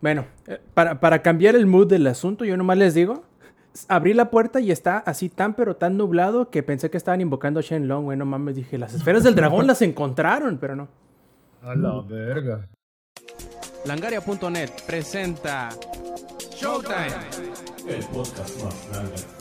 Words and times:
Bueno, 0.00 0.26
eh, 0.46 0.60
para, 0.74 1.00
para 1.00 1.22
cambiar 1.22 1.56
el 1.56 1.66
mood 1.66 1.88
del 1.88 2.06
asunto, 2.06 2.44
yo 2.44 2.56
nomás 2.56 2.78
les 2.78 2.94
digo, 2.94 3.24
abrí 3.88 4.14
la 4.14 4.30
puerta 4.30 4.60
y 4.60 4.70
está 4.70 4.98
así 4.98 5.28
tan 5.28 5.54
pero 5.54 5.76
tan 5.76 5.96
nublado 5.96 6.50
que 6.50 6.62
pensé 6.62 6.90
que 6.90 6.96
estaban 6.96 7.20
invocando 7.20 7.60
a 7.60 7.62
Shenlong, 7.62 8.04
güey, 8.04 8.18
no 8.18 8.24
mames, 8.24 8.56
dije, 8.56 8.78
las 8.78 8.94
esferas 8.94 9.24
del 9.24 9.34
dragón 9.34 9.66
las 9.66 9.82
encontraron, 9.82 10.58
pero 10.58 10.76
no. 10.76 10.88
A 11.62 11.74
la 11.74 12.00
verga. 12.02 12.68
Langaria.net 13.84 14.70
presenta 14.86 15.70
Showtime. 16.54 17.14
El 17.88 18.04
podcast 18.06 18.62
más 18.62 18.88
grande. 18.90 19.37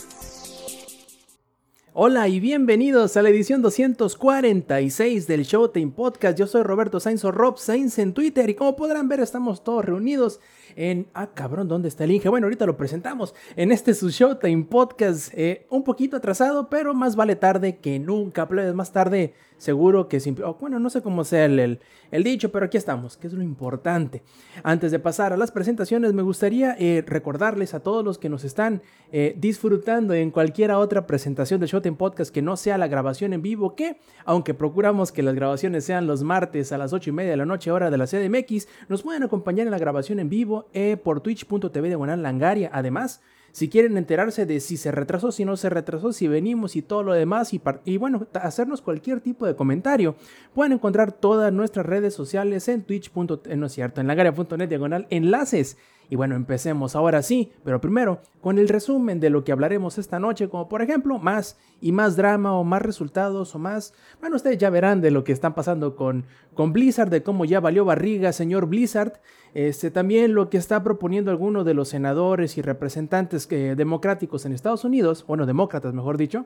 Hola 2.00 2.28
y 2.28 2.40
bienvenidos 2.40 3.18
a 3.18 3.24
la 3.24 3.30
edición 3.30 3.64
246 3.64 5.26
del 5.26 5.46
Showtime 5.46 5.94
Podcast. 5.94 6.38
Yo 6.38 6.46
soy 6.46 6.62
Roberto 6.62 7.00
Sainz 7.00 7.26
o 7.26 7.32
Rob 7.32 7.58
Sainz 7.58 7.98
en 7.98 8.14
Twitter 8.14 8.48
y 8.52 8.54
como 8.54 8.76
podrán 8.76 9.10
ver 9.10 9.20
estamos 9.20 9.64
todos 9.64 9.84
reunidos 9.84 10.40
en... 10.78 11.08
Ah, 11.14 11.32
cabrón, 11.34 11.68
¿dónde 11.68 11.90
está 11.90 12.06
el 12.06 12.12
Inge? 12.12 12.30
Bueno, 12.30 12.46
ahorita 12.46 12.66
lo 12.66 12.78
presentamos 12.78 13.34
en 13.56 13.72
este 13.72 13.94
su 13.94 14.10
Showtime 14.10 14.66
Podcast. 14.66 15.34
eh, 15.34 15.66
un 15.70 15.84
poquito 15.84 16.16
atrasado, 16.16 16.70
pero 16.70 16.94
más 16.94 17.16
vale 17.16 17.36
tarde 17.36 17.78
que 17.78 18.00
nunca. 18.00 18.48
Más 18.74 18.94
tarde 18.94 19.34
seguro 19.58 20.08
que 20.08 20.20
sin... 20.20 20.42
oh, 20.44 20.56
bueno, 20.60 20.80
no 20.80 20.90
sé 20.90 21.02
cómo 21.02 21.24
sea 21.24 21.46
el, 21.46 21.80
dicho, 22.12 22.52
pero 22.52 22.68
aquí 22.68 22.78
estamos, 22.78 23.18
que 23.18 23.28
es 23.28 23.34
lo 23.34 23.44
importante. 23.44 24.22
Antes 24.64 24.92
de 24.92 25.00
pasar 25.00 25.34
a 25.34 25.38
las 25.38 25.52
presentaciones, 25.52 26.14
me 26.14 26.22
gustaría 26.22 26.76
eh, 26.80 27.04
recordarles 27.06 27.74
a 27.74 27.80
todos 27.80 28.06
los 28.06 28.18
que 28.18 28.30
nos 28.30 28.44
están 28.44 28.82
eh, 29.12 29.36
disfrutando 29.38 30.14
en 30.14 30.32
cualquier 30.32 30.72
otra 30.72 31.08
presentación 31.08 31.60
de 31.60 31.68
Showtime 31.68 31.98
Podcast 31.98 32.34
que 32.34 32.42
no 32.42 32.56
sea 32.56 32.78
la 32.78 32.88
grabación 32.88 33.34
en 33.34 33.42
vivo, 33.42 33.76
que 33.76 33.98
aunque 34.26 34.54
procuramos 34.54 35.12
que 35.12 35.24
las 35.24 35.36
grabaciones 35.36 35.86
sean 35.86 36.08
los 36.08 36.24
martes 36.24 36.72
a 36.72 36.78
las 36.78 36.94
8 36.94 37.10
y 37.10 37.14
media 37.14 37.32
de 37.32 37.38
la 37.38 37.46
noche, 37.46 37.72
hora 37.72 37.90
de 37.90 37.98
la 37.98 38.06
CDMX, 38.06 38.68
nos 38.90 39.02
pueden 39.02 39.24
acompañar 39.24 39.68
en 39.68 39.72
la 39.72 39.80
grabación 39.80 40.20
en 40.20 40.30
vivo 40.30 40.67
eh, 40.74 40.98
por 40.98 41.22
twitch.tv 41.22 41.90
de 41.90 42.18
Langaria. 42.18 42.70
Además, 42.74 43.22
si 43.52 43.70
quieren 43.70 43.98
enterarse 43.98 44.46
de 44.46 44.60
si 44.60 44.78
se 44.78 44.92
retrasó, 44.92 45.32
si 45.32 45.44
no 45.44 45.58
se 45.58 45.70
retrasó, 45.70 46.14
si 46.14 46.28
venimos 46.28 46.76
y 46.76 46.82
todo 46.82 47.02
lo 47.02 47.14
demás, 47.14 47.54
y, 47.54 47.62
y 47.86 47.98
bueno, 47.98 48.28
hacernos 48.34 48.82
cualquier 48.82 49.20
tipo 49.22 49.48
de 49.48 49.56
comentario, 49.56 50.16
pueden 50.54 50.74
encontrar 50.74 51.12
todas 51.12 51.52
nuestras 51.52 51.86
redes 51.86 52.14
sociales 52.14 52.68
en 52.68 52.84
twitch.tv, 52.84 53.56
no 53.56 53.66
es 53.66 53.74
cierto, 53.74 54.00
en 54.00 54.08
langaria.net 54.08 54.70
diagonal 54.70 55.08
enlaces. 55.10 55.78
Y 56.10 56.16
bueno, 56.16 56.36
empecemos 56.36 56.96
ahora 56.96 57.22
sí, 57.22 57.52
pero 57.64 57.82
primero 57.82 58.22
con 58.40 58.60
el 58.60 58.70
resumen 58.70 59.20
de 59.20 59.30
lo 59.30 59.44
que 59.44 59.52
hablaremos 59.52 59.98
esta 59.98 60.20
noche, 60.20 60.48
como 60.48 60.70
por 60.70 60.82
ejemplo 60.82 61.20
más 61.20 61.58
y 61.82 61.92
más 61.92 62.16
drama 62.16 62.54
o 62.54 62.64
más 62.64 62.82
resultados 62.82 63.54
o 63.56 63.60
más, 63.60 63.94
bueno, 64.22 64.38
ustedes 64.38 64.58
ya 64.58 64.70
verán 64.70 65.02
de 65.02 65.12
lo 65.12 65.24
que 65.24 65.34
están 65.34 65.54
pasando 65.54 65.96
con, 65.96 66.26
con 66.54 66.72
Blizzard, 66.72 67.10
de 67.10 67.24
cómo 67.24 67.44
ya 67.44 67.60
valió 67.60 67.84
barriga, 67.84 68.32
señor 68.32 68.68
Blizzard, 68.68 69.20
este, 69.54 69.92
también 69.92 70.34
lo 70.34 70.50
que 70.50 70.58
está 70.58 70.82
proponiendo 70.82 71.30
algunos 71.30 71.66
de 71.66 71.74
los 71.74 71.90
senadores 71.90 72.58
y 72.58 72.62
representantes 72.62 73.48
eh, 73.52 73.76
democráticos 73.76 74.46
en 74.46 74.54
Estados 74.54 74.86
Unidos, 74.86 75.26
bueno, 75.28 75.46
demócratas 75.46 75.94
mejor 75.94 76.18
dicho, 76.18 76.46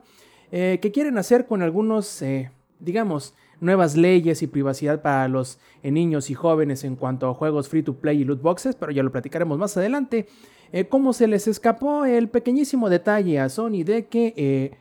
eh, 0.50 0.80
que 0.82 0.92
quieren 0.92 1.18
hacer 1.18 1.46
con 1.46 1.62
algunos, 1.62 2.20
eh, 2.22 2.50
digamos, 2.80 3.34
nuevas 3.62 3.96
leyes 3.96 4.42
y 4.42 4.46
privacidad 4.48 5.00
para 5.02 5.28
los 5.28 5.58
eh, 5.82 5.90
niños 5.90 6.30
y 6.30 6.34
jóvenes 6.34 6.84
en 6.84 6.96
cuanto 6.96 7.28
a 7.28 7.34
juegos 7.34 7.68
free 7.68 7.82
to 7.82 7.94
play 7.94 8.20
y 8.20 8.24
loot 8.24 8.42
boxes, 8.42 8.74
pero 8.74 8.92
ya 8.92 9.02
lo 9.02 9.12
platicaremos 9.12 9.58
más 9.58 9.76
adelante. 9.76 10.26
Eh, 10.72 10.86
cómo 10.88 11.12
se 11.12 11.26
les 11.26 11.46
escapó 11.46 12.04
el 12.04 12.28
pequeñísimo 12.28 12.90
detalle 12.90 13.38
a 13.38 13.48
Sony 13.48 13.84
de 13.84 14.06
que 14.06 14.34
eh, 14.36 14.72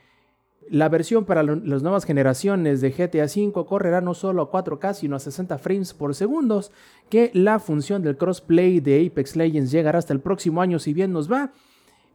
la 0.69 0.89
versión 0.89 1.25
para 1.25 1.43
las 1.43 1.83
nuevas 1.83 2.05
generaciones 2.05 2.81
de 2.81 2.91
GTA 2.91 3.25
V 3.25 3.65
correrá 3.65 4.01
no 4.01 4.13
solo 4.13 4.41
a 4.41 4.51
4K, 4.51 4.93
sino 4.93 5.15
a 5.15 5.19
60 5.19 5.57
frames 5.57 5.93
por 5.93 6.15
segundos, 6.15 6.71
que 7.09 7.29
la 7.33 7.59
función 7.59 8.01
del 8.01 8.17
crossplay 8.17 8.79
de 8.79 9.05
Apex 9.05 9.35
Legends 9.35 9.71
llegará 9.71 9.99
hasta 9.99 10.13
el 10.13 10.21
próximo 10.21 10.61
año 10.61 10.79
si 10.79 10.93
bien 10.93 11.11
nos 11.11 11.31
va. 11.31 11.51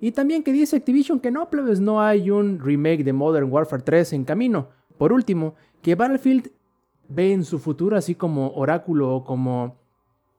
Y 0.01 0.13
también 0.13 0.43
que 0.43 0.53
dice 0.53 0.77
Activision 0.77 1.21
que 1.21 1.31
no, 1.31 1.51
plebes, 1.51 1.81
no 1.81 2.01
hay 2.01 2.31
un 2.31 2.59
remake 2.59 3.05
de 3.05 3.13
Modern 3.13 3.53
Warfare 3.53 3.83
3 3.83 4.15
en 4.15 4.25
camino. 4.25 4.69
Por 4.97 5.13
último, 5.13 5.55
que 5.83 5.95
Battlefield 5.95 6.51
ve 7.09 7.33
en 7.33 7.45
su 7.45 7.59
futuro, 7.59 7.97
así 7.97 8.15
como 8.15 8.53
oráculo 8.55 9.15
o 9.15 9.25
como 9.25 9.77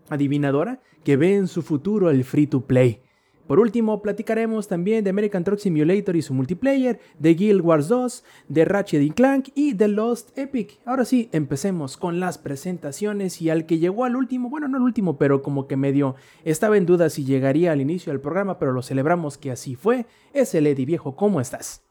adivinadora, 0.09 0.81
que 1.03 1.17
ve 1.17 1.35
en 1.35 1.47
su 1.47 1.61
futuro 1.61 2.09
el 2.09 2.23
free 2.23 2.47
to 2.47 2.61
play. 2.61 3.01
Por 3.47 3.61
último, 3.61 4.01
platicaremos 4.01 4.67
también 4.67 5.05
de 5.05 5.09
American 5.09 5.45
Truck 5.45 5.59
Simulator 5.59 6.17
y 6.17 6.21
su 6.21 6.33
multiplayer, 6.33 6.99
de 7.17 7.33
Guild 7.33 7.61
Wars 7.61 7.87
2, 7.87 8.25
de 8.49 8.65
Ratchet 8.65 9.01
y 9.01 9.11
Clank 9.11 9.49
y 9.55 9.71
de 9.71 9.87
Lost 9.87 10.37
Epic. 10.37 10.79
Ahora 10.83 11.05
sí, 11.05 11.29
empecemos 11.31 11.95
con 11.95 12.19
las 12.19 12.37
presentaciones 12.37 13.41
y 13.41 13.49
al 13.49 13.65
que 13.65 13.79
llegó 13.79 14.03
al 14.03 14.17
último, 14.17 14.49
bueno, 14.49 14.67
no 14.67 14.75
al 14.75 14.83
último, 14.83 15.17
pero 15.17 15.41
como 15.41 15.65
que 15.65 15.77
medio 15.77 16.15
estaba 16.43 16.75
en 16.75 16.85
duda 16.85 17.09
si 17.09 17.23
llegaría 17.23 17.71
al 17.71 17.79
inicio 17.79 18.11
del 18.11 18.19
programa, 18.19 18.59
pero 18.59 18.73
lo 18.73 18.81
celebramos 18.81 19.37
que 19.37 19.51
así 19.51 19.75
fue, 19.75 20.07
es 20.33 20.53
el 20.53 20.67
Eddie 20.67 20.85
Viejo, 20.85 21.15
¿cómo 21.15 21.39
estás? 21.39 21.86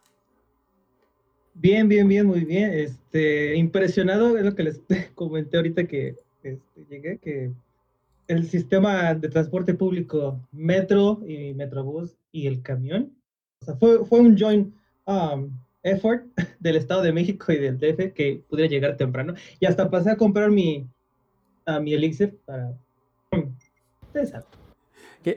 Bien, 1.59 1.89
bien, 1.89 2.07
bien, 2.07 2.27
muy 2.27 2.45
bien. 2.45 2.71
Este, 2.71 3.57
impresionado 3.57 4.37
es 4.37 4.45
lo 4.45 4.55
que 4.55 4.63
les 4.63 4.83
comenté 5.15 5.57
ahorita 5.57 5.87
que 5.87 6.15
este, 6.43 6.85
llegué, 6.91 7.19
que 7.19 7.51
el 8.29 8.47
sistema 8.47 9.15
de 9.15 9.29
transporte 9.31 9.73
público, 9.73 10.39
metro 10.53 11.23
y 11.27 11.55
metrobús 11.55 12.15
y 12.31 12.47
el 12.47 12.61
camión, 12.61 13.11
o 13.63 13.65
sea, 13.65 13.77
fue, 13.77 14.05
fue 14.05 14.21
un 14.21 14.37
joint 14.37 14.75
um, 15.07 15.51
effort 15.83 16.27
del 16.61 16.77
Estado 16.77 17.01
de 17.03 17.13
México 17.13 17.51
y 17.51 17.57
del 17.57 17.79
DF 17.79 18.13
que 18.13 18.43
pudiera 18.51 18.69
llegar 18.69 18.99
temprano. 18.99 19.33
Y 19.59 19.65
hasta 19.65 19.91
pasé 19.91 20.11
a 20.11 20.17
comprar 20.17 20.51
mi, 20.51 20.87
a 21.65 21.81
mi 21.81 21.95
elixir 21.95 22.37
para... 22.45 22.77
Ustedes 24.03 24.29
saben, 24.29 24.47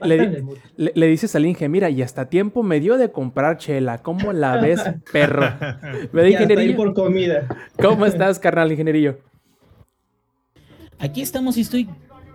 le, 0.02 0.44
le- 0.76 0.92
le 0.94 1.06
dices 1.06 1.34
al 1.34 1.46
Inge, 1.46 1.68
mira, 1.68 1.90
y 1.90 2.02
hasta 2.02 2.28
tiempo 2.28 2.62
me 2.62 2.78
dio 2.80 2.96
de 2.96 3.10
comprar 3.10 3.56
chela, 3.58 3.98
¿cómo 3.98 4.32
la 4.32 4.58
ves, 4.60 4.80
perro? 5.12 5.46
¿Me 6.12 6.30
ingenierillo? 6.30 6.76
por 6.76 6.94
comida. 6.94 7.48
¿Cómo 7.80 8.06
estás, 8.06 8.38
carnal 8.38 8.70
ingenierillo? 8.70 9.18
Aquí 10.98 11.22
estamos 11.22 11.56
y 11.56 11.62
estoy 11.62 11.88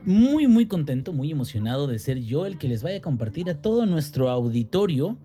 muy, 0.04 0.48
muy 0.48 0.66
contento, 0.66 1.14
muy 1.14 1.32
emocionado 1.32 1.88
de 1.88 2.00
ser 2.00 2.20
yo 2.20 2.46
el 2.46 2.58
que 2.58 2.68
les 2.68 2.84
vaya 2.84 2.98
a 2.98 3.02
compartir 3.02 3.50
a 3.50 3.62
todo 3.62 3.86
nuestro 3.86 4.30
auditorio 4.30 5.18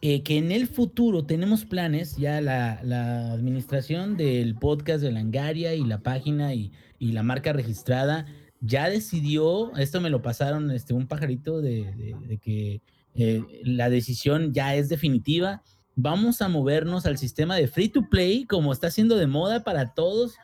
eh, 0.00 0.22
que 0.22 0.38
en 0.38 0.52
el 0.52 0.68
futuro 0.68 1.24
tenemos 1.24 1.64
planes, 1.64 2.16
ya 2.16 2.40
la, 2.40 2.80
la 2.84 3.32
administración 3.32 4.16
del 4.16 4.54
podcast 4.54 5.02
de 5.02 5.10
Langaria 5.10 5.74
y 5.74 5.82
la 5.84 5.98
página 5.98 6.54
y, 6.54 6.70
y 7.00 7.12
la 7.12 7.24
marca 7.24 7.52
registrada 7.52 8.26
ya 8.60 8.88
decidió, 8.90 9.74
esto 9.76 10.00
me 10.00 10.10
lo 10.10 10.22
pasaron 10.22 10.70
este, 10.70 10.94
un 10.94 11.06
pajarito 11.06 11.60
de, 11.60 11.92
de- 11.94 12.16
de 12.26 12.38
que 12.38 12.82
eh, 13.14 13.42
la 13.64 13.88
decisión 13.90 14.52
ya 14.52 14.74
es 14.74 14.88
definitiva. 14.88 15.62
Vamos 15.96 16.42
a 16.42 16.48
movernos 16.48 17.06
al 17.06 17.18
sistema 17.18 17.56
de 17.56 17.66
free 17.68 17.88
to 17.88 18.08
play, 18.08 18.44
como 18.46 18.72
está 18.72 18.90
siendo 18.90 19.16
de 19.16 19.26
moda 19.26 19.64
para 19.64 19.94
todos 19.94 20.36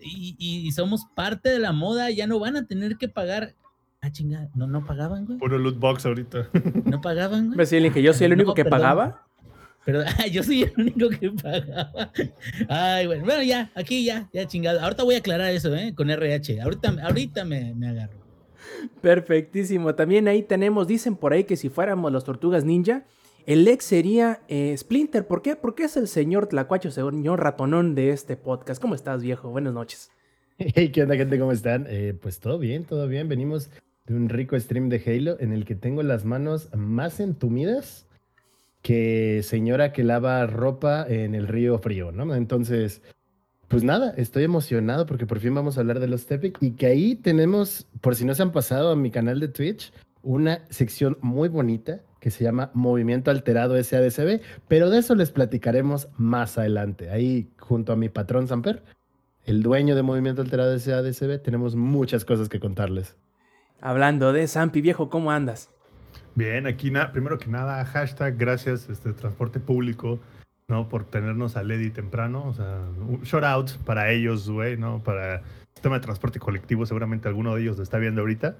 y, 0.00 0.36
y 0.38 0.70
somos 0.72 1.06
parte 1.16 1.48
de 1.48 1.58
la 1.58 1.72
moda, 1.72 2.10
ya 2.10 2.26
no 2.26 2.38
van 2.38 2.56
a 2.56 2.66
tener 2.66 2.96
que 2.98 3.08
pagar. 3.08 3.54
Ah, 4.00 4.12
chingada, 4.12 4.48
no, 4.54 4.66
no 4.68 4.84
pagaban, 4.86 5.24
güey. 5.26 5.38
Puro 5.38 5.58
loot 5.58 5.78
box 5.78 6.06
ahorita. 6.06 6.50
No 6.84 7.00
pagaban, 7.00 7.46
güey. 7.46 7.56
Me 7.56 7.62
decía 7.64 7.78
el 7.78 7.86
Inge, 7.86 8.00
yo 8.02 8.12
soy 8.12 8.26
el 8.26 8.34
único 8.34 8.50
No, 8.50 8.54
que 8.54 8.64
perdón. 8.64 8.78
pagaba. 8.80 9.26
Pero 9.88 10.02
yo 10.30 10.42
soy 10.42 10.64
el 10.64 10.72
único 10.76 11.08
que 11.08 11.30
pagaba. 11.30 12.12
Ay, 12.68 13.06
bueno, 13.06 13.24
bueno, 13.24 13.42
ya, 13.42 13.70
aquí 13.74 14.04
ya, 14.04 14.28
ya 14.34 14.46
chingado. 14.46 14.80
Ahorita 14.82 15.02
voy 15.02 15.14
a 15.14 15.18
aclarar 15.18 15.50
eso, 15.50 15.74
¿eh? 15.74 15.94
Con 15.94 16.10
RH. 16.10 16.60
Ahorita, 16.60 16.94
ahorita 17.02 17.46
me, 17.46 17.72
me 17.74 17.88
agarro. 17.88 18.18
Perfectísimo. 19.00 19.94
También 19.94 20.28
ahí 20.28 20.42
tenemos, 20.42 20.86
dicen 20.88 21.16
por 21.16 21.32
ahí 21.32 21.44
que 21.44 21.56
si 21.56 21.70
fuéramos 21.70 22.12
las 22.12 22.24
tortugas 22.24 22.66
ninja, 22.66 23.06
el 23.46 23.66
ex 23.66 23.82
sería 23.82 24.42
eh, 24.48 24.76
Splinter. 24.76 25.26
¿Por 25.26 25.40
qué? 25.40 25.56
Porque 25.56 25.84
es 25.84 25.96
el 25.96 26.06
señor 26.06 26.48
Tlacuacho, 26.48 26.90
señor 26.90 27.42
ratonón 27.42 27.94
de 27.94 28.10
este 28.10 28.36
podcast. 28.36 28.82
¿Cómo 28.82 28.94
estás, 28.94 29.22
viejo? 29.22 29.48
Buenas 29.48 29.72
noches. 29.72 30.10
Hey, 30.58 30.90
¿qué 30.92 31.04
onda, 31.04 31.16
gente? 31.16 31.38
¿Cómo 31.38 31.52
están? 31.52 31.86
Eh, 31.88 32.12
pues 32.20 32.40
todo 32.40 32.58
bien, 32.58 32.84
todo 32.84 33.08
bien. 33.08 33.26
Venimos 33.26 33.70
de 34.04 34.14
un 34.14 34.28
rico 34.28 34.60
stream 34.60 34.90
de 34.90 35.02
Halo 35.06 35.40
en 35.40 35.54
el 35.54 35.64
que 35.64 35.76
tengo 35.76 36.02
las 36.02 36.26
manos 36.26 36.68
más 36.74 37.20
entumidas 37.20 38.04
que 38.82 39.42
señora 39.42 39.92
que 39.92 40.04
lava 40.04 40.46
ropa 40.46 41.06
en 41.08 41.34
el 41.34 41.48
río 41.48 41.78
frío, 41.78 42.12
¿no? 42.12 42.34
Entonces, 42.34 43.02
pues 43.68 43.84
nada, 43.84 44.14
estoy 44.16 44.44
emocionado 44.44 45.04
porque 45.06 45.26
por 45.26 45.40
fin 45.40 45.54
vamos 45.54 45.76
a 45.76 45.80
hablar 45.80 46.00
de 46.00 46.08
los 46.08 46.26
Tepic 46.26 46.56
y 46.62 46.72
que 46.72 46.86
ahí 46.86 47.14
tenemos, 47.16 47.86
por 48.00 48.16
si 48.16 48.24
no 48.24 48.34
se 48.34 48.42
han 48.42 48.52
pasado 48.52 48.90
a 48.90 48.96
mi 48.96 49.10
canal 49.10 49.40
de 49.40 49.48
Twitch, 49.48 49.92
una 50.22 50.64
sección 50.70 51.18
muy 51.20 51.48
bonita 51.48 52.00
que 52.20 52.30
se 52.30 52.44
llama 52.44 52.70
Movimiento 52.74 53.30
Alterado 53.30 53.82
SADCB, 53.82 54.40
pero 54.66 54.90
de 54.90 54.98
eso 54.98 55.14
les 55.14 55.30
platicaremos 55.30 56.08
más 56.16 56.58
adelante. 56.58 57.10
Ahí 57.10 57.50
junto 57.58 57.92
a 57.92 57.96
mi 57.96 58.08
patrón 58.08 58.48
Samper, 58.48 58.82
el 59.44 59.62
dueño 59.62 59.94
de 59.94 60.02
Movimiento 60.02 60.42
Alterado 60.42 60.76
SADCB, 60.78 61.40
tenemos 61.42 61.76
muchas 61.76 62.24
cosas 62.24 62.48
que 62.48 62.60
contarles. 62.60 63.16
Hablando 63.80 64.32
de 64.32 64.48
Zampi, 64.48 64.80
viejo, 64.80 65.08
¿cómo 65.10 65.30
andas? 65.30 65.70
Bien, 66.38 66.68
aquí 66.68 66.92
primero 67.12 67.36
que 67.36 67.48
nada, 67.48 67.84
hashtag 67.84 68.36
gracias, 68.36 68.88
este 68.88 69.12
transporte 69.12 69.58
público, 69.58 70.20
¿no? 70.68 70.88
Por 70.88 71.02
tenernos 71.02 71.56
a 71.56 71.64
Lady 71.64 71.90
temprano. 71.90 72.46
O 72.46 72.54
sea, 72.54 72.78
un 73.00 73.22
shout 73.22 73.42
out 73.42 73.72
para 73.84 74.12
ellos, 74.12 74.48
güey, 74.48 74.76
¿no? 74.76 75.02
Para 75.02 75.38
el 75.38 75.42
sistema 75.74 75.96
de 75.96 76.02
transporte 76.02 76.38
colectivo, 76.38 76.86
seguramente 76.86 77.26
alguno 77.26 77.56
de 77.56 77.62
ellos 77.62 77.76
lo 77.76 77.82
está 77.82 77.98
viendo 77.98 78.20
ahorita. 78.20 78.56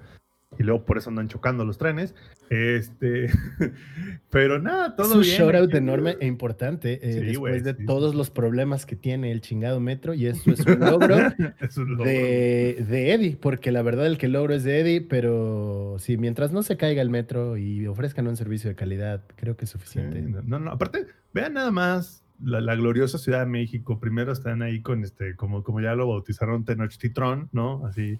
Y 0.57 0.63
luego 0.63 0.83
por 0.83 0.97
eso 0.97 1.09
andan 1.09 1.27
chocando 1.27 1.63
los 1.63 1.77
trenes. 1.77 2.15
Este, 2.49 3.27
pero 4.29 4.59
nada, 4.59 4.95
todo 4.95 5.07
es 5.07 5.15
un 5.15 5.21
bien. 5.21 5.33
aquí. 5.69 5.77
enorme 5.77 6.17
e 6.19 6.25
importante 6.25 6.99
eh, 7.07 7.13
Sí, 7.13 7.19
después 7.27 7.63
de 7.63 7.75
sí. 7.75 7.85
todos 7.85 8.15
los 8.15 8.29
problemas 8.29 8.85
que 8.85 8.95
tiene 8.95 9.31
el 9.31 9.41
chingado 9.41 9.79
metro 9.79 10.13
y 10.13 10.25
eso 10.25 10.51
es 10.51 10.59
un 10.65 10.79
logro 10.79 11.15
Es 11.59 11.77
un 11.77 11.91
logro. 11.91 12.05
de, 12.05 12.83
de 12.89 13.13
Eddie, 13.13 13.37
porque 13.39 13.71
la 13.71 13.81
verdad 13.83 14.07
el 14.07 14.17
que 14.17 14.27
logro 14.27 14.53
es 14.53 14.63
de 14.63 14.79
Eddie, 14.79 15.01
pero 15.01 15.95
sí, 15.99 16.17
mientras 16.17 16.51
no 16.51 16.63
se 16.63 16.77
caiga 16.77 17.01
el 17.01 17.09
metro 17.09 17.55
y 17.57 17.85
ofrezcan 17.87 18.27
un 18.27 18.35
servicio 18.35 18.69
de 18.69 18.75
calidad, 18.75 19.23
creo 19.35 19.55
que 19.55 19.65
es 19.65 19.71
Sí, 19.71 19.77
suficiente. 19.77 20.21
No, 20.45 20.59
no, 20.59 20.71
aparte, 20.71 21.05
vean 21.33 21.53
nada 21.53 21.71
más 21.71 22.23
la, 22.43 22.59
la 22.59 22.75
gloriosa 22.75 23.17
Ciudad 23.19 23.41
de 23.41 23.45
México. 23.45 23.99
Primero 23.99 24.31
están 24.31 24.61
ahí 24.63 24.81
con 24.81 25.03
este, 25.03 25.35
como, 25.35 25.63
como 25.63 25.79
ya 25.81 25.93
lo 25.93 26.07
bautizaron, 26.07 26.65
Tenochtitlán, 26.65 27.49
¿no? 27.51 27.85
Así 27.85 28.17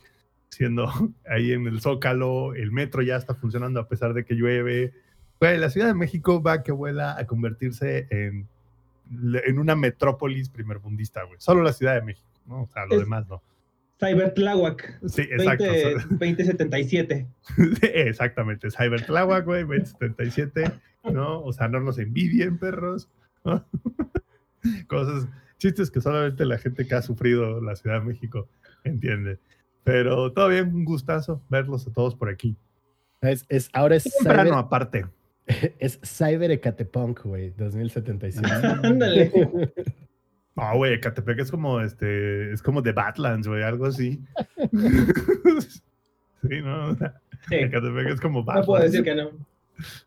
siendo 0.50 0.92
ahí 1.30 1.52
en 1.54 1.68
el 1.68 1.82
Zócalo, 1.82 2.54
el 2.54 2.72
metro 2.72 3.02
ya 3.02 3.16
está 3.16 3.34
funcionando 3.36 3.80
a 3.80 3.88
pesar 3.88 4.14
de 4.14 4.26
que 4.26 4.36
llueve. 4.36 4.94
La 5.40 5.70
Ciudad 5.70 5.88
de 5.88 5.94
México 5.94 6.42
va 6.44 6.64
que 6.64 6.72
vuela 6.74 7.18
a 7.18 7.26
convertirse 7.26 8.08
en, 8.10 8.48
en 9.46 9.60
una 9.60 9.76
metrópolis 9.76 10.50
primermundista, 10.50 11.24
güey. 11.24 11.38
Solo 11.40 11.64
la 11.64 11.72
Ciudad 11.72 11.96
de 11.96 12.02
México, 12.02 12.28
¿no? 12.46 12.64
O 12.64 12.68
sea, 12.68 12.86
lo 12.86 12.96
Es- 12.96 13.00
demás 13.02 13.28
no. 13.30 13.42
Cybertláhuac. 14.00 15.00
Sí, 15.10 15.24
exacto. 15.24 15.66
20, 16.12 16.44
2077. 16.44 17.28
Sí, 17.58 17.64
Exactamente, 17.82 18.70
Cybertláhuac, 18.72 19.44
güey, 19.44 19.64
2077, 19.64 20.72
¿no? 21.12 21.42
O 21.42 21.52
sea, 21.52 21.68
no 21.68 21.82
nos 21.82 22.00
envidien, 22.00 22.58
perros. 22.60 23.10
¿no? 23.44 23.66
Cosas, 24.88 25.28
chistes 25.58 25.92
que 25.92 26.00
solamente 26.02 26.46
la 26.46 26.58
gente 26.58 26.88
que 26.88 26.96
ha 26.96 27.02
sufrido 27.02 27.62
la 27.62 27.76
Ciudad 27.76 28.00
de 28.00 28.06
México 28.08 28.48
entiende. 28.86 29.40
Pero 29.84 30.32
todo 30.34 30.50
bien, 30.50 30.74
un 30.74 30.86
gustazo 30.86 31.42
verlos 31.50 31.88
a 31.88 31.92
todos 31.94 32.16
por 32.16 32.30
aquí. 32.30 32.56
Es, 33.22 33.46
es- 33.50 33.70
ahora 33.74 33.96
es 33.96 34.04
Temprano 34.04 34.44
Cyber, 34.50 34.54
aparte. 34.60 35.06
es 35.80 36.00
Cyber 36.04 36.52
Ecatepunk, 36.52 37.24
güey, 37.24 37.52
2077. 37.52 38.48
Ándale. 38.84 39.32
No, 40.56 40.76
güey, 40.76 40.96
Ecatepec 40.96 41.40
es 41.40 41.52
como 41.52 41.80
este, 41.80 42.52
es 42.52 42.62
como 42.62 42.84
The 42.84 42.92
Badlands, 42.92 43.48
güey, 43.48 43.64
algo 43.64 43.86
así. 43.86 44.20
sí, 46.42 46.62
¿no? 46.62 46.96
Sí, 46.96 47.56
Ecatepec 47.56 48.08
es 48.10 48.20
como 48.22 48.40
no 48.40 48.46
Badlands. 48.46 48.66
puedo 48.68 48.84
decir 48.84 49.04
que 49.04 49.16
no. 49.16 49.30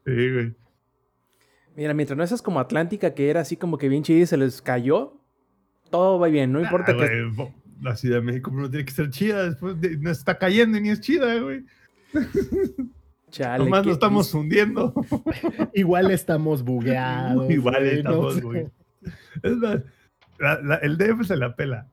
Sí, 0.04 0.32
güey. 0.32 0.54
Mira, 1.74 1.94
mientras 1.94 2.18
no 2.18 2.26
seas 2.26 2.42
como 2.42 2.60
Atlántica, 2.60 3.14
que 3.14 3.30
era 3.30 3.40
así 3.40 3.56
como 3.56 3.78
que 3.78 3.88
bien 3.88 4.02
chida 4.02 4.18
y 4.18 4.26
se 4.26 4.36
les 4.36 4.60
cayó, 4.60 5.14
todo 5.90 6.18
va 6.18 6.28
bien, 6.28 6.52
no 6.52 6.60
importa 6.60 6.92
Ah, 6.92 6.96
que... 6.98 7.06
güey, 7.06 7.30
bo- 7.30 7.54
La 7.82 7.96
Ciudad 7.96 8.16
de 8.16 8.22
México 8.22 8.50
no 8.52 8.70
tiene 8.70 8.84
que 8.84 8.92
ser 8.92 9.10
chida, 9.10 9.44
después 9.44 9.80
de- 9.80 9.96
no 9.98 10.10
está 10.10 10.38
cayendo 10.38 10.78
y 10.78 10.80
ni 10.82 10.90
es 10.90 11.00
chida, 11.00 11.38
güey. 11.40 11.64
Chale, 13.30 13.64
Nomás 13.64 13.84
nos 13.86 13.94
estamos 13.94 14.32
hundiendo. 14.34 14.92
Igual 15.74 16.10
estamos 16.10 16.62
bugueados. 16.62 17.50
Igual 17.50 17.76
güey, 17.82 17.96
estamos, 17.98 18.36
no 18.36 18.42
güey. 18.48 18.64
sé. 18.66 18.70
Es 19.42 19.56
más, 19.56 19.78
la- 20.38 20.60
la- 20.62 20.76
el 20.76 20.96
DF 20.98 21.24
se 21.26 21.36
la 21.36 21.56
pela. 21.56 21.88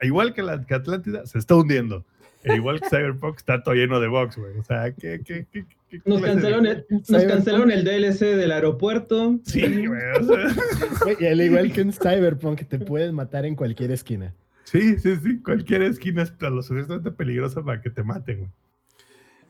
Igual 0.00 0.32
que, 0.34 0.42
la, 0.42 0.64
que 0.64 0.74
Atlántida, 0.74 1.26
se 1.26 1.38
está 1.38 1.54
hundiendo. 1.56 2.04
E 2.44 2.54
igual 2.54 2.80
que 2.80 2.88
Cyberpunk 2.88 3.38
está 3.38 3.62
todo 3.62 3.74
lleno 3.74 3.98
de 3.98 4.06
box, 4.06 4.36
güey. 4.36 4.56
O 4.58 4.62
sea, 4.62 4.92
¿qué, 4.92 5.20
qué, 5.24 5.46
qué, 5.50 5.64
qué 5.88 6.00
Nos 6.04 6.20
cancelaron, 6.22 6.66
el, 6.66 6.86
nos 7.08 7.24
cancelaron 7.24 7.70
el 7.72 7.82
DLC 7.82 8.20
del 8.36 8.52
aeropuerto. 8.52 9.40
Sí, 9.44 9.86
güey. 9.86 10.00
o 10.20 10.22
sea, 10.22 10.54
Güey, 11.04 11.16
y 11.18 11.26
al 11.26 11.40
igual 11.40 11.72
que 11.72 11.80
en 11.80 11.92
Cyberpunk, 11.92 12.62
te 12.68 12.78
puedes 12.78 13.12
matar 13.12 13.46
en 13.46 13.56
cualquier 13.56 13.90
esquina. 13.90 14.32
Sí, 14.66 14.98
sí, 14.98 15.16
sí. 15.16 15.42
Cualquier 15.42 15.82
esquina 15.82 16.22
es 16.22 16.32
lo 16.40 16.62
suficientemente 16.62 17.10
peligrosa 17.10 17.64
para 17.64 17.80
que 17.80 17.90
te 17.90 18.02
maten, 18.02 18.38
güey. 18.38 18.50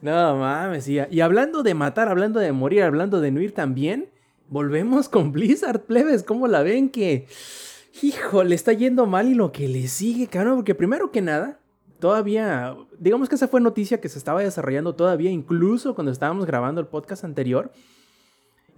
No 0.02 0.36
mames, 0.36 0.88
y, 0.88 0.98
y 1.10 1.20
hablando 1.20 1.62
de 1.62 1.74
matar, 1.74 2.08
hablando 2.08 2.38
de 2.38 2.52
morir, 2.52 2.82
hablando 2.82 3.20
de 3.20 3.30
no 3.30 3.40
ir 3.40 3.52
también, 3.52 4.10
volvemos 4.48 5.08
con 5.08 5.32
Blizzard, 5.32 5.80
plebes. 5.80 6.22
¿Cómo 6.22 6.48
la 6.48 6.62
ven? 6.62 6.90
Que, 6.90 7.26
hijo, 8.02 8.44
le 8.44 8.54
está 8.54 8.72
yendo 8.72 9.06
mal 9.06 9.28
y 9.28 9.34
lo 9.34 9.52
que 9.52 9.68
le 9.68 9.88
sigue, 9.88 10.26
cabrón. 10.26 10.56
Porque 10.56 10.74
primero 10.74 11.10
que 11.10 11.22
nada, 11.22 11.60
todavía, 11.98 12.76
digamos 12.98 13.28
que 13.28 13.36
esa 13.36 13.48
fue 13.48 13.60
noticia 13.60 14.00
que 14.00 14.08
se 14.08 14.18
estaba 14.18 14.42
desarrollando 14.42 14.94
todavía, 14.94 15.30
incluso 15.30 15.94
cuando 15.94 16.12
estábamos 16.12 16.46
grabando 16.46 16.80
el 16.80 16.86
podcast 16.86 17.24
anterior. 17.24 17.72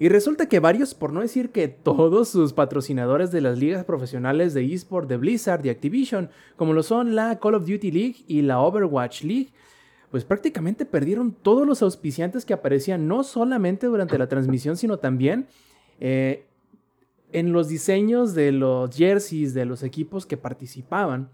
Y 0.01 0.09
resulta 0.09 0.49
que 0.49 0.61
varios, 0.61 0.95
por 0.95 1.13
no 1.13 1.21
decir 1.21 1.51
que 1.51 1.67
todos 1.69 2.29
sus 2.29 2.53
patrocinadores 2.53 3.33
de 3.33 3.41
las 3.41 3.59
ligas 3.59 3.85
profesionales 3.85 4.55
de 4.55 4.65
eSport 4.73 5.09
de 5.09 5.17
Blizzard 5.17 5.65
y 5.67 5.71
Activision, 5.71 6.31
como 6.57 6.73
lo 6.73 6.83
son 6.85 7.17
la 7.17 7.39
Call 7.41 7.55
of 7.55 7.67
Duty 7.67 7.91
League 7.91 8.17
y 8.29 8.43
la 8.43 8.61
Overwatch 8.61 9.23
League, 9.25 9.49
pues 10.11 10.25
prácticamente 10.25 10.87
perdieron 10.87 11.33
todos 11.33 11.67
los 11.67 11.83
auspiciantes 11.83 12.45
que 12.45 12.55
aparecían 12.55 13.09
no 13.09 13.25
solamente 13.25 13.89
durante 13.89 14.19
la 14.19 14.29
transmisión, 14.29 14.77
sino 14.77 14.99
también 14.99 15.49
eh, 16.01 16.47
en 17.33 17.53
los 17.53 17.69
diseños 17.69 18.35
de 18.35 18.53
los 18.53 18.97
jerseys 18.97 19.53
de 19.53 19.65
los 19.67 19.83
equipos 19.83 20.27
que 20.27 20.37
participaban. 20.37 21.29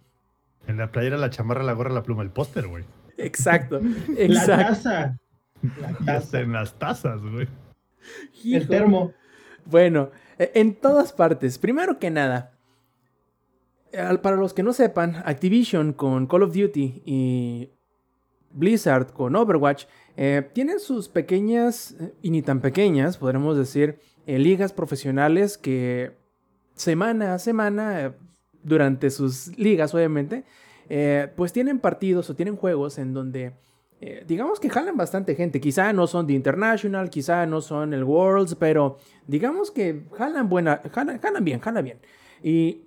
En 0.66 0.78
la 0.78 0.90
playera, 0.90 1.18
la 1.18 1.28
chamarra, 1.30 1.62
la 1.62 1.74
gorra, 1.74 1.92
la 1.92 2.02
pluma, 2.02 2.22
el 2.22 2.30
póster, 2.30 2.66
güey. 2.66 2.84
Exacto, 3.18 3.78
La 4.08 4.24
exacto. 4.24 4.64
taza. 4.74 5.18
La 5.62 5.90
Y 6.00 6.10
hasta 6.10 6.14
taza. 6.20 6.40
en 6.40 6.52
las 6.52 6.78
tazas, 6.78 7.20
güey. 7.22 7.46
El 8.44 8.68
termo. 8.68 9.12
Bueno, 9.64 10.10
eh, 10.38 10.52
en 10.54 10.74
todas 10.74 11.12
partes. 11.12 11.58
Primero 11.58 11.98
que 11.98 12.10
nada, 12.10 12.58
para 14.22 14.36
los 14.36 14.52
que 14.52 14.62
no 14.62 14.72
sepan, 14.72 15.22
Activision 15.24 15.92
con 15.92 16.26
Call 16.26 16.42
of 16.42 16.54
Duty 16.54 17.02
y 17.04 17.70
Blizzard 18.54 19.12
con 19.12 19.36
Overwatch 19.36 19.84
eh, 20.16 20.48
tienen 20.52 20.78
sus 20.78 21.08
pequeñas, 21.08 21.96
y 22.22 22.30
ni 22.30 22.42
tan 22.42 22.60
pequeñas, 22.60 23.18
podremos 23.18 23.56
decir, 23.56 23.98
eh, 24.26 24.38
ligas 24.38 24.72
profesionales 24.72 25.58
que 25.58 26.12
semana 26.74 27.34
a 27.34 27.38
semana, 27.38 28.00
eh, 28.00 28.12
durante 28.62 29.10
sus 29.10 29.58
ligas 29.58 29.94
obviamente, 29.94 30.44
pues 31.36 31.52
tienen 31.52 31.78
partidos 31.80 32.30
o 32.30 32.34
tienen 32.34 32.56
juegos 32.56 32.98
en 32.98 33.14
donde 33.14 33.54
eh, 34.06 34.22
digamos 34.28 34.60
que 34.60 34.68
jalan 34.68 34.98
bastante 34.98 35.34
gente. 35.34 35.62
Quizá 35.62 35.90
no 35.94 36.06
son 36.06 36.26
de 36.26 36.34
International, 36.34 37.08
quizá 37.08 37.46
no 37.46 37.62
son 37.62 37.94
el 37.94 38.04
Worlds, 38.04 38.54
pero 38.56 38.98
digamos 39.26 39.70
que 39.70 40.04
jalan 40.12 40.50
buena, 40.50 40.82
jalan, 40.92 41.18
jalan 41.18 41.42
bien, 41.42 41.62
bien. 41.82 41.98
Y 42.42 42.82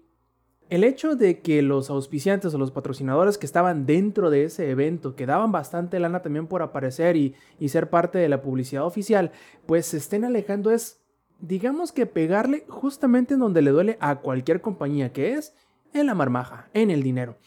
el 0.70 0.84
hecho 0.84 1.16
de 1.16 1.40
que 1.40 1.64
los 1.64 1.90
auspiciantes 1.90 2.54
o 2.54 2.60
los 2.60 2.70
patrocinadores 2.70 3.40
que 3.40 3.48
estaban 3.48 3.88
dentro 3.88 4.30
de 4.30 4.44
ese 4.44 4.70
evento, 4.70 5.16
que 5.16 5.26
daban 5.26 5.52
bastante 5.52 6.00
lana 6.00 6.22
también 6.22 6.46
por 6.46 6.62
aparecer 6.62 7.16
y, 7.16 7.34
y 7.60 7.70
ser 7.70 7.90
parte 7.90 8.20
de 8.20 8.30
la 8.30 8.44
publicidad 8.44 8.86
oficial, 8.86 9.32
pues 9.66 9.88
se 9.88 9.98
estén 9.98 10.24
alejando 10.24 10.70
es, 10.70 11.02
digamos 11.40 11.92
que 11.92 12.06
pegarle 12.06 12.64
justamente 12.68 13.34
en 13.34 13.40
donde 13.40 13.64
le 13.64 13.72
duele 13.72 13.98
a 14.02 14.18
cualquier 14.18 14.62
compañía, 14.62 15.12
que 15.14 15.34
es 15.34 15.56
en 15.94 16.06
la 16.06 16.14
marmaja, 16.14 16.70
en 16.76 16.92
el 16.92 17.02
dinero. 17.02 17.38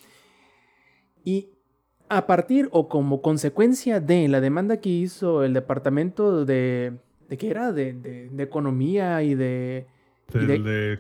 Y 1.23 1.51
a 2.11 2.27
partir 2.27 2.69
o 2.73 2.89
como 2.89 3.23
consecuencia 3.23 4.01
de 4.01 4.29
la 4.29 4.41
demanda 4.41 4.79
que 4.79 4.91
hizo 4.91 5.43
el 5.45 5.55
departamento 5.55 6.45
de... 6.45 6.93
¿De 7.29 7.39
qué 7.39 7.49
era? 7.49 7.73
De, 7.73 7.93
de- 7.93 8.29
de 8.29 8.43
economía 8.43 9.23
y 9.23 9.35
de... 9.37 9.87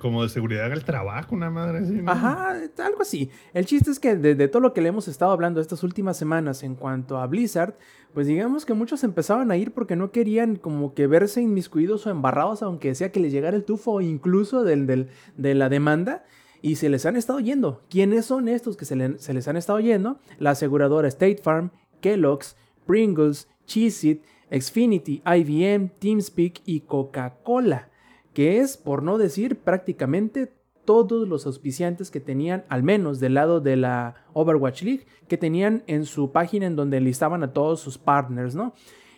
como 0.00 0.22
de 0.22 0.28
seguridad 0.28 0.66
en 0.66 0.72
el 0.72 0.84
trabajo, 0.84 1.34
una 1.34 1.50
madre 1.50 1.78
así. 1.78 1.92
¿no? 1.92 2.10
Ajá, 2.10 2.50
algo 2.78 3.02
así. 3.02 3.30
El 3.54 3.66
chiste 3.66 3.90
es 3.90 3.98
que 4.00 4.16
de, 4.16 4.34
de 4.34 4.48
todo 4.48 4.60
lo 4.60 4.72
que 4.72 4.80
le 4.80 4.88
hemos 4.88 5.08
estado 5.08 5.32
hablando 5.32 5.60
estas 5.60 5.82
últimas 5.82 6.16
semanas 6.16 6.62
en 6.62 6.74
cuanto 6.76 7.18
a 7.18 7.26
Blizzard, 7.26 7.74
pues 8.14 8.26
digamos 8.26 8.64
que 8.66 8.74
muchos 8.74 9.02
empezaban 9.04 9.50
a 9.50 9.56
ir 9.56 9.72
porque 9.72 9.94
no 9.96 10.10
querían 10.12 10.56
como 10.56 10.94
que 10.94 11.06
verse 11.06 11.40
inmiscuidos 11.42 12.06
o 12.06 12.10
embarrados, 12.10 12.62
aunque 12.62 12.94
sea 12.94 13.12
que 13.12 13.20
les 13.20 13.32
llegara 13.32 13.56
el 13.56 13.64
tufo 13.64 14.00
incluso 14.00 14.64
del, 14.64 14.86
del- 14.86 15.08
de 15.36 15.54
la 15.54 15.68
demanda. 15.68 16.24
Y 16.62 16.76
se 16.76 16.88
les 16.88 17.06
han 17.06 17.16
estado 17.16 17.40
yendo. 17.40 17.82
¿Quiénes 17.88 18.26
son 18.26 18.48
estos 18.48 18.76
que 18.76 18.84
se, 18.84 18.96
le- 18.96 19.18
se 19.18 19.32
les 19.34 19.48
han 19.48 19.56
estado 19.56 19.80
yendo? 19.80 20.18
La 20.38 20.50
aseguradora 20.50 21.08
State 21.08 21.38
Farm, 21.42 21.70
Kellogg's, 22.00 22.56
Pringles, 22.86 23.48
Cheez-It, 23.66 24.22
Xfinity, 24.50 25.22
IBM, 25.24 25.90
TeamSpeak 25.98 26.62
y 26.66 26.80
Coca-Cola 26.80 27.88
que 28.32 28.60
es, 28.60 28.76
por 28.76 29.02
no 29.02 29.18
decir, 29.18 29.58
prácticamente 29.58 30.52
todos 30.84 31.26
los 31.28 31.46
auspiciantes 31.46 32.12
que 32.12 32.20
tenían, 32.20 32.64
al 32.68 32.84
menos 32.84 33.18
del 33.18 33.34
lado 33.34 33.60
de 33.60 33.74
la 33.74 34.14
Overwatch 34.34 34.82
League, 34.82 35.04
que 35.26 35.36
tenían 35.36 35.82
en 35.88 36.04
su 36.04 36.30
página 36.30 36.66
en 36.66 36.76
donde 36.76 37.00
listaban 37.00 37.42
a 37.42 37.52
todos 37.52 37.80
sus 37.80 37.98
partners, 37.98 38.54
¿no? 38.54 38.72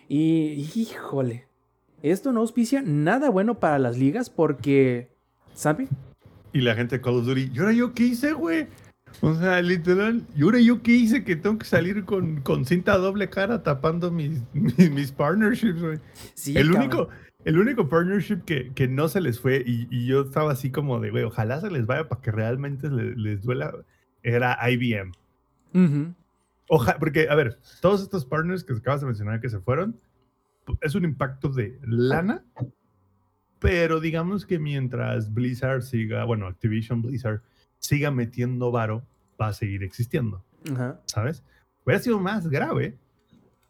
Y 0.08 0.66
híjole, 0.74 1.46
esto 2.02 2.32
no 2.32 2.40
auspicia 2.40 2.82
nada 2.82 3.28
bueno 3.28 3.60
para 3.60 3.78
las 3.78 3.98
ligas 3.98 4.30
porque, 4.30 5.10
¿sabe? 5.52 5.88
Y 6.52 6.60
la 6.60 6.74
gente 6.74 6.96
de 6.96 7.02
Call 7.02 7.14
of 7.16 7.26
Duty, 7.26 7.50
¿y 7.54 7.58
ahora 7.58 7.72
yo 7.72 7.92
qué 7.94 8.04
hice, 8.04 8.32
güey? 8.32 8.66
O 9.20 9.34
sea, 9.34 9.60
literal, 9.62 10.22
¿y 10.34 10.42
ahora 10.42 10.58
yo 10.60 10.82
qué 10.82 10.92
hice 10.92 11.22
que 11.24 11.36
tengo 11.36 11.58
que 11.58 11.64
salir 11.66 12.04
con, 12.04 12.40
con 12.40 12.64
cinta 12.64 12.96
doble 12.98 13.28
cara 13.30 13.62
tapando 13.62 14.10
mis, 14.10 14.42
mis, 14.54 14.90
mis 14.90 15.12
partnerships, 15.12 15.80
güey? 15.80 15.98
Sí, 16.34 16.56
el, 16.56 16.66
cabrón. 16.72 16.82
único, 16.82 17.08
el 17.44 17.58
único 17.58 17.88
partnership 17.88 18.42
que, 18.44 18.72
que 18.74 18.88
no 18.88 19.08
se 19.08 19.20
les 19.20 19.38
fue 19.40 19.62
y, 19.66 19.86
y 19.90 20.06
yo 20.06 20.22
estaba 20.22 20.52
así 20.52 20.70
como 20.70 20.98
de, 21.00 21.10
güey, 21.10 21.24
ojalá 21.24 21.60
se 21.60 21.70
les 21.70 21.86
vaya 21.86 22.08
para 22.08 22.20
que 22.22 22.30
realmente 22.32 22.88
le- 22.90 23.14
les 23.16 23.42
duela, 23.42 23.72
era 24.22 24.58
IBM. 24.70 25.12
Ujú. 25.74 26.14
Ojalá, 26.68 26.98
porque, 26.98 27.28
a 27.28 27.34
ver, 27.34 27.58
todos 27.80 28.02
estos 28.02 28.24
partners 28.24 28.64
que 28.64 28.72
acabas 28.72 29.00
de 29.02 29.06
mencionar 29.06 29.40
que 29.40 29.50
se 29.50 29.60
fueron, 29.60 29.98
es 30.80 30.94
un 30.94 31.04
impacto 31.04 31.48
de 31.48 31.78
lana, 31.82 32.44
pero 33.62 34.00
digamos 34.00 34.44
que 34.44 34.58
mientras 34.58 35.32
Blizzard 35.32 35.82
siga, 35.82 36.24
bueno, 36.24 36.48
Activision 36.48 37.00
Blizzard 37.00 37.42
siga 37.78 38.10
metiendo 38.10 38.72
varo, 38.72 39.06
va 39.40 39.48
a 39.48 39.52
seguir 39.52 39.84
existiendo, 39.84 40.44
Ajá. 40.72 41.00
¿sabes? 41.06 41.44
Hubiera 41.84 42.02
sido 42.02 42.18
más 42.18 42.48
grave 42.48 42.98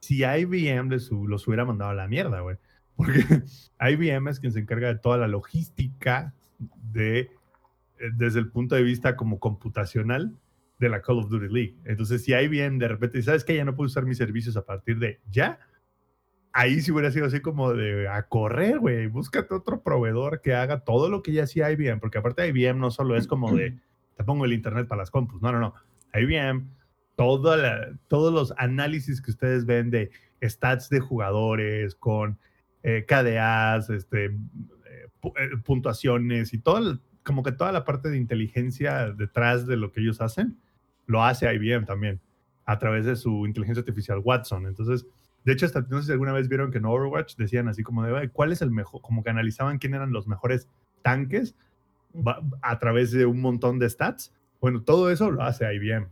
si 0.01 0.25
IBM 0.25 0.91
los 0.91 1.47
hubiera 1.47 1.65
mandado 1.65 1.93
a 1.93 1.95
la 1.95 2.09
mierda, 2.09 2.41
güey. 2.41 2.57
Porque 2.97 3.23
IBM 3.81 4.29
es 4.29 4.41
quien 4.41 4.53
se 4.53 4.61
encarga 4.61 4.89
de 4.89 4.99
toda 4.99 5.19
la 5.19 5.29
logística 5.29 6.35
de, 6.93 7.21
eh, 7.21 7.31
desde 8.15 8.41
el 8.41 8.49
punto 8.49 8.75
de 8.75 8.83
vista 8.83 9.17
como 9.17 9.39
computacional 9.39 10.35
de 10.79 10.89
la 10.89 11.01
Call 11.03 11.19
of 11.19 11.31
Duty 11.31 11.53
League. 11.53 11.77
Entonces, 11.85 12.25
si 12.25 12.33
IBM 12.33 12.79
de 12.79 12.89
repente, 12.89 13.23
¿sabes 13.23 13.45
qué? 13.45 13.55
Ya 13.55 13.65
no 13.65 13.77
puedo 13.77 13.87
usar 13.87 14.05
mis 14.05 14.19
servicios 14.19 14.57
a 14.57 14.65
partir 14.65 14.99
de 14.99 15.21
ya. 15.31 15.59
Ahí 16.55 16.81
sí 16.83 16.93
hubiera 16.93 17.11
sido 17.11 17.27
así 17.27 17.41
como 17.41 17.73
de 17.73 18.09
a 18.09 18.25
correr, 18.25 18.79
güey. 18.79 19.07
Búscate 19.07 19.55
otro 19.55 19.81
proveedor 19.83 20.41
que 20.43 20.55
haga 20.55 20.81
todo 20.81 21.09
lo 21.09 21.23
que 21.23 21.33
ya 21.33 21.45
hacía 21.45 21.71
IBM. 21.71 21.99
Porque 21.99 22.19
aparte 22.19 22.47
IBM 22.47 22.79
no 22.79 22.91
solo 22.91 23.17
es 23.17 23.27
como 23.27 23.55
de, 23.57 23.79
te 24.17 24.25
pongo 24.25 24.45
el 24.45 24.53
internet 24.53 24.87
para 24.87 25.01
las 25.03 25.11
compus. 25.11 25.41
No, 25.41 25.51
no, 25.53 25.59
no. 25.61 25.75
IBM, 26.15 26.67
toda 27.17 27.57
la- 27.57 27.89
todos 28.09 28.33
los 28.35 28.53
análisis 28.59 29.23
que 29.23 29.31
ustedes 29.31 29.65
ven 29.65 29.91
de 29.91 30.11
stats 30.43 30.91
de 30.91 31.01
jugadores 31.01 31.95
con 31.95 32.39
eh, 32.83 33.05
KDAs, 33.07 33.89
este, 33.91 34.25
eh, 34.27 34.33
pu- 35.23 35.33
eh, 35.39 35.57
puntuaciones 35.65 36.53
y 36.53 36.59
todo, 36.59 36.79
el- 36.79 37.01
como 37.23 37.43
que 37.45 37.53
toda 37.53 37.71
la 37.73 37.85
parte 37.85 38.11
de 38.11 38.17
inteligencia 38.19 39.11
detrás 39.13 39.67
de 39.67 39.77
lo 39.77 39.93
que 39.93 40.01
ellos 40.01 40.21
hacen, 40.21 40.59
lo 41.07 41.23
hace 41.25 41.47
IBM 41.55 41.87
también 41.87 42.21
a 42.65 42.79
través 42.79 43.07
de 43.07 43.17
su 43.17 43.47
inteligencia 43.47 43.81
artificial 43.81 44.19
Watson. 44.23 44.67
Entonces, 44.67 45.07
de 45.45 45.53
hecho, 45.53 45.67
hasta 45.67 45.81
no 45.83 46.01
sé 46.01 46.07
si 46.07 46.13
alguna 46.13 46.33
vez 46.33 46.49
vieron 46.49 46.71
que 46.71 46.79
en 46.79 46.85
Overwatch 46.85 47.37
decían 47.37 47.69
así 47.69 47.83
como 47.83 48.05
de, 48.05 48.17
"Ay, 48.17 48.29
¿cuál 48.29 48.53
es 48.53 48.63
el 48.63 48.71
mejor? 48.71 49.03
Como 49.03 49.23
que 49.23 49.31
analizaban 49.31 49.79
quién 49.79 49.95
eran 49.95 50.13
los 50.13 50.27
mejores 50.27 50.69
tanques 51.03 51.55
a 52.63 52.79
través 52.79 53.11
de 53.11 53.27
un 53.27 53.41
montón 53.41 53.79
de 53.79 53.89
stats. 53.89 54.33
Bueno, 54.61 54.83
todo 54.83 55.11
eso 55.11 55.31
lo 55.31 55.43
hace 55.43 55.65
IBM. 55.75 56.09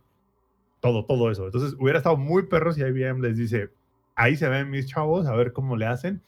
Todo, 0.80 1.04
todo 1.04 1.30
eso. 1.30 1.44
Entonces, 1.44 1.76
hubiera 1.78 1.98
estado 1.98 2.16
muy 2.16 2.46
perro 2.46 2.72
si 2.72 2.80
IBM 2.80 3.20
les 3.20 3.36
dice, 3.36 3.70
ahí 4.14 4.36
se 4.36 4.48
ven 4.48 4.70
mis 4.70 4.86
chavos, 4.86 5.26
a 5.26 5.36
ver 5.36 5.52
cómo 5.52 5.76
le 5.76 5.86
hacen, 5.86 6.22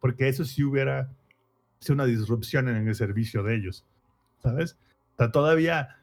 porque 0.00 0.28
eso 0.28 0.44
sí 0.44 0.64
hubiera 0.64 1.10
sido 1.80 1.94
una 1.94 2.06
disrupción 2.06 2.68
en 2.68 2.88
el 2.88 2.94
servicio 2.94 3.42
de 3.42 3.56
ellos, 3.56 3.86
¿sabes? 4.38 4.78
O 5.14 5.16
sea, 5.18 5.30
todavía 5.30 5.96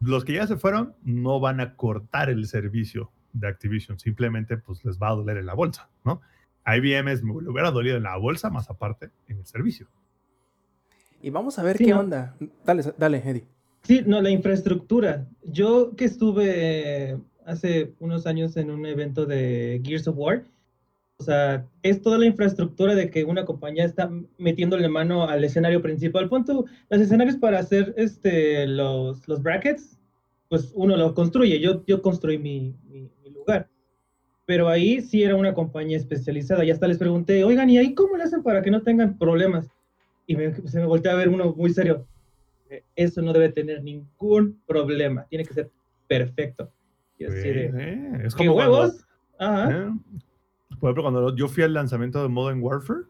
los 0.00 0.24
que 0.24 0.34
ya 0.34 0.46
se 0.46 0.56
fueron 0.56 0.94
no 1.02 1.40
van 1.40 1.60
a 1.60 1.76
cortar 1.76 2.30
el 2.30 2.46
servicio 2.46 3.10
de 3.34 3.48
Activision, 3.48 3.98
simplemente 3.98 4.56
pues 4.56 4.82
les 4.84 4.98
va 4.98 5.08
a 5.10 5.14
doler 5.14 5.36
en 5.36 5.46
la 5.46 5.54
bolsa, 5.54 5.90
¿no? 6.04 6.22
IBM 6.66 7.08
es, 7.12 7.22
me 7.22 7.32
hubiera 7.32 7.70
dolido 7.70 7.98
en 7.98 8.04
la 8.04 8.16
bolsa, 8.16 8.48
más 8.48 8.70
aparte 8.70 9.10
en 9.28 9.38
el 9.38 9.46
servicio. 9.46 9.86
Y 11.20 11.28
vamos 11.30 11.58
a 11.58 11.62
ver 11.62 11.76
Sí, 11.76 11.84
qué 11.84 11.90
¿no? 11.90 12.00
onda. 12.00 12.34
Dale, 12.64 12.82
dale, 12.96 13.18
Eddie. 13.24 13.44
Sí, 13.82 14.02
no, 14.06 14.22
la 14.22 14.30
infraestructura. 14.30 15.26
Yo 15.42 15.94
que 15.94 16.06
estuve 16.06 17.10
eh, 17.10 17.18
hace 17.44 17.92
unos 18.00 18.26
años 18.26 18.56
en 18.56 18.70
un 18.70 18.86
evento 18.86 19.26
de 19.26 19.82
Gears 19.84 20.08
of 20.08 20.16
War, 20.16 20.44
o 21.18 21.22
sea, 21.22 21.66
es 21.82 22.02
toda 22.02 22.18
la 22.18 22.26
infraestructura 22.26 22.94
de 22.94 23.10
que 23.10 23.24
una 23.24 23.44
compañía 23.44 23.84
está 23.84 24.10
metiéndole 24.38 24.88
mano 24.88 25.28
al 25.28 25.44
escenario 25.44 25.80
principal. 25.82 26.28
Punto, 26.28 26.64
los 26.88 27.00
escenarios 27.00 27.36
para 27.36 27.58
hacer 27.58 27.94
este, 27.96 28.66
los, 28.66 29.26
los 29.28 29.42
brackets, 29.42 29.98
pues 30.48 30.72
uno 30.74 30.96
los 30.96 31.12
construye. 31.12 31.60
Yo, 31.60 31.84
yo 31.86 32.02
construí 32.02 32.38
mi. 32.38 32.74
Pero 34.46 34.68
ahí 34.68 35.00
sí 35.00 35.22
era 35.22 35.36
una 35.36 35.54
compañía 35.54 35.96
especializada. 35.96 36.64
Y 36.64 36.70
hasta 36.70 36.86
les 36.86 36.98
pregunté, 36.98 37.44
oigan, 37.44 37.70
¿y 37.70 37.78
ahí 37.78 37.94
cómo 37.94 38.16
le 38.16 38.24
hacen 38.24 38.42
para 38.42 38.62
que 38.62 38.70
no 38.70 38.82
tengan 38.82 39.16
problemas? 39.16 39.68
Y 40.26 40.36
me, 40.36 40.54
se 40.54 40.78
me 40.80 40.86
volteó 40.86 41.12
a 41.12 41.14
ver 41.16 41.28
uno 41.28 41.52
muy 41.54 41.72
serio 41.72 42.06
eh, 42.70 42.82
eso 42.96 43.20
no 43.20 43.32
debe 43.34 43.50
tener 43.50 43.82
ningún 43.82 44.58
problema, 44.66 45.26
tiene 45.28 45.44
que 45.44 45.52
ser 45.52 45.70
perfecto. 46.08 46.70
Y 47.18 47.24
así 47.26 47.36
de, 47.36 47.66
Eh, 47.74 48.20
es 48.24 48.34
¿Qué 48.34 48.46
como 48.46 48.54
cuando- 48.56 48.72
huevos? 48.80 49.06
Ajá. 49.38 49.70
¿eh? 49.70 49.90
Por 50.80 50.88
ejemplo, 50.90 51.02
cuando 51.02 51.36
yo 51.36 51.46
fui 51.48 51.62
al 51.62 51.74
lanzamiento 51.74 52.22
de 52.22 52.28
Modern 52.28 52.60
Warfare, 52.62 53.02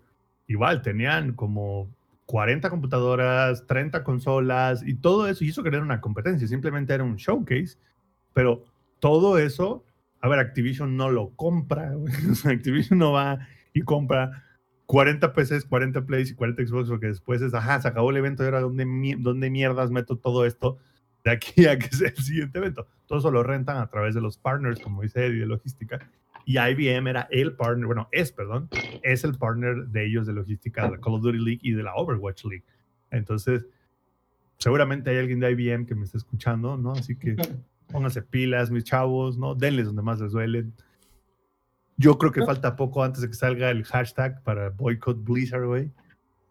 igual 0.49 0.83
tenían 0.83 1.33
como 1.35 1.89
40 2.27 2.69
computadoras, 2.71 3.67
30 3.67 4.03
consolas 4.05 4.83
y 4.87 4.95
todo 4.95 5.29
eso. 5.29 5.45
Y 5.45 5.51
eso 5.51 5.63
que 5.63 5.69
era 5.69 5.81
una 5.81 6.01
competencia, 6.01 6.47
simplemente 6.49 6.93
era 6.95 7.05
un 7.05 7.17
showcase. 7.17 7.77
Pero 8.33 8.65
todo 9.01 9.39
eso, 9.39 9.85
a 10.25 10.29
ver, 10.29 10.39
Activision 10.39 10.97
no 10.97 11.11
lo 11.11 11.37
compra. 11.37 11.93
Activision 12.47 12.99
no 12.99 13.13
va 13.13 13.47
y 13.75 13.83
compra 13.83 14.43
40 14.87 15.35
PCs, 15.35 15.67
40 15.67 16.07
Plays 16.07 16.31
y 16.31 16.35
40 16.35 16.67
Xbox, 16.67 16.89
porque 16.89 17.09
después 17.09 17.43
es, 17.43 17.53
ajá, 17.53 17.79
se 17.83 17.89
acabó 17.89 18.09
el 18.09 18.17
evento 18.17 18.43
y 18.43 18.47
ahora 18.47 18.63
¿dónde, 18.63 18.87
dónde 19.19 19.51
mierdas 19.51 19.91
meto 19.91 20.17
todo 20.17 20.47
esto 20.47 20.79
de 21.25 21.31
aquí 21.31 21.67
a 21.67 21.79
que 21.79 21.89
sea 21.95 22.09
el 22.09 22.17
siguiente 22.17 22.57
evento? 22.57 22.87
Todo 23.05 23.19
eso 23.19 23.31
lo 23.31 23.43
rentan 23.43 23.77
a 23.77 23.89
través 23.89 24.15
de 24.15 24.23
los 24.23 24.39
partners, 24.39 24.81
como 24.81 25.03
dice 25.03 25.27
Eddie, 25.27 25.41
de 25.41 25.47
logística. 25.47 26.01
Y 26.47 26.59
IBM 26.59 27.07
era 27.07 27.29
el 27.31 27.55
partner, 27.55 27.85
bueno, 27.85 28.09
es, 28.11 28.33
perdón, 28.33 28.71
es 29.03 29.25
el 29.25 29.35
partner 29.35 29.89
de 29.89 30.07
ellos 30.07 30.27
de 30.27 30.33
logística 30.33 30.85
de 30.85 30.93
la 30.93 31.01
Call 31.03 31.17
of 31.17 31.23
Duty 31.23 31.39
League 31.39 31.61
y 31.61 31.73
de 31.73 31.83
la 31.83 31.95
Overwatch 31.97 32.47
League. 32.47 32.65
Entonces, 33.11 33.67
seguramente 34.57 35.11
hay 35.11 35.19
alguien 35.19 35.41
de 35.41 35.51
IBM 35.51 35.85
que 35.85 35.95
me 35.95 36.05
está 36.05 36.17
escuchando, 36.17 36.79
¿no? 36.79 36.93
Así 36.93 37.15
que 37.15 37.37
pónganse 37.95 38.23
pilas, 38.23 38.71
mis 38.73 38.83
chavos, 38.83 39.39
¿no? 39.39 39.55
Denles 39.55 39.87
donde 39.87 40.03
más 40.03 40.21
les 40.21 40.33
duele. 40.33 40.67
Yo 41.97 42.19
creo 42.19 42.33
que 42.33 42.41
No. 42.41 42.47
falta 42.47 42.75
poco 42.75 43.05
antes 43.05 43.23
de 43.23 43.29
que 43.29 43.35
salga 43.35 43.71
el 43.71 43.85
hashtag 43.85 44.43
para 44.43 44.71
boycott 44.71 45.23
Blizzard, 45.23 45.65
güey. 45.65 45.93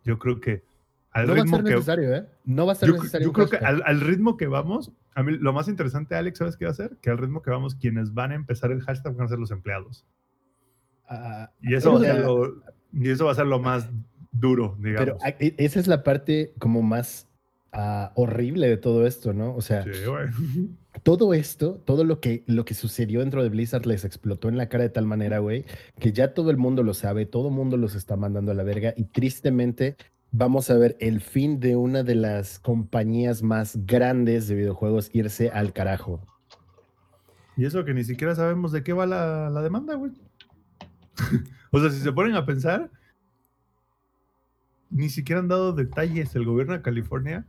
Yo 0.05 0.17
creo 0.17 0.39
que 0.39 0.63
al 1.11 1.27
No 1.27 1.33
va 1.33 1.39
a 1.39 1.43
ritmo 1.43 1.57
ser 1.57 1.65
que 1.65 1.71
necesario, 1.71 2.15
¿eh? 2.15 2.25
No 2.45 2.65
va 2.65 2.71
a 2.71 2.75
ser 2.75 2.89
yo, 2.89 2.95
necesario. 2.95 3.27
yo 3.27 3.33
creo 3.33 3.49
que 3.49 3.57
al, 3.57 3.83
al 3.85 3.99
ritmo 3.99 4.37
que 4.37 4.47
vamos, 4.47 4.93
a 5.15 5.21
mí 5.21 5.37
lo 5.37 5.51
más 5.51 5.67
interesante, 5.67 6.15
Alex, 6.15 6.37
¿sabes 6.39 6.55
qué 6.55 6.63
va 6.65 6.71
a 6.71 6.75
ser? 6.75 6.95
Que 7.01 7.09
al 7.09 7.17
ritmo 7.17 7.41
que 7.41 7.51
vamos, 7.51 7.75
quienes 7.75 8.13
van 8.13 8.31
a 8.31 8.35
empezar 8.35 8.71
el 8.71 8.81
hashtag 8.81 9.13
van 9.15 9.25
a 9.25 9.29
ser 9.29 9.37
los 9.39 9.51
empleados. 9.51 10.05
Ah, 11.09 11.51
Y 11.61 11.75
eso, 11.75 11.91
va 11.91 11.99
a 11.99 12.03
ser 12.03 12.19
lo, 12.21 12.63
y 12.93 13.09
eso 13.09 13.25
va 13.25 13.33
a 13.33 13.35
ser 13.35 13.47
lo 13.47 13.59
más 13.59 13.89
duro, 14.31 14.77
digamos. 14.79 15.19
Pero 15.21 15.53
esa 15.57 15.79
es 15.81 15.87
la 15.87 16.03
parte 16.03 16.53
como 16.57 16.81
más 16.81 17.27
ah, 17.73 18.11
horrible 18.15 18.67
de 18.67 18.77
todo 18.77 19.05
esto, 19.05 19.33
¿no? 19.33 19.55
O 19.55 19.61
sea, 19.61 19.83
Sí, 19.83 19.89
todo 21.01 21.33
esto, 21.33 21.81
todo 21.85 22.03
lo 22.03 22.19
que, 22.19 22.43
lo 22.45 22.65
que 22.65 22.75
sucedió 22.75 23.21
dentro 23.21 23.41
de 23.41 23.49
Blizzard 23.49 23.85
les 23.85 24.05
explotó 24.05 24.47
en 24.47 24.57
la 24.57 24.69
cara 24.69 24.83
de 24.83 24.89
tal 24.89 25.05
manera, 25.05 25.39
güey, 25.39 25.65
que 25.99 26.13
ya 26.13 26.33
todo 26.33 26.51
el 26.51 26.57
mundo 26.57 26.83
lo 26.83 26.93
sabe, 26.93 27.25
todo 27.25 27.47
el 27.47 27.53
mundo 27.55 27.77
los 27.77 27.95
está 27.95 28.15
mandando 28.15 28.51
a 28.51 28.55
la 28.55 28.63
verga 28.63 28.93
y 28.95 29.05
tristemente 29.05 29.97
vamos 30.31 30.69
a 30.69 30.77
ver 30.77 30.95
el 30.99 31.19
fin 31.19 31.59
de 31.59 31.75
una 31.75 32.03
de 32.03 32.15
las 32.15 32.59
compañías 32.59 33.41
más 33.41 33.85
grandes 33.85 34.47
de 34.47 34.55
videojuegos 34.55 35.09
irse 35.13 35.49
al 35.49 35.73
carajo. 35.73 36.21
Y 37.57 37.65
eso 37.65 37.83
que 37.85 37.93
ni 37.93 38.03
siquiera 38.03 38.35
sabemos 38.35 38.71
de 38.71 38.83
qué 38.83 38.93
va 38.93 39.05
la, 39.05 39.49
la 39.49 39.61
demanda, 39.61 39.95
güey. 39.95 40.11
o 41.71 41.79
sea, 41.79 41.89
si 41.89 41.99
se 41.99 42.11
ponen 42.11 42.35
a 42.35 42.45
pensar, 42.45 42.89
ni 44.89 45.09
siquiera 45.09 45.39
han 45.39 45.47
dado 45.47 45.73
detalles. 45.73 46.35
El 46.35 46.45
gobierno 46.45 46.73
de 46.73 46.81
California 46.81 47.45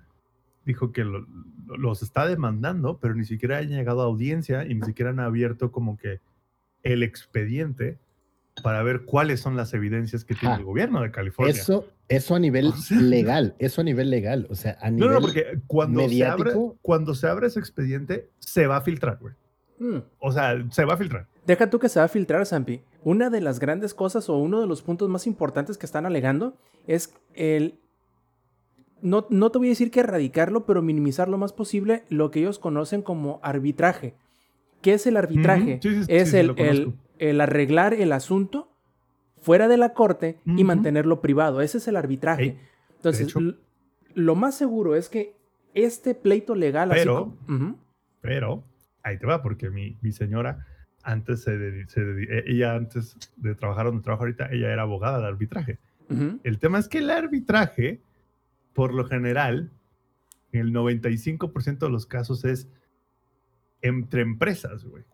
dijo 0.64 0.92
que 0.92 1.04
lo- 1.04 1.20
lo- 1.66 1.76
los 1.76 2.02
está 2.02 2.26
demandando, 2.26 2.98
pero 2.98 3.14
ni 3.14 3.24
siquiera 3.24 3.58
han 3.58 3.68
llegado 3.68 4.02
a 4.02 4.04
audiencia 4.04 4.64
y 4.66 4.74
ni 4.74 4.82
siquiera 4.82 5.10
han 5.10 5.20
abierto 5.20 5.70
como 5.72 5.96
que 5.96 6.20
el 6.82 7.02
expediente 7.02 7.98
para 8.62 8.82
ver 8.82 9.04
cuáles 9.04 9.40
son 9.40 9.56
las 9.56 9.74
evidencias 9.74 10.24
que 10.24 10.34
tiene 10.34 10.54
Ah, 10.54 10.58
el 10.58 10.64
gobierno 10.64 11.00
de 11.02 11.10
California. 11.10 11.52
Eso, 11.54 11.88
eso 12.08 12.34
a 12.36 12.38
nivel 12.38 12.66
O 12.68 12.72
sea- 12.72 13.00
legal, 13.00 13.56
eso 13.58 13.80
a 13.80 13.84
nivel 13.84 14.10
legal, 14.10 14.46
o 14.50 14.54
sea, 14.54 14.78
a 14.80 14.90
no, 14.90 14.96
nivel... 15.06 15.12
no, 15.14 15.20
porque 15.20 15.60
cuando 15.66 16.08
se, 16.08 16.24
abre, 16.24 16.44
mediático. 16.44 16.78
cuando 16.82 17.14
se 17.14 17.26
abre 17.26 17.46
ese 17.48 17.58
expediente, 17.58 18.30
se 18.38 18.66
va 18.68 18.76
a 18.76 18.80
filtrar, 18.82 19.18
güey. 19.20 19.34
Mm. 19.80 19.98
O 20.20 20.30
sea, 20.30 20.64
se 20.70 20.84
va 20.84 20.94
a 20.94 20.96
filtrar. 20.96 21.26
Deja 21.46 21.68
tú 21.68 21.80
que 21.80 21.88
se 21.88 21.98
va 21.98 22.04
a 22.04 22.08
filtrar, 22.08 22.46
Zampi. 22.46 22.82
Una 23.02 23.28
de 23.28 23.40
las 23.40 23.58
grandes 23.58 23.92
cosas 23.92 24.28
o 24.28 24.36
uno 24.38 24.60
de 24.60 24.68
los 24.68 24.82
puntos 24.82 25.08
más 25.08 25.26
importantes 25.26 25.76
que 25.76 25.84
están 25.86 26.06
alegando 26.06 26.56
es 26.86 27.12
el... 27.34 27.80
No, 29.04 29.26
no 29.30 29.50
te 29.50 29.58
voy 29.58 29.68
a 29.68 29.70
decir 29.70 29.90
que 29.92 30.00
erradicarlo, 30.00 30.66
pero 30.66 30.82
minimizar 30.82 31.28
lo 31.28 31.38
más 31.38 31.52
posible 31.52 32.02
lo 32.08 32.30
que 32.32 32.40
ellos 32.40 32.58
conocen 32.58 33.02
como 33.02 33.38
arbitraje. 33.42 34.14
¿Qué 34.82 34.94
es 34.94 35.06
el 35.06 35.16
arbitraje? 35.16 35.78
Sí, 35.82 35.90
sí, 35.90 36.04
sí, 36.04 36.06
es 36.08 36.30
sí, 36.30 36.36
el, 36.38 36.54
el- 37.18 37.40
arreglar 37.40 37.94
el 37.94 38.10
asunto 38.12 38.68
fuera 39.40 39.68
de 39.68 39.76
la 39.76 39.92
corte 39.92 40.38
y 40.46 40.64
mantenerlo 40.64 41.20
privado. 41.20 41.60
Ese 41.60 41.78
es 41.78 41.86
el 41.86 41.96
arbitraje. 41.96 42.58
Entonces, 42.96 43.26
lo 44.14 44.34
más 44.34 44.56
seguro 44.56 44.96
es 44.96 45.08
que 45.08 45.36
este 45.74 46.14
pleito 46.14 46.54
legal... 46.54 46.90
así 46.90 47.00
Pero-. 47.00 47.36
Pero 48.20 48.64
ahí 49.02 49.18
te 49.18 49.26
va, 49.26 49.42
porque 49.42 49.68
mi, 49.70 49.98
mi 50.00 50.12
señora 50.12 50.64
antes 51.02 51.42
se, 51.42 51.58
dedi- 51.58 51.86
se 51.88 52.00
dedi- 52.00 52.26
e- 52.30 52.44
ella 52.52 52.74
antes 52.74 53.16
de 53.36 53.54
trabajar 53.54 53.84
donde 53.86 54.02
trabaja 54.02 54.22
ahorita, 54.24 54.48
ella 54.50 54.72
era 54.72 54.82
abogada 54.82 55.20
de 55.20 55.26
arbitraje. 55.26 55.78
El 56.42 56.58
tema 56.58 56.78
es 56.78 56.88
que 56.88 56.98
el 56.98 57.10
arbitraje, 57.10 58.00
por 58.74 58.92
lo 58.92 59.04
general, 59.06 59.72
en 60.52 60.60
el 60.60 60.72
95% 60.72 61.78
de 61.86 61.90
los 61.90 62.06
casos 62.06 62.44
es 62.44 62.68
entre 63.82 64.22
empresas, 64.22 64.84
güey. 64.84 65.04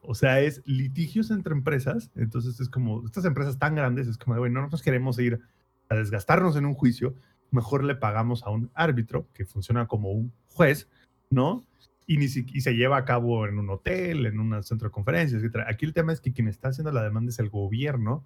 O 0.00 0.14
sea, 0.14 0.40
es 0.40 0.62
litigios 0.64 1.30
entre 1.30 1.52
empresas. 1.52 2.10
Entonces 2.16 2.60
es 2.60 2.68
como, 2.68 3.04
estas 3.04 3.24
empresas 3.24 3.58
tan 3.58 3.74
grandes, 3.74 4.06
es 4.08 4.16
como, 4.18 4.38
bueno, 4.38 4.60
no 4.62 4.68
nos 4.68 4.82
queremos 4.82 5.18
ir 5.18 5.40
a 5.88 5.94
desgastarnos 5.96 6.56
en 6.56 6.66
un 6.66 6.74
juicio, 6.74 7.14
mejor 7.50 7.82
le 7.84 7.94
pagamos 7.94 8.42
a 8.44 8.50
un 8.50 8.70
árbitro 8.74 9.26
que 9.32 9.44
funciona 9.46 9.86
como 9.86 10.10
un 10.12 10.32
juez, 10.48 10.88
¿no? 11.30 11.64
Y, 12.06 12.18
ni 12.18 12.28
si- 12.28 12.46
y 12.52 12.60
se 12.62 12.74
lleva 12.74 12.96
a 12.98 13.04
cabo 13.04 13.46
en 13.46 13.58
un 13.58 13.68
hotel, 13.70 14.26
en 14.26 14.38
un 14.38 14.62
centro 14.62 14.88
de 14.88 14.92
conferencias, 14.92 15.42
etc. 15.42 15.64
Aquí 15.66 15.84
el 15.86 15.92
tema 15.92 16.12
es 16.12 16.20
que 16.20 16.32
quien 16.32 16.48
está 16.48 16.68
haciendo 16.68 16.92
la 16.92 17.02
demanda 17.02 17.30
es 17.30 17.38
el 17.38 17.48
gobierno. 17.50 18.24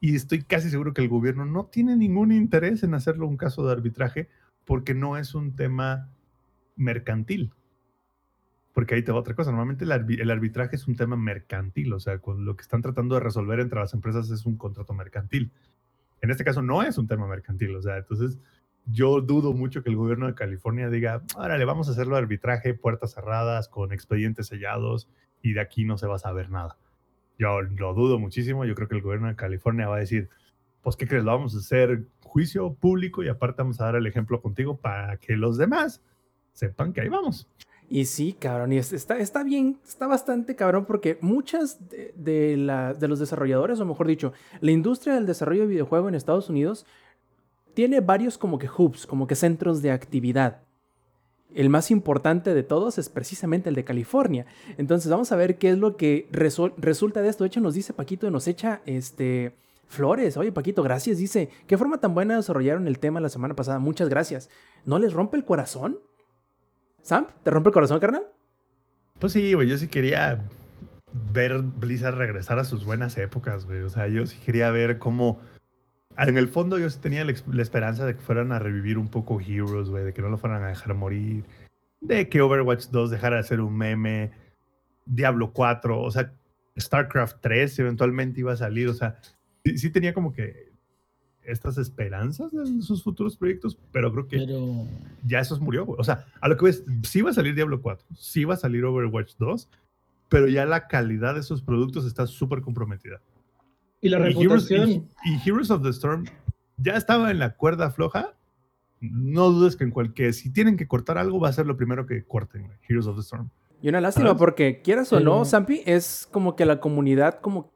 Y 0.00 0.14
estoy 0.16 0.42
casi 0.42 0.70
seguro 0.70 0.94
que 0.94 1.02
el 1.02 1.08
gobierno 1.08 1.44
no 1.44 1.66
tiene 1.66 1.94
ningún 1.94 2.32
interés 2.32 2.82
en 2.82 2.94
hacerlo 2.94 3.26
un 3.26 3.36
caso 3.36 3.66
de 3.66 3.72
arbitraje 3.72 4.28
porque 4.64 4.94
no 4.94 5.18
es 5.18 5.34
un 5.34 5.54
tema 5.54 6.08
mercantil. 6.76 7.52
Porque 8.72 8.94
ahí 8.94 9.02
te 9.02 9.12
va 9.12 9.18
otra 9.18 9.34
cosa. 9.34 9.50
Normalmente 9.50 9.84
el, 9.84 9.90
arbi- 9.90 10.20
el 10.20 10.30
arbitraje 10.30 10.76
es 10.76 10.88
un 10.88 10.96
tema 10.96 11.16
mercantil. 11.16 11.92
O 11.92 12.00
sea, 12.00 12.18
con 12.18 12.44
lo 12.46 12.56
que 12.56 12.62
están 12.62 12.80
tratando 12.80 13.16
de 13.16 13.20
resolver 13.20 13.60
entre 13.60 13.78
las 13.78 13.92
empresas 13.92 14.30
es 14.30 14.46
un 14.46 14.56
contrato 14.56 14.94
mercantil. 14.94 15.50
En 16.22 16.30
este 16.30 16.44
caso 16.44 16.62
no 16.62 16.82
es 16.82 16.96
un 16.96 17.06
tema 17.06 17.26
mercantil. 17.26 17.74
O 17.76 17.82
sea, 17.82 17.98
entonces 17.98 18.38
yo 18.86 19.20
dudo 19.20 19.52
mucho 19.52 19.82
que 19.82 19.90
el 19.90 19.96
gobierno 19.96 20.26
de 20.26 20.34
California 20.34 20.88
diga, 20.88 21.22
órale, 21.36 21.64
vamos 21.66 21.88
a 21.88 21.90
hacerlo 21.90 22.16
arbitraje, 22.16 22.72
puertas 22.72 23.12
cerradas, 23.12 23.68
con 23.68 23.92
expedientes 23.92 24.46
sellados 24.46 25.10
y 25.42 25.52
de 25.52 25.60
aquí 25.60 25.84
no 25.84 25.98
se 25.98 26.06
va 26.06 26.16
a 26.16 26.20
saber 26.20 26.50
nada. 26.50 26.78
Yo 27.40 27.62
lo 27.62 27.94
dudo 27.94 28.18
muchísimo. 28.18 28.66
Yo 28.66 28.74
creo 28.74 28.86
que 28.86 28.96
el 28.96 29.02
gobierno 29.02 29.28
de 29.28 29.34
California 29.34 29.88
va 29.88 29.96
a 29.96 30.00
decir, 30.00 30.28
pues, 30.82 30.94
¿qué 30.94 31.08
crees? 31.08 31.24
Lo 31.24 31.32
vamos 31.32 31.54
a 31.54 31.58
hacer 31.58 32.04
juicio 32.22 32.74
público 32.74 33.22
y 33.22 33.28
aparte 33.28 33.62
vamos 33.62 33.80
a 33.80 33.86
dar 33.86 33.96
el 33.96 34.06
ejemplo 34.06 34.42
contigo 34.42 34.76
para 34.76 35.16
que 35.16 35.36
los 35.36 35.56
demás 35.56 36.02
sepan 36.52 36.92
que 36.92 37.00
ahí 37.00 37.08
vamos. 37.08 37.48
Y 37.88 38.04
sí, 38.04 38.34
cabrón, 38.38 38.72
y 38.74 38.78
es- 38.78 38.92
está, 38.92 39.18
está 39.18 39.42
bien, 39.42 39.78
está 39.88 40.06
bastante 40.06 40.54
cabrón 40.54 40.84
porque 40.84 41.16
muchas 41.22 41.88
de, 41.88 42.12
de 42.14 42.56
la- 42.58 42.92
de 42.92 43.08
los 43.08 43.18
desarrolladores, 43.18 43.80
o 43.80 43.86
mejor 43.86 44.06
dicho, 44.06 44.32
la 44.60 44.70
industria 44.70 45.14
del 45.14 45.24
desarrollo 45.26 45.62
de 45.62 45.68
videojuego 45.68 46.08
en 46.08 46.14
Estados 46.14 46.50
Unidos 46.50 46.84
tiene 47.74 48.00
varios 48.00 48.36
como 48.36 48.58
que 48.58 48.68
hubs, 48.68 49.06
como 49.06 49.26
que 49.26 49.34
centros 49.34 49.80
de 49.82 49.90
actividad. 49.92 50.62
El 51.54 51.68
más 51.70 51.90
importante 51.90 52.54
de 52.54 52.62
todos 52.62 52.98
es 52.98 53.08
precisamente 53.08 53.68
el 53.68 53.74
de 53.74 53.84
California. 53.84 54.46
Entonces 54.78 55.10
vamos 55.10 55.32
a 55.32 55.36
ver 55.36 55.58
qué 55.58 55.70
es 55.70 55.78
lo 55.78 55.96
que 55.96 56.28
resulta 56.32 57.22
de 57.22 57.28
esto. 57.28 57.44
De 57.44 57.48
hecho, 57.48 57.60
nos 57.60 57.74
dice 57.74 57.92
Paquito, 57.92 58.30
nos 58.30 58.46
echa 58.48 58.82
este 58.86 59.56
flores. 59.90 60.36
Oye, 60.36 60.52
Paquito, 60.52 60.82
gracias. 60.82 61.18
Dice, 61.18 61.50
qué 61.66 61.76
forma 61.76 61.98
tan 61.98 62.14
buena 62.14 62.36
desarrollaron 62.36 62.86
el 62.86 62.98
tema 62.98 63.20
la 63.20 63.28
semana 63.28 63.54
pasada. 63.54 63.78
Muchas 63.78 64.08
gracias. 64.08 64.48
¿No 64.84 64.98
les 64.98 65.12
rompe 65.12 65.36
el 65.36 65.44
corazón? 65.44 65.98
¿Sam? 67.02 67.26
¿Te 67.42 67.50
rompe 67.50 67.70
el 67.70 67.74
corazón, 67.74 67.98
carnal? 67.98 68.26
Pues 69.18 69.32
sí, 69.32 69.52
güey, 69.52 69.68
yo 69.68 69.76
sí 69.76 69.88
quería 69.88 70.48
ver 71.32 71.58
Blizzard 71.58 72.16
regresar 72.16 72.58
a 72.58 72.64
sus 72.64 72.84
buenas 72.84 73.18
épocas, 73.18 73.66
güey. 73.66 73.80
O 73.80 73.88
sea, 73.88 74.06
yo 74.08 74.26
sí 74.26 74.38
quería 74.44 74.70
ver 74.70 74.98
cómo... 74.98 75.40
En 76.26 76.36
el 76.36 76.48
fondo 76.48 76.78
yo 76.78 76.90
tenía 76.90 77.24
la, 77.24 77.32
esperanza 77.62 78.04
de 78.04 78.14
que 78.14 78.20
fueran 78.20 78.52
a 78.52 78.58
revivir 78.58 78.98
un 78.98 79.08
poco 79.08 79.40
Heroes, 79.40 79.88
güey, 79.88 80.04
de 80.04 80.12
que 80.12 80.20
no 80.20 80.28
lo 80.28 80.38
fueran 80.38 80.62
a 80.62 80.68
dejar 80.68 80.94
morir, 80.94 81.44
de 82.00 82.28
que 82.28 82.42
Overwatch 82.42 82.88
2 82.88 83.10
dejara 83.10 83.36
de 83.36 83.42
ser 83.44 83.60
un 83.60 83.76
meme, 83.76 84.30
Diablo 85.06 85.52
4, 85.52 86.00
o 86.00 86.10
sea, 86.10 86.32
StarCraft 86.78 87.38
3 87.40 87.78
eventualmente 87.78 88.40
iba 88.40 88.52
a 88.52 88.56
salir, 88.56 88.88
o 88.88 88.94
sea, 88.94 89.18
sí, 89.64 89.78
sí 89.78 89.90
tenía 89.90 90.12
como 90.12 90.32
que 90.32 90.70
estas 91.42 91.78
esperanzas 91.78 92.52
de 92.52 92.82
sus 92.82 93.02
futuros 93.02 93.36
proyectos, 93.36 93.78
pero 93.90 94.12
creo 94.12 94.28
que 94.28 94.38
Pero 94.38 94.86
ya 95.26 95.40
eso 95.40 95.58
murió, 95.60 95.86
güey. 95.86 95.98
O 95.98 96.04
sea, 96.04 96.26
a 96.40 96.48
lo 96.48 96.56
que 96.56 96.66
ves, 96.66 96.84
sí 97.02 97.22
va 97.22 97.30
a 97.30 97.34
salir 97.34 97.54
Diablo 97.54 97.80
4, 97.80 98.06
sí 98.14 98.44
va 98.44 98.54
a 98.54 98.58
salir 98.58 98.84
Overwatch 98.84 99.36
2, 99.38 99.68
pero 100.28 100.48
ya 100.48 100.66
la 100.66 100.86
calidad 100.86 101.34
de 101.34 101.40
esos 101.40 101.62
productos 101.62 102.06
está 102.06 102.26
súper 102.26 102.60
comprometida. 102.60 103.20
Y 104.00 104.08
la 104.08 104.18
Y 104.30 104.42
Heroes, 104.42 104.70
y- 104.70 105.02
y 105.24 105.40
Heroes 105.48 105.70
of 105.70 105.82
the 105.82 105.90
Storm 105.90 106.24
ya 106.76 106.94
estaba 106.94 107.30
en 107.30 107.38
la 107.38 107.54
cuerda 107.56 107.90
floja. 107.90 108.34
No 109.00 109.50
dudes 109.50 109.76
que 109.76 109.84
en 109.84 109.90
cualquier, 109.90 110.34
si 110.34 110.50
tienen 110.52 110.76
que 110.76 110.86
cortar 110.86 111.16
algo, 111.18 111.40
va 111.40 111.48
a 111.48 111.52
ser 111.52 111.66
lo 111.66 111.76
primero 111.76 112.06
que 112.06 112.24
corten, 112.24 112.68
Heroes 112.88 113.06
of 113.06 113.16
the 113.16 113.22
Storm. 113.22 113.50
Y 113.82 113.88
una 113.88 114.00
lástima 114.00 114.36
porque 114.36 114.82
quieras 114.82 115.10
o 115.12 115.20
no, 115.20 115.44
Zampi, 115.46 115.82
es 115.86 116.28
como 116.30 116.54
que 116.54 116.66
la 116.66 116.80
comunidad 116.80 117.40
como 117.40 117.72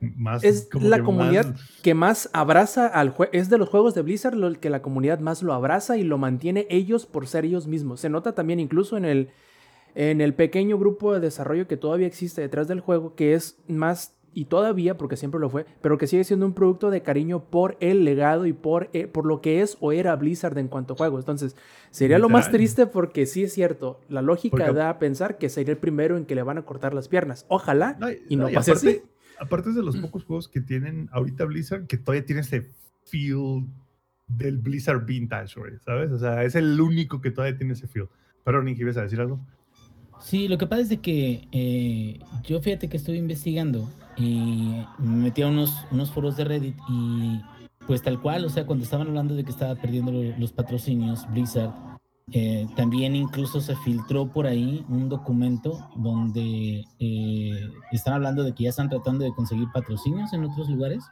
Más, 0.00 0.42
es 0.44 0.68
como 0.70 0.88
la 0.88 0.98
que 0.98 1.02
comunidad 1.04 1.46
más- 1.52 1.80
que 1.82 1.94
más 1.94 2.30
abraza 2.32 2.86
al 2.86 3.10
juego, 3.10 3.32
es 3.32 3.48
de 3.50 3.58
los 3.58 3.68
juegos 3.68 3.94
de 3.94 4.02
Blizzard 4.02 4.34
lo 4.34 4.46
el 4.48 4.58
que 4.58 4.70
la 4.70 4.82
comunidad 4.82 5.18
más 5.20 5.42
lo 5.44 5.52
abraza 5.54 5.96
y 5.96 6.02
lo 6.04 6.18
mantiene 6.18 6.66
ellos 6.70 7.06
por 7.06 7.26
ser 7.28 7.44
ellos 7.44 7.66
mismos. 7.68 8.00
Se 8.00 8.08
nota 8.08 8.32
también 8.34 8.60
incluso 8.60 8.96
en 8.96 9.04
el 9.04 9.30
en 9.94 10.20
el 10.20 10.34
pequeño 10.34 10.78
grupo 10.78 11.14
de 11.14 11.18
desarrollo 11.20 11.66
que 11.66 11.76
todavía 11.76 12.06
existe 12.06 12.40
detrás 12.40 12.68
del 12.68 12.78
juego, 12.80 13.14
que 13.16 13.34
es 13.34 13.58
más 13.66 14.14
y 14.34 14.44
todavía, 14.44 14.96
porque 14.96 15.16
siempre 15.16 15.40
lo 15.40 15.50
fue, 15.50 15.66
pero 15.80 15.98
que 15.98 16.06
sigue 16.06 16.22
siendo 16.24 16.46
un 16.46 16.52
producto 16.52 16.90
de 16.90 17.02
cariño 17.02 17.44
por 17.44 17.76
el 17.80 18.04
legado 18.04 18.46
y 18.46 18.52
por, 18.52 18.88
eh, 18.92 19.06
por 19.06 19.26
lo 19.26 19.40
que 19.40 19.62
es 19.62 19.76
o 19.80 19.92
era 19.92 20.14
Blizzard 20.16 20.56
en 20.58 20.68
cuanto 20.68 20.94
a 20.94 20.96
juegos. 20.96 21.20
Entonces, 21.22 21.56
sería 21.90 22.18
lo 22.18 22.28
más 22.28 22.50
triste 22.50 22.86
porque 22.86 23.26
sí 23.26 23.42
es 23.44 23.52
cierto, 23.52 24.00
la 24.08 24.22
lógica 24.22 24.56
Porque- 24.56 24.72
da 24.72 24.90
a 24.90 24.98
pensar 24.98 25.38
que 25.38 25.48
sería 25.48 25.72
el 25.72 25.78
primero 25.78 26.16
en 26.16 26.24
que 26.26 26.34
le 26.34 26.42
van 26.42 26.58
a 26.58 26.62
cortar 26.62 26.94
las 26.94 27.08
piernas. 27.08 27.46
Ojalá 27.48 27.96
No, 27.98 28.08
y 28.10 28.36
no, 28.36 28.48
no, 28.48 28.52
pase 28.54 28.70
aparte, 28.72 28.88
así. 28.90 29.02
aparte 29.40 29.68
es 29.70 29.74
de 29.76 29.82
los 29.82 29.96
pocos 29.96 30.24
juegos 30.24 30.48
que 30.48 30.60
tienen 30.60 31.08
ahorita 31.12 31.44
Blizzard 31.44 31.86
que 31.86 31.96
todavía 31.96 32.24
tiene 32.24 32.42
ese 32.42 32.70
feel 33.04 33.64
del 34.26 34.58
Blizzard 34.58 35.04
Vintage, 35.06 35.54
¿sabes? 35.84 36.10
O 36.12 36.18
sea, 36.18 36.44
es 36.44 36.54
el 36.54 36.78
único 36.80 37.20
que 37.20 37.30
todavía 37.30 37.56
tiene 37.56 37.72
ese 37.72 37.86
feel. 37.88 38.08
Pero 38.44 38.62
Ninja, 38.62 38.82
¿ibas 38.82 38.96
a 38.98 39.02
decir 39.02 39.20
algo? 39.20 39.40
Sí, 40.20 40.48
lo 40.48 40.58
que 40.58 40.66
pasa 40.66 40.82
es 40.82 40.88
de 40.88 40.98
que 41.00 41.48
eh, 41.52 42.20
yo 42.44 42.60
fíjate 42.60 42.88
que 42.88 42.96
estuve 42.96 43.16
investigando 43.16 43.88
y 44.16 44.82
me 44.98 45.16
metí 45.24 45.42
a 45.42 45.48
unos, 45.48 45.74
unos 45.90 46.10
foros 46.10 46.36
de 46.36 46.44
Reddit 46.44 46.76
y 46.88 47.40
pues 47.86 48.02
tal 48.02 48.20
cual, 48.20 48.44
o 48.44 48.50
sea, 48.50 48.66
cuando 48.66 48.84
estaban 48.84 49.06
hablando 49.08 49.34
de 49.34 49.44
que 49.44 49.50
estaba 49.50 49.74
perdiendo 49.76 50.12
lo- 50.12 50.36
los 50.38 50.52
patrocinios 50.52 51.26
Blizzard, 51.30 51.72
eh, 52.32 52.66
también 52.76 53.16
incluso 53.16 53.60
se 53.60 53.74
filtró 53.76 54.30
por 54.30 54.46
ahí 54.46 54.84
un 54.88 55.08
documento 55.08 55.88
donde 55.96 56.84
eh, 56.98 57.60
están 57.92 58.14
hablando 58.14 58.42
de 58.42 58.52
que 58.54 58.64
ya 58.64 58.70
están 58.70 58.90
tratando 58.90 59.24
de 59.24 59.32
conseguir 59.32 59.68
patrocinios 59.72 60.32
en 60.34 60.44
otros 60.44 60.68
lugares. 60.68 61.04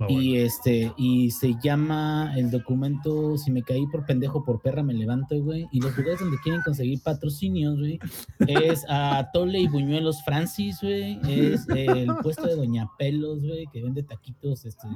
Ah, 0.00 0.04
bueno. 0.04 0.22
Y 0.22 0.38
este, 0.38 0.92
y 0.96 1.30
se 1.32 1.54
llama 1.60 2.32
el 2.36 2.52
documento 2.52 3.36
Si 3.36 3.50
me 3.50 3.62
caí 3.62 3.84
por 3.88 4.06
pendejo, 4.06 4.44
por 4.44 4.60
perra 4.60 4.82
me 4.82 4.94
levanto, 4.94 5.36
güey. 5.42 5.66
Y 5.72 5.80
los 5.80 5.96
lugares 5.96 6.20
donde 6.20 6.38
quieren 6.42 6.62
conseguir 6.62 7.00
patrocinios, 7.02 7.78
güey, 7.78 7.98
es 8.46 8.84
a 8.88 9.28
Tole 9.32 9.58
y 9.58 9.66
Buñuelos 9.66 10.22
Francis, 10.22 10.78
güey. 10.80 11.18
Es 11.28 11.68
el 11.68 12.08
puesto 12.22 12.46
de 12.46 12.54
Doña 12.54 12.88
Pelos, 12.96 13.42
güey, 13.42 13.66
que 13.72 13.82
vende 13.82 14.04
taquitos 14.04 14.64
este, 14.64 14.86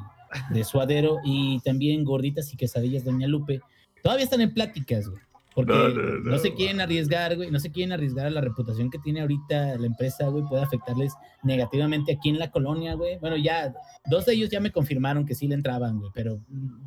de 0.50 0.64
suadero. 0.64 1.18
Y 1.24 1.58
también 1.60 2.04
gorditas 2.04 2.52
y 2.52 2.56
quesadillas 2.56 3.04
Doña 3.04 3.26
Lupe. 3.26 3.60
Todavía 4.02 4.24
están 4.24 4.40
en 4.40 4.54
pláticas, 4.54 5.08
güey. 5.08 5.20
Porque 5.54 5.72
No, 5.72 5.88
no, 5.88 6.02
no, 6.18 6.30
no, 6.30 6.38
se 6.38 6.54
quieren 6.54 6.80
arriesgar, 6.80 7.36
güey. 7.36 7.50
No 7.50 7.60
se 7.60 7.70
quieren 7.70 7.92
arriesgar 7.92 8.26
a 8.26 8.30
la 8.30 8.40
reputación 8.40 8.90
que 8.90 8.98
tiene 8.98 9.20
ahorita 9.20 9.76
la 9.78 9.86
empresa, 9.86 10.28
güey. 10.28 10.44
Puede 10.48 10.62
afectarles 10.62 11.12
negativamente 11.42 12.12
aquí 12.12 12.30
en 12.30 12.38
la 12.38 12.50
colonia, 12.50 12.94
güey. 12.94 13.18
Bueno, 13.18 13.36
ya 13.36 13.74
Dos 14.10 14.26
de 14.26 14.34
ellos 14.34 14.50
ya 14.50 14.60
me 14.60 14.72
confirmaron 14.72 15.24
que 15.26 15.34
sí 15.34 15.46
le 15.46 15.54
entraban, 15.54 15.98
güey, 16.00 16.10
pero 16.12 16.40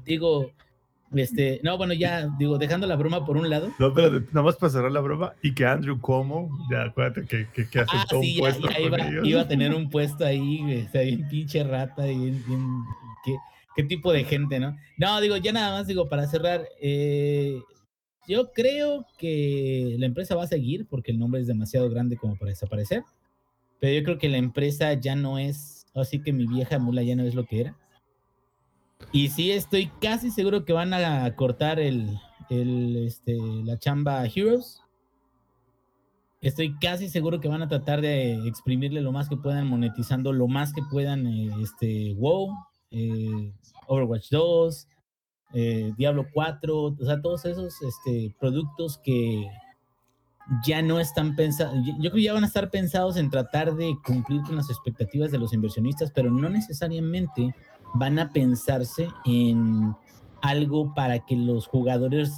digo, 0.04 0.52
este, 1.14 1.62
no, 1.64 1.78
bueno, 1.78 1.94
ya, 1.94 2.28
digo, 2.38 2.58
dejando 2.58 2.88
la 2.88 2.96
broma 2.98 3.26
por 3.26 3.38
un 3.38 3.50
lado. 3.50 3.72
No, 3.80 3.94
pero 3.94 4.20
nada 4.20 4.42
más 4.42 4.58
para 4.58 4.70
cerrar 4.72 4.92
la 4.92 5.00
broma 5.00 5.34
y 5.42 5.54
que 5.54 5.66
Andrew 5.66 5.98
Cuomo, 6.02 6.50
ya 6.70 6.84
acuérdate 6.84 7.26
que, 7.26 7.48
que, 7.54 7.70
que 7.70 7.80
Ah, 7.80 7.86
aceptó 7.88 8.20
sí, 8.22 8.32
un 8.32 8.36
ya, 8.36 8.40
puesto 8.42 8.70
ya 8.70 9.22
iba, 9.24 9.42
a 9.42 9.48
tener 9.48 9.74
un 9.74 9.90
puesto 9.90 10.26
ahí, 10.26 10.60
güey, 10.62 10.82
o 10.86 10.90
sea, 10.90 11.04
bien 11.04 11.28
pinche 11.30 11.64
rata 11.64 12.06
y 12.12 12.18
bien, 12.18 12.44
bien- 12.48 12.84
¿qué, 13.24 13.36
qué 13.78 13.84
tipo 13.84 14.12
de 14.12 14.26
gente, 14.26 14.60
¿no? 14.60 14.76
No, 14.98 15.22
digo, 15.22 15.38
ya 15.38 15.54
nada 15.54 15.78
más, 15.78 15.88
digo, 15.88 16.10
para 16.10 16.28
cerrar, 16.28 16.68
eh, 16.82 17.62
yo 18.28 18.52
creo 18.54 19.06
que 19.18 19.96
la 20.00 20.06
empresa 20.06 20.36
va 20.36 20.44
a 20.44 20.48
seguir 20.48 20.88
porque 20.88 21.12
el 21.12 21.20
nombre 21.20 21.42
es 21.42 21.48
demasiado 21.48 21.90
grande 21.90 22.18
como 22.18 22.38
para 22.38 22.50
desaparecer, 22.50 23.04
pero 23.80 23.94
yo 23.94 24.04
creo 24.04 24.18
que 24.18 24.30
la 24.30 24.38
empresa 24.38 24.94
ya 24.94 25.16
no 25.16 25.38
es, 25.38 25.88
así 25.94 26.22
que 26.22 26.34
mi 26.34 26.48
vieja 26.48 26.80
mula 26.80 27.04
ya 27.04 27.16
no 27.16 27.24
es 27.24 27.36
lo 27.36 27.46
que 27.46 27.62
era. 27.62 27.78
Y 29.12 29.30
sí, 29.30 29.52
estoy 29.52 29.92
casi 30.02 30.32
seguro 30.32 30.66
que 30.66 30.74
van 30.74 30.94
a 30.94 31.36
cortar 31.36 31.80
el, 31.80 32.18
este, 32.50 33.38
la 33.64 33.78
chamba 33.78 34.26
Heroes. 34.26 34.82
Estoy 36.42 36.78
casi 36.80 37.10
seguro 37.10 37.40
que 37.40 37.48
van 37.48 37.62
a 37.62 37.68
tratar 37.68 38.02
de 38.02 38.48
exprimirle 38.48 39.02
lo 39.02 39.12
más 39.12 39.30
que 39.30 39.38
puedan, 39.38 39.68
monetizando 39.68 40.32
lo 40.32 40.48
más 40.48 40.74
que 40.74 40.82
puedan, 40.92 41.26
eh, 41.26 41.50
este, 41.62 42.14
WoW, 42.14 42.50
eh, 42.92 43.52
Overwatch 43.88 44.30
2, 44.30 44.88
eh, 45.58 45.94
Diablo 45.98 46.28
4, 46.34 46.78
o 46.78 46.96
sea, 47.00 47.22
todos 47.22 47.46
esos 47.46 47.82
este, 47.82 48.36
productos 48.38 48.98
que 48.98 49.48
ya 50.66 50.82
no 50.82 51.00
están 51.00 51.36
pensados, 51.36 51.74
yo 51.86 51.94
creo 51.98 52.14
que 52.14 52.24
ya 52.24 52.34
van 52.34 52.44
a 52.44 52.48
estar 52.48 52.70
pensados 52.70 53.16
en 53.16 53.30
tratar 53.30 53.74
de 53.74 53.98
cumplir 54.06 54.42
con 54.42 54.58
las 54.58 54.70
expectativas 54.70 55.32
de 55.32 55.40
los 55.40 55.54
inversionistas, 55.54 56.12
pero 56.12 56.30
no 56.30 56.50
necesariamente 56.50 57.56
van 57.94 58.20
a 58.20 58.32
pensarse 58.34 59.08
en 59.24 59.96
algo 60.42 60.94
para 60.94 61.20
que 61.26 61.38
los 61.38 61.68
jugadores 61.68 62.34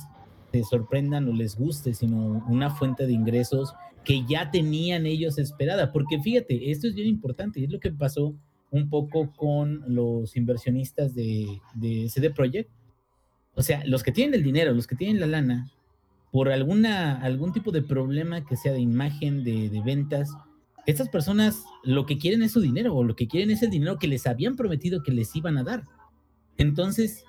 se 0.52 0.64
sorprendan 0.64 1.28
o 1.28 1.34
les 1.34 1.58
guste, 1.58 1.96
sino 1.96 2.46
una 2.48 2.70
fuente 2.70 3.08
de 3.08 3.14
ingresos 3.14 3.74
que 4.04 4.24
ya 4.26 4.52
tenían 4.52 5.08
ellos 5.08 5.40
esperada. 5.40 5.92
Porque 5.92 6.20
fíjate, 6.22 6.72
esto 6.72 6.88
es 6.88 6.94
bien 6.94 7.08
importante 7.08 7.60
y 7.60 7.64
es 7.64 7.72
lo 7.72 7.80
que 7.80 7.92
pasó 7.92 8.36
un 8.70 8.90
poco 8.90 9.34
con 9.36 9.84
los 9.88 10.38
inversionistas 10.38 11.16
de, 11.16 11.60
de 11.74 12.08
CD 12.10 12.30
Projekt. 12.30 12.70
O 13.58 13.64
sea, 13.64 13.84
los 13.86 14.04
que 14.04 14.12
tienen 14.12 14.36
el 14.36 14.44
dinero, 14.44 14.72
los 14.72 14.86
que 14.86 14.96
tienen 14.96 15.20
la 15.20 15.26
lana, 15.26 15.72
por 16.32 16.50
alguna, 16.50 17.20
algún 17.20 17.54
tipo 17.54 17.72
de 17.72 17.82
problema 17.82 18.46
que 18.46 18.56
sea 18.56 18.72
de 18.72 18.80
imagen, 18.80 19.44
de, 19.44 19.70
de 19.70 19.82
ventas, 19.82 20.30
estas 20.86 21.10
personas 21.10 21.64
lo 21.84 22.06
que 22.06 22.20
quieren 22.20 22.44
es 22.44 22.52
su 22.52 22.62
dinero 22.62 22.96
o 22.96 23.04
lo 23.04 23.16
que 23.16 23.28
quieren 23.28 23.50
es 23.50 23.64
el 23.64 23.72
dinero 23.72 23.98
que 23.98 24.08
les 24.08 24.28
habían 24.28 24.56
prometido 24.56 25.02
que 25.02 25.12
les 25.12 25.36
iban 25.36 25.58
a 25.58 25.64
dar. 25.64 25.84
Entonces, 26.58 27.26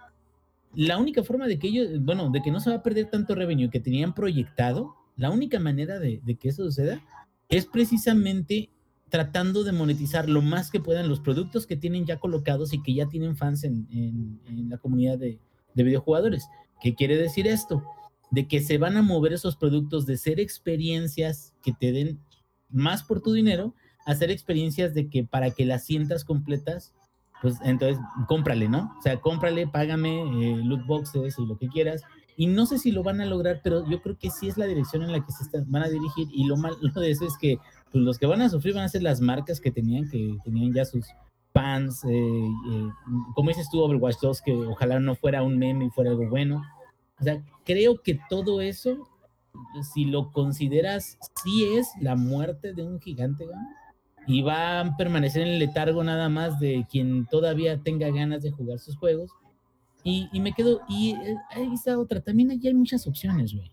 la 0.75 0.99
única 0.99 1.25
forma 1.25 1.47
de 1.47 1.59
que 1.59 1.69
ellos, 1.69 1.88
bueno, 2.03 2.29
de 2.29 2.43
que 2.43 2.51
no 2.51 2.61
se 2.61 2.69
va 2.69 2.77
a 2.77 2.83
perder 2.83 3.07
tanto 3.07 3.35
revenue 3.35 3.71
que 3.71 3.81
tenían 3.81 4.14
proyectado, 4.14 4.95
la 5.17 5.31
única 5.31 5.59
manera 5.59 5.99
de, 5.99 6.21
que 6.38 6.51
eso 6.51 6.62
suceda 6.64 7.01
es 7.49 7.64
precisamente 7.64 8.69
tratando 9.09 9.64
de 9.64 9.73
monetizar 9.73 10.29
lo 10.29 10.43
más 10.43 10.71
que 10.71 10.81
puedan 10.81 11.09
los 11.09 11.21
productos 11.21 11.67
que 11.67 11.77
tienen 11.77 12.05
ya 12.05 12.21
colocados 12.21 12.75
y 12.75 12.83
que 12.83 12.93
ya 12.93 13.07
tienen 13.07 13.38
fans 13.38 13.64
en, 13.64 13.88
en 13.91 14.69
la 14.69 14.77
comunidad 14.77 15.19
de, 15.19 15.38
de 15.79 15.85
videojugadores. 15.85 16.49
¿Qué 16.83 16.95
quiere 16.95 17.17
decir 17.17 17.47
esto? 17.47 17.83
De 18.31 18.47
que 18.47 18.61
se 18.61 18.77
van 18.77 18.97
a 18.97 19.03
mover 19.03 19.33
esos 19.33 19.57
productos 19.57 20.05
de 20.05 20.19
ser 20.19 20.41
experiencias 20.41 21.55
que 21.62 21.73
te 21.73 21.93
den 21.93 22.21
más 22.69 23.03
por 23.03 23.23
tu 23.23 23.33
dinero, 23.33 23.75
a 24.05 24.12
hacer 24.12 24.31
experiencias 24.31 24.93
de 24.93 25.09
que 25.09 25.25
para 25.25 25.53
que 25.53 25.64
las 25.64 25.85
sientas 25.85 26.25
completas, 26.25 26.95
pues 27.41 27.59
entonces 27.62 27.99
cómprale, 28.27 28.69
¿no? 28.69 28.93
O 28.99 29.03
sea, 29.03 29.21
cómprale, 29.21 29.69
págame, 29.69 30.21
eh, 30.21 30.57
loot 30.64 30.85
boxes 30.87 31.38
y 31.38 31.47
lo 31.47 31.57
que 31.57 31.69
quieras. 31.69 32.03
Y 32.37 32.47
no 32.47 32.67
sé 32.67 32.79
si 32.79 32.91
lo 32.91 33.03
van 33.03 33.21
a 33.21 33.27
lograr, 33.27 33.61
pero 33.62 33.88
yo 33.88 34.03
creo 34.03 34.19
que 34.19 34.31
sí 34.31 34.49
es 34.49 34.59
la 34.59 34.67
dirección 34.67 35.03
en 35.03 35.12
la 35.12 35.25
que 35.25 35.33
se 35.33 35.45
están, 35.45 35.71
van 35.71 35.85
a 35.85 35.88
dirigir. 35.88 36.29
Y 36.33 36.45
lo 36.45 36.57
malo 36.57 36.77
de 36.77 37.11
eso 37.11 37.25
es 37.25 37.37
que 37.38 37.59
pues, 37.93 38.03
los 38.03 38.19
que 38.19 38.27
van 38.27 38.43
a 38.43 38.49
sufrir 38.49 38.75
van 38.75 38.85
a 38.85 38.88
ser 38.88 39.03
las 39.03 39.21
marcas 39.21 39.61
que 39.61 39.71
tenían, 39.71 40.09
que 40.11 40.37
tenían 40.45 40.75
ya 40.75 40.85
sus 40.85 41.07
fans. 41.59 42.05
Eh, 42.05 42.09
eh, 42.11 42.88
como 43.35 43.49
dices 43.49 43.68
tú, 43.71 43.81
Overwatch 43.81 44.16
2, 44.23 44.42
que 44.42 44.53
ojalá 44.53 45.01
no 45.01 45.16
fuera 45.16 45.42
un 45.42 45.59
meme 45.59 45.87
y 45.87 45.90
fuera 45.90 46.11
algo 46.11 46.29
bueno. 46.29 46.62
O 47.21 47.25
sea, 47.25 47.42
creo 47.64 48.01
que 48.01 48.21
todo 48.31 48.61
eso, 48.61 49.09
si 49.92 50.05
lo 50.05 50.31
consideras, 50.31 51.18
sí 51.42 51.64
es 51.75 51.88
la 52.01 52.14
muerte 52.14 52.75
de 52.75 52.85
un 52.85 53.01
gigante, 53.01 53.44
¿no? 53.47 53.53
y 54.29 54.42
va 54.42 54.81
a 54.81 54.97
permanecer 54.99 55.40
en 55.40 55.55
el 55.55 55.59
letargo 55.59 56.05
nada 56.05 56.29
más 56.29 56.61
de 56.61 56.87
quien 56.90 57.25
todavía 57.25 57.79
tenga 57.79 58.11
ganas 58.11 58.42
de 58.42 58.51
jugar 58.51 58.79
sus 58.79 58.94
juegos. 58.99 59.31
Y, 60.05 60.29
y 60.35 60.40
me 60.40 60.53
quedo, 60.53 60.83
y 60.87 61.12
eh, 61.12 61.37
ahí 61.51 61.73
está 61.73 61.99
otra, 61.99 62.21
también 62.21 62.51
allí 62.51 62.68
hay 62.68 62.75
muchas 62.75 63.07
opciones, 63.07 63.55
güey. 63.55 63.73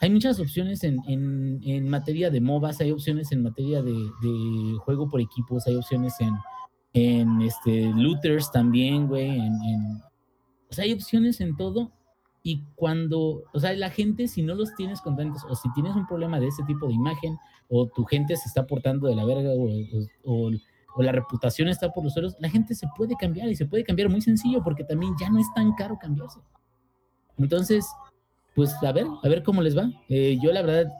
Hay 0.00 0.10
muchas 0.10 0.38
opciones 0.38 0.84
en, 0.84 1.00
en, 1.08 1.60
en, 1.64 1.88
materia 1.88 2.30
de 2.30 2.40
MOBAs, 2.40 2.80
hay 2.80 2.92
opciones 2.92 3.32
en 3.32 3.42
materia 3.42 3.82
de, 3.82 3.92
de 3.92 4.76
juego 4.78 5.08
por 5.08 5.20
equipos, 5.20 5.66
hay 5.66 5.74
opciones 5.74 6.14
en, 6.20 6.34
en 6.94 7.42
este, 7.42 7.92
looters 7.94 8.50
también, 8.50 9.06
güey. 9.06 9.28
En, 9.28 9.62
en, 9.62 10.02
o 10.70 10.72
sea, 10.72 10.84
hay 10.84 10.92
opciones 10.92 11.40
en 11.40 11.56
todo. 11.56 11.92
Y 12.42 12.62
cuando, 12.74 13.42
o 13.52 13.60
sea, 13.60 13.72
la 13.74 13.90
gente, 13.90 14.28
si 14.28 14.42
no 14.42 14.54
los 14.54 14.74
tienes 14.74 15.00
contentos, 15.00 15.44
o 15.48 15.54
si 15.54 15.70
tienes 15.72 15.94
un 15.96 16.06
problema 16.06 16.40
de 16.40 16.48
ese 16.48 16.62
tipo 16.64 16.86
de 16.86 16.94
imagen, 16.94 17.36
o 17.68 17.86
tu 17.86 18.04
gente 18.04 18.36
se 18.36 18.48
está 18.48 18.66
portando 18.66 19.08
de 19.08 19.16
la 19.16 19.24
verga, 19.24 19.50
o, 19.50 19.68
o, 20.24 20.50
o 20.94 21.02
la 21.02 21.12
reputación 21.12 21.68
está 21.68 21.92
por 21.92 22.04
los 22.04 22.12
suelos, 22.12 22.36
la 22.38 22.48
gente 22.48 22.74
se 22.74 22.86
puede 22.96 23.16
cambiar 23.16 23.48
y 23.48 23.56
se 23.56 23.66
puede 23.66 23.82
cambiar 23.82 24.08
muy 24.08 24.20
sencillo 24.20 24.62
porque 24.62 24.84
también 24.84 25.14
ya 25.18 25.28
no 25.30 25.38
es 25.38 25.46
tan 25.54 25.72
caro 25.74 25.98
cambiarse. 26.00 26.38
Entonces, 27.38 27.86
pues 28.54 28.72
a 28.82 28.92
ver, 28.92 29.06
a 29.22 29.28
ver 29.28 29.42
cómo 29.42 29.62
les 29.62 29.76
va. 29.76 29.90
Eh, 30.08 30.38
yo 30.40 30.52
la 30.52 30.62
verdad 30.62 30.92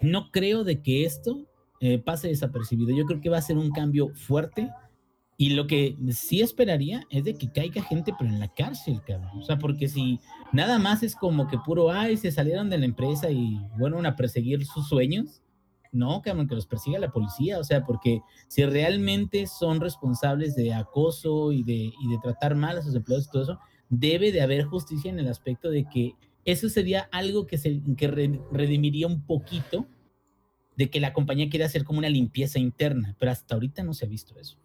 no 0.00 0.30
creo 0.30 0.64
de 0.64 0.82
que 0.82 1.04
esto 1.04 1.46
eh, 1.80 1.98
pase 1.98 2.28
desapercibido. 2.28 2.94
Yo 2.94 3.06
creo 3.06 3.20
que 3.20 3.30
va 3.30 3.38
a 3.38 3.42
ser 3.42 3.56
un 3.56 3.70
cambio 3.70 4.08
fuerte 4.14 4.70
y 5.36 5.50
lo 5.50 5.66
que 5.66 5.96
sí 6.10 6.40
esperaría 6.40 7.02
es 7.10 7.24
de 7.24 7.34
que 7.34 7.50
caiga 7.50 7.82
gente, 7.82 8.14
pero 8.16 8.30
en 8.30 8.38
la 8.38 8.52
cárcel, 8.54 9.02
cabrón. 9.04 9.38
O 9.38 9.42
sea, 9.42 9.58
porque 9.58 9.88
si 9.88 10.20
nada 10.52 10.78
más 10.78 11.02
es 11.02 11.16
como 11.16 11.48
que 11.48 11.58
puro, 11.58 11.90
ay, 11.90 12.16
se 12.16 12.30
salieron 12.30 12.70
de 12.70 12.78
la 12.78 12.84
empresa 12.84 13.30
y 13.30 13.58
fueron 13.76 14.06
a 14.06 14.14
perseguir 14.14 14.64
sus 14.64 14.88
sueños, 14.88 15.42
no, 15.90 16.22
cabrón, 16.22 16.46
que 16.48 16.54
los 16.54 16.66
persiga 16.66 16.98
la 16.98 17.10
policía. 17.10 17.58
O 17.58 17.64
sea, 17.64 17.84
porque 17.84 18.20
si 18.48 18.64
realmente 18.64 19.46
son 19.46 19.80
responsables 19.80 20.54
de 20.54 20.72
acoso 20.72 21.52
y 21.52 21.62
de, 21.62 21.92
y 22.00 22.08
de 22.10 22.18
tratar 22.22 22.54
mal 22.54 22.78
a 22.78 22.82
sus 22.82 22.94
empleados 22.94 23.26
y 23.26 23.30
todo 23.30 23.42
eso, 23.42 23.58
debe 23.88 24.30
de 24.30 24.40
haber 24.40 24.64
justicia 24.64 25.10
en 25.10 25.18
el 25.18 25.28
aspecto 25.28 25.70
de 25.70 25.84
que 25.88 26.14
eso 26.44 26.68
sería 26.68 27.08
algo 27.10 27.46
que, 27.46 27.58
se, 27.58 27.80
que 27.96 28.08
redimiría 28.52 29.06
un 29.06 29.24
poquito 29.24 29.86
de 30.76 30.90
que 30.90 31.00
la 31.00 31.12
compañía 31.12 31.48
quiere 31.48 31.64
hacer 31.64 31.84
como 31.84 32.00
una 32.00 32.08
limpieza 32.08 32.58
interna, 32.58 33.16
pero 33.18 33.32
hasta 33.32 33.54
ahorita 33.54 33.82
no 33.82 33.94
se 33.94 34.04
ha 34.04 34.08
visto 34.08 34.38
eso. 34.38 34.58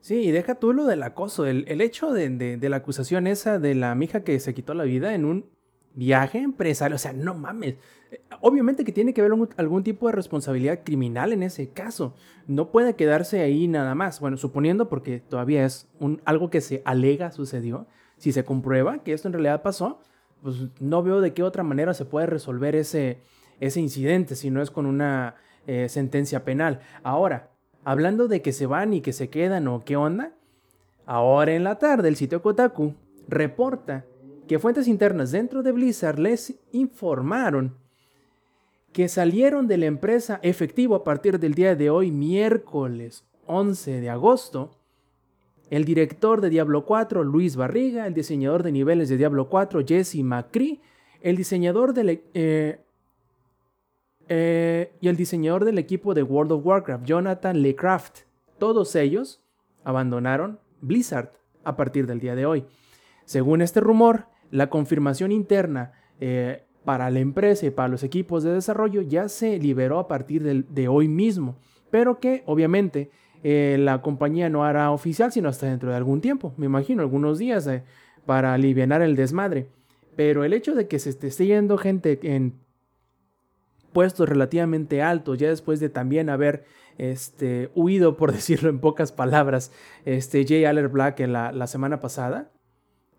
Sí, 0.00 0.16
y 0.16 0.30
deja 0.30 0.54
tú 0.56 0.72
lo 0.72 0.84
del 0.84 1.02
acoso, 1.02 1.46
el, 1.46 1.64
el 1.68 1.80
hecho 1.80 2.12
de, 2.12 2.28
de, 2.28 2.56
de, 2.56 2.68
la 2.68 2.76
acusación 2.76 3.26
esa 3.26 3.58
de 3.58 3.74
la 3.74 3.94
mija 3.94 4.22
que 4.22 4.38
se 4.38 4.54
quitó 4.54 4.72
la 4.74 4.84
vida 4.84 5.14
en 5.14 5.24
un 5.24 5.46
viaje 5.96 6.38
empresario, 6.38 6.94
o 6.94 6.98
sea, 6.98 7.12
no 7.12 7.34
mames. 7.34 7.76
Obviamente 8.40 8.84
que 8.84 8.92
tiene 8.92 9.12
que 9.12 9.20
haber 9.20 9.32
algún, 9.32 9.48
algún 9.56 9.82
tipo 9.82 10.06
de 10.06 10.12
responsabilidad 10.12 10.80
criminal 10.84 11.32
en 11.32 11.42
ese 11.42 11.70
caso. 11.70 12.14
No 12.46 12.70
puede 12.70 12.94
quedarse 12.94 13.40
ahí 13.40 13.66
nada 13.66 13.94
más. 13.94 14.20
Bueno, 14.20 14.36
suponiendo 14.36 14.88
porque 14.88 15.18
todavía 15.20 15.64
es 15.64 15.88
un, 15.98 16.22
algo 16.24 16.50
que 16.50 16.60
se 16.60 16.82
alega 16.84 17.32
sucedió. 17.32 17.86
Si 18.18 18.30
se 18.32 18.44
comprueba 18.44 19.02
que 19.02 19.12
esto 19.12 19.26
en 19.26 19.32
realidad 19.32 19.62
pasó, 19.62 20.00
pues 20.42 20.56
no 20.78 21.02
veo 21.02 21.20
de 21.20 21.34
qué 21.34 21.42
otra 21.42 21.62
manera 21.62 21.94
se 21.94 22.04
puede 22.04 22.26
resolver 22.26 22.76
ese, 22.76 23.18
ese 23.58 23.80
incidente 23.80 24.36
si 24.36 24.50
no 24.50 24.62
es 24.62 24.70
con 24.70 24.86
una 24.86 25.34
eh, 25.66 25.88
sentencia 25.88 26.44
penal. 26.44 26.80
Ahora, 27.02 27.50
hablando 27.86 28.26
de 28.26 28.42
que 28.42 28.52
se 28.52 28.66
van 28.66 28.92
y 28.94 29.00
que 29.00 29.12
se 29.12 29.30
quedan 29.30 29.68
o 29.68 29.84
qué 29.84 29.94
onda, 29.94 30.32
ahora 31.06 31.54
en 31.54 31.62
la 31.62 31.78
tarde 31.78 32.08
el 32.08 32.16
sitio 32.16 32.42
Kotaku 32.42 32.96
reporta 33.28 34.04
que 34.48 34.58
fuentes 34.58 34.88
internas 34.88 35.30
dentro 35.30 35.62
de 35.62 35.70
Blizzard 35.70 36.18
les 36.18 36.56
informaron 36.72 37.76
que 38.92 39.06
salieron 39.06 39.68
de 39.68 39.78
la 39.78 39.86
empresa 39.86 40.40
efectivo 40.42 40.96
a 40.96 41.04
partir 41.04 41.38
del 41.38 41.54
día 41.54 41.76
de 41.76 41.88
hoy, 41.88 42.10
miércoles 42.10 43.24
11 43.46 44.00
de 44.00 44.10
agosto, 44.10 44.72
el 45.70 45.84
director 45.84 46.40
de 46.40 46.50
Diablo 46.50 46.86
4, 46.86 47.22
Luis 47.22 47.54
Barriga, 47.54 48.08
el 48.08 48.14
diseñador 48.14 48.64
de 48.64 48.72
niveles 48.72 49.08
de 49.08 49.16
Diablo 49.16 49.48
4, 49.48 49.84
Jesse 49.86 50.24
McCree, 50.24 50.80
el 51.20 51.36
diseñador 51.36 51.94
del, 51.94 52.24
eh, 52.34 52.80
eh, 54.28 54.92
y 55.00 55.08
el 55.08 55.16
diseñador 55.16 55.64
del 55.64 55.78
equipo 55.78 56.14
de 56.14 56.22
World 56.22 56.52
of 56.52 56.66
Warcraft, 56.66 57.04
Jonathan 57.04 57.62
Lecraft. 57.62 58.20
Todos 58.58 58.96
ellos 58.96 59.42
abandonaron 59.84 60.58
Blizzard 60.80 61.32
a 61.64 61.76
partir 61.76 62.06
del 62.06 62.20
día 62.20 62.34
de 62.34 62.46
hoy. 62.46 62.64
Según 63.24 63.62
este 63.62 63.80
rumor, 63.80 64.26
la 64.50 64.68
confirmación 64.68 65.32
interna 65.32 65.92
eh, 66.20 66.64
para 66.84 67.10
la 67.10 67.20
empresa 67.20 67.66
y 67.66 67.70
para 67.70 67.88
los 67.88 68.02
equipos 68.02 68.42
de 68.42 68.52
desarrollo 68.52 69.02
ya 69.02 69.28
se 69.28 69.58
liberó 69.58 69.98
a 69.98 70.08
partir 70.08 70.42
de, 70.42 70.88
hoy 70.88 71.08
mismo, 71.08 71.56
pero 71.90 72.20
que 72.20 72.42
obviamente 72.46 73.10
eh, 73.42 73.76
la 73.78 74.02
compañía 74.02 74.48
no 74.48 74.64
hará 74.64 74.90
oficial 74.92 75.32
sino 75.32 75.48
hasta 75.48 75.66
dentro 75.66 75.90
de 75.90 75.96
algún 75.96 76.20
tiempo, 76.20 76.54
me 76.56 76.66
imagino, 76.66 77.02
algunos 77.02 77.38
días 77.38 77.68
para 78.24 78.54
aliviar 78.54 79.02
el 79.02 79.16
desmadre. 79.16 79.68
Pero 80.14 80.44
el 80.44 80.52
hecho 80.52 80.74
de 80.74 80.88
que 80.88 80.98
se 80.98 81.10
esté 81.10 81.46
yendo 81.46 81.76
gente 81.76 82.18
en 82.22 82.54
puestos 83.96 84.28
relativamente 84.28 85.00
altos, 85.00 85.38
ya 85.38 85.48
después 85.48 85.80
de 85.80 85.88
también 85.88 86.28
haber 86.28 86.66
este, 86.98 87.70
huido, 87.74 88.18
por 88.18 88.30
decirlo 88.38 88.68
en 88.68 88.78
pocas 88.78 89.10
palabras, 89.10 89.72
este, 90.04 90.44
Jay 90.46 90.66
Aller 90.66 90.88
Black 90.88 91.20
en 91.20 91.32
la, 91.32 91.50
la 91.50 91.66
semana 91.66 91.98
pasada, 91.98 92.52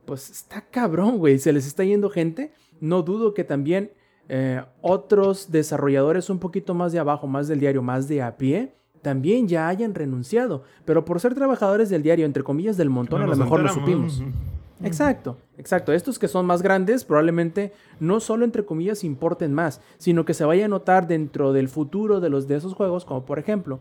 pues 0.06 0.30
está 0.30 0.62
cabrón, 0.70 1.18
güey, 1.18 1.40
se 1.40 1.52
les 1.52 1.66
está 1.66 1.84
yendo 1.84 2.12
gente. 2.12 2.54
No 2.80 3.02
dudo 3.02 3.34
que 3.34 3.44
también 3.44 3.90
eh, 4.30 4.62
otros 4.82 5.52
desarrolladores 5.52 6.30
un 6.30 6.38
poquito 6.38 6.76
más 6.76 6.92
de 6.92 7.00
abajo, 7.00 7.26
más 7.26 7.48
del 7.48 7.60
diario, 7.60 7.82
más 7.82 8.08
de 8.08 8.22
a 8.22 8.38
pie, 8.38 8.76
también 9.02 9.48
ya 9.48 9.70
hayan 9.70 9.96
renunciado. 9.96 10.62
Pero 10.86 11.06
por 11.06 11.20
ser 11.20 11.34
trabajadores 11.34 11.90
del 11.90 12.04
diario, 12.04 12.28
entre 12.28 12.44
comillas, 12.44 12.78
del 12.78 12.92
montón, 12.92 13.22
no 13.22 13.26
a 13.26 13.30
lo 13.30 13.36
mejor 13.36 13.62
lo 13.62 13.70
supimos. 13.70 14.22
Exacto, 14.84 15.38
exacto. 15.58 15.94
Estos 15.94 16.20
que 16.20 16.28
son 16.28 16.46
más 16.46 16.62
grandes 16.62 17.04
probablemente 17.04 17.74
no 18.00 18.20
solo 18.20 18.46
entre 18.46 18.66
comillas 18.66 19.04
importen 19.04 19.54
más, 19.54 19.82
sino 19.98 20.26
que 20.26 20.34
se 20.34 20.46
vaya 20.46 20.66
a 20.66 20.70
notar 20.70 21.08
dentro 21.08 21.54
del 21.54 21.70
futuro 21.70 22.20
de, 22.20 22.30
los, 22.30 22.48
de 22.48 22.56
esos 22.56 22.74
juegos, 22.74 23.06
como 23.06 23.26
por 23.26 23.40
ejemplo 23.40 23.80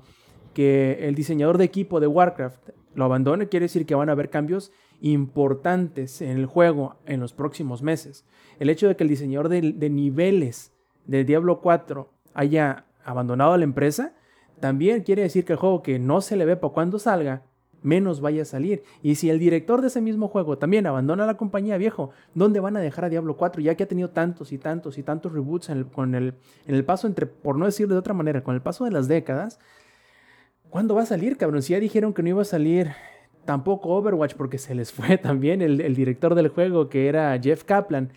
que 0.55 1.07
el 1.07 1.15
diseñador 1.15 1.59
de 1.59 1.65
equipo 1.65 2.01
de 2.01 2.07
Warcraft 2.07 2.71
lo 2.95 3.05
abandone, 3.05 3.49
quiere 3.49 3.65
decir 3.65 3.85
que 3.85 3.95
van 3.95 4.09
a 4.09 4.13
haber 4.13 4.31
cambios 4.31 4.73
importantes 5.03 6.23
en 6.23 6.31
el 6.31 6.47
juego 6.47 6.97
en 7.05 7.21
los 7.21 7.35
próximos 7.35 7.83
meses. 7.83 8.25
El 8.59 8.71
hecho 8.71 8.89
de 8.89 8.97
que 8.97 9.05
el 9.05 9.11
diseñador 9.11 9.51
de, 9.51 9.61
de 9.73 9.91
niveles 9.91 10.73
de 11.05 11.25
Diablo 11.25 11.61
4 11.61 12.11
haya 12.33 12.87
abandonado 13.05 13.55
la 13.59 13.65
empresa, 13.65 14.15
también 14.59 15.03
quiere 15.03 15.23
decir 15.23 15.45
que 15.45 15.53
el 15.53 15.59
juego 15.59 15.83
que 15.83 15.99
no 15.99 16.23
se 16.23 16.37
le 16.37 16.47
ve 16.47 16.57
para 16.57 16.73
cuando 16.73 16.99
salga, 16.99 17.43
menos 17.87 18.21
vaya 18.21 18.43
a 18.43 18.45
salir. 18.45 18.83
Y 19.03 19.15
si 19.15 19.31
el 19.31 19.39
director 19.39 19.81
de 19.81 19.87
ese 19.87 20.01
mismo 20.03 20.29
juego 20.29 20.59
también 20.59 20.87
abandona 20.87 21.25
la 21.25 21.37
compañía, 21.37 21.79
viejo, 21.79 22.11
¿dónde 22.35 22.61
van 22.61 22.77
a 22.77 22.81
dejar 22.81 23.07
a 23.07 23.09
Diablo 23.09 23.37
4? 23.37 23.63
Ya 23.63 23.75
que 23.77 23.85
ha 23.85 23.89
tenido 23.89 24.11
tantos 24.11 24.53
y 24.53 24.59
tantos 24.59 24.99
y 24.99 25.03
tantos 25.03 25.33
reboots 25.33 25.71
en 25.71 25.79
el, 25.79 25.87
con 25.87 26.15
el, 26.15 26.85
paso 26.85 27.07
entre, 27.07 27.27
por 27.27 27.57
no 27.57 27.65
decir 27.65 27.89
de 27.89 27.97
otra 27.97 28.13
manera, 28.13 28.43
con 28.43 28.55
el 28.55 28.61
paso 28.61 28.85
de 28.85 28.91
las 28.91 29.09
décadas. 29.09 29.59
¿Cuándo 30.69 30.95
va 30.95 31.03
a 31.03 31.07
salir, 31.07 31.39
cabrón? 31.39 31.63
Si 31.63 31.73
ya 31.73 31.81
dijeron 31.81 32.13
que 32.13 32.23
no 32.23 32.29
iba 32.29 32.43
a 32.43 32.45
salir 32.45 32.91
tampoco 33.45 33.91
Overwatch 33.91 34.35
porque 34.35 34.59
se 34.59 34.75
les 34.75 34.93
fue 34.93 35.17
también 35.23 35.63
el, 35.63 35.95
director 35.95 36.35
del 36.35 36.49
juego 36.49 36.89
que 36.89 37.09
era 37.09 37.39
Jeff 37.41 37.65
Kaplan. 37.65 38.13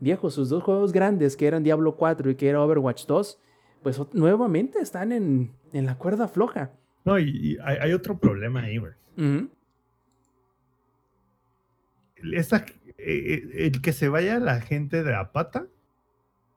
Viejo, 0.00 0.30
sus 0.30 0.48
dos 0.48 0.62
juegos 0.62 0.92
grandes 0.92 1.36
que 1.36 1.46
eran 1.46 1.62
Diablo 1.62 1.94
4 1.94 2.30
y 2.30 2.34
que 2.34 2.48
era 2.48 2.62
Overwatch 2.62 3.04
2, 3.04 3.38
pues 3.82 4.00
nuevamente 4.14 4.80
están 4.80 5.12
en, 5.12 5.52
en 5.74 5.84
la 5.84 5.98
cuerda 5.98 6.26
floja. 6.26 6.70
No, 7.04 7.18
y, 7.18 7.28
y 7.28 7.58
hay, 7.62 7.76
hay 7.76 7.92
otro 7.92 8.18
problema 8.18 8.62
ahí, 8.62 8.78
güey. 8.78 8.92
Ujú. 9.16 9.50
Esa- 12.16 12.64
eh, 12.86 12.94
eh, 12.98 13.66
el 13.66 13.80
que 13.80 13.92
se 13.92 14.08
vaya 14.08 14.38
la 14.38 14.60
gente 14.60 15.02
de 15.02 15.14
a 15.14 15.32
pata, 15.32 15.66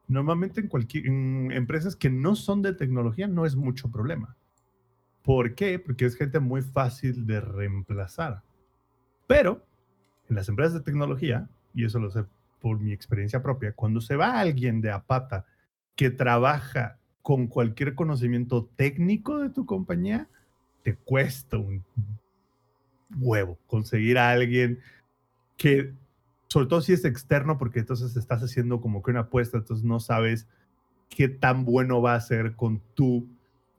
normalmente 0.08 0.62
en, 0.62 0.68
cualquier, 0.68 1.08
en 1.08 1.52
empresas 1.52 1.96
que 1.96 2.10
no 2.10 2.36
son 2.36 2.62
de 2.62 2.74
tecnología 2.74 3.28
no 3.28 3.46
es 3.46 3.56
mucho 3.56 3.92
problema. 3.92 4.36
¿Por 5.24 5.56
qué? 5.56 5.80
Porque 5.80 6.06
es 6.06 6.16
gente 6.18 6.40
muy 6.40 6.62
fácil 6.64 7.28
de 7.28 7.42
reemplazar. 7.42 8.44
Pero 9.28 9.64
en 10.30 10.36
las 10.38 10.50
empresas 10.50 10.76
de 10.76 10.82
tecnología, 10.82 11.50
y 11.74 11.86
eso 11.86 12.00
lo 12.00 12.12
sé 12.12 12.26
por 12.62 12.80
mi 12.80 12.94
experiencia 12.94 13.44
propia, 13.44 13.74
cuando 13.74 14.02
se 14.02 14.16
va 14.16 14.40
alguien 14.40 14.82
de 14.82 14.92
a 14.92 15.02
pata 15.04 15.46
que 15.96 16.10
trabaja 16.12 17.00
con 17.22 17.48
cualquier 17.48 17.96
conocimiento 17.96 18.70
técnico 18.78 19.40
de 19.40 19.50
tu 19.50 19.66
compañía, 19.66 20.28
te 20.84 20.96
cuesta 20.96 21.58
un 21.58 21.84
huevo 23.18 23.58
conseguir 23.68 24.18
a 24.18 24.30
alguien 24.32 24.80
que, 25.58 25.94
sobre 26.48 26.68
todo 26.68 26.82
si 26.82 26.94
es 26.94 27.06
externo, 27.06 27.58
porque 27.58 27.80
entonces 27.80 28.16
estás 28.16 28.42
haciendo 28.44 28.82
como 28.82 29.02
que 29.04 29.12
una 29.12 29.22
apuesta, 29.22 29.58
entonces 29.58 29.86
no 29.86 30.00
sabes 30.00 30.48
qué 31.10 31.28
tan 31.30 31.66
bueno 31.66 32.02
va 32.02 32.16
a 32.16 32.22
ser 32.22 32.56
con 32.56 32.82
tu 32.96 33.28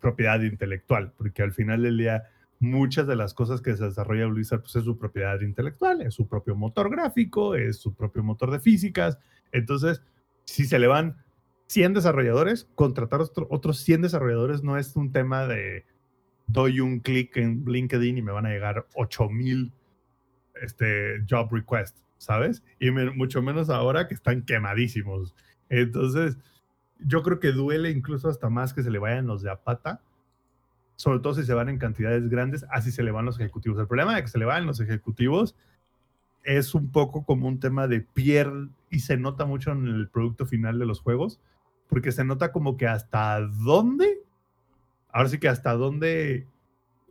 propiedad 0.00 0.40
intelectual, 0.40 1.12
porque 1.16 1.42
al 1.42 1.52
final 1.52 1.82
del 1.82 1.98
día 1.98 2.24
muchas 2.60 3.06
de 3.06 3.16
las 3.16 3.34
cosas 3.34 3.60
que 3.60 3.76
se 3.76 3.84
desarrolla 3.84 4.26
Blizzard 4.26 4.60
pues 4.60 4.76
es 4.76 4.84
su 4.84 4.96
propiedad 4.96 5.40
intelectual, 5.40 6.00
es 6.02 6.14
su 6.14 6.28
propio 6.28 6.54
motor 6.54 6.90
gráfico, 6.90 7.54
es 7.54 7.78
su 7.78 7.94
propio 7.94 8.22
motor 8.22 8.50
de 8.50 8.60
físicas, 8.60 9.18
entonces 9.52 10.02
si 10.44 10.64
se 10.64 10.78
le 10.78 10.86
van 10.86 11.16
100 11.66 11.94
desarrolladores, 11.94 12.68
contratar 12.74 13.20
otro- 13.20 13.48
otros 13.50 13.78
100 13.80 14.02
desarrolladores 14.02 14.62
no 14.62 14.76
es 14.78 14.94
un 14.96 15.10
tema 15.12 15.46
de 15.46 15.84
doy 16.46 16.80
un 16.80 17.00
clic 17.00 17.36
en 17.36 17.64
LinkedIn 17.64 18.18
y 18.18 18.22
me 18.22 18.32
van 18.32 18.46
a 18.46 18.50
llegar 18.50 18.86
8000 18.94 19.72
este, 20.62 21.24
job 21.28 21.52
request, 21.52 21.98
¿sabes? 22.18 22.62
Y 22.78 22.90
mucho 22.90 23.42
menos 23.42 23.70
ahora 23.70 24.08
que 24.08 24.14
están 24.14 24.42
quemadísimos. 24.42 25.34
Entonces, 25.68 26.38
yo 26.98 27.22
creo 27.22 27.40
que 27.40 27.52
duele 27.52 27.90
incluso 27.90 28.28
hasta 28.28 28.48
más 28.48 28.72
que 28.72 28.82
se 28.82 28.90
le 28.90 28.98
vayan 28.98 29.26
los 29.26 29.42
de 29.42 29.50
a 29.50 29.56
pata, 29.56 30.00
sobre 30.96 31.18
todo 31.18 31.34
si 31.34 31.44
se 31.44 31.54
van 31.54 31.68
en 31.68 31.78
cantidades 31.78 32.28
grandes, 32.28 32.64
así 32.70 32.92
se 32.92 33.02
le 33.02 33.10
van 33.10 33.24
los 33.24 33.38
ejecutivos. 33.40 33.78
El 33.78 33.88
problema 33.88 34.14
de 34.14 34.22
que 34.22 34.28
se 34.28 34.38
le 34.38 34.44
van 34.44 34.66
los 34.66 34.80
ejecutivos 34.80 35.56
es 36.44 36.74
un 36.74 36.92
poco 36.92 37.24
como 37.24 37.48
un 37.48 37.58
tema 37.58 37.88
de 37.88 38.00
piel 38.00 38.70
y 38.90 39.00
se 39.00 39.16
nota 39.16 39.44
mucho 39.44 39.72
en 39.72 39.88
el 39.88 40.08
producto 40.08 40.46
final 40.46 40.78
de 40.78 40.86
los 40.86 41.00
juegos, 41.00 41.40
porque 41.88 42.12
se 42.12 42.24
nota 42.24 42.52
como 42.52 42.76
que 42.76 42.86
hasta 42.86 43.40
dónde, 43.40 44.22
ahora 45.14 45.28
sí 45.28 45.38
que 45.38 45.48
hasta 45.48 45.72
dónde 45.74 46.46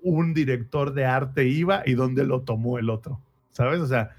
un 0.01 0.33
director 0.33 0.93
de 0.93 1.05
arte 1.05 1.47
iba 1.47 1.81
y 1.85 1.93
dónde 1.93 2.25
lo 2.25 2.41
tomó 2.41 2.77
el 2.77 2.89
otro, 2.89 3.21
¿sabes? 3.51 3.79
O 3.79 3.87
sea, 3.87 4.15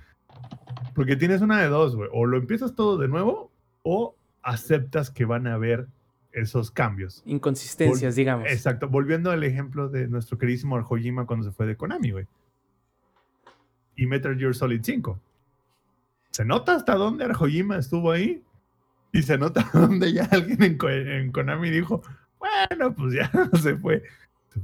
porque 0.95 1.17
tienes 1.17 1.43
una 1.43 1.61
de 1.61 1.69
dos, 1.69 1.95
güey, 1.95 2.09
o 2.13 2.25
lo 2.25 2.39
empiezas 2.39 2.75
todo 2.75 2.97
de 2.97 3.09
nuevo 3.09 3.53
o 3.83 4.17
aceptas 4.43 5.11
que 5.11 5.27
van 5.27 5.47
a 5.47 5.55
haber 5.55 5.87
esos 6.33 6.71
cambios. 6.71 7.23
Inconsistencias, 7.27 8.15
Vol- 8.15 8.17
digamos. 8.17 8.49
Exacto, 8.51 8.89
volviendo 8.89 9.31
al 9.31 9.45
ejemplo 9.45 9.91
de 9.91 10.09
nuestro 10.09 10.39
queridísimo 10.39 10.77
Hojima 10.77 11.27
cuando 11.27 11.45
se 11.45 11.53
fue 11.53 11.67
de 11.67 11.77
Konami, 11.77 12.11
güey. 12.11 12.27
Y 13.97 14.07
Metal 14.07 14.37
Gear 14.37 14.55
Solid 14.55 14.81
5. 14.83 15.21
Se 16.31 16.45
nota 16.47 16.75
hasta 16.75 16.95
dónde 16.95 17.27
Hojima 17.27 17.77
estuvo 17.77 18.11
ahí 18.11 18.43
y 19.13 19.23
se 19.23 19.37
nota 19.37 19.69
dónde 19.75 20.13
ya 20.15 20.25
alguien 20.25 20.63
en, 20.63 20.79
en 21.09 21.33
Konami 21.33 21.71
dijo, 21.71 22.03
bueno, 22.69 22.95
pues 22.95 23.15
ya 23.15 23.31
se 23.61 23.77
fue. 23.77 24.03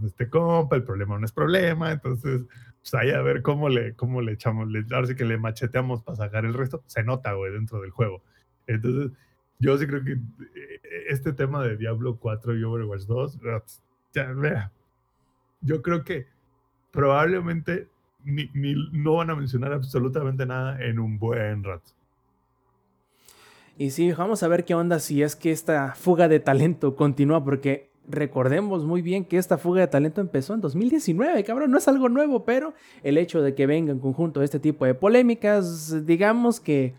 Este 0.04 0.28
compa, 0.28 0.76
el 0.76 0.84
problema 0.84 1.18
no 1.18 1.24
es 1.24 1.32
problema, 1.32 1.90
entonces, 1.90 2.42
pues 2.80 2.94
ahí 2.94 3.10
a 3.10 3.22
ver 3.22 3.42
cómo 3.42 3.68
le, 3.68 3.94
cómo 3.94 4.22
le 4.22 4.32
echamos, 4.32 4.68
le, 4.70 4.84
ahora 4.92 5.06
sí 5.08 5.16
que 5.16 5.24
le 5.24 5.36
macheteamos 5.36 6.02
para 6.02 6.16
sacar 6.16 6.44
el 6.44 6.54
resto. 6.54 6.82
Se 6.86 7.02
nota, 7.02 7.32
güey, 7.32 7.52
dentro 7.52 7.80
del 7.80 7.90
juego. 7.90 8.22
Entonces, 8.68 9.10
yo 9.58 9.76
sí 9.78 9.86
creo 9.88 10.04
que 10.04 10.12
eh, 10.12 10.80
este 11.08 11.32
tema 11.32 11.62
de 11.64 11.76
Diablo 11.76 12.16
4 12.18 12.56
y 12.56 12.62
Overwatch 12.62 13.02
2, 13.02 13.38
ya, 14.14 14.32
vea, 14.32 14.70
yo 15.60 15.82
creo 15.82 16.04
que 16.04 16.26
probablemente 16.92 17.88
ni, 18.24 18.48
ni- 18.54 18.90
no 18.92 19.14
van 19.16 19.30
a 19.30 19.34
mencionar 19.36 19.72
absolutamente 19.72 20.46
nada 20.46 20.80
en 20.84 20.98
un 20.98 21.18
buen 21.18 21.64
rato. 21.64 21.90
Y 23.80 23.92
sí, 23.92 24.12
vamos 24.12 24.42
a 24.42 24.48
ver 24.48 24.66
qué 24.66 24.74
onda 24.74 24.98
si 24.98 25.22
es 25.22 25.36
que 25.36 25.50
esta 25.50 25.94
fuga 25.94 26.28
de 26.28 26.38
talento 26.38 26.96
continúa, 26.96 27.42
porque 27.42 27.90
recordemos 28.06 28.84
muy 28.84 29.00
bien 29.00 29.24
que 29.24 29.38
esta 29.38 29.56
fuga 29.56 29.80
de 29.80 29.86
talento 29.86 30.20
empezó 30.20 30.52
en 30.52 30.60
2019, 30.60 31.42
cabrón, 31.44 31.70
no 31.70 31.78
es 31.78 31.88
algo 31.88 32.10
nuevo, 32.10 32.44
pero 32.44 32.74
el 33.02 33.16
hecho 33.16 33.40
de 33.40 33.54
que 33.54 33.64
venga 33.64 33.90
en 33.90 33.98
conjunto 33.98 34.42
este 34.42 34.60
tipo 34.60 34.84
de 34.84 34.92
polémicas, 34.92 36.04
digamos 36.04 36.60
que 36.60 36.92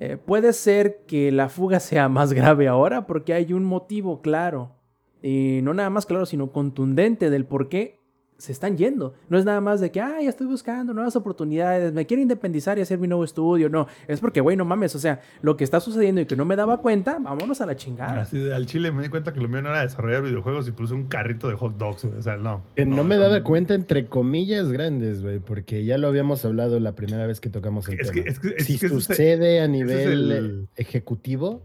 eh, 0.00 0.16
puede 0.16 0.54
ser 0.54 1.02
que 1.06 1.30
la 1.32 1.50
fuga 1.50 1.80
sea 1.80 2.08
más 2.08 2.32
grave 2.32 2.66
ahora, 2.66 3.06
porque 3.06 3.34
hay 3.34 3.52
un 3.52 3.64
motivo 3.64 4.22
claro, 4.22 4.74
y 5.20 5.60
no 5.62 5.74
nada 5.74 5.90
más 5.90 6.06
claro, 6.06 6.24
sino 6.24 6.50
contundente 6.50 7.28
del 7.28 7.44
por 7.44 7.68
qué 7.68 8.00
se 8.38 8.52
están 8.52 8.76
yendo. 8.76 9.14
No 9.30 9.38
es 9.38 9.44
nada 9.46 9.60
más 9.62 9.80
de 9.80 9.90
que, 9.90 10.00
ah, 10.00 10.18
ya 10.22 10.28
estoy 10.28 10.46
buscando 10.46 10.92
nuevas 10.92 11.16
oportunidades, 11.16 11.92
me 11.94 12.04
quiero 12.06 12.22
independizar 12.22 12.78
y 12.78 12.82
hacer 12.82 12.98
mi 12.98 13.08
nuevo 13.08 13.24
estudio. 13.24 13.68
No, 13.70 13.86
es 14.08 14.20
porque, 14.20 14.40
güey, 14.42 14.56
no 14.56 14.64
mames, 14.66 14.94
o 14.94 14.98
sea, 14.98 15.20
lo 15.40 15.56
que 15.56 15.64
está 15.64 15.80
sucediendo 15.80 16.20
y 16.20 16.26
que 16.26 16.36
no 16.36 16.44
me 16.44 16.54
daba 16.54 16.82
cuenta, 16.82 17.18
vámonos 17.18 17.60
a 17.62 17.66
la 17.66 17.76
chingada. 17.76 18.20
Así 18.22 18.38
de, 18.38 18.54
al 18.54 18.66
chile 18.66 18.92
me 18.92 19.02
di 19.02 19.08
cuenta 19.08 19.32
que 19.32 19.40
lo 19.40 19.48
mío 19.48 19.62
no 19.62 19.70
era 19.70 19.82
desarrollar 19.82 20.22
videojuegos 20.22 20.68
y 20.68 20.72
puse 20.72 20.92
un 20.92 21.06
carrito 21.06 21.48
de 21.48 21.54
hot 21.54 21.78
dogs, 21.78 22.04
O 22.04 22.22
sea, 22.22 22.36
no. 22.36 22.62
Que 22.74 22.84
no, 22.84 23.04
me 23.04 23.16
daba 23.16 23.42
cuenta 23.42 23.74
entre 23.74 24.06
comillas 24.06 24.70
grandes, 24.70 25.22
güey, 25.22 25.38
porque 25.38 25.84
ya 25.84 25.96
lo 25.96 26.08
habíamos 26.08 26.44
hablado 26.44 26.78
la 26.78 26.94
primera 26.94 27.26
vez 27.26 27.40
que 27.40 27.48
tocamos 27.48 27.88
el 27.88 28.00
Es 28.00 28.10
que, 28.10 28.20
tema. 28.20 28.30
es 28.32 28.38
que, 28.38 28.48
es 28.58 28.66
si 28.66 28.78
que 28.78 28.86
ese 28.86 28.86
es- 28.86 28.92
sucede 29.04 29.60
a 29.60 29.64
es 29.64 29.70
nivel 29.70 30.30
el- 30.32 30.68
ejecutivo, 30.76 31.62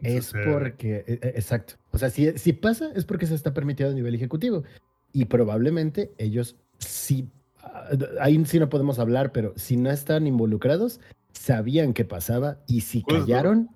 es 0.00 0.26
sucede. 0.26 0.52
porque, 0.52 1.04
e- 1.06 1.18
e- 1.22 1.28
exacto. 1.36 1.74
O 1.90 1.98
sea, 1.98 2.10
si, 2.10 2.38
si 2.38 2.52
pasa, 2.52 2.90
es 2.94 3.04
porque 3.04 3.26
se 3.26 3.34
está 3.34 3.52
permitido 3.52 3.90
a 3.90 3.94
nivel 3.94 4.14
ejecutivo. 4.14 4.62
Y 5.12 5.26
probablemente 5.26 6.12
ellos 6.18 6.56
sí, 6.78 7.28
ah, 7.62 7.90
ahí 8.20 8.42
sí 8.44 8.58
no 8.58 8.68
podemos 8.68 8.98
hablar, 8.98 9.32
pero 9.32 9.52
si 9.56 9.76
no 9.76 9.90
están 9.90 10.26
involucrados, 10.26 11.00
sabían 11.32 11.92
que 11.92 12.04
pasaba 12.04 12.58
y 12.66 12.82
si 12.82 13.02
Justo. 13.02 13.20
callaron, 13.20 13.70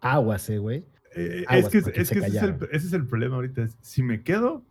aguase, 0.00 0.58
güey. 0.58 0.84
Eh, 1.14 1.44
Aguas, 1.48 1.74
es 1.74 1.84
que, 1.84 2.00
es 2.00 2.10
que 2.10 2.18
ese, 2.18 2.28
es 2.28 2.42
el, 2.42 2.56
ese 2.70 2.86
es 2.86 2.92
el 2.92 3.06
problema 3.06 3.36
ahorita. 3.36 3.62
es, 3.62 3.76
si 3.80 4.02
me 4.02 4.22
quedo, 4.22 4.62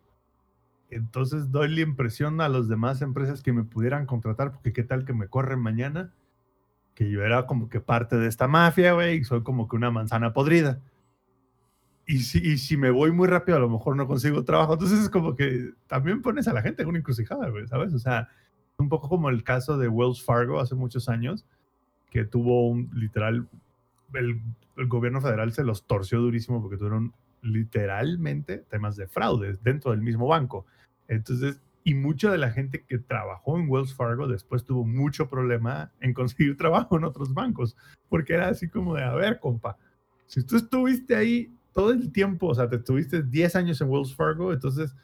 entonces 0.90 1.52
doy 1.52 1.74
la 1.74 1.82
impresión 1.82 2.40
a 2.42 2.50
las 2.50 2.68
demás 2.68 3.02
empresas 3.02 3.42
que 3.42 3.54
me 3.54 3.64
pudieran 3.64 4.06
contratar, 4.06 4.52
porque 4.52 4.74
qué 4.74 4.84
tal 4.84 5.06
que 5.06 5.14
me 5.14 5.28
corren 5.28 5.60
mañana, 5.60 6.14
que 6.94 7.10
yo 7.10 7.24
era 7.24 7.46
como 7.46 7.70
que 7.70 7.80
parte 7.80 8.18
de 8.18 8.28
esta 8.28 8.48
mafia, 8.48 8.94
güey, 8.94 9.18
y 9.18 9.24
soy 9.24 9.44
como 9.44 9.68
que 9.68 9.76
una 9.76 9.92
manzana 9.92 10.34
podrida. 10.34 10.80
Y 12.10 12.20
si, 12.20 12.40
y 12.40 12.58
si 12.58 12.78
me 12.78 12.90
voy 12.90 13.12
muy 13.12 13.28
rápido, 13.28 13.58
a 13.58 13.60
lo 13.60 13.70
mejor 13.70 13.98
no 13.98 14.08
consigo 14.08 14.46
trabajo. 14.46 14.74
Entonces 14.74 15.00
es 15.00 15.10
como 15.10 15.36
que 15.36 15.74
también 15.88 16.22
pones 16.22 16.48
a 16.48 16.54
la 16.54 16.62
gente 16.62 16.82
en 16.82 16.90
una 16.90 17.00
encrucijada, 17.00 17.52
¿sabes? 17.68 17.94
O 17.94 18.00
sea, 18.00 18.30
un 18.78 18.88
poco 18.88 19.10
como 19.10 19.30
el 19.30 19.44
caso 19.44 19.78
de 19.78 19.90
Wells 19.90 20.24
Fargo 20.24 20.62
hace 20.62 20.74
muchos 20.74 21.10
años, 21.10 21.46
que 22.10 22.24
tuvo 22.24 22.70
un 22.70 22.90
literal, 22.94 23.50
el, 24.14 24.42
el 24.78 24.88
gobierno 24.88 25.20
federal 25.20 25.52
se 25.52 25.66
los 25.66 25.86
torció 25.86 26.22
durísimo 26.22 26.62
porque 26.62 26.78
tuvieron 26.78 27.14
literalmente 27.42 28.60
temas 28.70 28.96
de 28.96 29.08
fraude 29.08 29.58
dentro 29.62 29.92
del 29.92 30.02
mismo 30.02 30.28
banco. 30.28 30.66
Entonces, 31.10 31.62
y 31.84 31.94
mucha 31.94 32.32
de 32.32 32.38
la 32.38 32.52
gente 32.52 32.84
que 32.84 33.00
trabajó 33.00 33.58
en 33.58 33.70
Wells 33.70 33.94
Fargo 33.94 34.28
después 34.28 34.66
tuvo 34.66 34.86
mucho 34.86 35.30
problema 35.30 35.92
en 36.00 36.14
conseguir 36.14 36.58
trabajo 36.58 36.98
en 36.98 37.04
otros 37.04 37.34
bancos, 37.34 37.76
porque 38.10 38.34
era 38.34 38.50
así 38.50 38.70
como 38.70 38.96
de, 38.96 39.04
a 39.04 39.14
ver, 39.14 39.40
compa, 39.40 39.78
si 40.26 40.44
tú 40.44 40.58
estuviste 40.58 41.16
ahí 41.16 41.57
todo 41.78 41.92
el 41.92 42.12
tiempo, 42.12 42.48
o 42.48 42.56
sea, 42.56 42.68
te 42.68 42.80
tuviste 42.80 43.22
10 43.22 43.56
años 43.56 43.80
en 43.82 43.90
Wells 43.90 44.16
Fargo, 44.16 44.52
entonces 44.52 44.96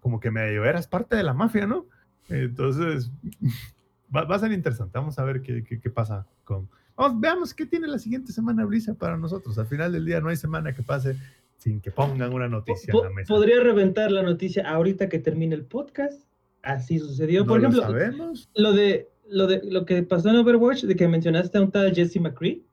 como 0.00 0.18
que 0.18 0.32
medio 0.32 0.64
eras 0.64 0.88
parte 0.88 1.14
de 1.14 1.22
la 1.22 1.32
mafia, 1.32 1.64
¿no? 1.64 1.86
Entonces, 2.28 3.12
va, 4.14 4.24
va 4.24 4.34
a 4.34 4.40
ser 4.40 4.50
interesante. 4.50 4.98
Vamos 4.98 5.16
a 5.20 5.22
ver 5.22 5.42
qué, 5.42 5.62
qué, 5.62 5.80
qué 5.80 5.90
pasa 5.90 6.26
con... 6.42 6.68
Vamos, 6.96 7.20
veamos 7.20 7.54
qué 7.54 7.66
tiene 7.66 7.86
la 7.86 8.00
siguiente 8.00 8.32
semana 8.32 8.64
Blizzard 8.64 8.96
para 8.96 9.16
nosotros. 9.16 9.56
Al 9.60 9.68
final 9.68 9.92
del 9.92 10.04
día 10.04 10.20
no 10.20 10.28
hay 10.28 10.34
semana 10.34 10.74
que 10.74 10.82
pase 10.82 11.14
sin 11.56 11.80
que 11.80 11.92
pongan 11.92 12.32
una 12.32 12.48
noticia 12.48 12.92
en 12.92 13.00
la 13.00 13.10
mesa. 13.10 13.32
Podría 13.32 13.60
reventar 13.62 14.10
la 14.10 14.24
noticia 14.24 14.68
ahorita 14.68 15.08
que 15.08 15.20
termine 15.20 15.54
el 15.54 15.66
podcast 15.66 16.24
así 16.62 16.98
sucedió. 16.98 17.42
¿No 17.42 17.46
Por 17.46 17.60
lo 17.60 17.68
ejemplo, 17.68 17.82
sabemos? 17.82 18.50
lo 18.56 18.72
de 18.72 19.08
lo 19.28 19.46
de 19.46 19.60
lo 19.62 19.84
que 19.84 20.02
pasó 20.02 20.30
en 20.30 20.36
Overwatch, 20.36 20.82
de 20.82 20.96
que 20.96 21.06
mencionaste 21.06 21.58
a 21.58 21.62
un 21.62 21.70
tal 21.70 21.94
Jesse 21.94 22.20
McCree, 22.20 22.64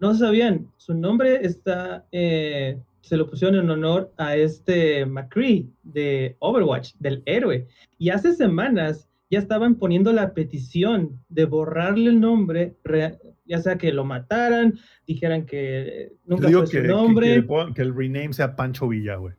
no 0.00 0.14
sabían, 0.14 0.66
su 0.76 0.94
nombre 0.94 1.44
está, 1.46 2.06
eh, 2.12 2.78
se 3.00 3.16
lo 3.16 3.28
pusieron 3.28 3.56
en 3.58 3.70
honor 3.70 4.12
a 4.16 4.36
este 4.36 5.06
McCree 5.06 5.66
de 5.84 6.36
Overwatch, 6.40 6.94
del 6.98 7.22
héroe. 7.26 7.66
Y 7.98 8.10
hace 8.10 8.34
semanas 8.34 9.08
ya 9.30 9.38
estaban 9.38 9.76
poniendo 9.76 10.12
la 10.12 10.34
petición 10.34 11.18
de 11.28 11.44
borrarle 11.46 12.10
el 12.10 12.20
nombre, 12.20 12.74
re- 12.84 13.18
ya 13.44 13.58
sea 13.58 13.78
que 13.78 13.92
lo 13.92 14.04
mataran, 14.04 14.74
dijeran 15.06 15.46
que 15.46 16.12
nunca 16.24 16.48
fue 16.48 16.60
que, 16.62 16.66
su 16.66 16.72
que- 16.72 16.82
nombre. 16.88 17.34
que 17.34 17.42
pongan- 17.42 17.74
que 17.74 17.82
el 17.82 17.94
rename 17.94 18.32
sea 18.32 18.54
Pancho 18.56 18.88
Villa, 18.88 19.16
güey. 19.16 19.34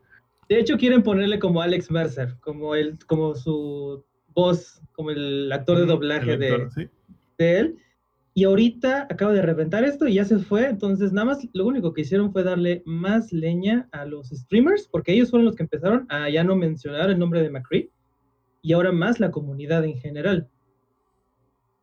De 0.49 0.59
hecho, 0.59 0.77
quieren 0.77 1.03
ponerle 1.03 1.39
como 1.39 1.61
Alex 1.61 1.91
Mercer, 1.91 2.35
como 2.39 2.73
el, 2.73 2.97
como 3.05 3.35
su 3.35 4.03
voz, 4.33 4.81
como 4.93 5.11
el 5.11 5.51
actor 5.51 5.77
de 5.79 5.85
doblaje 5.85 6.37
de, 6.37 6.69
sí. 6.73 6.87
de 7.37 7.59
él. 7.59 7.77
Y 8.37 8.43
ahorita 8.43 9.07
acaba 9.09 9.33
de 9.33 9.41
reventar 9.41 9.83
esto 9.83 10.07
y 10.07 10.13
ya 10.13 10.23
se 10.23 10.37
fue. 10.37 10.69
Entonces, 10.69 11.11
nada 11.11 11.25
más 11.25 11.49
lo 11.53 11.65
único 11.65 11.91
que 11.91 12.01
hicieron 12.01 12.31
fue 12.31 12.43
darle 12.43 12.83
más 12.85 13.33
leña 13.33 13.89
a 13.91 14.05
los 14.05 14.29
streamers, 14.29 14.87
porque 14.87 15.11
ellos 15.11 15.31
fueron 15.31 15.45
los 15.45 15.55
que 15.55 15.63
empezaron 15.63 16.05
a 16.09 16.29
ya 16.29 16.43
no 16.43 16.55
mencionar 16.55 17.09
el 17.09 17.17
nombre 17.17 17.41
de 17.41 17.49
McCree 17.49 17.89
y 18.61 18.73
ahora 18.73 18.91
más 18.91 19.19
la 19.19 19.31
comunidad 19.31 19.83
en 19.85 19.97
general. 19.97 20.47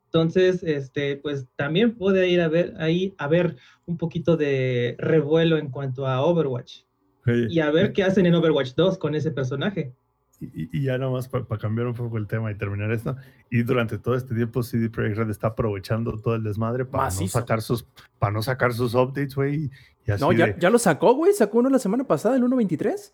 Entonces, 0.04 0.62
este, 0.62 1.16
pues 1.16 1.48
también 1.56 1.96
puede 1.96 2.28
ir 2.28 2.40
a 2.40 2.46
ver 2.46 2.74
ahí 2.78 3.16
a 3.18 3.26
ver 3.26 3.56
un 3.86 3.98
poquito 3.98 4.36
de 4.36 4.94
revuelo 5.00 5.58
en 5.58 5.72
cuanto 5.72 6.06
a 6.06 6.24
Overwatch 6.24 6.82
y 7.26 7.58
a 7.58 7.72
ver 7.72 7.92
qué 7.92 8.04
hacen 8.04 8.26
en 8.26 8.34
Overwatch 8.36 8.74
2 8.76 8.96
con 8.98 9.16
ese 9.16 9.32
personaje. 9.32 9.92
Y, 10.52 10.68
y 10.72 10.82
ya 10.82 10.98
nomás 10.98 11.28
para 11.28 11.44
cambiar 11.58 11.86
un 11.86 11.94
poco 11.94 12.18
el 12.18 12.26
tema 12.26 12.50
y 12.50 12.56
terminar 12.56 12.90
esto. 12.92 13.16
Y 13.50 13.62
durante 13.62 13.98
todo 13.98 14.14
este 14.16 14.34
tiempo 14.34 14.62
CD 14.62 14.90
Projekt 14.90 15.16
Red 15.18 15.30
está 15.30 15.48
aprovechando 15.48 16.18
todo 16.20 16.34
el 16.34 16.42
desmadre 16.42 16.84
para 16.84 17.04
no 17.10 17.28
sacar 17.28 17.62
sus 17.62 17.86
para 18.18 18.32
no 18.32 18.42
sacar 18.42 18.72
sus 18.72 18.94
updates, 18.94 19.34
güey. 19.34 19.70
No, 20.20 20.32
ya, 20.32 20.46
de- 20.48 20.56
ya 20.58 20.70
lo 20.70 20.78
sacó, 20.78 21.14
güey. 21.14 21.32
Sacó 21.32 21.58
uno 21.58 21.70
la 21.70 21.78
semana 21.78 22.04
pasada, 22.04 22.36
el 22.36 22.42
1.23. 22.42 23.12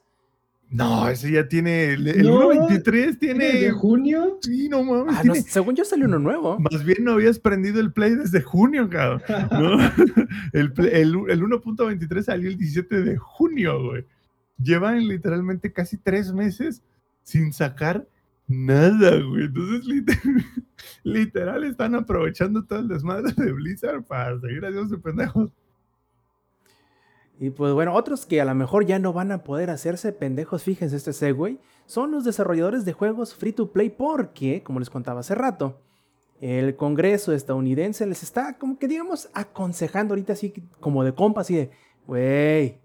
No, 0.73 1.09
ese 1.09 1.33
ya 1.33 1.49
tiene 1.49 1.95
el, 1.95 2.07
el 2.07 2.23
No, 2.23 2.49
1.23 2.53 3.19
tiene 3.19 3.45
¿De 3.55 3.71
junio? 3.73 4.39
Sí, 4.41 4.69
no 4.69 4.85
mames, 4.85 5.17
Ah, 5.19 5.23
no, 5.25 5.33
tiene- 5.33 5.49
según 5.49 5.75
yo 5.75 5.85
salió 5.85 6.07
uno 6.07 6.21
nuevo. 6.21 6.61
Más 6.61 6.85
bien 6.85 7.03
no 7.03 7.13
habías 7.15 7.41
prendido 7.41 7.81
el 7.81 7.93
play 7.93 8.15
desde 8.15 8.41
junio, 8.41 8.89
cabrón. 8.89 9.21
¿no? 9.51 9.79
el, 10.53 10.73
el, 10.79 11.15
el 11.29 11.43
1.23 11.43 12.23
salió 12.23 12.49
el 12.49 12.57
17 12.57 13.03
de 13.03 13.17
junio, 13.17 13.83
güey. 13.85 14.05
Llevan 14.63 15.09
literalmente 15.09 15.73
casi 15.73 15.97
tres 15.97 16.33
meses 16.33 16.83
sin 17.23 17.53
sacar 17.53 18.07
nada, 18.47 19.11
güey. 19.23 19.45
Entonces, 19.45 19.87
literal, 21.05 21.65
están 21.65 21.95
aprovechando 21.95 22.65
todo 22.65 22.81
el 22.81 22.89
desmadre 22.89 23.33
de 23.37 23.53
Blizzard 23.53 24.03
para 24.03 24.39
seguir 24.41 24.65
haciendo 24.65 25.01
pendejos. 25.01 25.51
Y 27.39 27.49
pues 27.49 27.73
bueno, 27.73 27.95
otros 27.95 28.27
que 28.27 28.41
a 28.43 28.45
lo 28.45 28.55
mejor 28.55 28.85
ya 28.85 28.99
no 28.99 29.15
van 29.15 29.33
a 29.33 29.45
poder 29.45 29.71
hacerse 29.71 30.13
pendejos, 30.13 30.63
fíjense 30.63 30.97
este 30.97 31.15
segue, 31.15 31.59
son 31.87 32.11
los 32.11 32.23
desarrolladores 32.25 32.85
de 32.85 32.93
juegos 32.93 33.35
free 33.35 33.53
to 33.53 33.73
play 33.73 33.89
porque, 33.89 34.63
como 34.63 34.79
les 34.79 34.91
contaba 34.91 35.21
hace 35.21 35.35
rato, 35.35 35.81
el 36.41 36.77
Congreso 36.77 37.33
estadounidense 37.33 38.07
les 38.07 38.23
está 38.23 38.59
como 38.59 38.79
que 38.79 38.89
digamos 38.89 39.31
aconsejando 39.33 40.13
ahorita 40.13 40.35
así 40.35 40.53
como 40.81 41.03
de 41.03 41.15
compa, 41.15 41.41
así 41.41 41.55
de, 41.55 41.71
güey, 42.07 42.80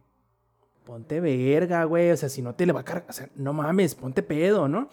ponte 0.86 1.20
verga, 1.20 1.84
güey, 1.84 2.12
o 2.12 2.18
sea, 2.18 2.30
si 2.30 2.42
no 2.42 2.56
te 2.56 2.66
le 2.66 2.74
va 2.74 2.82
a 2.82 2.86
cargar, 2.86 3.10
o 3.10 3.14
sea, 3.14 3.30
no 3.36 3.54
mames, 3.54 3.96
ponte 3.96 4.24
pedo, 4.24 4.68
¿no? 4.68 4.90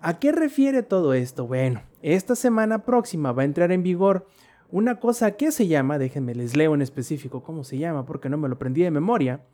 ¿A 0.00 0.18
qué 0.18 0.32
refiere 0.32 0.82
todo 0.82 1.14
esto? 1.14 1.46
Bueno, 1.46 1.82
esta 2.02 2.34
semana 2.34 2.84
próxima 2.84 3.32
va 3.32 3.42
a 3.42 3.46
entrar 3.46 3.72
en 3.72 3.82
vigor 3.82 4.26
una 4.70 5.00
cosa 5.00 5.36
que 5.36 5.52
se 5.52 5.66
llama, 5.66 5.98
déjenme 5.98 6.34
les 6.34 6.56
leo 6.56 6.74
en 6.74 6.82
específico 6.82 7.42
cómo 7.42 7.64
se 7.64 7.78
llama 7.78 8.04
porque 8.04 8.28
no 8.28 8.36
me 8.36 8.48
lo 8.48 8.56
aprendí 8.56 8.82
de 8.82 8.90
memoria, 8.90 9.44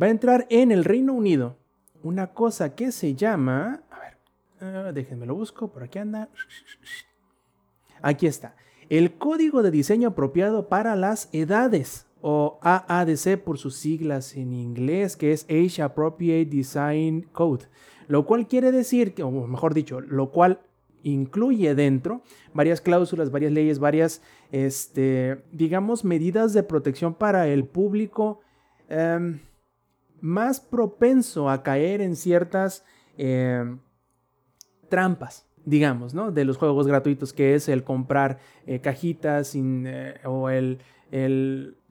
va 0.00 0.08
a 0.08 0.10
entrar 0.10 0.46
en 0.50 0.72
el 0.72 0.84
Reino 0.84 1.14
Unido 1.14 1.56
una 2.02 2.28
cosa 2.32 2.74
que 2.74 2.92
se 2.92 3.14
llama, 3.14 3.82
a 3.90 4.00
ver, 4.00 4.18
ah, 4.60 4.92
déjenme 4.92 5.26
lo 5.26 5.34
busco, 5.34 5.68
por 5.68 5.84
aquí 5.84 5.98
anda. 5.98 6.28
Aquí 8.02 8.26
está. 8.26 8.56
El 8.88 9.18
código 9.18 9.62
de 9.62 9.70
diseño 9.70 10.08
apropiado 10.08 10.68
para 10.68 10.96
las 10.96 11.28
edades, 11.32 12.06
o 12.20 12.58
AADC 12.62 13.38
por 13.42 13.58
sus 13.58 13.76
siglas 13.76 14.36
en 14.36 14.52
inglés, 14.52 15.16
que 15.16 15.32
es 15.32 15.46
Age 15.48 15.82
Appropriate 15.82 16.50
Design 16.50 17.26
Code, 17.32 17.66
lo 18.08 18.26
cual 18.26 18.46
quiere 18.46 18.72
decir, 18.72 19.14
o 19.22 19.30
mejor 19.30 19.74
dicho, 19.74 20.00
lo 20.00 20.30
cual 20.30 20.60
incluye 21.02 21.74
dentro 21.74 22.22
varias 22.52 22.80
cláusulas, 22.80 23.30
varias 23.30 23.52
leyes, 23.52 23.78
varias, 23.78 24.22
este, 24.52 25.42
digamos, 25.52 26.04
medidas 26.04 26.52
de 26.52 26.62
protección 26.62 27.14
para 27.14 27.48
el 27.48 27.64
público 27.64 28.40
em, 28.88 29.40
más 30.20 30.60
propenso 30.60 31.48
a 31.48 31.62
caer 31.62 32.00
en 32.00 32.16
ciertas 32.16 32.84
em, 33.16 33.78
trampas, 34.88 35.46
digamos, 35.64 36.14
¿no? 36.14 36.32
De 36.32 36.44
los 36.44 36.56
juegos 36.56 36.86
gratuitos, 36.86 37.32
que 37.32 37.54
es 37.54 37.68
el 37.68 37.84
comprar 37.84 38.38
eh, 38.66 38.80
cajitas 38.80 39.48
sin, 39.48 39.86
eh, 39.86 40.20
o 40.24 40.50
el, 40.50 40.78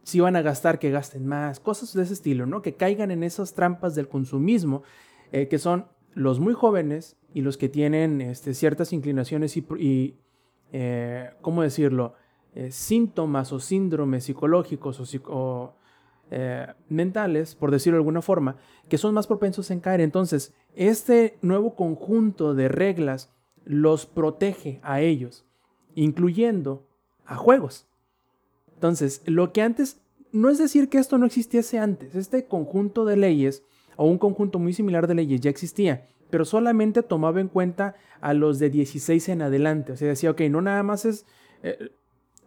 si 0.04 0.20
van 0.20 0.36
a 0.36 0.42
gastar, 0.42 0.80
que 0.80 0.92
gasten 0.92 1.26
más, 1.28 1.60
cosas 1.60 1.94
de 1.94 2.04
ese 2.04 2.14
estilo, 2.14 2.46
¿no? 2.46 2.62
Que 2.62 2.76
caigan 2.76 3.12
en 3.12 3.24
esas 3.24 3.54
trampas 3.54 3.96
del 3.96 4.08
consumismo, 4.08 4.84
eh, 5.32 5.48
que 5.48 5.60
son 5.60 5.86
los 6.14 6.40
muy 6.40 6.54
jóvenes 6.54 7.18
y 7.34 7.42
los 7.42 7.58
que 7.58 7.70
tienen 7.70 8.22
este, 8.22 8.54
ciertas 8.54 8.94
inclinaciones 8.94 9.56
y, 9.58 10.18
eh, 10.72 11.32
¿cómo 11.42 11.62
decirlo? 11.62 12.16
Eh, 12.56 12.72
síntomas 12.72 13.54
o 13.54 13.60
síndromes 13.60 14.24
psicológicos 14.24 15.20
o, 15.26 15.76
mentales, 16.90 17.56
por 17.56 17.72
decirlo 17.72 17.98
de 17.98 18.02
alguna 18.02 18.22
forma, 18.22 18.58
que 18.88 19.00
son 19.00 19.16
más 19.16 19.26
propensos 19.26 19.72
en 19.72 19.80
caer. 19.80 20.00
Entonces, 20.00 20.54
este 20.76 21.40
nuevo 21.42 21.76
conjunto 21.76 22.54
de 22.54 22.68
reglas 22.68 23.34
los 23.66 24.06
protege 24.06 24.80
a 24.84 25.02
ellos, 25.02 25.46
incluyendo 25.96 26.88
a 27.26 27.36
juegos. 27.36 27.88
Entonces, 28.80 29.22
lo 29.26 29.52
que 29.52 29.62
antes, 29.62 30.00
no 30.32 30.50
es 30.50 30.58
decir 30.58 30.88
que 30.88 31.00
esto 31.00 31.18
no 31.18 31.26
existiese 31.26 31.80
antes, 31.80 32.16
este 32.16 32.46
conjunto 32.46 33.04
de 33.04 33.18
leyes 33.18 33.62
o 33.98 34.06
un 34.06 34.18
conjunto 34.18 34.58
muy 34.58 34.72
similar 34.72 35.06
de 35.06 35.16
leyes 35.16 35.42
ya 35.42 35.50
existía, 35.50 36.08
pero 36.30 36.46
solamente 36.46 37.04
tomaba 37.04 37.42
en 37.42 37.50
cuenta 37.50 37.96
a 38.22 38.34
los 38.34 38.58
de 38.58 38.70
16 38.70 39.28
en 39.28 39.42
adelante. 39.42 39.92
O 39.92 39.98
sea, 39.98 40.08
decía, 40.08 40.32
ok, 40.32 40.40
no 40.50 40.62
nada 40.62 40.82
más 40.82 41.04
es... 41.04 41.26
eh, 41.62 41.90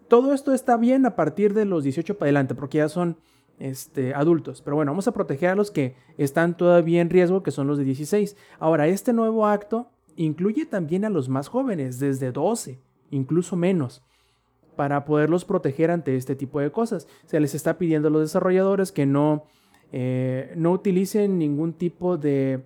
todo 0.08 0.32
esto 0.32 0.54
está 0.54 0.78
bien 0.78 1.04
a 1.04 1.16
partir 1.16 1.52
de 1.52 1.66
los 1.66 1.84
18 1.84 2.16
para 2.16 2.28
adelante, 2.28 2.54
porque 2.54 2.78
ya 2.78 2.88
son 2.88 3.18
este, 3.58 4.14
adultos. 4.14 4.62
Pero 4.62 4.76
bueno, 4.76 4.92
vamos 4.92 5.08
a 5.08 5.12
proteger 5.12 5.50
a 5.50 5.54
los 5.54 5.70
que 5.70 5.96
están 6.16 6.56
todavía 6.56 7.02
en 7.02 7.10
riesgo, 7.10 7.42
que 7.42 7.50
son 7.50 7.66
los 7.66 7.76
de 7.76 7.84
16. 7.84 8.38
Ahora, 8.58 8.86
este 8.86 9.12
nuevo 9.12 9.46
acto 9.46 9.90
incluye 10.16 10.64
también 10.64 11.04
a 11.04 11.10
los 11.10 11.28
más 11.28 11.48
jóvenes, 11.48 11.98
desde 11.98 12.32
12, 12.32 12.80
incluso 13.10 13.54
menos, 13.54 14.02
para 14.76 15.04
poderlos 15.04 15.44
proteger 15.44 15.90
ante 15.90 16.16
este 16.16 16.34
tipo 16.34 16.60
de 16.60 16.70
cosas. 16.70 17.06
Se 17.26 17.40
les 17.40 17.54
está 17.54 17.78
pidiendo 17.78 18.08
a 18.08 18.10
los 18.10 18.22
desarrolladores 18.22 18.92
que 18.92 19.06
no, 19.06 19.44
eh, 19.92 20.52
no 20.56 20.72
utilicen 20.72 21.38
ningún 21.38 21.72
tipo 21.72 22.16
de 22.16 22.64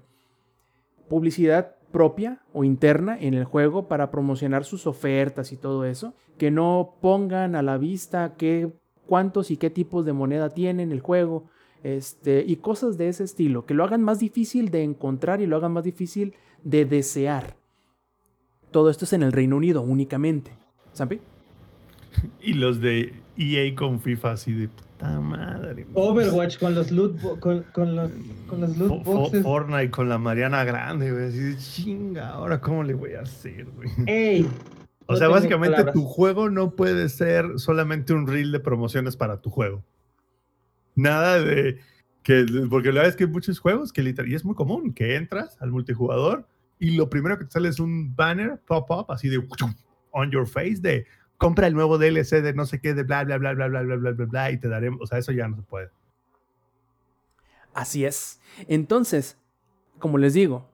publicidad 1.08 1.76
propia 1.92 2.42
o 2.52 2.64
interna 2.64 3.16
en 3.18 3.34
el 3.34 3.44
juego 3.44 3.88
para 3.88 4.10
promocionar 4.10 4.64
sus 4.64 4.86
ofertas 4.86 5.52
y 5.52 5.56
todo 5.56 5.84
eso, 5.84 6.14
que 6.36 6.50
no 6.50 6.96
pongan 7.00 7.54
a 7.54 7.62
la 7.62 7.78
vista 7.78 8.34
qué, 8.36 8.70
cuántos 9.06 9.50
y 9.50 9.56
qué 9.56 9.70
tipos 9.70 10.04
de 10.04 10.12
moneda 10.12 10.50
tienen 10.50 10.92
el 10.92 11.00
juego, 11.00 11.44
este, 11.82 12.44
y 12.46 12.56
cosas 12.56 12.98
de 12.98 13.08
ese 13.08 13.24
estilo, 13.24 13.64
que 13.64 13.74
lo 13.74 13.84
hagan 13.84 14.02
más 14.02 14.18
difícil 14.18 14.70
de 14.70 14.82
encontrar 14.82 15.40
y 15.40 15.46
lo 15.46 15.56
hagan 15.56 15.72
más 15.72 15.84
difícil 15.84 16.34
de 16.64 16.84
desear. 16.84 17.56
Todo 18.70 18.90
esto 18.90 19.04
es 19.04 19.12
en 19.12 19.22
el 19.22 19.32
Reino 19.32 19.56
Unido 19.56 19.82
únicamente. 19.82 20.50
¿Sampi? 20.92 21.20
Y 22.40 22.54
los 22.54 22.80
de 22.80 23.12
EA 23.36 23.74
con 23.74 24.00
FIFA 24.00 24.32
así 24.32 24.52
de 24.52 24.68
puta 24.68 25.20
madre. 25.20 25.86
Overwatch 25.94 26.58
con 26.58 26.74
los 26.74 26.90
loot, 26.90 27.20
con, 27.40 27.62
con 27.72 27.96
los, 27.96 28.10
con 28.46 28.60
los 28.60 28.76
loot 28.76 29.04
boxes. 29.04 29.42
Fortnite 29.42 29.90
con 29.90 30.08
la 30.08 30.18
Mariana 30.18 30.64
Grande, 30.64 31.12
güey. 31.12 31.26
Así 31.26 31.38
de 31.38 31.56
chinga, 31.56 32.30
ahora 32.30 32.60
cómo 32.60 32.82
le 32.82 32.94
voy 32.94 33.12
a 33.14 33.20
hacer, 33.20 33.66
güey. 33.66 33.90
¡Ey! 34.06 34.48
O 35.06 35.12
No 35.12 35.18
sea, 35.18 35.28
básicamente 35.28 35.72
palabras. 35.76 35.94
tu 35.94 36.02
juego 36.04 36.50
no 36.50 36.74
puede 36.74 37.08
ser 37.08 37.46
solamente 37.56 38.12
un 38.12 38.26
reel 38.26 38.50
de 38.52 38.60
promociones 38.60 39.16
para 39.16 39.40
tu 39.40 39.50
juego. 39.50 39.84
Nada 40.94 41.40
de 41.40 41.78
que, 42.22 42.44
porque 42.70 42.88
la 42.88 42.94
verdad 42.94 43.10
es 43.10 43.16
que 43.16 43.24
hay 43.24 43.30
muchos 43.30 43.58
juegos 43.60 43.92
que 43.92 44.02
literal, 44.02 44.30
y 44.30 44.34
es 44.34 44.44
muy 44.44 44.54
común, 44.54 44.92
que 44.94 45.14
entras 45.14 45.56
al 45.60 45.70
multijugador 45.70 46.48
y 46.78 46.96
lo 46.96 47.08
primero 47.08 47.38
que 47.38 47.44
te 47.44 47.52
sale 47.52 47.68
es 47.68 47.78
un 47.78 48.16
banner 48.16 48.60
pop-up 48.66 49.06
así 49.12 49.28
de 49.28 49.46
on 50.10 50.30
your 50.30 50.46
face 50.46 50.78
de 50.80 51.06
compra 51.38 51.66
el 51.66 51.74
nuevo 51.74 51.98
DLC 51.98 52.42
de 52.42 52.54
no 52.54 52.66
sé 52.66 52.80
qué, 52.80 52.94
de 52.94 53.02
bla, 53.02 53.24
bla, 53.24 53.38
bla, 53.38 53.52
bla, 53.54 53.68
bla, 53.68 53.82
bla, 53.82 53.96
bla, 53.96 54.10
bla, 54.12 54.26
bla, 54.26 54.50
y 54.50 54.58
te 54.58 54.68
daremos, 54.68 55.00
o 55.02 55.06
sea, 55.06 55.18
eso 55.18 55.32
ya 55.32 55.48
no 55.48 55.56
se 55.56 55.62
puede. 55.62 55.90
Así 57.74 58.04
es. 58.04 58.40
Entonces, 58.68 59.38
como 59.98 60.18
les 60.18 60.34
digo, 60.34 60.70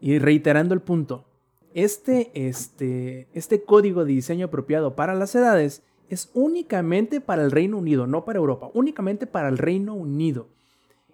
Y 0.00 0.18
reiterando 0.18 0.74
el 0.74 0.82
punto, 0.82 1.24
este, 1.72 2.30
este, 2.34 3.28
este 3.32 3.62
código 3.64 4.04
de 4.04 4.12
diseño 4.12 4.46
apropiado 4.46 4.94
para 4.96 5.14
las 5.14 5.34
edades 5.34 5.82
es 6.10 6.30
únicamente 6.34 7.20
para 7.22 7.42
el 7.42 7.50
Reino 7.50 7.78
Unido, 7.78 8.06
no 8.06 8.24
para 8.24 8.38
Europa, 8.38 8.70
únicamente 8.74 9.26
para 9.26 9.48
el 9.48 9.56
Reino 9.56 9.94
Unido. 9.94 10.48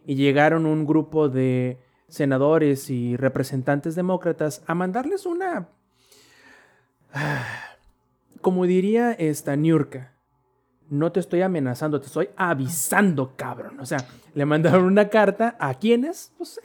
Y 0.06 0.16
llegaron 0.16 0.66
un 0.66 0.86
grupo 0.86 1.28
de 1.28 1.78
senadores 2.08 2.90
y 2.90 3.16
representantes 3.16 3.94
demócratas 3.94 4.62
a 4.66 4.74
mandarles 4.74 5.24
una... 5.24 5.68
Como 8.40 8.66
diría 8.66 9.12
esta 9.12 9.56
Niurka, 9.56 10.12
no 10.90 11.12
te 11.12 11.20
estoy 11.20 11.42
amenazando, 11.42 12.00
te 12.00 12.06
estoy 12.06 12.30
avisando, 12.36 13.34
cabrón. 13.36 13.78
O 13.80 13.86
sea, 13.86 13.98
le 14.34 14.44
mandaron 14.44 14.84
una 14.84 15.08
carta 15.08 15.56
a 15.60 15.74
quienes, 15.74 16.32
pues, 16.36 16.60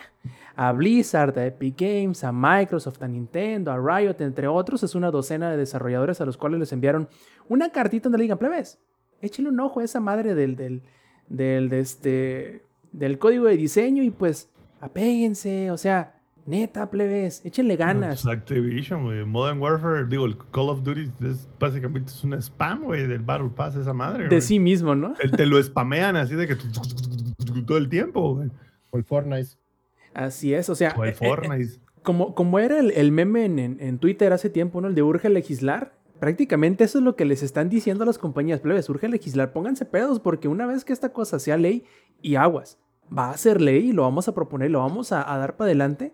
a 0.56 0.72
Blizzard, 0.72 1.38
a 1.38 1.46
Epic 1.46 1.76
Games, 1.80 2.24
a 2.24 2.32
Microsoft, 2.32 3.02
a 3.04 3.08
Nintendo, 3.08 3.72
a 3.72 3.78
Riot, 3.78 4.16
entre 4.20 4.48
otros. 4.48 4.84
Es 4.84 4.96
una 4.96 5.12
docena 5.12 5.52
de 5.52 5.58
desarrolladores 5.58 6.22
a 6.22 6.26
los 6.26 6.38
cuales 6.38 6.60
les 6.60 6.72
enviaron 6.74 7.08
una 7.50 7.70
cartita 7.70 8.04
donde 8.04 8.18
le 8.18 8.24
digan, 8.24 8.40
plebes, 8.40 8.80
échale 9.22 9.50
un 9.50 9.60
ojo 9.60 9.80
a 9.80 9.84
esa 9.84 10.00
madre 10.00 10.34
del, 10.34 10.56
del, 10.56 10.82
del, 11.30 11.70
de 11.70 11.80
este, 11.80 12.64
del 12.92 13.20
código 13.20 13.46
de 13.46 13.58
diseño 13.58 14.02
y 14.02 14.10
pues 14.10 14.50
apéguense, 14.82 15.70
o 15.72 15.78
sea, 15.78 16.15
Neta, 16.46 16.92
plebes, 16.92 17.44
échenle 17.44 17.76
ganas. 17.76 18.22
Pues 18.22 18.38
Activision, 18.38 19.04
güey. 19.04 19.26
Modern 19.26 19.60
Warfare, 19.60 20.06
digo, 20.06 20.26
el 20.26 20.38
Call 20.38 20.70
of 20.70 20.84
Duty 20.84 21.10
es 21.28 21.48
básicamente 21.60 22.12
es 22.12 22.24
un 22.24 22.34
spam, 22.36 22.84
güey, 22.84 23.08
del 23.08 23.22
Battle 23.24 23.50
Pass, 23.56 23.76
esa 23.76 23.94
madre. 23.94 24.28
De 24.28 24.42
sí 24.42 24.60
mismo, 24.60 24.94
¿no? 24.94 25.16
El, 25.20 25.32
te 25.32 25.48
lo 25.48 25.62
spamean 25.62 26.16
así 26.16 26.36
de 26.36 26.48
que 26.48 26.56
todo 27.66 27.78
el 27.80 27.90
tiempo, 27.90 28.36
güey. 28.36 28.52
O 28.92 28.98
el 28.98 29.04
Fortnite. 29.04 29.50
Así 30.14 30.54
es, 30.54 30.70
o 30.70 30.76
sea. 30.76 30.94
O 30.96 31.04
el 31.04 31.10
eh, 31.10 31.14
Fortnite. 31.14 31.64
eh, 31.64 31.80
como, 32.04 32.36
como 32.36 32.60
era 32.60 32.80
el, 32.80 32.92
el 32.92 33.12
meme 33.12 33.46
en, 33.46 33.58
en, 33.58 33.78
en 33.80 33.98
Twitter 33.98 34.32
hace 34.32 34.52
tiempo, 34.52 34.82
¿no? 34.82 34.90
El 34.90 34.96
de 34.96 35.02
urge 35.02 35.30
legislar. 35.30 35.96
Prácticamente 36.20 36.84
eso 36.84 37.00
es 37.00 37.04
lo 37.04 37.16
que 37.16 37.26
les 37.26 37.42
están 37.42 37.70
diciendo 37.70 38.04
a 38.04 38.08
las 38.08 38.20
compañías 38.20 38.60
plebes. 38.60 38.88
Urge 38.88 39.10
legislar, 39.10 39.52
pónganse 39.52 39.84
pedos, 39.86 40.20
porque 40.20 40.48
una 40.48 40.68
vez 40.68 40.86
que 40.86 40.94
esta 40.94 41.10
cosa 41.10 41.40
sea 41.40 41.58
ley 41.58 41.84
y 42.22 42.36
aguas, 42.36 42.78
va 43.16 43.32
a 43.32 43.38
ser 43.38 43.60
ley 43.60 43.90
y 43.90 43.94
lo 43.94 44.04
vamos 44.04 44.28
a 44.28 44.36
proponer, 44.36 44.70
lo 44.70 44.80
vamos 44.80 45.12
a, 45.12 45.34
a 45.34 45.38
dar 45.40 45.58
para 45.58 45.70
adelante 45.70 46.14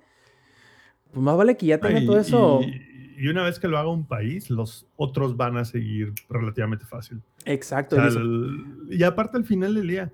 pues 1.12 1.24
más 1.24 1.38
vale 1.38 1.58
que 1.58 1.66
ya 1.66 1.80
tenga 1.80 2.06
todo 2.06 2.20
eso. 2.20 2.62
Y, 2.62 3.26
y, 3.26 3.28
una 3.28 3.44
vez 3.44 3.60
que 3.60 3.68
lo 3.68 3.78
haga 3.78 3.90
un 3.90 4.06
país, 4.06 4.50
los 4.50 4.88
otros 4.96 5.38
van 5.38 5.58
a 5.58 5.66
seguir 5.66 6.14
relativamente 6.30 6.86
fácil. 6.86 7.22
Exacto. 7.46 7.96
O 7.96 8.10
sea, 8.10 8.22
el, 8.22 8.88
y 8.90 9.04
aparte 9.04 9.38
al 9.38 9.46
final 9.46 9.76
del 9.76 9.88
día, 9.88 10.12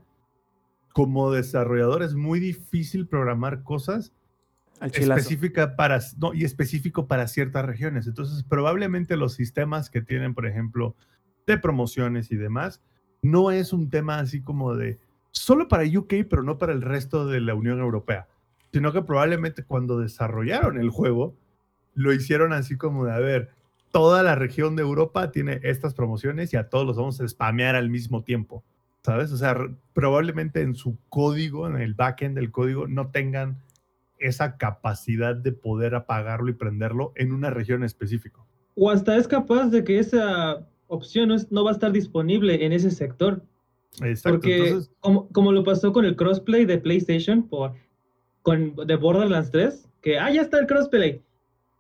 como 0.93 1.31
desarrollador 1.31 2.03
es 2.03 2.15
muy 2.15 2.39
difícil 2.39 3.07
programar 3.07 3.63
cosas 3.63 4.13
específica 4.81 5.75
para, 5.75 5.99
no, 6.17 6.33
y 6.33 6.43
específico 6.43 7.07
para 7.07 7.27
ciertas 7.27 7.65
regiones. 7.65 8.07
Entonces, 8.07 8.43
probablemente 8.43 9.17
los 9.17 9.33
sistemas 9.33 9.89
que 9.89 10.01
tienen, 10.01 10.33
por 10.33 10.45
ejemplo, 10.45 10.95
de 11.45 11.57
promociones 11.57 12.31
y 12.31 12.35
demás, 12.35 12.81
no 13.21 13.51
es 13.51 13.73
un 13.73 13.89
tema 13.89 14.19
así 14.19 14.41
como 14.41 14.75
de 14.75 14.99
solo 15.31 15.67
para 15.67 15.83
UK, 15.83 16.25
pero 16.29 16.43
no 16.43 16.57
para 16.57 16.73
el 16.73 16.81
resto 16.81 17.25
de 17.27 17.41
la 17.41 17.55
Unión 17.55 17.79
Europea 17.79 18.27
sino 18.71 18.91
que 18.93 19.01
probablemente 19.01 19.63
cuando 19.63 19.99
desarrollaron 19.99 20.77
el 20.77 20.89
juego, 20.89 21.35
lo 21.93 22.13
hicieron 22.13 22.53
así 22.53 22.77
como 22.77 23.05
de, 23.05 23.13
a 23.13 23.19
ver, 23.19 23.49
toda 23.91 24.23
la 24.23 24.35
región 24.35 24.75
de 24.75 24.83
Europa 24.83 25.31
tiene 25.31 25.59
estas 25.63 25.93
promociones 25.93 26.53
y 26.53 26.57
a 26.57 26.69
todos 26.69 26.85
los 26.85 26.97
vamos 26.97 27.19
a 27.19 27.27
spamear 27.27 27.75
al 27.75 27.89
mismo 27.89 28.23
tiempo, 28.23 28.63
¿sabes? 29.03 29.31
O 29.31 29.37
sea, 29.37 29.57
probablemente 29.93 30.61
en 30.61 30.75
su 30.75 30.97
código, 31.09 31.67
en 31.67 31.77
el 31.77 31.93
backend 31.93 32.35
del 32.35 32.51
código, 32.51 32.87
no 32.87 33.09
tengan 33.09 33.57
esa 34.19 34.57
capacidad 34.57 35.35
de 35.35 35.51
poder 35.51 35.95
apagarlo 35.95 36.49
y 36.49 36.53
prenderlo 36.53 37.13
en 37.15 37.31
una 37.31 37.49
región 37.49 37.83
específica. 37.83 38.39
O 38.75 38.91
hasta 38.91 39.17
es 39.17 39.27
capaz 39.27 39.69
de 39.69 39.83
que 39.83 39.99
esa 39.99 40.67
opción 40.87 41.29
no, 41.29 41.35
es, 41.35 41.51
no 41.51 41.63
va 41.63 41.71
a 41.71 41.73
estar 41.73 41.91
disponible 41.91 42.65
en 42.65 42.73
ese 42.73 42.91
sector. 42.91 43.43
Exacto. 44.01 44.37
Porque 44.37 44.57
Entonces, 44.57 44.91
como, 44.99 45.27
como 45.29 45.51
lo 45.51 45.63
pasó 45.63 45.91
con 45.91 46.05
el 46.05 46.15
crossplay 46.15 46.65
de 46.65 46.77
PlayStation 46.77 47.47
por 47.47 47.73
con, 48.47 48.77
de 48.77 48.95
Borderlands 48.95 49.51
3, 49.51 49.89
que, 50.01 50.17
ah, 50.17 50.31
ya 50.31 50.41
está 50.41 50.57
el 50.57 50.67
crossplay. 50.67 51.21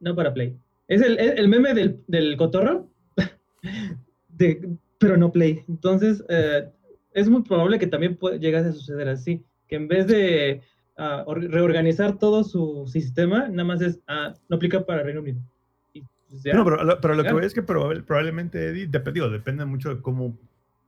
No 0.01 0.13
para 0.13 0.33
Play. 0.33 0.53
Es 0.89 1.01
el, 1.01 1.17
el 1.17 1.47
meme 1.47 1.73
del, 1.73 2.03
del 2.07 2.35
cotorro, 2.35 2.89
de, 4.27 4.75
pero 4.97 5.15
no 5.15 5.31
Play. 5.31 5.63
Entonces, 5.69 6.25
eh, 6.27 6.69
es 7.13 7.29
muy 7.29 7.43
probable 7.43 7.79
que 7.79 7.87
también 7.87 8.17
pueda, 8.17 8.35
llegase 8.35 8.67
a 8.67 8.73
suceder 8.73 9.07
así, 9.07 9.45
que 9.69 9.77
en 9.77 9.87
vez 9.87 10.07
de 10.07 10.61
uh, 10.97 11.33
reorganizar 11.33 12.19
todo 12.19 12.43
su 12.43 12.85
sistema, 12.85 13.47
nada 13.47 13.63
más 13.63 13.79
es, 13.79 14.01
ah, 14.09 14.33
no 14.49 14.57
aplica 14.57 14.85
para 14.85 15.03
Reino 15.03 15.21
Unido. 15.21 15.39
Y, 15.93 16.01
pues, 16.01 16.53
no, 16.53 16.65
pero, 16.65 16.99
pero 16.99 17.15
lo 17.15 17.23
que 17.23 17.31
voy 17.31 17.45
es 17.45 17.53
que 17.53 17.63
probable, 17.63 18.03
probablemente, 18.03 18.67
Eddie, 18.67 18.87
depende 18.87 19.63
mucho 19.63 19.95
de 19.95 20.01
cómo 20.01 20.37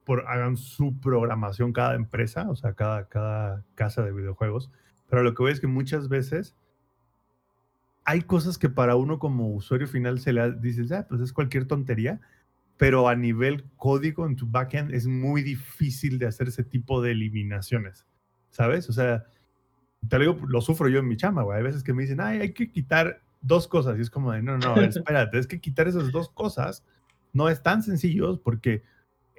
por, 0.03 0.27
hagan 0.27 0.57
su 0.57 0.99
programación 0.99 1.71
cada 1.71 1.95
empresa, 1.95 2.49
o 2.49 2.57
sea, 2.57 2.73
cada, 2.73 3.07
cada 3.07 3.63
casa 3.75 4.03
de 4.03 4.11
videojuegos. 4.11 4.69
Pero 5.09 5.23
lo 5.23 5.33
que 5.33 5.43
voy 5.43 5.51
es 5.51 5.59
que 5.59 5.67
muchas 5.67 6.09
veces 6.09 6.55
hay 8.05 8.21
cosas 8.21 8.57
que 8.57 8.69
para 8.69 8.95
uno 8.95 9.19
como 9.19 9.53
usuario 9.53 9.87
final 9.87 10.19
se 10.19 10.33
le 10.33 10.53
dices, 10.53 10.91
ah, 10.91 11.05
pues 11.07 11.21
es 11.21 11.33
cualquier 11.33 11.65
tontería, 11.65 12.19
pero 12.77 13.07
a 13.07 13.15
nivel 13.15 13.65
código 13.75 14.25
en 14.25 14.35
tu 14.35 14.47
backend 14.47 14.93
es 14.93 15.05
muy 15.05 15.43
difícil 15.43 16.17
de 16.17 16.27
hacer 16.27 16.47
ese 16.47 16.63
tipo 16.63 17.01
de 17.01 17.11
eliminaciones, 17.11 18.05
¿sabes? 18.49 18.89
O 18.89 18.93
sea, 18.93 19.25
te 20.07 20.17
lo 20.17 20.33
digo, 20.33 20.47
lo 20.47 20.61
sufro 20.61 20.87
yo 20.87 20.99
en 20.99 21.07
mi 21.07 21.17
chama, 21.17 21.43
güey. 21.43 21.57
Hay 21.57 21.63
veces 21.63 21.83
que 21.83 21.93
me 21.93 22.03
dicen, 22.03 22.21
ay, 22.21 22.39
hay 22.39 22.53
que 22.53 22.71
quitar 22.71 23.21
dos 23.41 23.67
cosas. 23.67 23.97
Y 23.97 24.01
es 24.01 24.09
como 24.09 24.31
de, 24.31 24.41
no, 24.41 24.57
no, 24.57 24.75
ver, 24.75 24.89
espérate, 24.89 25.37
es 25.37 25.47
que 25.47 25.59
quitar 25.59 25.87
esas 25.87 26.11
dos 26.11 26.29
cosas 26.29 26.83
no 27.33 27.49
es 27.49 27.61
tan 27.61 27.83
sencillo 27.83 28.41
porque 28.41 28.83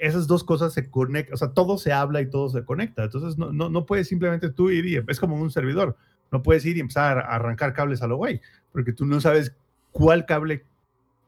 esas 0.01 0.27
dos 0.27 0.45
cosas 0.45 0.73
se 0.73 0.91
conectan, 0.91 1.35
o 1.35 1.37
sea, 1.37 1.49
todo 1.53 1.79
se 1.79 1.93
habla 1.93 2.21
y 2.21 2.31
todo 2.31 2.49
se 2.49 2.65
conecta. 2.65 3.05
Entonces, 3.05 3.39
no, 3.39 3.53
no, 3.53 3.69
no 3.69 3.87
puedes 3.87 4.09
simplemente 4.09 4.51
tú 4.51 4.71
ir 4.71 4.87
y 4.87 5.01
es 5.07 5.21
como 5.21 5.37
un 5.37 5.51
servidor. 5.51 5.97
No 6.33 6.43
puedes 6.43 6.65
ir 6.65 6.77
y 6.77 6.81
empezar 6.81 7.19
a 7.19 7.35
arrancar 7.35 7.73
cables 7.73 8.03
a 8.03 8.07
lo 8.07 8.17
güey, 8.17 8.41
porque 8.73 8.93
tú 8.93 9.05
no 9.05 9.21
sabes 9.21 9.55
cuál 9.93 10.27
cable, 10.27 10.65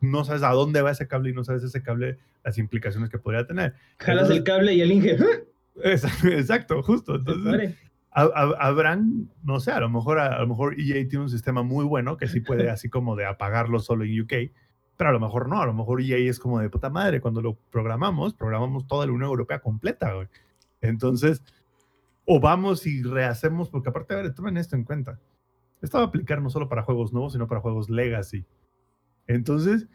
no 0.01 0.25
sabes 0.25 0.43
a 0.43 0.51
dónde 0.51 0.81
va 0.83 0.93
ese 0.93 1.09
cable 1.09 1.31
y 1.31 1.33
no 1.35 1.45
sabes 1.45 1.63
ese 1.63 1.83
cable, 1.83 2.19
las 2.45 2.59
implicaciones 2.59 3.11
que 3.11 3.19
podría 3.19 3.47
tener. 3.47 3.75
Jalas 3.99 4.23
Entonces, 4.23 4.37
el 4.37 4.45
cable 4.45 4.75
y 4.75 4.81
el 4.81 4.93
Inge. 4.93 5.17
Exacto, 5.85 6.83
justo. 6.83 7.17
Entonces, 7.17 7.75
habrán, 8.11 9.29
no 9.43 9.59
sé, 9.61 9.73
a 9.73 9.81
lo 9.81 9.89
mejor 9.89 10.19
a, 10.19 10.37
a, 10.37 10.41
lo 10.41 10.49
mejor 10.49 10.75
EA 10.79 11.07
tiene 11.09 11.21
un 11.21 11.31
sistema 11.31 11.63
muy 11.63 11.85
bueno 11.85 12.17
que 12.17 12.29
sí 12.29 12.41
puede 12.41 12.71
así 12.71 12.89
como 12.89 13.17
de 13.17 13.25
apagarlo 13.27 13.81
solo 13.81 14.05
en 14.05 14.21
UK, 14.21 14.33
pero 14.97 15.11
a 15.11 15.13
lo 15.13 15.21
mejor 15.21 15.49
no, 15.49 15.61
a 15.61 15.67
lo 15.67 15.75
mejor 15.75 16.01
EA 16.01 16.19
es 16.19 16.39
como 16.39 16.61
de 16.61 16.71
puta 16.71 16.91
madre, 16.91 17.21
cuando 17.21 17.41
lo 17.43 17.55
programamos, 17.71 18.35
programamos 18.35 18.87
toda 18.87 19.07
la 19.07 19.13
Unión 19.13 19.31
Europea 19.31 19.61
completa, 19.61 20.13
güey. 20.13 20.29
Entonces, 20.81 21.43
o 22.25 22.41
vamos 22.41 22.87
y 22.87 23.03
rehacemos, 23.03 23.71
porque 23.71 23.89
aparte, 23.89 24.15
a 24.15 24.19
ver, 24.19 24.35
tomen 24.35 24.57
esto 24.57 24.77
en 24.77 24.85
cuenta. 24.85 25.19
Esto 25.81 25.99
va 25.99 26.05
a 26.05 26.07
aplicar 26.07 26.41
no 26.41 26.51
solo 26.51 26.69
para 26.69 26.83
juegos 26.83 27.13
nuevos, 27.13 27.33
sino 27.33 27.49
para 27.49 27.61
juegos 27.61 27.91
legacy. 27.91 28.45
Entonces, 29.27 29.89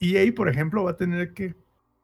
EA, 0.00 0.32
por 0.34 0.48
ejemplo, 0.48 0.84
va 0.84 0.92
a 0.92 0.96
tener 0.96 1.34
que 1.34 1.54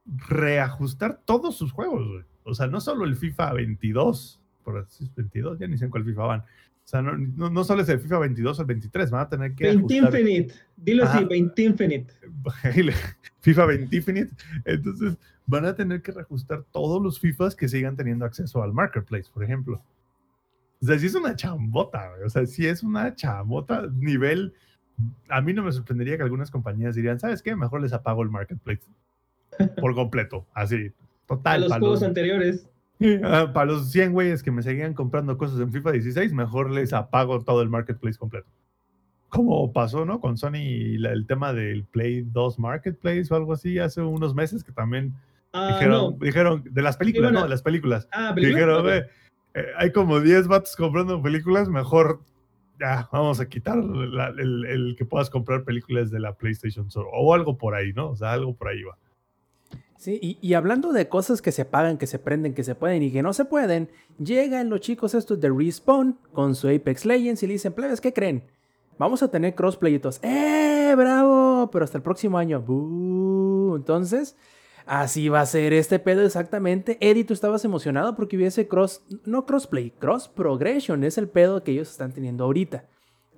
reajustar 0.05 1.23
todos 1.25 1.57
sus 1.57 1.73
juegos, 1.73 2.07
güey. 2.07 2.25
O 2.45 2.55
sea, 2.55 2.67
no 2.67 2.81
solo 2.81 3.05
el 3.05 3.17
FIFA 3.17 3.53
22, 3.55 4.41
por 4.63 4.79
así 4.79 5.11
22, 5.17 5.59
ya 5.59 5.67
ni 5.67 5.77
sé 5.77 5.85
en 5.85 5.91
cuál 5.91 6.05
FIFA 6.05 6.23
van, 6.23 6.45
o 6.89 6.91
sea, 6.91 7.03
no, 7.03 7.19
no, 7.19 7.51
no, 7.51 7.65
solo 7.65 7.83
es 7.83 7.89
el 7.91 8.01
FIFA 8.01 8.21
22 8.21 8.59
o 8.59 8.63
el 8.63 8.67
23, 8.67 9.11
van 9.11 9.21
a 9.21 9.29
tener 9.29 9.55
que. 9.55 9.65
20 9.65 9.99
ajustar... 9.99 10.21
Infinite, 10.21 10.55
dilo 10.75 11.05
Ajá. 11.05 11.19
así, 11.19 11.25
20 11.27 11.63
Infinite. 11.63 12.15
FIFA 13.41 13.67
20 13.67 13.95
Infinite. 13.95 14.31
Entonces, 14.65 15.19
van 15.45 15.67
a 15.67 15.75
tener 15.75 16.01
que 16.01 16.13
reajustar 16.13 16.65
todos 16.73 17.03
los 17.03 17.21
FIFAs 17.21 17.55
que 17.55 17.69
sigan 17.69 17.95
teniendo 17.95 18.25
acceso 18.25 18.63
al 18.63 18.73
marketplace, 18.73 19.29
por 19.31 19.45
ejemplo. 19.45 19.83
O 20.81 20.87
sea, 20.87 20.99
sí 20.99 21.05
es 21.05 21.15
una 21.15 21.37
chambota, 21.37 22.09
güey. 22.09 22.23
O 22.23 22.31
sea, 22.31 22.47
sí 22.47 22.67
es 22.67 22.83
una 22.83 23.15
chambota 23.15 23.87
nivel. 23.95 24.55
A 25.29 25.43
mí 25.43 25.53
no 25.53 25.65
me 25.65 25.73
sorprendería 25.73 26.17
que 26.17 26.23
algunas 26.23 26.51
compañías 26.51 26.95
dirían, 26.95 27.21
¿sabes 27.21 27.43
qué? 27.43 27.55
Mejor 27.55 27.83
les 27.83 27.93
apago 27.93 28.23
el 28.23 28.31
marketplace 28.31 28.81
por 29.79 29.95
completo, 29.95 30.47
así. 30.55 30.91
Total. 31.27 31.65
A 31.65 31.69
los 31.69 31.79
juegos 31.79 32.03
anteriores. 32.03 32.67
Uh, 33.01 33.53
para 33.53 33.67
los 33.67 33.91
100 33.93 34.13
güeyes 34.13 34.43
que 34.43 34.51
me 34.51 34.63
seguían 34.63 34.93
comprando 34.93 35.39
cosas 35.39 35.61
en 35.61 35.73
FIFA 35.73 35.93
16, 35.93 36.33
mejor 36.33 36.71
les 36.71 36.93
apago 36.93 37.41
todo 37.41 37.63
el 37.63 37.69
marketplace 37.69 38.19
completo. 38.19 38.49
Como 39.29 39.73
pasó, 39.73 40.05
¿no? 40.05 40.21
Con 40.21 40.37
Sony 40.37 40.57
y 40.57 40.99
la, 40.99 41.13
el 41.13 41.27
tema 41.27 41.53
del 41.53 41.85
Play 41.85 42.23
2 42.23 42.59
Marketplace 42.59 43.27
o 43.31 43.37
algo 43.37 43.53
así 43.53 43.79
hace 43.79 44.01
unos 44.01 44.35
meses 44.35 44.65
que 44.65 44.73
también 44.73 45.15
ah, 45.53 45.69
dijeron, 45.75 46.17
no. 46.19 46.25
dijeron, 46.25 46.65
de 46.65 46.83
las 46.83 46.97
películas, 46.97 47.33
no, 47.33 47.43
de 47.43 47.49
las 47.49 47.63
películas. 47.63 48.09
Ah, 48.11 48.33
dijeron, 48.35 48.87
okay. 48.87 49.03
eh, 49.55 49.67
hay 49.77 49.93
como 49.93 50.19
10 50.21 50.49
vatos 50.49 50.75
comprando 50.75 51.23
películas, 51.23 51.69
mejor 51.69 52.21
ya, 52.81 53.09
vamos 53.13 53.41
a 53.41 53.49
quitar 53.49 53.77
la, 53.77 54.29
el, 54.29 54.65
el, 54.67 54.97
que 54.97 55.05
puedas 55.05 55.31
comprar 55.31 55.65
películas 55.65 56.11
de 56.11 56.21
la 56.21 56.35
PlayStation 56.35 56.87
Store 56.87 57.09
o 57.13 57.35
algo 57.35 57.59
por 57.59 57.75
ahí, 57.75 57.93
¿no? 57.93 58.11
O 58.11 58.17
sea, 58.17 58.33
algo 58.33 58.55
por 58.55 58.69
ahí 58.69 58.83
va. 58.83 58.97
Sí, 59.99 60.39
y, 60.41 60.55
hablando 60.55 60.93
de 60.93 61.09
cosas 61.09 61.43
que 61.43 61.51
se 61.51 61.63
apagan, 61.63 61.99
que 61.99 62.07
se 62.07 62.21
prenden, 62.21 62.55
que 62.55 62.63
se 62.63 62.77
pueden 62.77 63.03
y 63.03 63.11
que 63.11 63.21
no 63.21 63.33
se 63.33 63.45
pueden, 63.45 63.91
llegan 64.19 64.71
los 64.71 64.81
chicos 64.81 65.13
estos 65.13 65.41
de 65.41 65.51
Respawn 65.51 66.17
con 66.33 66.55
su 66.55 66.69
Apex 66.69 67.05
Legends 67.05 67.43
y 67.43 67.49
le 67.49 67.55
dicen, 67.55 67.73
plebes, 67.73 68.01
¿qué 68.01 68.13
creen? 68.13 68.45
vamos 68.99 69.23
a 69.23 69.31
tener 69.31 69.55
crossplay 69.55 69.95
y 69.95 69.99
todos, 69.99 70.21
¡eh, 70.23 70.95
bravo! 70.97 71.71
Pero 71.73 71.85
hasta 71.85 71.99
el 71.99 72.03
próximo 72.03 72.37
año. 72.39 72.65
Entonces, 73.77 74.37
así 74.87 75.29
va 75.29 75.41
a 75.41 75.47
ser 75.47 75.73
este 75.73 75.99
pedo 75.99 76.23
exactamente. 76.23 76.99
Eddie, 77.01 77.25
tú 77.25 77.33
estabas 77.33 77.65
emocionado 77.65 78.17
porque 78.17 78.37
hubiese 78.37 78.69
cross, 78.69 79.05
no 79.25 79.47
crossplay, 79.47 79.91
cross 79.93 80.29
progression, 80.29 81.05
es 81.05 81.19
el 81.19 81.29
pedo 81.29 81.63
que 81.63 81.73
ellos 81.73 81.91
están 81.91 82.13
teniendo 82.13 82.45
ahorita, 82.45 82.87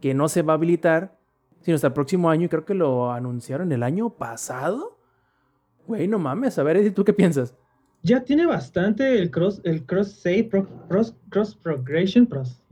que 0.00 0.14
no 0.14 0.28
se 0.28 0.42
va 0.42 0.54
a 0.54 0.56
habilitar 0.56 1.18
sino 1.62 1.74
hasta 1.74 1.88
el 1.88 1.92
próximo 1.92 2.30
año 2.30 2.46
y 2.46 2.48
creo 2.48 2.64
que 2.64 2.72
lo 2.72 3.12
anunciaron 3.12 3.70
el 3.70 3.82
año 3.82 4.08
pasado. 4.08 4.96
Güey, 5.90 6.06
no 6.06 6.20
mames, 6.20 6.56
a 6.56 6.62
ver, 6.62 6.76
Eddie, 6.76 6.92
¿tú 6.92 7.02
qué 7.02 7.12
piensas? 7.12 7.52
Ya 8.04 8.22
tiene 8.22 8.46
bastante 8.46 9.18
el 9.18 9.28
cross, 9.28 9.60
el 9.64 9.84
cross 9.84 10.12
save, 10.12 10.44
pro- 10.44 10.68
cross, 10.88 11.16
cross 11.30 11.56
progression, 11.56 12.26
cross, 12.26 12.62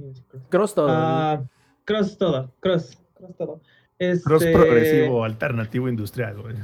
Cross 0.51 0.73
todo. 0.77 0.87
Ah, 0.89 1.43
cross 1.85 2.17
todo, 2.17 2.55
cross, 2.61 2.97
cross 3.15 3.37
todo. 3.37 3.61
Cross 3.99 4.43
Este, 4.43 4.53
progresivo, 4.53 5.25
alternativo 5.25 5.89
industrial, 5.89 6.41
güey. 6.41 6.55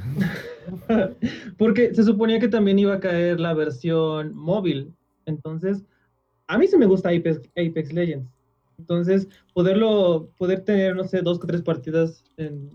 Porque 1.57 1.93
se 1.93 2.03
suponía 2.03 2.39
que 2.39 2.47
también 2.47 2.79
iba 2.79 2.93
a 2.93 2.99
caer 3.01 3.41
la 3.41 3.53
versión 3.53 4.33
móvil. 4.33 4.93
Entonces, 5.25 5.83
a 6.47 6.57
mí 6.57 6.67
sí 6.67 6.77
me 6.77 6.85
gusta 6.85 7.09
Apex, 7.09 7.41
Apex 7.57 7.91
Legends. 7.91 8.29
Entonces, 8.77 9.27
poderlo, 9.53 10.29
poder 10.37 10.61
tener, 10.61 10.95
no 10.95 11.03
sé, 11.03 11.21
dos 11.21 11.37
o 11.37 11.45
tres 11.45 11.61
partidas 11.61 12.23
en 12.37 12.69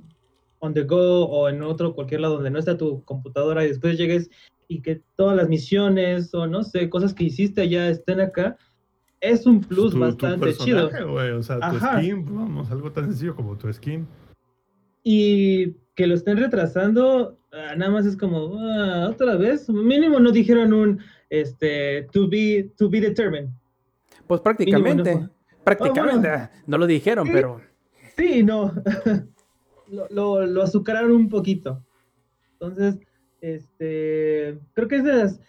on 0.61 0.73
the 0.75 0.83
go 0.85 1.25
o 1.27 1.49
en 1.49 1.63
otro, 1.63 1.95
cualquier 1.95 2.21
lado 2.21 2.35
donde 2.35 2.51
no 2.51 2.59
está 2.59 2.77
tu 2.77 3.03
computadora 3.05 3.65
y 3.65 3.69
después 3.69 3.99
llegues 3.99 4.31
y 4.69 4.81
que 4.83 5.03
todas 5.17 5.37
las 5.37 5.49
misiones 5.49 6.33
o 6.35 6.47
no 6.47 6.63
sé, 6.63 6.89
cosas 6.89 7.13
que 7.13 7.25
hiciste 7.25 7.63
allá 7.63 7.89
estén 7.89 8.21
acá, 8.21 8.57
es 9.21 9.45
un 9.47 9.61
plus 9.61 9.93
Tu- 9.93 9.99
tu 9.99 10.01
bastante 10.01 10.55
chido. 10.55 10.89
personaje, 10.89 11.05
güey, 11.11 11.31
O 11.31 11.43
sea, 11.43 11.57
tu 11.59 11.65
Ajá. 11.77 11.99
skin, 11.99 12.25
vamos, 12.25 12.71
algo 12.71 12.93
tan 12.93 13.07
sencillo 13.07 13.35
como 13.35 13.57
tu 13.57 13.73
skin. 13.73 14.07
Y 15.03 15.73
que 15.95 16.07
lo 16.07 16.15
estén 16.15 16.37
retrasando, 16.37 17.39
ah, 17.53 17.75
nada 17.77 17.91
más 17.91 18.07
es 18.07 18.17
como, 18.17 18.59
ah, 18.61 19.09
otra 19.11 19.37
vez, 19.37 19.69
mínimo 19.69 20.21
no 20.21 20.31
dijeron 20.31 20.73
un, 20.73 21.01
este, 21.31 22.07
to 22.13 22.29
be, 22.29 22.71
to 22.77 22.89
be 22.89 23.01
determined. 23.01 23.49
pues 24.27 24.41
prácticamente. 24.43 25.15
mínimo, 25.15 25.31
Prácticamente. 25.65 26.29
Ah, 26.29 26.51
bueno. 26.53 26.65
No 26.67 26.79
lo 26.79 26.87
dijeron, 26.87 27.27
Sí. 27.27 27.33
pero. 27.35 27.61
Sí, 28.17 28.43
no, 28.45 28.73
lo, 29.91 30.47
lo, 30.47 30.63
azucararon 30.63 31.13
un 31.13 31.29
poquito. 31.29 31.85
Entonces, 32.53 32.99
este, 33.41 34.59
creo 34.75 34.89
que 34.89 34.97
es 34.97 35.05
de 35.05 35.13
las, 35.13 35.41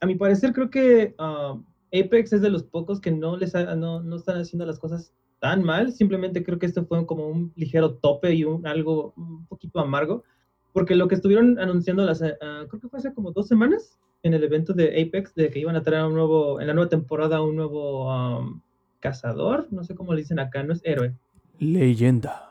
a 0.00 0.06
mi 0.06 0.14
parecer, 0.14 0.52
creo 0.52 0.70
que 0.70 1.14
um, 1.18 1.64
Apex 1.92 2.32
es 2.32 2.42
de 2.42 2.50
los 2.50 2.62
pocos 2.62 3.00
que 3.00 3.10
no 3.10 3.36
les 3.36 3.54
ha- 3.54 3.74
no, 3.76 4.02
no 4.02 4.16
están 4.16 4.40
haciendo 4.40 4.66
las 4.66 4.78
cosas 4.78 5.12
tan 5.40 5.62
mal. 5.62 5.92
Simplemente 5.92 6.42
creo 6.42 6.58
que 6.58 6.66
esto 6.66 6.84
fue 6.84 7.06
como 7.06 7.28
un 7.28 7.52
ligero 7.56 7.94
tope 7.94 8.34
y 8.34 8.44
un, 8.44 8.66
algo 8.66 9.14
un 9.16 9.46
poquito 9.46 9.80
amargo. 9.80 10.24
Porque 10.72 10.94
lo 10.94 11.08
que 11.08 11.14
estuvieron 11.14 11.58
anunciando, 11.58 12.04
las, 12.04 12.22
ah, 12.22 12.66
creo 12.68 12.80
que 12.80 12.88
fue 12.88 12.98
hace 12.98 13.14
como 13.14 13.32
dos 13.32 13.48
semanas, 13.48 13.98
en 14.22 14.34
el 14.34 14.44
evento 14.44 14.72
de 14.72 15.00
Apex, 15.00 15.34
de 15.34 15.50
que 15.50 15.60
iban 15.60 15.76
a 15.76 15.82
traer 15.82 16.04
un 16.04 16.14
nuevo, 16.14 16.60
en 16.60 16.66
la 16.66 16.74
nueva 16.74 16.88
temporada, 16.90 17.40
un 17.40 17.56
nuevo 17.56 18.08
um, 18.12 18.60
cazador, 19.00 19.68
no 19.70 19.84
sé 19.84 19.94
cómo 19.94 20.12
le 20.12 20.22
dicen 20.22 20.38
acá, 20.40 20.62
no 20.62 20.72
es 20.72 20.80
héroe, 20.84 21.14
Leyenda. 21.58 22.47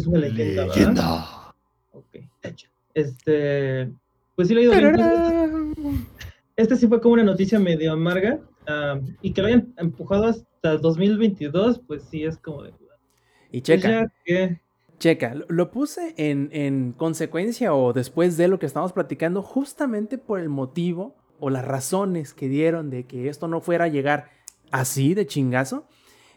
Es 0.00 0.06
una 0.06 0.18
leyenda. 0.20 0.66
¿verdad? 0.66 1.24
Ok, 1.92 2.16
hecho. 2.42 2.68
Este, 2.94 3.90
pues 4.36 4.48
sí 4.48 4.54
le 4.54 4.60
he 4.60 4.64
ido 4.64 4.72
bien. 4.72 6.04
Este, 6.56 6.76
sí 6.76 6.88
fue 6.88 7.00
como 7.00 7.14
una 7.14 7.22
noticia 7.24 7.58
medio 7.58 7.92
amarga. 7.92 8.40
ah, 8.66 9.00
y 9.22 9.32
que 9.32 9.40
lo 9.42 9.48
hayan 9.48 9.72
empujado 9.76 10.26
hasta 10.26 10.72
el 10.72 10.80
2022, 10.80 11.80
pues 11.86 12.02
sí 12.10 12.24
es 12.24 12.36
como 12.38 12.62
de. 12.64 12.70
Y 13.50 13.60
pues 13.60 13.62
checa. 13.62 14.12
que- 14.24 14.60
Checa, 14.98 15.32
lo- 15.36 15.46
lo 15.48 15.70
puse 15.70 16.12
en, 16.16 16.48
en 16.52 16.90
consecuencia 16.92 17.72
o 17.72 17.92
después 17.92 18.36
de 18.36 18.48
lo 18.48 18.58
que 18.58 18.66
estamos 18.66 18.92
platicando, 18.92 19.42
justamente 19.42 20.18
por 20.18 20.40
el 20.40 20.48
motivo 20.48 21.14
o 21.38 21.50
las 21.50 21.64
razones 21.64 22.34
que 22.34 22.48
dieron 22.48 22.90
de 22.90 23.04
que 23.04 23.28
esto 23.28 23.46
no 23.46 23.60
fuera 23.60 23.84
a 23.84 23.88
llegar 23.88 24.30
así 24.72 25.14
de 25.14 25.24
chingazo. 25.24 25.86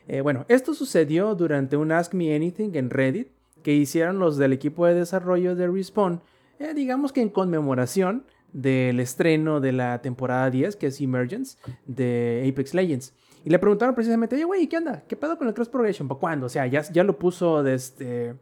Eh, 0.07 0.21
bueno, 0.21 0.45
esto 0.47 0.75
sucedió 0.75 1.33
durante 1.33 1.75
un 1.75 1.91
Ask 1.91 2.13
Me 2.13 2.35
Anything 2.35 2.75
en 2.75 2.91
Reddit 2.91 3.29
que 3.63 3.73
hicieron 3.73 4.19
los 4.19 4.37
del 4.37 4.53
equipo 4.53 4.85
de 4.85 4.93
desarrollo 4.95 5.55
de 5.55 5.67
Respawn, 5.67 6.21
eh, 6.59 6.73
digamos 6.73 7.11
que 7.11 7.21
en 7.21 7.29
conmemoración 7.29 8.25
del 8.53 8.99
estreno 8.99 9.59
de 9.61 9.71
la 9.71 10.01
temporada 10.01 10.49
10, 10.49 10.75
que 10.75 10.87
es 10.87 10.99
Emergence, 11.01 11.57
de 11.85 12.45
Apex 12.51 12.73
Legends. 12.73 13.13
Y 13.43 13.49
le 13.49 13.57
preguntaron 13.59 13.95
precisamente, 13.95 14.35
oye, 14.35 14.43
güey, 14.43 14.67
¿qué 14.67 14.77
onda? 14.77 15.03
¿Qué 15.07 15.15
pedo 15.15 15.37
con 15.37 15.47
el 15.47 15.53
Cross 15.53 15.69
Progression? 15.69 16.07
¿Para 16.07 16.19
cuándo? 16.19 16.45
O 16.45 16.49
sea, 16.49 16.67
ya, 16.67 16.81
ya 16.91 17.03
lo 17.03 17.17
puso 17.17 17.63
desde... 17.63 18.35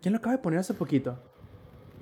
¿Quién 0.00 0.12
lo 0.12 0.18
acaba 0.18 0.36
de 0.36 0.42
poner 0.42 0.60
hace 0.60 0.74
poquito? 0.74 1.18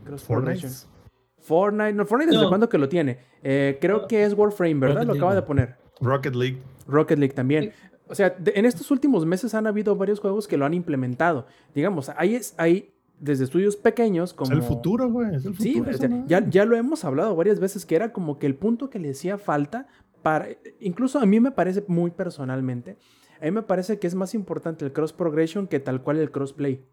Cross 0.04 0.24
Fortnite. 0.24 0.60
Progression. 0.60 0.90
Fortnite, 1.38 1.92
no, 1.94 2.04
Fortnite 2.06 2.30
desde 2.32 2.42
No. 2.44 2.48
cuándo 2.50 2.68
que 2.68 2.78
lo 2.78 2.88
tiene. 2.88 3.18
Eh, 3.42 3.78
creo 3.80 4.06
que 4.06 4.24
es 4.24 4.34
Warframe, 4.34 4.74
¿verdad? 4.74 4.96
Rocket 5.02 5.06
Lo 5.08 5.12
acaba 5.14 5.30
League. 5.32 5.40
de 5.40 5.46
poner. 5.46 5.76
Rocket 6.00 6.34
League. 6.34 6.58
Rocket 6.86 7.18
League 7.18 7.34
también. 7.34 7.72
O 8.12 8.14
sea, 8.14 8.30
de- 8.30 8.52
en 8.54 8.64
estos 8.66 8.90
últimos 8.90 9.24
meses 9.26 9.54
han 9.54 9.66
habido 9.66 9.96
varios 9.96 10.20
juegos 10.20 10.46
que 10.46 10.56
lo 10.58 10.64
han 10.66 10.74
implementado. 10.74 11.46
Digamos, 11.74 12.10
hay, 12.16 12.34
es- 12.36 12.54
hay 12.58 12.92
desde 13.18 13.44
estudios 13.44 13.76
pequeños 13.76 14.34
como... 14.34 14.50
Es 14.52 14.58
el 14.58 14.62
futuro, 14.62 15.08
güey. 15.10 15.34
Es 15.34 15.44
el 15.46 15.56
Sí, 15.56 15.72
futuro. 15.74 15.86
o 15.86 15.90
esa 15.90 15.98
sea, 16.00 16.08
madre. 16.10 16.24
ya, 16.28 16.48
ya 16.48 16.64
lo 16.64 16.76
hemos 16.76 17.04
hablado 17.04 17.34
varias 17.34 17.58
veces, 17.58 17.86
que 17.86 17.96
era 17.96 18.12
como 18.12 18.38
que 18.38 18.46
el 18.46 18.54
punto 18.54 18.90
que 18.90 18.98
le 18.98 19.10
hacía 19.10 19.38
falta 19.38 19.86
para... 20.22 20.48
Incluso 20.80 21.18
a 21.20 21.26
mí 21.26 21.40
me 21.40 21.50
parece 21.52 21.84
muy 21.88 22.10
personalmente, 22.10 22.96
a 23.40 23.44
mí 23.46 23.50
me 23.50 23.62
parece 23.62 23.98
que 23.98 24.06
es 24.06 24.14
más 24.14 24.34
importante 24.34 24.84
el 24.84 24.92
cross 24.92 25.12
progression 25.12 25.66
que 25.66 25.80
tal 25.80 26.02
cual 26.02 26.18
el 26.18 26.30
crossplay. 26.30 26.84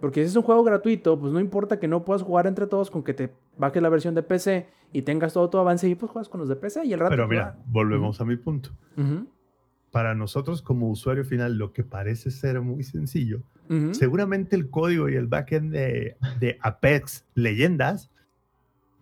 Porque 0.00 0.22
si 0.22 0.28
es 0.30 0.36
un 0.36 0.42
juego 0.42 0.62
gratuito, 0.64 1.18
pues 1.20 1.32
no 1.32 1.40
importa 1.40 1.78
que 1.78 1.86
no 1.88 2.04
puedas 2.04 2.22
jugar 2.22 2.46
entre 2.46 2.66
todos 2.66 2.90
con 2.90 3.02
que 3.02 3.12
te 3.12 3.30
bajes 3.58 3.82
la 3.82 3.90
versión 3.90 4.14
de 4.14 4.22
PC 4.22 4.66
y 4.92 5.02
tengas 5.02 5.34
todo 5.34 5.50
tu 5.50 5.58
avance 5.58 5.88
y 5.88 5.94
pues 5.94 6.10
juegas 6.10 6.28
con 6.28 6.40
los 6.40 6.48
de 6.48 6.56
PC 6.56 6.84
y 6.86 6.92
el 6.94 7.00
rato... 7.00 7.10
Pero 7.10 7.28
mira, 7.28 7.58
volvemos 7.66 8.20
a 8.20 8.24
mi 8.24 8.36
punto. 8.36 8.70
ah, 8.96 9.00
ujú, 9.02 9.26
Para 9.90 10.14
nosotros 10.14 10.62
como 10.62 10.88
usuario 10.88 11.24
final, 11.24 11.58
lo 11.58 11.72
que 11.72 11.82
parece 11.82 12.30
ser 12.30 12.60
muy 12.60 12.84
sencillo, 12.84 13.42
ujú. 13.68 13.94
seguramente 13.94 14.54
el 14.54 14.70
código 14.70 15.08
y 15.08 15.16
el 15.16 15.26
backend 15.26 15.72
de, 15.72 16.16
de 16.38 16.58
Apex 16.62 17.24
Leyendas 17.34 18.10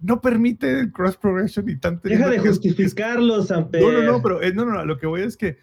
no 0.00 0.20
permite 0.20 0.80
el 0.80 0.92
cross 0.92 1.16
progression 1.16 1.68
y 1.68 1.76
tanto. 1.76 2.08
Deja 2.08 2.28
de 2.28 2.38
justificarlo, 2.38 3.42
Samper. 3.42 3.82
No, 3.82 3.92
no, 3.92 4.02
no, 4.02 4.22
pero 4.22 4.42
eh, 4.42 4.52
no, 4.52 4.64
no, 4.64 4.72
no, 4.72 4.84
lo 4.84 4.98
que 4.98 5.06
voy 5.06 5.22
es 5.22 5.36
que 5.36 5.58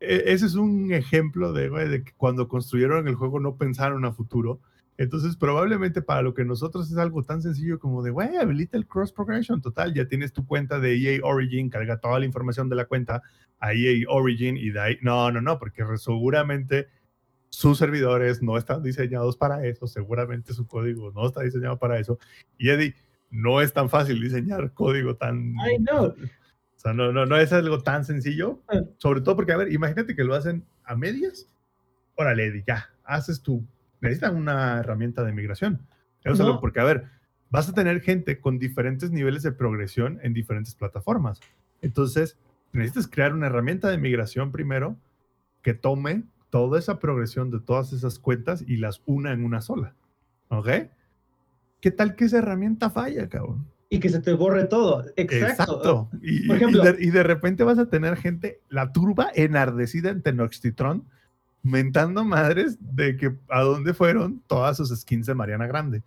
eh, 0.00 0.24
ese 0.26 0.46
es 0.46 0.54
un 0.54 0.92
ejemplo 0.92 1.52
de, 1.52 1.70
de 1.70 2.04
que 2.04 2.12
cuando 2.16 2.48
construyeron 2.48 3.08
el 3.08 3.14
juego 3.14 3.40
no 3.40 3.56
pensaron 3.56 4.04
a 4.04 4.12
futuro. 4.12 4.60
Entonces, 4.98 5.36
probablemente 5.36 6.00
para 6.00 6.22
lo 6.22 6.32
que 6.32 6.44
nosotros 6.44 6.90
es 6.90 6.96
algo 6.96 7.22
tan 7.22 7.42
sencillo 7.42 7.78
como 7.78 8.02
de, 8.02 8.10
güey, 8.10 8.36
habilita 8.36 8.78
el 8.78 8.86
cross 8.86 9.12
progression. 9.12 9.60
Total, 9.60 9.92
ya 9.92 10.08
tienes 10.08 10.32
tu 10.32 10.46
cuenta 10.46 10.80
de 10.80 10.96
EA 10.96 11.20
Origin, 11.22 11.68
carga 11.68 11.98
toda 11.98 12.18
la 12.18 12.24
información 12.24 12.68
de 12.68 12.76
la 12.76 12.86
cuenta 12.86 13.22
a 13.58 13.74
EA 13.74 14.06
Origin 14.08 14.56
y 14.56 14.70
de 14.70 14.80
ahí. 14.80 14.98
No, 15.02 15.30
no, 15.30 15.40
no, 15.40 15.58
porque 15.58 15.84
seguramente 15.96 16.88
sus 17.50 17.78
servidores 17.78 18.42
no 18.42 18.56
están 18.56 18.82
diseñados 18.82 19.36
para 19.36 19.64
eso. 19.66 19.86
Seguramente 19.86 20.54
su 20.54 20.66
código 20.66 21.12
no 21.12 21.26
está 21.26 21.42
diseñado 21.42 21.78
para 21.78 21.98
eso. 21.98 22.18
Y 22.58 22.70
Eddie, 22.70 22.94
no 23.30 23.60
es 23.60 23.72
tan 23.72 23.90
fácil 23.90 24.20
diseñar 24.20 24.72
código 24.72 25.16
tan. 25.16 25.54
I 25.56 25.78
know. 25.78 26.14
O 26.76 26.78
sea, 26.78 26.92
no, 26.92 27.10
no, 27.10 27.24
no 27.24 27.38
es 27.38 27.54
algo 27.54 27.82
tan 27.82 28.04
sencillo. 28.04 28.60
Ah. 28.68 28.82
Sobre 28.98 29.22
todo 29.22 29.34
porque, 29.34 29.52
a 29.52 29.56
ver, 29.56 29.72
imagínate 29.72 30.14
que 30.14 30.22
lo 30.22 30.34
hacen 30.34 30.62
a 30.84 30.94
medias. 30.94 31.48
Órale, 32.16 32.48
Eddie, 32.48 32.64
ya, 32.66 32.90
haces 33.02 33.40
tú. 33.40 33.66
Necesitan 34.00 34.36
una 34.36 34.78
herramienta 34.80 35.24
de 35.24 35.32
migración. 35.32 35.86
No. 36.24 36.60
porque, 36.60 36.80
a 36.80 36.84
ver, 36.84 37.04
vas 37.50 37.68
a 37.68 37.72
tener 37.72 38.00
gente 38.00 38.40
con 38.40 38.58
diferentes 38.58 39.12
niveles 39.12 39.42
de 39.44 39.52
progresión 39.52 40.18
en 40.22 40.32
diferentes 40.32 40.74
plataformas. 40.74 41.40
Entonces, 41.82 42.36
necesitas 42.72 43.06
crear 43.06 43.32
una 43.32 43.46
herramienta 43.46 43.88
de 43.88 43.98
migración 43.98 44.50
primero 44.50 44.96
que 45.62 45.72
tome 45.74 46.24
toda 46.50 46.78
esa 46.78 46.98
progresión 46.98 47.50
de 47.50 47.60
todas 47.60 47.92
esas 47.92 48.18
cuentas 48.18 48.62
y 48.66 48.76
las 48.78 49.02
una 49.06 49.32
en 49.32 49.44
una 49.44 49.60
sola. 49.60 49.94
¿Ok? 50.48 50.68
¿Qué 51.80 51.90
tal 51.90 52.16
que 52.16 52.24
esa 52.24 52.38
herramienta 52.38 52.90
falla, 52.90 53.28
cabrón? 53.28 53.66
Y 53.88 54.00
que 54.00 54.08
se 54.08 54.20
te 54.20 54.32
borre 54.32 54.64
todo. 54.64 55.04
Exacto. 55.14 55.46
Exacto. 55.46 56.10
Y, 56.22 56.46
Por 56.48 56.56
ejemplo- 56.56 56.82
y 56.82 56.86
de, 56.92 57.04
y 57.04 57.10
de 57.10 57.22
repente 57.22 57.62
vas 57.62 57.78
a 57.78 57.88
tener 57.88 58.16
gente, 58.16 58.60
la 58.68 58.90
turba 58.92 59.30
enardecida 59.34 60.10
en 60.10 60.22
Tenochtitlan, 60.22 61.04
mentando 61.66 62.24
madres 62.24 62.76
de 62.80 63.16
que 63.16 63.32
a 63.48 63.60
dónde 63.62 63.92
fueron 63.94 64.40
todas 64.46 64.76
sus 64.76 64.90
skins 64.98 65.26
de 65.26 65.34
Mariana 65.34 65.66
Grande. 65.66 66.02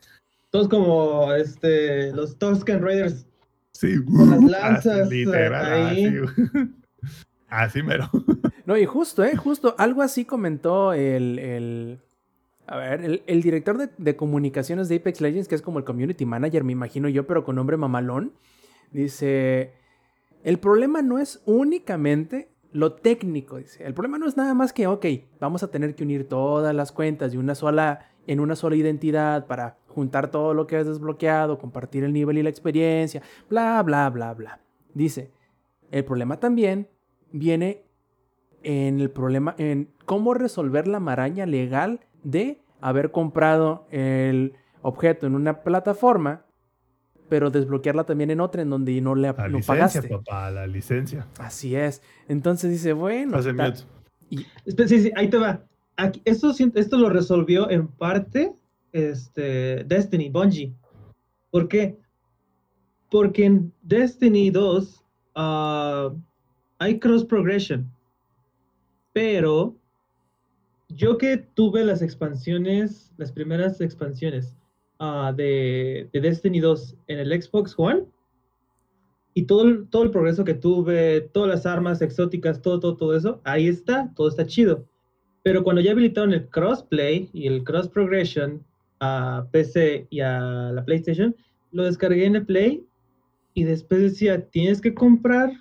Todos 0.49 0.67
como 0.69 1.31
este, 1.33 2.11
los 2.13 2.37
Tusken 2.37 2.81
Raiders. 2.81 3.25
Sí, 3.71 4.03
Con 4.03 4.29
las 4.29 4.39
así, 4.39 4.89
lanzas, 4.89 5.09
literal, 5.09 5.87
ahí. 5.87 6.05
así, 6.05 6.69
así 7.49 7.83
mero. 7.83 8.09
No, 8.65 8.77
y 8.77 8.85
justo, 8.85 9.23
¿eh? 9.23 9.35
Justo, 9.35 9.73
algo 9.79 10.03
así 10.03 10.25
comentó 10.25 10.93
el, 10.93 11.39
el- 11.39 11.99
a 12.67 12.77
ver, 12.77 13.03
el, 13.03 13.23
el 13.25 13.41
director 13.41 13.79
de, 13.79 13.89
de 13.97 14.15
comunicaciones 14.15 14.87
de 14.89 14.97
Apex 14.97 15.21
Legends, 15.21 15.47
que 15.47 15.55
es 15.55 15.63
como 15.63 15.79
el 15.79 15.85
community 15.85 16.23
manager, 16.27 16.63
me 16.63 16.73
imagino 16.73 17.09
yo, 17.09 17.25
pero 17.25 17.43
con 17.43 17.55
nombre 17.55 17.77
mamalón. 17.77 18.31
Dice, 18.91 19.73
el 20.43 20.59
problema 20.59 21.01
no 21.01 21.17
es 21.17 21.41
únicamente 21.47 22.49
lo 22.71 22.93
técnico, 22.93 23.57
dice. 23.57 23.83
El 23.83 23.93
problema 23.93 24.17
no 24.17 24.27
es 24.27 24.37
nada 24.37 24.53
más 24.53 24.73
que, 24.73 24.87
ok, 24.87 25.05
vamos 25.39 25.63
a 25.63 25.71
tener 25.71 25.95
que 25.95 26.03
unir 26.03 26.27
todas 26.27 26.73
las 26.75 26.91
cuentas 26.91 27.31
de 27.31 27.37
una 27.37 27.55
sola, 27.55 28.07
en 28.27 28.39
una 28.39 28.55
sola 28.55 28.75
identidad 28.75 29.47
para 29.47 29.77
juntar 29.87 30.29
todo 30.29 30.53
lo 30.53 30.67
que 30.67 30.77
has 30.77 30.85
desbloqueado, 30.85 31.57
compartir 31.57 32.03
el 32.03 32.13
nivel 32.13 32.37
y 32.37 32.43
la 32.43 32.49
experiencia, 32.49 33.21
bla, 33.49 33.81
bla, 33.83 34.09
bla, 34.09 34.33
bla. 34.33 34.59
Dice, 34.93 35.31
el 35.91 36.05
problema 36.05 36.39
también 36.39 36.89
viene 37.31 37.85
en 38.63 38.99
el 38.99 39.09
problema, 39.09 39.55
en 39.57 39.89
cómo 40.05 40.33
resolver 40.33 40.87
la 40.87 40.99
maraña 40.99 41.45
legal 41.45 42.01
de 42.23 42.61
haber 42.81 43.11
comprado 43.11 43.87
el 43.89 44.53
objeto 44.81 45.27
en 45.27 45.35
una 45.35 45.61
plataforma, 45.63 46.45
pero 47.29 47.49
desbloquearla 47.51 48.03
también 48.03 48.31
en 48.31 48.41
otra 48.41 48.61
en 48.61 48.69
donde 48.69 48.99
no 49.01 49.15
le 49.15 49.31
La 49.31 49.47
no 49.47 49.57
licencia, 49.57 50.01
pagaste. 50.01 50.09
papá, 50.09 50.51
la 50.51 50.67
licencia. 50.67 51.27
Así 51.37 51.75
es. 51.75 52.01
Entonces 52.27 52.71
dice, 52.71 52.93
bueno, 52.93 53.37
Hace. 53.37 53.51
Espera, 53.51 54.87
Sí, 54.87 54.99
sí, 54.99 55.11
ahí 55.15 55.29
te 55.29 55.37
va. 55.37 55.63
Aquí, 55.97 56.21
esto, 56.25 56.53
esto 56.75 56.97
lo 56.97 57.09
resolvió 57.09 57.69
en 57.69 57.87
parte 57.87 58.53
este, 58.91 59.83
Destiny, 59.85 60.29
Bungie. 60.29 60.73
¿Por 61.51 61.67
qué? 61.67 61.97
Porque 63.09 63.45
en 63.45 63.73
Destiny 63.81 64.49
2 64.49 65.03
ah, 65.35 66.13
hay 66.77 66.99
cross 66.99 67.25
progression. 67.25 67.91
Pero 69.13 69.75
yo 70.89 71.17
que 71.17 71.37
tuve 71.37 71.83
las 71.83 72.01
expansiones, 72.01 73.11
las 73.17 73.31
primeras 73.31 73.81
expansiones 73.81 74.55
ah, 74.99 75.33
de, 75.35 76.09
de 76.13 76.21
Destiny 76.21 76.59
2 76.59 76.95
en 77.07 77.19
el 77.19 77.41
Xbox 77.41 77.73
One, 77.77 78.05
y 79.33 79.43
todo 79.43 79.63
el, 79.63 79.87
todo 79.89 80.03
el 80.03 80.11
progreso 80.11 80.43
que 80.43 80.53
tuve, 80.53 81.21
todas 81.21 81.49
las 81.49 81.65
armas 81.65 82.01
exóticas, 82.01 82.61
todo, 82.61 82.79
todo, 82.79 82.97
todo 82.97 83.15
eso, 83.15 83.41
ahí 83.43 83.67
está, 83.67 84.11
todo 84.15 84.27
está 84.27 84.45
chido. 84.45 84.85
Pero 85.43 85.63
cuando 85.63 85.81
ya 85.81 85.91
habilitaron 85.91 86.33
el 86.33 86.49
crossplay 86.49 87.29
y 87.31 87.47
el 87.47 87.63
cross 87.63 87.87
progression 87.87 88.63
a 88.99 89.47
PC 89.51 90.07
y 90.09 90.19
a 90.19 90.71
la 90.73 90.83
PlayStation, 90.83 91.35
lo 91.71 91.83
descargué 91.83 92.25
en 92.25 92.35
el 92.35 92.45
Play 92.45 92.85
y 93.53 93.63
después 93.63 94.01
decía, 94.01 94.45
tienes 94.49 94.81
que 94.81 94.93
comprar 94.93 95.51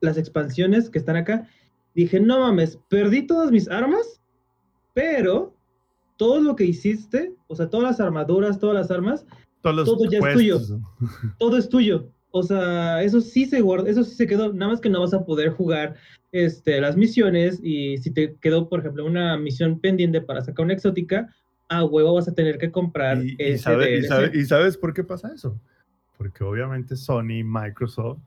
las 0.00 0.16
expansiones 0.16 0.88
que 0.88 0.98
están 0.98 1.16
acá. 1.16 1.48
Dije, 1.94 2.20
no 2.20 2.40
mames, 2.40 2.78
perdí 2.88 3.26
todas 3.26 3.50
mis 3.50 3.68
armas, 3.68 4.22
pero 4.94 5.54
todo 6.22 6.40
lo 6.40 6.54
que 6.54 6.64
hiciste, 6.64 7.32
o 7.48 7.56
sea, 7.56 7.68
todas 7.68 7.84
las 7.90 8.00
armaduras, 8.00 8.60
todas 8.60 8.76
las 8.76 8.90
armas, 8.92 9.26
Todos 9.60 9.84
todo 9.84 10.04
ya 10.08 10.18
es 10.18 10.20
puestos. 10.20 10.74
todo 11.38 11.56
es 11.56 11.68
tuyo. 11.68 12.06
O 12.30 12.44
sea, 12.44 13.02
eso 13.02 13.20
sí 13.20 13.44
se 13.46 13.60
guarda, 13.60 13.90
eso 13.90 14.04
sí 14.04 14.14
se 14.14 14.26
quedó, 14.28 14.52
nada 14.52 14.70
más 14.70 14.80
que 14.80 14.88
no 14.88 15.00
vas 15.00 15.12
a 15.14 15.24
poder 15.24 15.50
jugar 15.50 15.96
este, 16.30 16.80
las 16.80 16.96
misiones 16.96 17.58
y 17.62 17.98
si 17.98 18.10
te 18.12 18.36
quedó, 18.40 18.68
por 18.68 18.78
ejemplo, 18.80 19.04
una 19.04 19.36
misión 19.36 19.80
pendiente 19.80 20.20
para 20.20 20.42
sacar 20.42 20.64
una 20.64 20.74
exótica, 20.74 21.28
a 21.68 21.84
huevo 21.84 22.14
vas 22.14 22.28
a 22.28 22.34
tener 22.34 22.56
que 22.58 22.70
comprar 22.70 23.18
Y, 23.24 23.30
y 23.32 23.36
ese 23.38 23.58
sabe- 23.64 23.90
y 23.90 24.00
DLC. 24.02 24.08
sabe- 24.08 24.30
y 24.38 24.44
sabes 24.44 24.76
por 24.76 24.94
qué 24.94 25.02
pasa 25.02 25.32
eso? 25.34 25.58
Porque 26.16 26.44
obviamente 26.44 26.94
Sony 26.96 27.38
y 27.40 27.44
Microsoft 27.44 28.18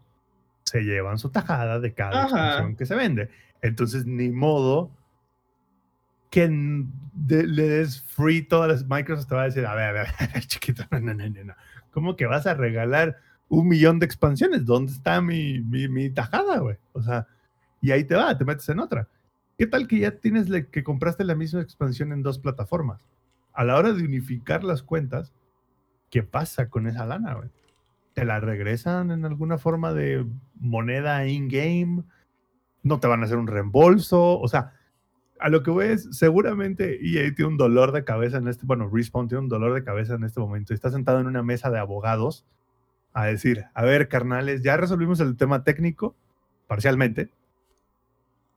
se 0.65 0.81
llevan 0.81 1.17
su 1.17 1.29
tajada 1.29 1.79
de 1.79 1.93
cada 1.93 2.25
Ajá. 2.25 2.25
expansión 2.25 2.75
que 2.75 2.85
se 2.85 2.95
vende. 2.95 3.29
Entonces, 3.61 4.05
ni 4.05 4.29
modo 4.29 4.91
que 6.29 6.47
de- 7.13 7.47
le 7.47 7.67
des 7.67 8.01
free 8.01 8.41
todas 8.41 8.69
las 8.69 8.85
Microsoft 8.87 9.27
te 9.27 9.35
va 9.35 9.41
a 9.43 9.45
decir, 9.45 9.65
a 9.65 9.75
ver, 9.75 9.89
a 9.89 9.91
ver, 9.91 10.07
a 10.19 10.27
ver, 10.33 10.45
chiquito, 10.45 10.83
no, 10.91 10.99
no, 10.99 11.13
no, 11.13 11.43
no. 11.43 11.53
¿Cómo 11.91 12.15
que 12.15 12.25
vas 12.25 12.45
a 12.45 12.53
regalar 12.53 13.17
un 13.47 13.67
millón 13.67 13.99
de 13.99 14.05
expansiones? 14.05 14.65
¿Dónde 14.65 14.91
está 14.91 15.21
mi, 15.21 15.61
mi, 15.61 15.87
mi 15.87 16.09
tajada, 16.09 16.59
güey? 16.59 16.77
O 16.93 17.01
sea, 17.01 17.27
y 17.81 17.91
ahí 17.91 18.03
te 18.03 18.15
va, 18.15 18.37
te 18.37 18.43
metes 18.45 18.67
en 18.69 18.79
otra. 18.79 19.07
¿Qué 19.57 19.67
tal 19.67 19.87
que 19.87 19.99
ya 19.99 20.11
tienes 20.11 20.49
le- 20.49 20.67
que 20.67 20.83
compraste 20.83 21.23
la 21.23 21.35
misma 21.35 21.61
expansión 21.61 22.11
en 22.11 22.21
dos 22.23 22.39
plataformas? 22.39 22.99
A 23.53 23.63
la 23.63 23.77
hora 23.77 23.93
de 23.93 24.03
unificar 24.03 24.65
las 24.65 24.83
cuentas, 24.83 25.31
¿qué 26.09 26.23
pasa 26.23 26.69
con 26.69 26.87
esa 26.87 27.05
lana, 27.05 27.35
güey? 27.35 27.49
¿Te 28.13 28.25
la 28.25 28.39
regresan 28.41 29.11
en 29.11 29.23
alguna 29.23 29.57
forma 29.57 29.93
de 29.93 30.25
moneda 30.59 31.25
in-game? 31.27 32.03
¿No 32.83 32.99
te 32.99 33.07
van 33.07 33.21
a 33.21 33.25
hacer 33.25 33.37
un 33.37 33.47
reembolso? 33.47 34.39
O 34.39 34.47
sea, 34.49 34.73
a 35.39 35.49
lo 35.49 35.63
que 35.63 35.71
voy 35.71 35.87
es, 35.87 36.07
seguramente 36.11 36.99
EA 37.05 37.33
tiene 37.35 37.49
un 37.51 37.57
dolor 37.57 37.91
de 37.91 38.03
cabeza 38.03 38.37
en 38.37 38.47
este, 38.47 38.65
bueno, 38.65 38.89
Respawn 38.91 39.27
tiene 39.27 39.41
un 39.43 39.49
dolor 39.49 39.73
de 39.73 39.83
cabeza 39.83 40.15
en 40.15 40.23
este 40.23 40.39
momento. 40.39 40.73
Está 40.73 40.89
sentado 40.91 41.19
en 41.19 41.27
una 41.27 41.43
mesa 41.43 41.69
de 41.69 41.77
abogados 41.79 42.45
a 43.13 43.25
decir, 43.25 43.65
a 43.73 43.83
ver, 43.83 44.07
carnales, 44.07 44.61
ya 44.61 44.77
resolvimos 44.77 45.19
el 45.19 45.35
tema 45.37 45.63
técnico, 45.63 46.15
parcialmente. 46.67 47.29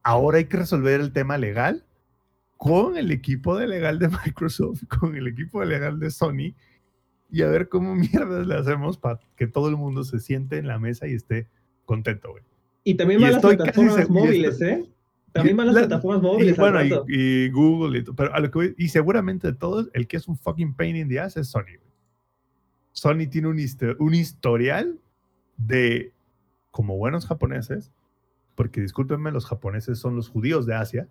Ahora 0.02 0.38
hay 0.38 0.46
que 0.46 0.56
resolver 0.56 1.00
el 1.00 1.12
tema 1.12 1.38
legal 1.38 1.84
con 2.56 2.96
el 2.96 3.10
equipo 3.10 3.56
de 3.56 3.66
legal 3.66 3.98
de 3.98 4.08
Microsoft, 4.24 4.84
con 4.88 5.14
el 5.16 5.26
equipo 5.28 5.60
de 5.60 5.66
legal 5.66 5.98
de 6.00 6.10
Sony, 6.10 6.54
y 7.30 7.42
a 7.42 7.48
ver 7.48 7.68
cómo 7.68 7.94
mierdas 7.94 8.46
le 8.46 8.54
hacemos 8.54 8.96
para 8.98 9.20
que 9.36 9.46
todo 9.46 9.68
el 9.68 9.76
mundo 9.76 10.02
se 10.04 10.18
siente 10.18 10.58
en 10.58 10.66
la 10.66 10.78
mesa 10.78 11.06
y 11.06 11.14
esté 11.14 11.46
contento, 11.84 12.30
güey. 12.30 12.42
Y 12.84 12.94
también 12.96 13.20
van 13.20 13.32
las 13.32 13.42
plataformas 13.56 14.08
móviles, 14.08 14.52
estoy- 14.60 14.68
¿eh? 14.68 14.88
También 15.32 15.56
van 15.56 15.66
las 15.66 15.74
La- 15.76 15.80
plataformas 15.82 16.22
Y, 16.22 16.26
móviles. 16.26 16.58
al 16.58 16.72
bueno, 16.72 17.04
y, 17.08 17.14
y 17.46 17.50
Google 17.50 17.98
y 17.98 18.04
todo, 18.04 18.16
pero 18.16 18.34
a 18.34 18.40
lo 18.40 18.50
que 18.50 18.58
voy- 18.58 18.74
y 18.78 18.88
seguramente 18.88 19.46
de 19.48 19.54
todos, 19.54 19.90
el 19.92 20.06
que 20.06 20.16
es 20.16 20.26
un 20.28 20.36
fucking 20.38 20.74
pain 20.74 20.96
in 20.96 21.08
the 21.08 21.20
ass 21.20 21.36
es 21.36 21.48
Sony. 21.48 21.64
güey. 21.78 21.88
Sony 22.92 23.28
tiene 23.30 23.48
un, 23.48 23.58
histo- 23.58 23.94
un 23.98 24.14
historial 24.14 24.98
de, 25.56 26.12
como 26.70 26.96
buenos 26.96 27.26
japoneses, 27.26 27.92
porque 28.54 28.80
discúlpenme, 28.80 29.30
los 29.30 29.46
japoneses 29.46 29.98
son 29.98 30.16
los 30.16 30.28
judíos 30.28 30.66
de 30.66 30.74
Asia, 30.74 31.08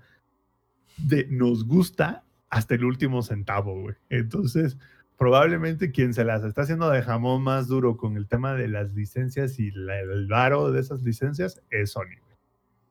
de 0.98 1.28
nos 1.30 1.66
gusta 1.66 2.24
hasta 2.50 2.76
el 2.76 2.84
último 2.84 3.22
centavo, 3.22 3.80
güey. 3.82 3.96
Entonces, 4.10 4.78
probablemente 5.18 5.92
quien 5.92 6.14
se 6.14 6.24
las 6.26 6.44
está 6.44 6.64
haciendo 6.64 6.90
de 6.90 7.02
jamón 7.04 7.44
más 7.44 7.68
duro 7.68 7.98
con 7.98 8.18
el 8.18 8.28
tema 8.28 8.54
de 8.56 8.68
las 8.68 8.94
licencias 8.94 9.60
y 9.60 9.72
la- 9.72 10.00
el 10.00 10.28
varo 10.28 10.72
de 10.72 10.80
esas 10.82 11.04
licencias 11.04 11.62
es 11.70 11.92
Sony 11.92 12.18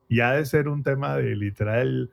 y 0.07 0.21
ha 0.21 0.33
de 0.33 0.45
ser 0.45 0.67
un 0.67 0.83
tema 0.83 1.15
de 1.17 1.35
literal 1.35 2.11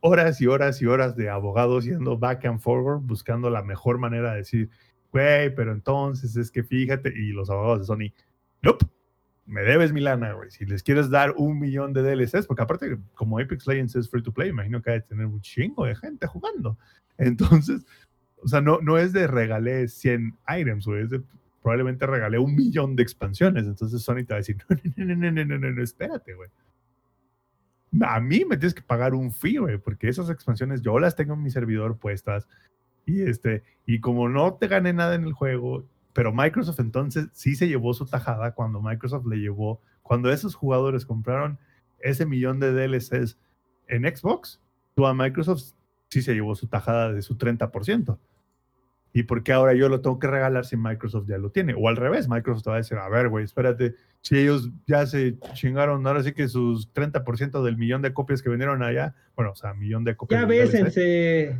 horas 0.00 0.40
y 0.40 0.46
horas 0.46 0.80
y 0.82 0.86
horas 0.86 1.16
de 1.16 1.28
abogados 1.28 1.84
yendo 1.84 2.18
back 2.18 2.44
and 2.46 2.60
forward 2.60 3.00
buscando 3.02 3.50
la 3.50 3.62
mejor 3.62 3.98
manera 3.98 4.32
de 4.32 4.38
decir, 4.38 4.70
güey, 5.12 5.54
pero 5.54 5.72
entonces 5.72 6.36
es 6.36 6.50
que 6.50 6.62
fíjate, 6.62 7.12
y 7.14 7.32
los 7.32 7.50
abogados 7.50 7.80
de 7.80 7.84
Sony, 7.86 8.14
nope, 8.62 8.86
me 9.46 9.62
debes 9.62 9.92
mi 9.92 10.00
lana, 10.00 10.32
güey, 10.32 10.50
si 10.50 10.64
les 10.64 10.82
quieres 10.82 11.10
dar 11.10 11.34
un 11.36 11.58
millón 11.58 11.92
de 11.92 12.02
DLCs, 12.02 12.46
porque 12.46 12.62
aparte, 12.62 12.98
como 13.14 13.38
Apex 13.38 13.66
Legends 13.66 13.96
es 13.96 14.08
free 14.08 14.22
to 14.22 14.32
play, 14.32 14.48
imagino 14.48 14.80
que 14.80 14.90
hay 14.90 14.98
de 15.00 15.06
tener 15.06 15.26
un 15.26 15.40
chingo 15.40 15.84
de 15.84 15.96
gente 15.96 16.26
jugando. 16.26 16.78
Entonces, 17.18 17.84
o 18.42 18.48
sea, 18.48 18.60
no, 18.60 18.80
no 18.80 18.96
es 18.96 19.12
de 19.12 19.26
regalé 19.26 19.88
100 19.88 20.38
items, 20.48 20.86
güey, 20.86 21.02
es 21.02 21.10
de 21.10 21.22
probablemente 21.62 22.06
regalé 22.06 22.38
un 22.38 22.54
millón 22.54 22.96
de 22.96 23.02
expansiones. 23.02 23.66
Entonces 23.66 24.02
Sony 24.02 24.24
te 24.24 24.32
va 24.32 24.36
a 24.36 24.38
decir, 24.38 24.56
no, 24.96 25.04
no, 25.04 25.16
no, 25.16 25.30
no, 25.30 25.44
no, 25.44 25.58
no, 25.58 25.70
no 25.70 25.82
espérate, 25.82 26.34
güey. 26.34 26.48
A 28.02 28.20
mí 28.20 28.44
me 28.44 28.56
tienes 28.56 28.74
que 28.74 28.82
pagar 28.82 29.14
un 29.14 29.32
fee, 29.32 29.58
güey, 29.58 29.78
porque 29.78 30.08
esas 30.08 30.30
expansiones 30.30 30.82
yo 30.82 30.98
las 30.98 31.16
tengo 31.16 31.34
en 31.34 31.42
mi 31.42 31.50
servidor 31.50 31.98
puestas. 31.98 32.46
Y 33.04 33.22
este, 33.22 33.64
y 33.86 34.00
como 34.00 34.28
no 34.28 34.54
te 34.54 34.68
gané 34.68 34.92
nada 34.92 35.14
en 35.14 35.24
el 35.24 35.32
juego, 35.32 35.84
pero 36.12 36.32
Microsoft 36.32 36.80
entonces 36.80 37.28
sí 37.32 37.56
se 37.56 37.68
llevó 37.68 37.94
su 37.94 38.06
tajada 38.06 38.54
cuando 38.54 38.80
Microsoft 38.80 39.26
le 39.26 39.38
llevó, 39.38 39.80
cuando 40.02 40.30
esos 40.30 40.54
jugadores 40.54 41.06
compraron 41.06 41.58
ese 41.98 42.26
millón 42.26 42.60
de 42.60 42.72
DLCs 42.72 43.38
en 43.88 44.04
Xbox, 44.04 44.60
tú 44.94 45.06
a 45.06 45.14
Microsoft 45.14 45.72
sí 46.08 46.22
se 46.22 46.34
llevó 46.34 46.54
su 46.54 46.66
tajada 46.68 47.12
de 47.12 47.22
su 47.22 47.36
30%. 47.36 48.18
¿Y 49.12 49.24
por 49.24 49.42
qué 49.42 49.52
ahora 49.52 49.74
yo 49.74 49.88
lo 49.88 50.00
tengo 50.00 50.18
que 50.20 50.28
regalar 50.28 50.64
si 50.64 50.76
Microsoft 50.76 51.26
ya 51.28 51.36
lo 51.38 51.50
tiene? 51.50 51.74
O 51.76 51.88
al 51.88 51.96
revés, 51.96 52.28
Microsoft 52.28 52.62
te 52.64 52.70
va 52.70 52.76
a 52.76 52.78
decir, 52.78 52.96
a 52.98 53.08
ver, 53.08 53.28
güey, 53.28 53.44
espérate, 53.44 53.94
si 54.20 54.38
ellos 54.38 54.70
ya 54.86 55.04
se 55.06 55.36
chingaron, 55.54 56.06
ahora 56.06 56.22
sí 56.22 56.32
que 56.32 56.46
sus 56.48 56.92
30% 56.94 57.62
del 57.64 57.76
millón 57.76 58.02
de 58.02 58.12
copias 58.12 58.40
que 58.40 58.48
vendieron 58.50 58.82
allá, 58.84 59.14
bueno, 59.34 59.50
o 59.52 59.54
sea, 59.56 59.74
millón 59.74 60.04
de 60.04 60.14
copias. 60.16 60.40
Ya 60.42 60.46
bésense. 60.46 61.56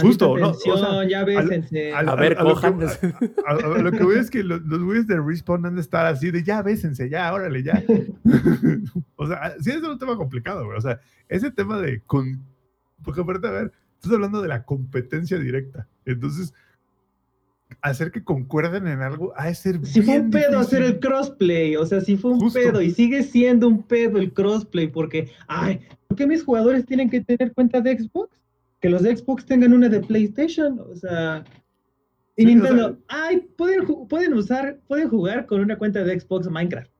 Justo, 0.00 0.34
Maldita 0.36 0.46
¿no? 0.46 0.50
O 0.74 0.76
sea, 0.76 0.86
tensión, 0.88 1.08
ya 1.08 1.24
bésense. 1.24 1.92
A 1.94 2.14
ver, 2.14 2.38
a 2.38 2.42
lo 2.44 2.48
que- 2.50 2.54
cojan. 2.70 2.82
A, 2.84 3.50
a- 3.50 3.54
a 3.78 3.82
lo 3.82 3.90
que 3.90 4.04
voy 4.04 4.16
es 4.18 4.30
que 4.30 4.44
los, 4.44 4.60
los 4.62 4.82
güeyes 4.84 5.06
de 5.06 5.18
Respawn 5.20 5.64
han 5.66 5.74
de 5.74 5.80
estar 5.80 6.04
así 6.06 6.30
de 6.30 6.42
ya, 6.44 6.62
bésense, 6.62 7.08
ya, 7.08 7.32
órale, 7.32 7.62
ya. 7.62 7.82
o 9.16 9.26
sea, 9.26 9.54
sí 9.60 9.70
es 9.70 9.82
un 9.82 9.98
tema 9.98 10.16
complicado, 10.16 10.66
güey. 10.66 10.76
O 10.78 10.80
sea, 10.80 11.00
ese 11.28 11.50
tema 11.50 11.80
de. 11.80 12.00
Con, 12.02 12.44
porque 13.02 13.22
aparte, 13.22 13.46
a 13.48 13.50
ver, 13.50 13.72
estás 13.98 14.12
hablando 14.12 14.40
de 14.42 14.48
la 14.48 14.64
competencia 14.64 15.38
directa. 15.38 15.86
Entonces, 16.04 16.54
hacer 17.82 18.10
que 18.10 18.24
concuerden 18.24 18.86
en 18.86 19.00
algo 19.02 19.32
ha 19.36 19.46
de 19.46 19.54
ser. 19.54 19.84
Si 19.84 20.02
fue 20.02 20.20
un 20.20 20.30
pedo 20.30 20.58
hacer 20.58 20.82
el 20.82 20.98
crossplay, 21.00 21.76
o 21.76 21.84
sea, 21.86 22.00
si 22.00 22.16
fue 22.16 22.32
un 22.32 22.40
Justo. 22.40 22.58
pedo 22.58 22.80
y 22.82 22.90
sigue 22.90 23.22
siendo 23.22 23.68
un 23.68 23.82
pedo 23.82 24.18
el 24.18 24.32
crossplay, 24.32 24.88
porque, 24.88 25.30
ay, 25.46 25.80
¿por 26.06 26.16
qué 26.16 26.26
mis 26.26 26.42
jugadores 26.44 26.86
tienen 26.86 27.10
que 27.10 27.20
tener 27.20 27.52
cuenta 27.52 27.80
de 27.80 27.98
Xbox? 27.98 28.30
Que 28.80 28.88
los 28.88 29.02
de 29.02 29.16
Xbox 29.16 29.44
tengan 29.44 29.72
una 29.72 29.88
de 29.88 30.00
PlayStation, 30.00 30.78
o 30.80 30.94
sea. 30.94 31.44
Y 32.36 32.42
Sí, 32.44 32.46
o 32.46 32.54
Nintendo, 32.54 32.88
sea- 33.08 33.24
ay, 33.26 33.48
pueden, 33.56 33.84
pueden 34.08 34.32
usar, 34.34 34.78
pueden 34.86 35.08
jugar 35.08 35.46
con 35.46 35.60
una 35.60 35.76
cuenta 35.76 36.04
de 36.04 36.18
Xbox 36.18 36.48
Minecraft. 36.48 36.90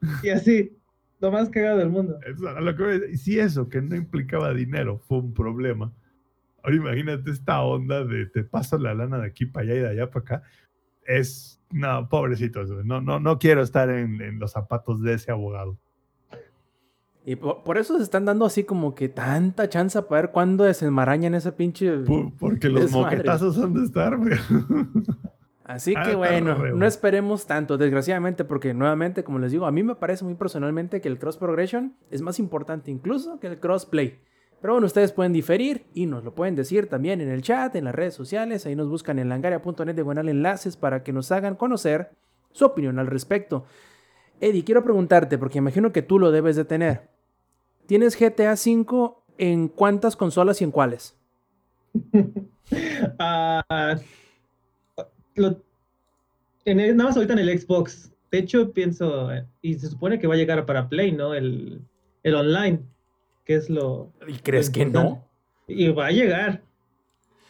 Y 0.24 0.30
así, 0.30 0.72
lo 1.20 1.30
más 1.30 1.48
cagado 1.50 1.78
del 1.78 1.90
mundo. 1.90 2.18
Eso, 2.26 2.50
lo 2.60 2.76
que 2.76 3.16
si 3.16 3.38
eso, 3.38 3.68
que 3.68 3.80
no 3.82 3.94
implicaba 3.94 4.52
dinero, 4.54 4.98
fue 5.06 5.18
un 5.18 5.32
problema. 5.34 5.92
Ahora 6.66 6.76
imagínate 6.76 7.30
esta 7.30 7.62
onda 7.62 8.04
de 8.04 8.26
te 8.26 8.42
paso 8.42 8.76
la 8.76 8.92
lana 8.92 9.18
de 9.20 9.26
aquí 9.26 9.46
para 9.46 9.64
allá 9.66 9.74
y 9.74 9.78
de 9.78 9.88
allá 9.88 10.10
para 10.10 10.20
acá. 10.24 10.42
Es, 11.06 11.60
no, 11.70 12.08
pobrecitos, 12.08 12.68
no, 12.84 13.00
no, 13.00 13.20
no 13.20 13.38
quiero 13.38 13.62
estar 13.62 13.88
en, 13.88 14.20
en 14.20 14.40
los 14.40 14.50
zapatos 14.50 15.00
de 15.00 15.14
ese 15.14 15.30
abogado. 15.30 15.78
Y 17.24 17.36
por, 17.36 17.62
por 17.62 17.78
eso 17.78 17.96
se 17.96 18.02
están 18.02 18.24
dando 18.24 18.44
así 18.44 18.64
como 18.64 18.94
que 18.96 19.08
tanta 19.08 19.68
chance 19.68 20.00
para 20.02 20.22
ver 20.22 20.30
cuándo 20.32 20.64
desenmarañan 20.64 21.34
esa 21.36 21.56
pinche. 21.56 21.98
Por- 21.98 22.32
porque 22.36 22.68
los 22.68 22.82
Desmadre. 22.82 23.16
moquetazos 23.18 23.58
han 23.58 23.74
de 23.74 23.84
estar, 23.84 24.16
güey. 24.16 24.34
Así 25.64 25.94
Ah, 25.96 26.04
que 26.04 26.14
bueno, 26.14 26.56
no 26.76 26.86
esperemos 26.86 27.46
tanto, 27.48 27.76
desgraciadamente, 27.76 28.44
porque 28.44 28.72
nuevamente, 28.72 29.24
como 29.24 29.40
les 29.40 29.50
digo, 29.50 29.66
a 29.66 29.72
mí 29.72 29.82
me 29.82 29.96
parece 29.96 30.24
muy 30.24 30.34
personalmente 30.34 31.00
que 31.00 31.08
el 31.08 31.18
cross 31.18 31.36
progression 31.38 31.96
es 32.10 32.22
más 32.22 32.38
importante 32.38 32.92
incluso 32.92 33.40
que 33.40 33.48
el 33.48 33.58
crossplay. 33.58 34.20
Pero 34.60 34.74
bueno, 34.74 34.86
ustedes 34.86 35.12
pueden 35.12 35.32
diferir 35.32 35.84
y 35.94 36.06
nos 36.06 36.24
lo 36.24 36.34
pueden 36.34 36.54
decir 36.56 36.88
también 36.88 37.20
en 37.20 37.28
el 37.30 37.42
chat, 37.42 37.74
en 37.76 37.84
las 37.84 37.94
redes 37.94 38.14
sociales. 38.14 38.66
Ahí 38.66 38.74
nos 38.74 38.88
buscan 38.88 39.18
en 39.18 39.28
langaria.net 39.28 39.94
de 39.94 40.02
buenal 40.02 40.28
enlaces 40.28 40.76
para 40.76 41.02
que 41.02 41.12
nos 41.12 41.30
hagan 41.30 41.54
conocer 41.56 42.10
su 42.52 42.64
opinión 42.64 42.98
al 42.98 43.06
respecto. 43.06 43.66
Eddie, 44.40 44.64
quiero 44.64 44.82
preguntarte, 44.82 45.38
porque 45.38 45.58
imagino 45.58 45.92
que 45.92 46.02
tú 46.02 46.18
lo 46.18 46.30
debes 46.30 46.56
de 46.56 46.64
tener. 46.64 47.08
¿Tienes 47.86 48.16
GTA 48.18 48.54
V 48.54 49.14
en 49.38 49.68
cuántas 49.68 50.16
consolas 50.16 50.60
y 50.60 50.64
en 50.64 50.70
cuáles? 50.70 51.16
Ah, 53.20 53.96
lo- 55.36 55.62
en 56.64 56.76
nada 56.96 57.04
más 57.10 57.16
ahorita 57.16 57.34
en 57.34 57.38
el 57.40 57.58
Xbox. 57.60 58.12
De 58.30 58.38
hecho, 58.38 58.72
pienso, 58.72 59.32
eh, 59.32 59.46
y 59.62 59.74
se 59.74 59.86
supone 59.88 60.18
que 60.18 60.26
va 60.26 60.34
a 60.34 60.36
llegar 60.36 60.66
para 60.66 60.88
Play, 60.88 61.12
¿no? 61.12 61.32
El, 61.34 61.80
el 62.24 62.34
online, 62.34 62.80
que 63.46 63.54
es 63.54 63.70
lo... 63.70 64.12
¿Y 64.28 64.34
crees 64.40 64.66
lo 64.68 64.72
que 64.74 64.84
no? 64.86 65.24
Y 65.66 65.88
va 65.88 66.08
a 66.08 66.10
llegar. 66.10 66.62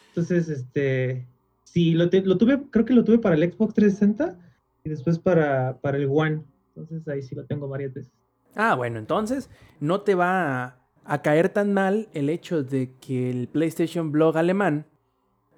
Entonces, 0.09 0.47
este, 0.47 1.27
sí, 1.63 1.91
lo, 1.91 2.09
te- 2.09 2.21
lo 2.21 2.37
tuve, 2.37 2.61
creo 2.71 2.85
que 2.85 2.93
lo 2.93 3.03
tuve 3.03 3.19
para 3.19 3.35
el 3.35 3.51
Xbox 3.51 3.73
360 3.73 4.39
y 4.85 4.89
después 4.89 5.19
para, 5.19 5.77
para 5.81 5.97
el 5.97 6.07
One. 6.09 6.43
Entonces 6.75 7.05
ahí 7.07 7.21
sí 7.21 7.35
lo 7.35 7.45
tengo 7.45 7.67
varias 7.67 7.93
veces. 7.93 8.11
Ah, 8.55 8.75
bueno, 8.75 8.97
entonces 8.99 9.49
no 9.79 10.01
te 10.01 10.15
va 10.15 10.63
a, 10.63 10.79
a 11.05 11.21
caer 11.21 11.49
tan 11.49 11.73
mal 11.73 12.07
el 12.13 12.29
hecho 12.29 12.63
de 12.63 12.93
que 12.99 13.29
el 13.29 13.47
PlayStation 13.47 14.11
Blog 14.11 14.37
alemán 14.37 14.85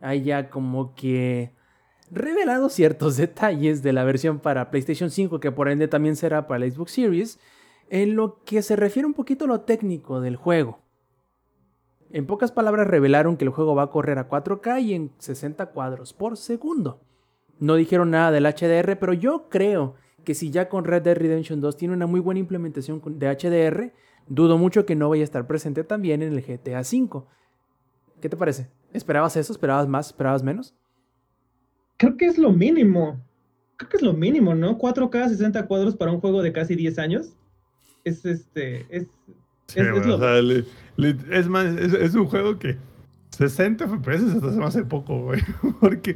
haya 0.02 0.50
como 0.50 0.96
que 0.96 1.54
revelado 2.12 2.70
ciertos 2.70 3.18
detalles 3.18 3.84
de 3.84 3.94
la 3.94 4.04
versión 4.04 4.40
para 4.40 4.72
PlayStation 4.72 5.10
5, 5.12 5.40
que 5.40 5.52
por 5.52 5.70
ende 5.70 5.88
también 5.88 6.16
será 6.16 6.48
para 6.48 6.60
la 6.66 6.72
Xbox 6.72 6.92
Series, 6.94 7.40
en 7.90 8.16
lo 8.16 8.44
que 8.44 8.62
se 8.62 8.76
refiere 8.76 9.06
un 9.06 9.14
poquito 9.14 9.46
a 9.46 9.48
lo 9.48 9.62
técnico 9.62 10.22
del 10.22 10.36
juego. 10.36 10.80
En 12.12 12.26
pocas 12.26 12.52
palabras 12.52 12.88
revelaron 12.88 13.38
que 13.38 13.46
el 13.46 13.52
juego 13.52 13.76
va 13.76 13.84
a 13.84 13.92
correr 13.92 14.18
a 14.18 14.30
4K 14.30 14.82
y 14.82 14.94
en 14.94 15.12
60 15.20 15.68
cuadros 15.68 16.14
por 16.14 16.38
segundo. 16.38 17.02
No 17.60 17.76
dijeron 17.76 18.12
nada 18.12 18.32
del 18.32 18.46
HDR, 18.46 18.98
pero 18.98 19.14
yo 19.14 19.50
creo 19.50 19.96
que 20.24 20.34
si 20.34 20.50
ya 20.50 20.70
con 20.70 20.86
Red 20.86 21.04
Dead 21.04 21.18
Redemption 21.18 21.62
2 21.62 21.78
tiene 21.78 21.94
una 21.94 22.08
muy 22.08 22.20
buena 22.20 22.40
implementación 22.40 23.02
de 23.06 23.28
HDR, 23.28 23.94
dudo 24.28 24.58
mucho 24.58 24.86
que 24.86 24.96
no 24.96 25.10
vaya 25.10 25.22
a 25.22 25.26
estar 25.26 25.46
presente 25.46 25.84
también 25.84 26.22
en 26.22 26.34
el 26.34 26.42
GTA 26.42 26.82
V. 26.82 27.24
¿Qué 28.22 28.30
te 28.30 28.38
parece? 28.38 28.70
¿Esperabas 28.94 29.36
eso? 29.38 29.54
¿Esperabas 29.54 29.88
más? 29.88 30.08
¿Esperabas 30.08 30.44
menos? 30.44 30.76
Creo 31.98 32.18
que 32.18 32.26
es 32.26 32.38
lo 32.38 32.52
mínimo. 32.52 33.20
Creo 33.78 33.90
que 33.90 33.98
es 33.98 34.04
lo 34.04 34.14
mínimo, 34.14 34.56
¿no? 34.56 34.78
4K 34.78 35.30
60 35.30 35.68
cuadros 35.68 35.96
para 35.96 36.12
un 36.12 36.20
juego 36.20 36.42
de 36.42 36.52
casi 36.52 36.76
10 36.76 37.00
años. 37.00 37.34
Es 38.04 38.26
este, 38.26 38.86
es, 38.90 39.08
Sí, 39.68 39.80
Es- 39.82 39.86
es 39.86 39.92
güey, 39.94 40.08
lo- 40.08 40.16
o 40.16 40.20
sea, 40.20 40.42
le- 40.42 40.66
le- 40.98 41.16
es 41.38 41.48
más, 41.48 41.66
es, 41.66 41.94
es 41.94 42.16
un 42.16 42.26
juego 42.26 42.58
que 42.58 42.78
60 43.38 43.86
FPS 43.88 44.24
hasta 44.44 44.66
hace 44.66 44.84
poco, 44.84 45.22
güey. 45.26 45.42
Porque 45.80 46.16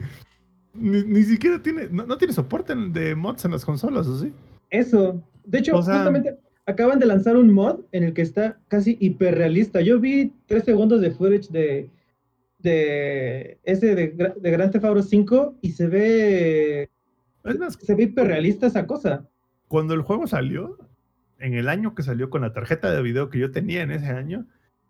ni, 0.74 1.04
ni 1.04 1.24
siquiera 1.24 1.62
tiene, 1.62 1.88
no, 1.92 2.06
no 2.08 2.18
tiene 2.18 2.34
soporte 2.34 2.74
de 2.76 3.14
mods 3.16 3.46
en 3.46 3.52
las 3.52 3.64
consolas, 3.64 4.08
¿o 4.08 4.18
sí? 4.20 4.34
Eso. 4.72 5.22
De 5.46 5.60
hecho, 5.60 5.78
O 5.78 5.84
sea- 5.84 5.96
justamente 5.98 6.40
acaban 6.66 6.98
de 6.98 7.06
lanzar 7.06 7.38
un 7.38 7.52
mod 7.54 7.82
en 7.92 8.04
el 8.06 8.14
que 8.14 8.24
está 8.24 8.58
casi 8.70 8.98
hiperrealista. 9.00 9.82
Yo 9.82 10.00
vi 10.00 10.34
tres 10.48 10.64
segundos 10.64 11.02
de 11.02 11.12
footage 11.12 11.50
de, 11.52 11.90
de 12.60 13.60
ese 13.64 13.94
de, 13.96 14.34
de 14.40 14.52
Grand 14.52 14.72
Theft 14.72 14.86
Auto 14.86 15.04
5 15.04 15.56
y 15.62 15.72
se 15.74 15.88
ve 15.88 16.90
Es 17.44 17.60
más, 17.60 17.74
se 17.80 17.94
ve 17.96 18.04
hiperrealista 18.04 18.68
esa 18.68 18.88
cosa. 18.88 19.28
cuando 19.68 19.94
el 19.94 20.02
juego 20.02 20.26
salió, 20.28 20.78
en 21.40 21.54
el 21.54 21.70
año 21.70 21.96
que 21.96 22.04
salió 22.04 22.30
con 22.30 22.42
la 22.42 22.54
tarjeta 22.54 22.92
de 22.92 23.02
video 23.02 23.30
que 23.30 23.40
yo 23.40 23.52
tenía 23.52 23.82
en 23.82 23.92
ese 23.92 24.08
año, 24.08 24.46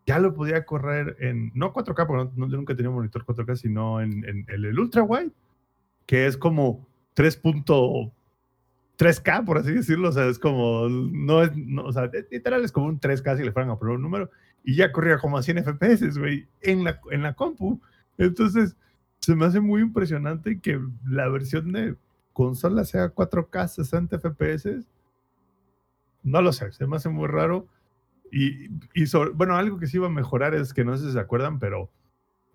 ya 0.06 0.20
lo 0.20 0.34
podía 0.34 0.66
correr 0.66 1.16
en, 1.20 1.52
no 1.54 1.74
4K, 1.74 2.08
porque 2.08 2.32
no, 2.36 2.50
yo 2.50 2.58
nunca 2.58 2.76
tenía 2.76 2.90
un 2.90 2.96
monitor 2.96 3.26
4K, 3.26 3.56
sino 3.56 4.02
en, 4.02 4.46
el, 4.48 4.78
ultra 4.78 5.04
wide, 5.04 5.32
que 6.06 6.28
es 6.28 6.38
como 6.38 6.86
3.3K, 7.16 9.46
por 9.46 9.58
así 9.58 9.72
decirlo, 9.72 10.10
o 10.10 10.12
sea, 10.12 10.28
es 10.28 10.40
como, 10.40 10.90
no 10.90 11.44
es, 11.44 11.56
no, 11.56 11.86
o 11.86 11.94
sea, 11.94 12.10
literal 12.30 12.64
es 12.64 12.72
como 12.72 12.88
un 12.88 13.00
3K 13.00 13.38
si 13.38 13.44
le 13.44 13.52
fueran 13.52 13.72
a 13.72 13.78
poner 13.78 13.96
un 13.96 14.02
número, 14.02 14.30
y 14.64 14.76
ya 14.76 14.92
corría 14.92 15.18
como 15.18 15.38
a 15.38 15.44
100 15.44 15.64
FPS, 15.64 16.18
güey, 16.18 16.48
en 16.62 16.84
la, 16.84 17.00
en 17.12 17.24
la 17.24 17.34
compu. 17.34 17.82
Entonces, 18.18 18.76
se 19.20 19.36
me 19.36 19.46
hace 19.46 19.60
muy 19.60 19.82
impresionante 19.82 20.60
que 20.60 20.80
la 21.06 21.28
versión 21.30 21.72
de 21.72 21.96
consola 22.34 22.84
sea 22.84 23.14
4K 23.14 23.68
60 23.68 24.20
FPS. 24.20 24.86
No 26.24 26.42
lo 26.42 26.52
sé, 26.54 26.72
se 26.72 26.88
me 26.88 26.96
hace 26.96 27.10
muy 27.10 27.28
raro. 27.28 27.68
Y, 28.32 28.70
y 28.94 29.06
sobre- 29.08 29.32
bueno, 29.32 29.56
algo 29.56 29.78
que 29.78 29.88
sí 29.88 29.98
iba 29.98 30.08
a 30.08 30.12
mejorar 30.12 30.56
es 30.56 30.74
que 30.74 30.84
no 30.84 30.98
sé 30.98 31.06
si 31.08 31.12
se 31.14 31.20
acuerdan, 31.20 31.60
pero 31.60 31.92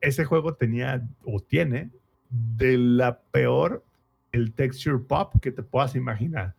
ese 0.00 0.24
juego 0.24 0.54
tenía 0.54 1.06
o 1.24 1.40
tiene 1.40 1.90
de 2.30 2.76
la 2.78 3.20
peor 3.30 3.84
el 4.32 4.52
texture 4.52 4.98
pop 4.98 5.34
que 5.40 5.52
te 5.52 5.62
puedas 5.62 5.94
imaginar. 5.94 6.54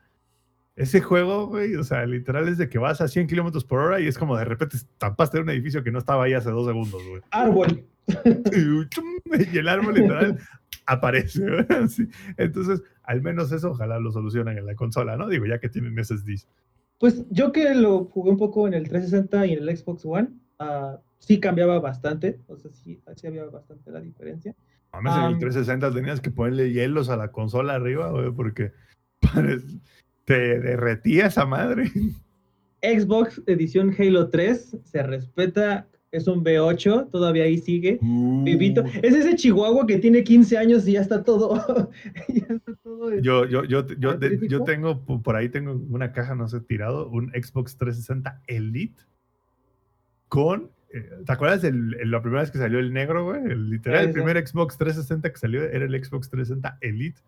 Ese 0.76 1.02
juego, 1.02 1.48
güey, 1.48 1.76
o 1.76 1.84
sea, 1.84 2.06
literal 2.06 2.48
es 2.48 2.58
de 2.58 2.70
que 2.70 2.78
vas 2.80 3.02
a 3.02 3.08
100 3.10 3.28
kilómetros 3.28 3.66
por 3.66 3.80
hora 3.80 4.00
y 4.00 4.08
es 4.08 4.18
como 4.18 4.38
de 4.38 4.46
repente 4.46 4.78
estampaste 4.78 5.38
en 5.38 5.44
un 5.44 5.50
edificio 5.50 5.84
que 5.84 5.92
no 5.92 6.00
estaba 6.00 6.24
ahí 6.24 6.34
hace 6.34 6.50
dos 6.52 6.66
segundos, 6.68 7.02
güey. 7.10 7.22
Árbol. 7.32 7.84
y 8.54 9.58
el 9.58 9.68
árbol 9.68 9.96
literal 9.96 10.40
aparece. 10.86 11.44
¿verdad? 11.44 11.88
Sí. 11.90 12.08
Entonces, 12.38 12.82
al 13.04 13.22
menos 13.22 13.52
eso 13.52 13.72
ojalá 13.72 14.00
lo 14.00 14.12
solucionen 14.14 14.58
en 14.58 14.66
la 14.66 14.76
consola, 14.76 15.18
¿no? 15.18 15.28
Digo, 15.28 15.46
ya 15.46 15.60
que 15.60 15.68
tienen 15.70 16.02
SSDs. 16.04 16.48
Pues 17.00 17.26
yo 17.30 17.52
que 17.52 17.74
lo 17.74 18.06
jugué 18.06 18.32
un 18.32 18.38
poco 18.38 18.68
en 18.68 18.74
el 18.74 18.90
360 18.90 19.46
y 19.48 19.54
en 19.54 19.68
el 19.68 19.78
Xbox 19.78 20.06
One, 20.06 20.30
ah, 20.60 21.00
sí 21.18 21.40
cambiaba 21.40 21.80
bastante. 21.80 22.40
O 22.48 22.58
sea, 22.58 22.72
sí, 22.72 23.02
sí 23.16 23.28
había 23.28 23.46
bastante 23.46 23.90
la 23.90 24.02
diferencia. 24.02 24.54
Mames, 24.92 25.14
en 25.14 25.20
el 25.20 25.34
Am. 25.34 25.40
360 25.40 25.94
tenías 25.94 26.20
que 26.20 26.32
ponerle 26.32 26.74
hielos 26.74 27.10
a 27.10 27.16
la 27.16 27.32
consola 27.32 27.76
arriba, 27.76 28.12
güey, 28.12 28.32
porque 28.32 28.74
te 30.26 30.60
derretía 30.60 31.28
esa 31.28 31.46
madre. 31.46 31.90
Xbox 32.82 33.42
edición 33.46 33.96
Halo 33.98 34.30
3 34.30 34.78
se 34.84 35.04
respeta, 35.04 35.88
es 36.12 36.28
un 36.28 36.44
B8, 36.44 37.12
todavía 37.12 37.44
ahí 37.44 37.58
sigue. 37.60 38.00
Vivito. 38.02 38.84
Es 39.04 39.14
ese 39.14 39.36
chihuahua 39.36 39.86
que 39.86 39.98
tiene 40.00 40.24
15 40.24 40.58
años 40.58 40.88
y 40.88 40.94
ya 40.94 41.02
está 41.02 41.24
todo. 41.24 41.56
ya 42.28 42.46
está 42.50 42.74
todo. 42.84 43.14
Yo, 43.20 43.46
yo, 43.46 43.64
yo, 43.64 43.86
yo, 43.98 44.16
de- 44.18 44.48
yo 44.48 44.64
tengo, 44.64 45.02
po- 45.06 45.22
por 45.22 45.36
ahí 45.36 45.50
tengo 45.50 45.74
una 45.90 46.12
caja, 46.12 46.34
no 46.36 46.48
sé, 46.48 46.62
tirado, 46.62 47.08
un 47.10 47.30
Xbox 47.32 47.78
360 47.78 48.42
Elite 48.48 49.02
con, 50.28 50.70
eh, 50.94 51.10
¿te 51.26 51.32
acuerdas 51.32 51.62
de 51.62 51.72
la 51.72 52.22
primera 52.22 52.42
vez 52.42 52.52
que 52.52 52.58
salió 52.58 52.80
el 52.80 52.94
negro, 52.94 53.26
güey? 53.26 53.44
El, 53.46 53.70
literal, 53.70 54.06
el 54.06 54.12
primer 54.14 54.48
Xbox 54.48 54.78
360 54.78 55.32
que 55.32 55.38
salió 55.38 55.64
era 55.64 55.86
el 55.86 56.04
Xbox 56.04 56.30
360 56.30 56.78
Elite 56.82 57.22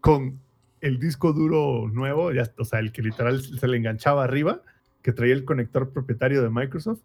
con 0.00 0.38
el 0.80 0.98
disco 0.98 1.32
duro 1.32 1.88
nuevo, 1.92 2.32
ya, 2.32 2.50
o 2.58 2.64
sea, 2.64 2.80
el 2.80 2.92
que 2.92 3.02
literal 3.02 3.40
se 3.40 3.68
le 3.68 3.76
enganchaba 3.76 4.24
arriba, 4.24 4.62
que 5.00 5.12
traía 5.12 5.34
el 5.34 5.44
conector 5.44 5.90
propietario 5.92 6.42
de 6.42 6.50
Microsoft. 6.50 7.00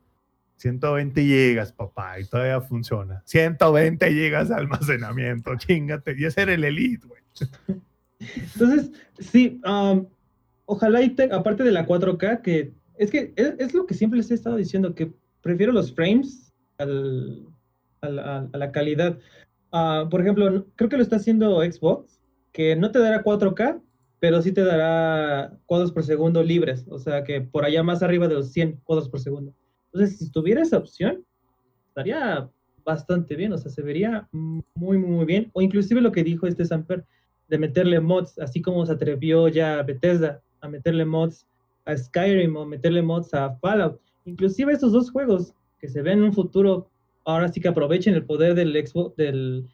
120 0.57 1.21
gigas, 1.23 1.71
papá, 1.71 2.19
y 2.19 2.25
todavía 2.25 2.59
funciona. 2.61 3.21
120 3.25 4.11
gigas 4.11 4.49
de 4.49 4.55
almacenamiento, 4.55 5.55
chingate. 5.57 6.15
Y 6.17 6.25
ese 6.25 6.41
era 6.41 6.53
el 6.53 6.63
Elite, 6.63 7.07
güey. 7.07 7.21
Entonces, 8.19 8.91
sí, 9.19 9.59
am, 9.63 10.07
ojalá 10.65 11.01
y 11.01 11.09
te- 11.11 11.31
aparte 11.31 11.63
de 11.63 11.71
la 11.71 11.85
4K, 11.85 12.41
que 12.41 12.73
es 12.97 13.11
que 13.11 13.33
es, 13.35 13.73
lo 13.73 13.85
que 13.85 13.93
siempre 13.93 14.17
les 14.17 14.31
he 14.31 14.33
estado 14.33 14.55
diciendo, 14.55 14.95
que 14.95 15.11
prefiero 15.41 15.71
los 15.71 15.93
frames 15.93 16.51
al- 16.79 17.45
a, 18.01 18.47
la 18.53 18.71
calidad. 18.71 19.17
Ah, 19.71 20.07
por 20.09 20.21
ejemplo, 20.21 20.65
creo 20.75 20.89
que 20.89 20.97
lo 20.97 21.03
está 21.03 21.17
haciendo 21.17 21.61
Xbox, 21.61 22.19
que 22.51 22.75
no 22.75 22.91
te 22.91 22.99
dará 22.99 23.23
4K, 23.23 23.79
pero 24.19 24.41
sí 24.41 24.51
te 24.51 24.63
dará 24.63 25.55
cuadros 25.67 25.91
por 25.91 26.03
segundo 26.03 26.41
libres, 26.41 26.85
o 26.89 26.97
sea 26.97 27.23
que 27.23 27.41
por 27.41 27.65
allá 27.65 27.83
más 27.83 28.01
arriba 28.01 28.27
de 28.27 28.33
los 28.33 28.51
100 28.51 28.79
cuadros 28.83 29.09
por 29.09 29.19
segundo. 29.19 29.53
Entonces, 29.97 30.19
si 30.19 30.29
tuviera 30.29 30.61
esa 30.61 30.77
opción, 30.77 31.25
estaría 31.87 32.47
bastante 32.85 33.35
bien, 33.35 33.51
o 33.53 33.57
sea, 33.57 33.71
se 33.71 33.81
vería 33.81 34.29
muy, 34.31 34.99
muy, 34.99 35.25
bien. 35.25 35.49
O 35.53 35.61
inclusive 35.61 36.01
lo 36.01 36.11
que 36.11 36.23
dijo 36.23 36.45
este 36.45 36.65
Samper, 36.65 37.03
de 37.47 37.57
meterle 37.57 37.99
mods, 37.99 38.37
así 38.37 38.61
como 38.61 38.85
se 38.85 38.93
atrevió 38.93 39.47
ya 39.47 39.81
Bethesda 39.81 40.43
a 40.61 40.67
meterle 40.67 41.03
mods 41.03 41.47
a 41.85 41.97
Skyrim 41.97 42.55
o 42.55 42.65
meterle 42.65 43.01
mods 43.01 43.33
a 43.33 43.55
Fallout. 43.55 43.99
Inclusive 44.25 44.71
estos 44.71 44.91
dos 44.91 45.09
juegos 45.09 45.55
que 45.79 45.87
se 45.87 46.03
ven 46.03 46.19
en 46.19 46.25
un 46.25 46.33
futuro, 46.33 46.91
ahora 47.25 47.47
sí 47.47 47.59
que 47.59 47.69
aprovechen 47.69 48.13
el 48.13 48.25
poder 48.25 48.53
del 48.53 48.73
Xbox, 48.73 49.15
del, 49.15 49.67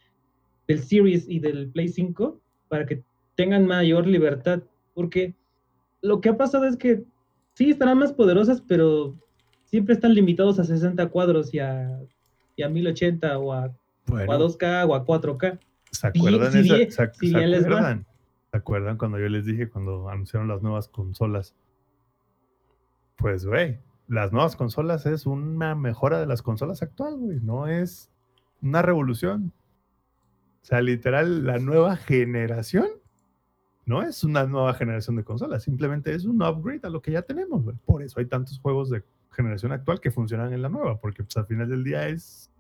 del 0.70 0.80
Series 0.80 1.28
y 1.28 1.40
del 1.40 1.68
Play 1.68 1.90
5 1.90 2.40
para 2.70 2.86
que 2.86 3.04
tengan 3.36 3.68
mayor 3.68 4.08
libertad. 4.08 4.64
Porque 4.94 5.36
lo 6.02 6.22
que 6.22 6.30
ha 6.30 6.38
pasado 6.38 6.66
es 6.66 6.78
que 6.78 7.04
sí 7.56 7.72
estarán 7.72 7.98
más 7.98 8.14
poderosas, 8.14 8.62
pero 8.62 9.18
siempre 9.74 9.96
están 9.96 10.14
limitados 10.14 10.60
a 10.60 10.66
60 10.66 11.08
cuadros 11.10 11.52
y 11.52 11.58
a, 11.58 12.00
y 12.56 12.62
a 12.62 12.70
1080 12.70 13.40
o 13.40 13.54
a, 13.54 13.66
o 13.66 14.18
a 14.18 14.26
Bueno, 14.28 14.48
2K 14.48 14.88
o 14.88 14.94
a 14.94 15.04
4K. 15.04 15.60
¿se 15.90 16.08
acuerdan, 16.08 16.52
si 16.52 16.60
esa- 16.60 17.12
se, 17.12 17.20
si 17.20 17.30
se 17.32 17.38
acuerdan? 17.38 18.06
¿Se 18.52 18.58
acuerdan 18.58 18.98
cuando 19.00 19.18
yo 19.18 19.28
les 19.30 19.46
dije 19.48 19.68
cuando 19.68 20.10
anunciaron 20.10 20.48
las 20.48 20.62
nuevas 20.62 20.88
consolas? 20.90 21.56
Pues, 23.16 23.48
güey, 23.48 23.80
las 24.08 24.32
nuevas 24.32 24.56
consolas 24.56 25.08
es 25.08 25.26
una 25.26 25.74
mejora 25.74 26.20
de 26.20 26.28
las 26.28 26.44
consolas 26.44 26.84
actuales, 26.84 27.20
güey. 27.20 27.40
No 27.42 27.66
es 27.68 28.12
una 28.62 28.84
revolución. 28.84 29.54
O 30.62 30.66
sea, 30.66 30.82
literal, 30.82 31.48
la 31.48 31.58
nueva 31.58 31.96
generación 31.96 32.86
no 33.88 34.04
es 34.04 34.24
una 34.24 34.46
nueva 34.46 34.76
generación 34.76 35.16
de 35.16 35.24
consolas, 35.24 35.64
simplemente 35.64 36.14
es 36.14 36.26
un 36.26 36.44
upgrade 36.44 36.82
a 36.84 36.90
lo 36.90 37.02
que 37.02 37.12
ya 37.12 37.24
tenemos, 37.24 37.64
güey. 37.64 37.76
Por 37.88 38.04
eso 38.04 38.20
hay 38.20 38.28
tantos 38.28 38.60
juegos 38.60 38.92
de 38.92 39.04
generación 39.34 39.72
actual 39.72 40.00
que 40.00 40.12
funcionan 40.12 40.54
en 40.54 40.62
la 40.62 40.70
nueva, 40.70 41.00
porque 41.00 41.24
pues, 41.24 41.36
al 41.38 41.46
final 41.46 41.70
del 41.70 41.84
día 41.84 42.08
es 42.08 42.54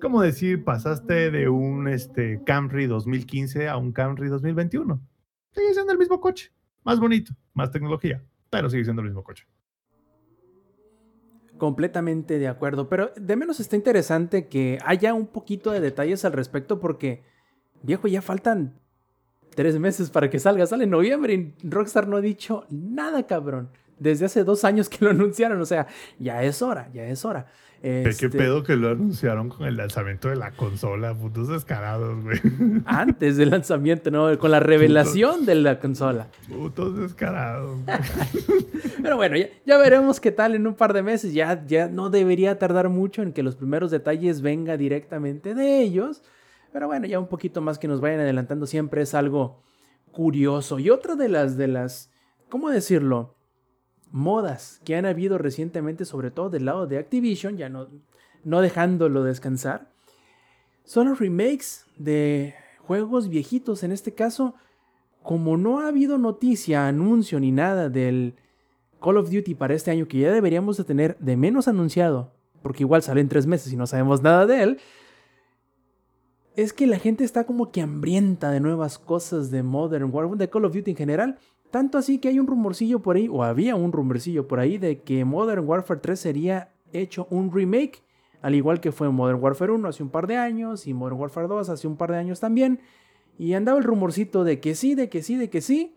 como 0.00 0.22
decir, 0.22 0.64
pasaste 0.64 1.30
de 1.30 1.48
un 1.48 1.88
este, 1.88 2.40
Camry 2.44 2.86
2015 2.86 3.68
a 3.68 3.76
un 3.76 3.92
Camry 3.92 4.28
2021. 4.28 5.00
Sigue 5.52 5.74
siendo 5.74 5.92
el 5.92 5.98
mismo 5.98 6.20
coche, 6.20 6.52
más 6.84 7.00
bonito, 7.00 7.32
más 7.52 7.70
tecnología, 7.70 8.22
pero 8.50 8.70
sigue 8.70 8.84
siendo 8.84 9.02
el 9.02 9.08
mismo 9.08 9.24
coche. 9.24 9.46
Completamente 11.56 12.38
de 12.38 12.46
acuerdo, 12.46 12.88
pero 12.88 13.10
de 13.16 13.36
menos 13.36 13.58
está 13.58 13.74
interesante 13.74 14.46
que 14.46 14.78
haya 14.84 15.14
un 15.14 15.26
poquito 15.26 15.72
de 15.72 15.80
detalles 15.80 16.24
al 16.24 16.32
respecto 16.32 16.78
porque, 16.78 17.24
viejo, 17.82 18.06
ya 18.06 18.22
faltan 18.22 18.78
tres 19.56 19.80
meses 19.80 20.10
para 20.10 20.30
que 20.30 20.38
salga, 20.38 20.66
sale 20.66 20.84
en 20.84 20.90
noviembre 20.90 21.34
y 21.34 21.68
Rockstar 21.68 22.06
no 22.06 22.18
ha 22.18 22.20
dicho 22.20 22.64
nada, 22.70 23.26
cabrón. 23.26 23.70
Desde 23.98 24.26
hace 24.26 24.44
dos 24.44 24.64
años 24.64 24.88
que 24.88 25.04
lo 25.04 25.10
anunciaron, 25.12 25.60
o 25.60 25.66
sea, 25.66 25.86
ya 26.18 26.42
es 26.42 26.62
hora, 26.62 26.88
ya 26.92 27.04
es 27.06 27.24
hora. 27.24 27.46
Este, 27.80 28.28
¿Qué 28.28 28.36
pedo 28.36 28.64
que 28.64 28.74
lo 28.74 28.90
anunciaron 28.90 29.48
con 29.48 29.64
el 29.64 29.76
lanzamiento 29.76 30.28
de 30.28 30.34
la 30.34 30.50
consola? 30.50 31.14
Putos 31.14 31.48
descarados, 31.48 32.24
güey. 32.24 32.40
Antes 32.86 33.36
del 33.36 33.50
lanzamiento, 33.50 34.10
¿no? 34.10 34.36
Con 34.36 34.50
la 34.50 34.58
revelación 34.58 35.46
de 35.46 35.54
la 35.54 35.78
consola. 35.78 36.26
Putos 36.48 36.98
descarados. 36.98 37.78
güey. 37.84 37.98
Pero 39.02 39.16
bueno, 39.16 39.36
ya, 39.36 39.46
ya 39.64 39.78
veremos 39.78 40.18
qué 40.18 40.32
tal 40.32 40.56
en 40.56 40.66
un 40.66 40.74
par 40.74 40.92
de 40.92 41.04
meses. 41.04 41.32
Ya, 41.32 41.64
ya 41.66 41.88
no 41.88 42.10
debería 42.10 42.58
tardar 42.58 42.88
mucho 42.88 43.22
en 43.22 43.32
que 43.32 43.44
los 43.44 43.54
primeros 43.54 43.92
detalles 43.92 44.42
venga 44.42 44.76
directamente 44.76 45.54
de 45.54 45.80
ellos. 45.80 46.22
Pero 46.72 46.88
bueno, 46.88 47.06
ya 47.06 47.20
un 47.20 47.28
poquito 47.28 47.60
más 47.60 47.78
que 47.78 47.86
nos 47.86 48.00
vayan 48.00 48.20
adelantando 48.20 48.66
siempre 48.66 49.02
es 49.02 49.14
algo 49.14 49.62
curioso. 50.10 50.80
Y 50.80 50.90
otra 50.90 51.14
de 51.14 51.28
las, 51.28 51.56
de 51.56 51.68
las, 51.68 52.10
¿cómo 52.48 52.70
decirlo? 52.70 53.36
Modas 54.10 54.80
que 54.84 54.96
han 54.96 55.06
habido 55.06 55.38
recientemente, 55.38 56.04
sobre 56.04 56.30
todo 56.30 56.50
del 56.50 56.64
lado 56.64 56.86
de 56.86 56.98
Activision, 56.98 57.56
ya 57.56 57.68
no, 57.68 57.88
no 58.44 58.60
dejándolo 58.60 59.22
descansar, 59.22 59.90
son 60.84 61.08
los 61.08 61.18
remakes 61.18 61.86
de 61.96 62.54
juegos 62.78 63.28
viejitos. 63.28 63.82
En 63.82 63.92
este 63.92 64.14
caso, 64.14 64.54
como 65.22 65.56
no 65.58 65.80
ha 65.80 65.88
habido 65.88 66.16
noticia, 66.16 66.88
anuncio 66.88 67.38
ni 67.38 67.52
nada 67.52 67.90
del 67.90 68.34
Call 69.00 69.18
of 69.18 69.30
Duty 69.30 69.54
para 69.54 69.74
este 69.74 69.90
año 69.90 70.08
que 70.08 70.20
ya 70.20 70.32
deberíamos 70.32 70.76
de 70.76 70.84
tener 70.84 71.18
de 71.18 71.36
menos 71.36 71.68
anunciado, 71.68 72.32
porque 72.62 72.82
igual 72.82 73.02
sale 73.02 73.20
en 73.20 73.28
tres 73.28 73.46
meses 73.46 73.72
y 73.72 73.76
no 73.76 73.86
sabemos 73.86 74.22
nada 74.22 74.46
de 74.46 74.62
él, 74.62 74.78
es 76.56 76.72
que 76.72 76.86
la 76.86 76.98
gente 76.98 77.22
está 77.22 77.44
como 77.44 77.70
que 77.70 77.82
hambrienta 77.82 78.50
de 78.50 78.60
nuevas 78.60 78.98
cosas 78.98 79.50
de 79.50 79.62
Modern 79.62 80.12
Warfare, 80.12 80.38
de 80.38 80.50
Call 80.50 80.64
of 80.64 80.74
Duty 80.74 80.90
en 80.90 80.96
general. 80.96 81.38
Tanto 81.70 81.98
así 81.98 82.18
que 82.18 82.28
hay 82.28 82.38
un 82.38 82.46
rumorcillo 82.46 83.00
por 83.00 83.16
ahí, 83.16 83.28
o 83.30 83.42
había 83.44 83.76
un 83.76 83.92
rumorcillo 83.92 84.48
por 84.48 84.60
ahí, 84.60 84.78
de 84.78 85.02
que 85.02 85.24
Modern 85.24 85.66
Warfare 85.66 86.00
3 86.00 86.18
sería 86.18 86.72
hecho 86.92 87.26
un 87.30 87.52
remake, 87.52 88.02
al 88.40 88.54
igual 88.54 88.80
que 88.80 88.92
fue 88.92 89.10
Modern 89.10 89.42
Warfare 89.42 89.72
1 89.72 89.88
hace 89.88 90.02
un 90.02 90.10
par 90.10 90.26
de 90.26 90.36
años 90.36 90.86
y 90.86 90.94
Modern 90.94 91.18
Warfare 91.20 91.48
2 91.48 91.68
hace 91.68 91.86
un 91.86 91.96
par 91.96 92.12
de 92.12 92.18
años 92.18 92.40
también. 92.40 92.80
Y 93.36 93.54
andaba 93.54 93.78
el 93.78 93.84
rumorcito 93.84 94.44
de 94.44 94.60
que 94.60 94.74
sí, 94.74 94.94
de 94.94 95.08
que 95.08 95.22
sí, 95.22 95.36
de 95.36 95.50
que 95.50 95.60
sí. 95.60 95.96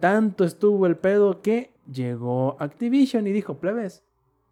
Tanto 0.00 0.44
estuvo 0.44 0.86
el 0.86 0.96
pedo 0.96 1.40
que 1.40 1.72
llegó 1.90 2.56
Activision 2.60 3.26
y 3.26 3.32
dijo, 3.32 3.58
plebes, 3.58 4.04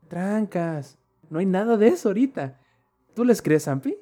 trancas, 0.09 0.99
no 1.29 1.39
hay 1.39 1.47
nada 1.47 1.77
de 1.77 1.89
eso 1.89 2.09
ahorita. 2.09 2.61
¿Tú 3.15 3.25
les 3.25 3.43
crees, 3.43 3.69
Ampi? 3.69 3.97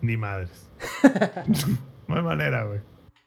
Ni 0.00 0.16
madres. 0.16 0.70
no 2.08 2.16
hay 2.16 2.22
manera, 2.22 2.64
güey. 2.64 2.80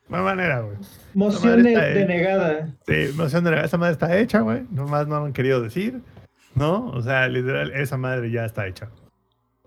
No 0.10 0.18
hay 0.18 0.24
manera, 0.24 0.62
güey. 0.62 0.78
Moción 1.14 1.64
denegada. 1.64 2.68
Sí, 2.88 3.08
sé 3.08 3.42
dónde 3.42 3.62
esa 3.62 3.78
madre 3.78 3.94
está 3.94 4.18
hecha, 4.18 4.40
güey. 4.40 4.66
Nomás 4.72 5.08
no 5.08 5.20
lo 5.20 5.26
han 5.26 5.34
querido 5.34 5.62
decir. 5.62 6.02
¿No? 6.56 6.88
O 6.88 7.02
sea, 7.02 7.28
literal, 7.28 7.72
esa 7.72 7.98
madre 7.98 8.32
ya 8.32 8.46
está 8.46 8.66
hecha. 8.68 8.90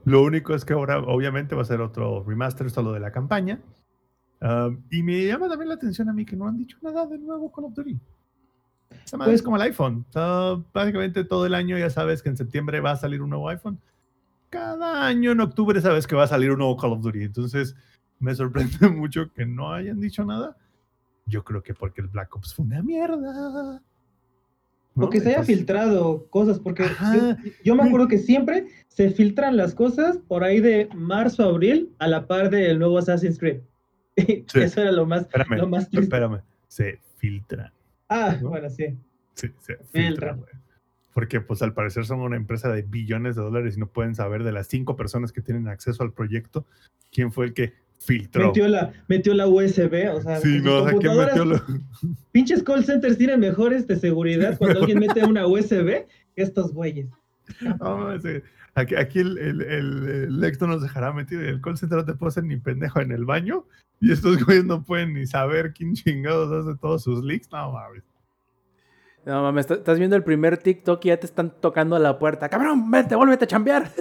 Lo 0.05 0.23
único 0.23 0.55
es 0.55 0.65
que 0.65 0.73
ahora, 0.73 0.99
obviamente, 0.99 1.55
va 1.55 1.63
a 1.63 1.67
ser 1.67 1.81
otro 1.81 2.25
remaster 2.27 2.71
solo 2.71 2.93
de 2.93 3.01
la 3.01 3.13
campaña. 3.13 3.61
Um, 4.41 4.83
y 4.91 5.03
me 5.03 5.27
llama 5.27 5.49
también 5.49 5.69
la 5.69 5.75
atención 5.75 6.09
a 6.09 6.13
mí 6.15 6.25
que 6.25 6.35
no 6.35 6.49
han 6.49 6.57
dicho 6.57 6.79
nada 6.81 7.07
de 7.07 7.19
nuevo 7.19 7.53
Call 7.53 7.67
of 7.67 7.75
Duty. 7.75 8.01
Esa 9.05 9.17
madre 9.19 9.33
Pues- 9.33 9.41
es 9.41 9.43
como 9.45 9.57
el 9.57 9.63
iPhone. 9.63 10.07
Sea, 10.09 10.57
básicamente 10.73 11.25
todo 11.25 11.45
el 11.47 11.55
año 11.55 11.77
ya 11.79 11.91
sabes 11.91 12.23
que 12.23 12.31
en 12.31 12.37
septiembre 12.39 12.81
va 12.81 12.93
a 12.93 12.97
salir 12.97 13.21
un 13.21 13.31
nuevo 13.31 13.49
iPhone. 13.51 13.79
Cada 14.49 15.07
año 15.07 15.33
en 15.33 15.41
octubre 15.41 15.81
sabes 15.81 16.07
que 16.07 16.17
va 16.17 16.25
a 16.25 16.29
salir 16.29 16.51
un 16.51 16.59
nuevo 16.59 16.77
Call 16.79 16.93
of 16.93 17.03
Duty. 17.03 17.23
Entonces, 17.23 17.77
me 18.21 18.35
sorprende 18.35 18.89
mucho 18.91 19.33
que 19.33 19.45
no 19.45 19.73
hayan 19.73 20.01
dicho 20.01 20.25
nada. 20.25 20.57
Yo 21.27 21.43
creo 21.43 21.63
que 21.63 21.75
porque 21.75 22.01
el 22.01 22.09
Black 22.09 22.35
Ops 22.37 22.55
fue 22.55 22.65
una 22.67 22.83
mierda. 22.83 23.83
¿no? 24.95 25.03
Porque 25.03 25.21
se 25.21 25.29
haya 25.29 25.37
Entonces, 25.39 25.57
filtrado 25.57 26.27
cosas, 26.31 26.59
porque 26.59 26.85
yo, 26.85 27.51
yo 27.65 27.75
me 27.75 27.85
acuerdo 27.85 28.09
que 28.09 28.19
siempre 28.19 28.67
se 28.89 29.11
filtran 29.11 29.57
las 29.57 29.75
cosas 29.75 30.19
por 30.19 30.45
ahí 30.45 30.61
de 30.61 30.89
marzo 30.95 31.45
a 31.45 31.47
abril 31.47 31.95
a 31.99 32.09
la 32.09 32.27
par 32.27 32.51
del 32.51 32.79
nuevo 32.79 32.99
Assassin's 32.99 33.39
Creed. 33.39 33.61
Eso 34.17 34.81
era 34.83 34.93
lo 34.93 35.07
más, 35.07 35.23
Espérame, 35.23 35.59
lo 35.59 35.69
más 35.69 35.89
triste. 35.89 36.05
espérame. 36.05 36.43
Se 36.69 36.99
filtran. 37.17 37.73
Ah, 38.09 38.37
¿no? 38.43 38.51
bueno, 38.51 38.69
sí. 38.69 38.99
Sí, 39.35 39.49
se 39.61 39.77
Filtran. 39.93 40.45
Porque, 41.15 41.41
pues, 41.41 41.63
al 41.63 41.73
parecer 41.73 42.05
son 42.05 42.21
una 42.21 42.37
empresa 42.37 42.71
de 42.71 42.83
billones 42.83 43.37
de 43.37 43.43
dólares 43.43 43.77
y 43.77 43.81
no 43.81 43.87
pueden 43.87 44.15
saber 44.15 44.43
de 44.45 44.53
las 44.53 44.67
cinco 44.67 44.97
personas 44.97 45.33
que 45.33 45.41
tienen 45.41 45.69
acceso 45.69 46.03
al 46.03 46.13
proyecto 46.13 46.67
quién 47.13 47.33
fue 47.33 47.47
el 47.47 47.55
que 47.55 47.73
filtró. 48.01 48.47
Metió 48.49 48.67
la, 48.69 48.93
metió 49.09 49.35
la 49.35 49.47
USB, 49.47 50.09
o 50.15 50.21
sea, 50.23 50.41
Sí, 50.41 50.61
no, 50.63 50.79
o 50.83 50.89
sea, 50.89 50.99
¿quién 50.99 51.17
metió 51.17 51.45
lo- 51.45 51.63
pinches 52.33 52.63
call 52.63 52.85
centers 52.85 53.19
tienen 53.19 53.41
mejores 53.41 53.87
de 53.87 53.97
seguridad 53.97 54.57
cuando 54.59 54.81
alguien 54.81 54.99
mete 54.99 55.25
una 55.25 55.47
USB 55.47 56.07
que 56.35 56.43
estos 56.43 56.73
güeyes. 56.73 57.09
No. 57.81 58.09
Aquí, 58.77 58.95
aquí 58.95 59.19
el, 59.19 59.37
el, 59.39 59.61
el, 59.63 60.45
el 60.45 60.59
nos 60.61 60.81
dejará 60.81 61.13
metido 61.13 61.43
y 61.43 61.49
el 61.49 61.61
call 61.61 61.77
center 61.77 61.99
no 61.99 62.05
te 62.05 62.15
puede 62.15 62.29
hacer 62.29 62.45
ni 62.45 62.57
pendejo 62.57 63.01
en 63.01 63.11
el 63.11 63.25
baño 63.25 63.67
y 64.01 64.13
estos 64.13 64.43
güeyes 64.45 64.65
no 64.65 64.85
pueden 64.85 65.13
ni 65.15 65.27
saber 65.27 65.73
quién 65.73 65.95
chingados 65.95 66.53
hace 66.67 66.79
todos 66.79 67.03
sus 67.03 67.25
leaks. 67.25 67.49
No, 67.51 67.73
mames. 67.73 68.05
No 69.27 69.43
mames, 69.43 69.65
está- 69.65 69.75
estás 69.75 69.99
viendo 69.99 70.17
el 70.17 70.23
primer 70.25 70.57
TikTok 70.57 71.05
y 71.05 71.09
ya 71.09 71.17
te 71.19 71.27
están 71.27 71.53
tocando 71.61 71.95
a 71.95 71.99
la 71.99 72.19
puerta. 72.19 72.49
Cabrón, 72.49 72.91
vete, 72.91 73.15
vuélvete 73.15 73.45
a 73.45 73.49
chambear. 73.49 73.91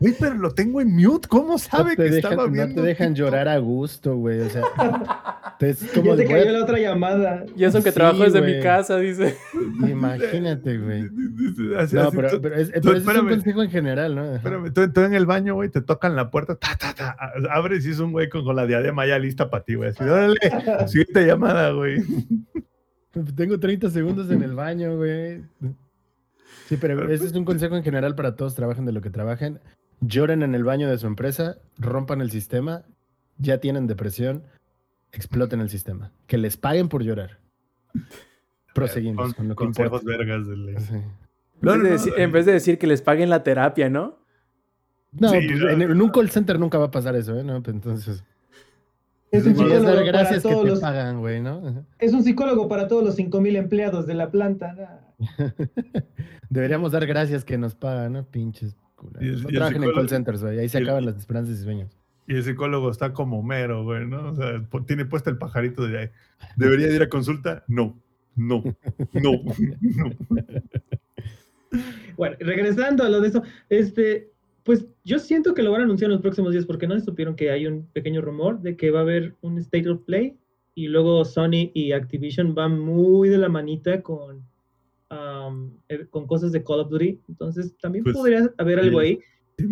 Güey, 0.00 0.14
pero 0.18 0.34
lo 0.34 0.50
tengo 0.52 0.80
en 0.80 0.96
mute. 0.96 1.28
¿Cómo 1.28 1.58
sabe 1.58 1.90
no 1.90 1.96
te 1.96 1.96
que 1.96 2.02
dejan, 2.10 2.32
estaba 2.32 2.46
no 2.48 2.52
viendo? 2.54 2.80
te 2.80 2.88
dejan 2.88 3.08
TikTok? 3.08 3.26
llorar 3.26 3.48
a 3.48 3.58
gusto, 3.58 4.16
güey. 4.16 4.40
O 4.40 4.48
sea, 4.48 4.62
te- 5.58 5.70
es 5.70 5.84
como 5.92 6.12
Ya 6.12 6.16
se 6.16 6.22
de, 6.22 6.28
cayó 6.28 6.52
la 6.52 6.62
otra 6.64 6.78
llamada. 6.78 7.44
Y 7.54 7.64
eso 7.64 7.82
que 7.82 7.90
Sí, 7.90 7.96
trabajo 7.96 8.24
desde 8.24 8.40
mi 8.40 8.62
casa, 8.62 8.96
dice. 8.96 9.36
Imagínate, 9.88 10.78
güey. 10.78 11.02
Así- 11.76 11.96
No, 11.96 12.02
así, 12.08 12.16
pero, 12.16 12.30
tú- 12.30 12.40
pero 12.40 12.54
es, 12.56 12.72
tú 12.72 12.80
pero 12.82 12.96
ese 12.96 13.10
es 13.12 13.18
un 13.18 13.28
consejo 13.28 13.62
en 13.62 13.70
general, 13.70 14.14
¿no? 14.14 14.34
Espérame, 14.36 14.72
tú, 14.72 14.90
tú 14.90 15.00
en 15.02 15.12
el 15.14 15.26
baño, 15.26 15.54
güey, 15.54 15.68
te 15.68 15.82
tocan 15.82 16.16
la 16.16 16.30
puerta, 16.30 16.56
ta, 16.56 16.76
ta, 16.78 16.94
ta, 16.94 17.10
a- 17.18 17.32
abres 17.54 17.84
y 17.86 17.90
es 17.90 17.98
un 17.98 18.12
güey 18.12 18.30
con, 18.30 18.42
con 18.42 18.56
la 18.56 18.66
diadema 18.66 19.06
ya 19.06 19.18
lista 19.18 19.50
para 19.50 19.64
ti, 19.64 19.74
güey. 19.74 19.90
Así, 19.90 20.02
órale, 20.02 20.36
siguiente 20.88 21.26
llamada, 21.26 21.72
güey. 21.72 21.98
Tengo 23.34 23.58
30 23.58 23.90
segundos 23.90 24.30
en 24.30 24.42
el 24.42 24.54
baño, 24.54 24.96
güey. 24.96 25.42
Sí, 26.68 26.76
pero 26.80 27.10
ese 27.10 27.26
es 27.26 27.32
un 27.34 27.44
consejo 27.44 27.76
en 27.76 27.82
general 27.82 28.14
para 28.14 28.36
todos, 28.36 28.54
trabajen 28.54 28.84
de 28.86 28.92
lo 28.92 29.00
que 29.00 29.10
trabajen. 29.10 29.58
Lloren 30.00 30.42
en 30.42 30.54
el 30.54 30.64
baño 30.64 30.88
de 30.88 30.96
su 30.98 31.06
empresa, 31.06 31.58
rompan 31.78 32.20
el 32.20 32.30
sistema, 32.30 32.84
ya 33.38 33.58
tienen 33.58 33.86
depresión, 33.86 34.44
exploten 35.12 35.60
el 35.60 35.68
sistema. 35.68 36.12
Que 36.26 36.38
les 36.38 36.56
paguen 36.56 36.88
por 36.88 37.02
llorar. 37.02 37.38
Proseguimos 38.74 39.34
Con- 39.34 39.34
con 39.34 39.48
lo 39.48 39.54
que 39.56 39.64
consejos 39.64 40.02
importa. 40.02 40.18
vergas 40.18 40.46
del 40.46 40.68
ex. 40.70 40.82
Sí. 40.84 40.94
No, 41.62 41.74
en, 41.74 41.82
no, 41.82 41.82
vez 41.82 41.82
de 41.82 41.88
no, 41.88 41.90
decir, 41.90 42.12
en 42.16 42.32
vez 42.32 42.46
de 42.46 42.52
decir 42.52 42.78
que 42.78 42.86
les 42.86 43.02
paguen 43.02 43.28
la 43.28 43.42
terapia, 43.42 43.90
¿no? 43.90 44.18
No, 45.12 45.28
Sí, 45.30 45.40
pues, 45.48 45.60
no. 45.60 45.68
en, 45.70 45.82
en 45.82 46.00
un 46.00 46.08
call 46.10 46.30
center 46.30 46.58
nunca 46.58 46.78
va 46.78 46.86
a 46.86 46.90
pasar 46.90 47.16
eso, 47.16 47.38
¿eh? 47.38 47.42
No, 47.42 47.60
pues, 47.62 47.74
entonces. 47.74 48.24
Es 49.30 49.46
un 49.46 49.54
dar 49.54 49.66
psicólogo 49.66 49.84
para 49.84 50.02
gracias 50.02 50.42
que 50.42 50.48
todos 50.48 50.64
te 50.64 50.70
los, 50.70 50.80
pagan, 50.80 51.20
güey, 51.20 51.40
¿no? 51.40 51.62
Ajá. 51.66 51.82
es 51.98 52.12
un 52.12 52.22
psicólogo 52.24 52.68
para 52.68 52.88
todos 52.88 53.04
los 53.04 53.14
5000 53.14 53.56
empleados 53.56 54.06
de 54.06 54.14
la 54.14 54.30
planta. 54.30 54.74
¿no? 54.74 55.52
Deberíamos 56.50 56.92
dar 56.92 57.06
gracias 57.06 57.44
que 57.44 57.56
nos 57.58 57.74
pagan, 57.74 58.14
¿no? 58.14 58.24
Pinches 58.24 58.76
culeros. 58.96 59.42
No 59.42 59.48
trabajen 59.48 59.84
en 59.84 59.92
call 59.92 60.08
centers, 60.08 60.42
güey. 60.42 60.58
Ahí 60.58 60.68
se 60.68 60.78
el- 60.78 60.84
acaban 60.84 61.06
las 61.06 61.16
esperanzas 61.16 61.58
y 61.58 61.62
sueños. 61.62 61.96
Y 62.26 62.34
el 62.34 62.44
psicólogo 62.44 62.90
está 62.90 63.12
como 63.12 63.42
mero, 63.42 63.84
güey, 63.84 64.06
¿no? 64.06 64.30
O 64.30 64.34
sea, 64.34 64.62
tiene 64.86 65.04
puesto 65.04 65.30
el 65.30 65.38
pajarito 65.38 65.86
de 65.86 65.98
ahí. 65.98 66.10
¿Debería 66.56 66.88
ir 66.88 67.02
a 67.02 67.08
consulta? 67.08 67.64
No, 67.68 67.96
no, 68.36 68.62
no, 69.12 69.32
no. 69.80 70.10
Bueno, 72.16 72.36
regresando 72.40 73.04
a 73.04 73.08
lo 73.08 73.20
de 73.20 73.28
eso, 73.28 73.42
este, 73.68 74.30
pues 74.64 74.86
yo 75.04 75.18
siento 75.18 75.54
que 75.54 75.62
lo 75.62 75.72
van 75.72 75.82
a 75.82 75.84
anunciar 75.84 76.10
en 76.10 76.12
los 76.14 76.22
próximos 76.22 76.52
días 76.52 76.66
porque 76.66 76.86
no 76.86 76.98
se 76.98 77.04
supieron 77.04 77.34
que 77.36 77.50
hay 77.50 77.66
un 77.66 77.86
pequeño 77.92 78.20
rumor 78.20 78.60
de 78.60 78.76
que 78.76 78.90
va 78.90 79.00
a 79.00 79.02
haber 79.02 79.36
un 79.40 79.58
State 79.58 79.88
of 79.88 80.02
Play 80.04 80.36
y 80.74 80.88
luego 80.88 81.24
Sony 81.24 81.70
y 81.74 81.92
Activision 81.92 82.54
van 82.54 82.78
muy 82.78 83.28
de 83.28 83.38
la 83.38 83.48
manita 83.48 84.02
con, 84.02 84.44
eh, 85.88 86.06
con 86.10 86.26
cosas 86.26 86.52
de 86.52 86.62
Call 86.62 86.80
of 86.80 86.90
Duty. 86.90 87.20
Entonces 87.28 87.76
también 87.78 88.04
Pues, 88.04 88.16
podría 88.16 88.50
haber 88.58 88.80
algo 88.80 89.00
sí. 89.00 89.06
ahí. 89.06 89.20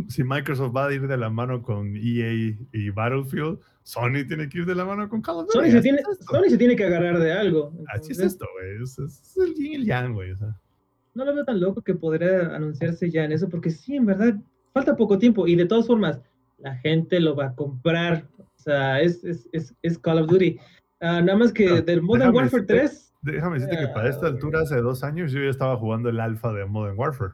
Si, 0.08 0.22
Microsoft 0.22 0.76
va 0.76 0.86
a 0.88 0.92
ir 0.92 1.06
de 1.06 1.16
la 1.16 1.30
mano 1.30 1.62
con 1.62 1.96
EA 1.96 2.54
y 2.72 2.90
Battlefield, 2.90 3.58
Sony 3.84 4.26
tiene 4.26 4.46
que 4.50 4.58
ir 4.58 4.66
de 4.66 4.74
la 4.74 4.84
mano 4.84 5.08
con 5.08 5.22
Call 5.22 5.36
of 5.36 5.46
Duty. 5.46 5.58
Sony 5.70 5.70
se, 5.72 5.80
tiene, 5.80 5.98
es. 6.00 6.26
Sony 6.26 6.48
se 6.50 6.58
tiene 6.58 6.76
que 6.76 6.84
agarrar 6.84 7.18
de 7.18 7.32
algo. 7.32 7.72
Así 7.88 8.12
es 8.12 8.18
Entonces, 8.18 8.32
esto, 8.32 8.46
güey. 8.54 8.82
Es, 8.82 8.98
es 8.98 9.36
el 9.38 9.54
yin 9.54 9.72
y 9.72 9.74
el 9.76 9.84
yang, 9.86 10.12
güey. 10.12 10.32
o 10.32 10.36
sea. 10.36 10.60
no 11.14 11.24
lo 11.24 11.34
veo 11.34 11.44
tan 11.44 11.58
loco 11.58 11.80
que 11.80 11.94
podría 11.94 12.54
anunciarse 12.54 13.10
ya 13.10 13.24
en 13.24 13.32
eso, 13.32 13.48
porque 13.48 13.70
sí, 13.70 13.96
en 13.96 14.04
verdad, 14.04 14.34
falta 14.72 14.96
poco 14.96 15.18
tiempo 15.18 15.46
y 15.46 15.54
de 15.56 15.66
todas 15.66 15.86
formas, 15.86 16.20
la 16.58 16.74
gente 16.76 17.20
lo 17.20 17.34
va 17.36 17.46
a 17.46 17.54
comprar. 17.54 18.26
O 18.38 18.44
sea, 18.60 19.00
es, 19.00 19.22
es, 19.24 19.48
es, 19.52 19.74
es 19.82 19.98
Call 19.98 20.18
of 20.22 20.28
Duty. 20.30 20.58
Ah, 21.00 21.20
nada 21.22 21.36
más 21.38 21.52
que 21.52 21.80
del 21.82 22.02
Modern 22.02 22.34
Warfare 22.34 22.62
decirte- 22.62 22.74
3, 22.88 23.04
Déjame 23.22 23.54
decirte 23.58 23.78
que 23.78 23.88
para 23.88 24.08
esta 24.08 24.26
Ah, 24.26 24.30
altura, 24.30 24.60
hace 24.60 24.76
dos 24.80 25.02
años, 25.04 25.32
yo 25.32 25.40
ya 25.42 25.50
estaba 25.50 25.76
jugando 25.76 26.08
el 26.08 26.20
alfa 26.20 26.52
de 26.52 26.64
Modern 26.66 26.98
Warfare. 26.98 27.32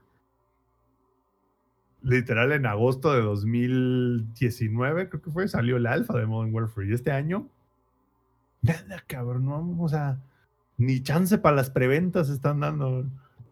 Literal, 2.03 2.53
en 2.53 2.67
agosto 2.67 3.15
de 3.15 3.23
2019, 3.23 5.09
creo 5.09 5.23
que 5.23 5.31
fue, 5.31 5.49
salió 5.49 5.77
el 5.79 5.87
alfa 5.87 6.19
de 6.19 6.27
Modern 6.27 6.55
Warfare. 6.55 6.87
Y 6.89 6.93
este 6.93 7.11
año, 7.11 7.49
nada, 8.61 9.03
cabrón, 9.07 9.47
no, 9.47 9.77
o 9.83 9.89
sea, 9.89 10.19
ni 10.77 11.03
chance 11.03 11.39
para 11.39 11.57
las 11.57 11.71
preventas 11.71 12.29
están 12.29 12.61
dando. 12.61 13.07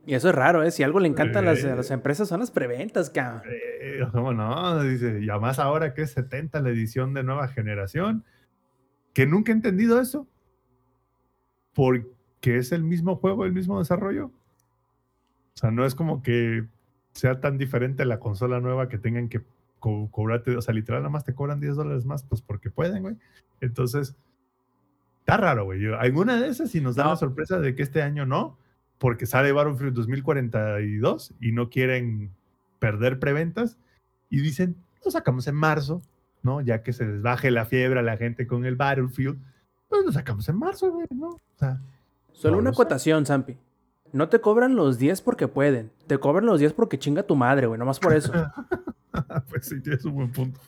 Y 0.04 0.14
eso 0.14 0.30
es 0.30 0.34
raro, 0.34 0.62
¿eh? 0.64 0.70
Si 0.72 0.82
algo 0.82 0.98
le 1.00 1.06
encanta 1.08 1.38
a, 1.38 1.42
las, 1.42 1.64
a 1.64 1.72
Eh. 1.72 1.76
las 1.76 1.90
empresas 1.92 2.28
son 2.28 2.40
las 2.40 2.50
preventas, 2.50 3.10
cabrón. 3.10 3.42
Eh, 3.80 4.00
¿Cómo 4.12 4.32
no? 4.32 4.82
Dice, 4.82 5.20
y 5.22 5.30
además 5.30 5.58
ahora 5.58 5.94
que 5.94 6.02
es 6.02 6.10
70 6.12 6.60
la 6.60 6.70
edición 6.70 7.14
de 7.14 7.22
nueva 7.22 7.46
generación, 7.48 8.24
que 9.14 9.26
nunca 9.26 9.52
he 9.52 9.54
entendido 9.54 10.00
eso. 10.00 10.26
Porque 11.74 12.56
es 12.58 12.72
el 12.72 12.82
mismo 12.82 13.16
juego, 13.16 13.44
el 13.44 13.52
mismo 13.52 13.78
desarrollo. 13.78 14.26
O 14.26 14.32
sea, 15.56 15.70
no 15.70 15.84
es 15.84 15.94
como 15.94 16.22
que 16.22 16.66
sea 17.12 17.40
tan 17.40 17.58
diferente 17.58 18.04
la 18.04 18.18
consola 18.18 18.60
nueva 18.60 18.88
que 18.88 18.98
tengan 18.98 19.28
que 19.28 19.42
co- 19.78 20.10
cobrarte, 20.10 20.56
o 20.56 20.62
sea, 20.62 20.74
literal, 20.74 21.02
nada 21.02 21.10
más 21.10 21.24
te 21.24 21.34
cobran 21.34 21.60
10 21.60 21.76
dólares 21.76 22.04
más, 22.04 22.24
pues 22.24 22.42
porque 22.42 22.70
pueden, 22.70 23.02
güey. 23.02 23.16
Entonces, 23.60 24.16
está 25.20 25.36
raro, 25.36 25.64
güey. 25.64 25.80
Alguna 25.94 26.40
de 26.40 26.48
esas, 26.48 26.70
si 26.70 26.80
nos 26.80 26.96
da 26.96 27.04
No. 27.04 27.10
la 27.10 27.16
sorpresa 27.16 27.58
de 27.60 27.74
que 27.74 27.82
este 27.82 28.02
año 28.02 28.26
no, 28.26 28.58
porque 29.02 29.26
sale 29.26 29.50
Battlefield 29.50 29.94
2042 29.94 31.34
y 31.40 31.50
no 31.50 31.70
quieren 31.70 32.30
perder 32.78 33.18
preventas 33.18 33.76
y 34.30 34.40
dicen, 34.40 34.76
lo 35.04 35.10
sacamos 35.10 35.48
en 35.48 35.56
marzo, 35.56 36.02
¿no? 36.44 36.60
Ya 36.60 36.84
que 36.84 36.92
se 36.92 37.04
les 37.04 37.20
baje 37.20 37.50
la 37.50 37.64
fiebre 37.64 37.98
a 37.98 38.04
la 38.04 38.16
gente 38.16 38.46
con 38.46 38.64
el 38.64 38.76
Battlefield, 38.76 39.38
pues 39.88 40.04
lo 40.06 40.12
sacamos 40.12 40.48
en 40.48 40.56
marzo, 40.56 40.92
güey, 40.92 41.08
¿no? 41.10 41.30
O 41.30 41.40
sea, 41.56 41.80
Solo 42.30 42.58
una 42.58 42.70
acotación, 42.70 43.26
Zampi. 43.26 43.58
No 44.12 44.28
te 44.28 44.40
cobran 44.40 44.76
los 44.76 44.98
10 44.98 45.20
porque 45.22 45.48
pueden. 45.48 45.90
Te 46.06 46.18
cobran 46.18 46.46
los 46.46 46.60
10 46.60 46.72
porque 46.72 46.96
chinga 46.98 47.24
tu 47.24 47.34
madre, 47.34 47.66
güey. 47.66 47.80
Nomás 47.80 47.98
por 47.98 48.14
eso. 48.14 48.32
pues 49.50 49.66
sí, 49.66 49.80
tienes 49.80 50.04
un 50.04 50.14
buen 50.14 50.30
punto. 50.30 50.60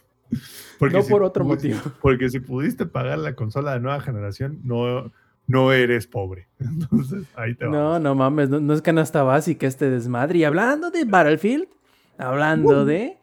no 0.80 1.02
si 1.02 1.10
por 1.10 1.22
otro 1.22 1.44
pudiste- 1.44 1.72
motivo. 1.76 1.94
Porque 2.02 2.28
si 2.30 2.40
pudiste 2.40 2.84
pagar 2.84 3.18
la 3.18 3.36
consola 3.36 3.74
de 3.74 3.80
nueva 3.80 4.00
generación, 4.00 4.58
no, 4.64 5.12
no 5.46 5.72
eres 5.72 6.06
pobre. 6.06 6.48
Entonces, 6.58 7.24
ahí 7.36 7.54
te 7.54 7.66
No, 7.66 7.98
no 7.98 8.14
mames. 8.14 8.48
No, 8.48 8.60
no 8.60 8.72
es 8.74 8.82
canasta 8.82 9.22
básica 9.22 9.66
este 9.66 9.90
desmadre. 9.90 10.38
Y 10.38 10.44
hablando 10.44 10.90
de 10.90 11.04
Battlefield, 11.04 11.66
hablando 12.18 12.84
de... 12.84 13.18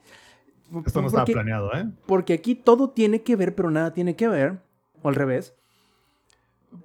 Esto 0.85 1.01
no 1.01 1.07
estaba 1.07 1.25
planeado, 1.25 1.73
¿eh? 1.73 1.85
porque 2.05 2.31
aquí 2.33 2.55
todo 2.55 2.91
tiene 2.91 3.23
que 3.23 3.35
ver, 3.35 3.55
pero 3.55 3.69
nada 3.69 3.91
tiene 3.93 4.15
que 4.15 4.29
ver, 4.29 4.59
o 5.01 5.09
al 5.09 5.15
revés. 5.15 5.53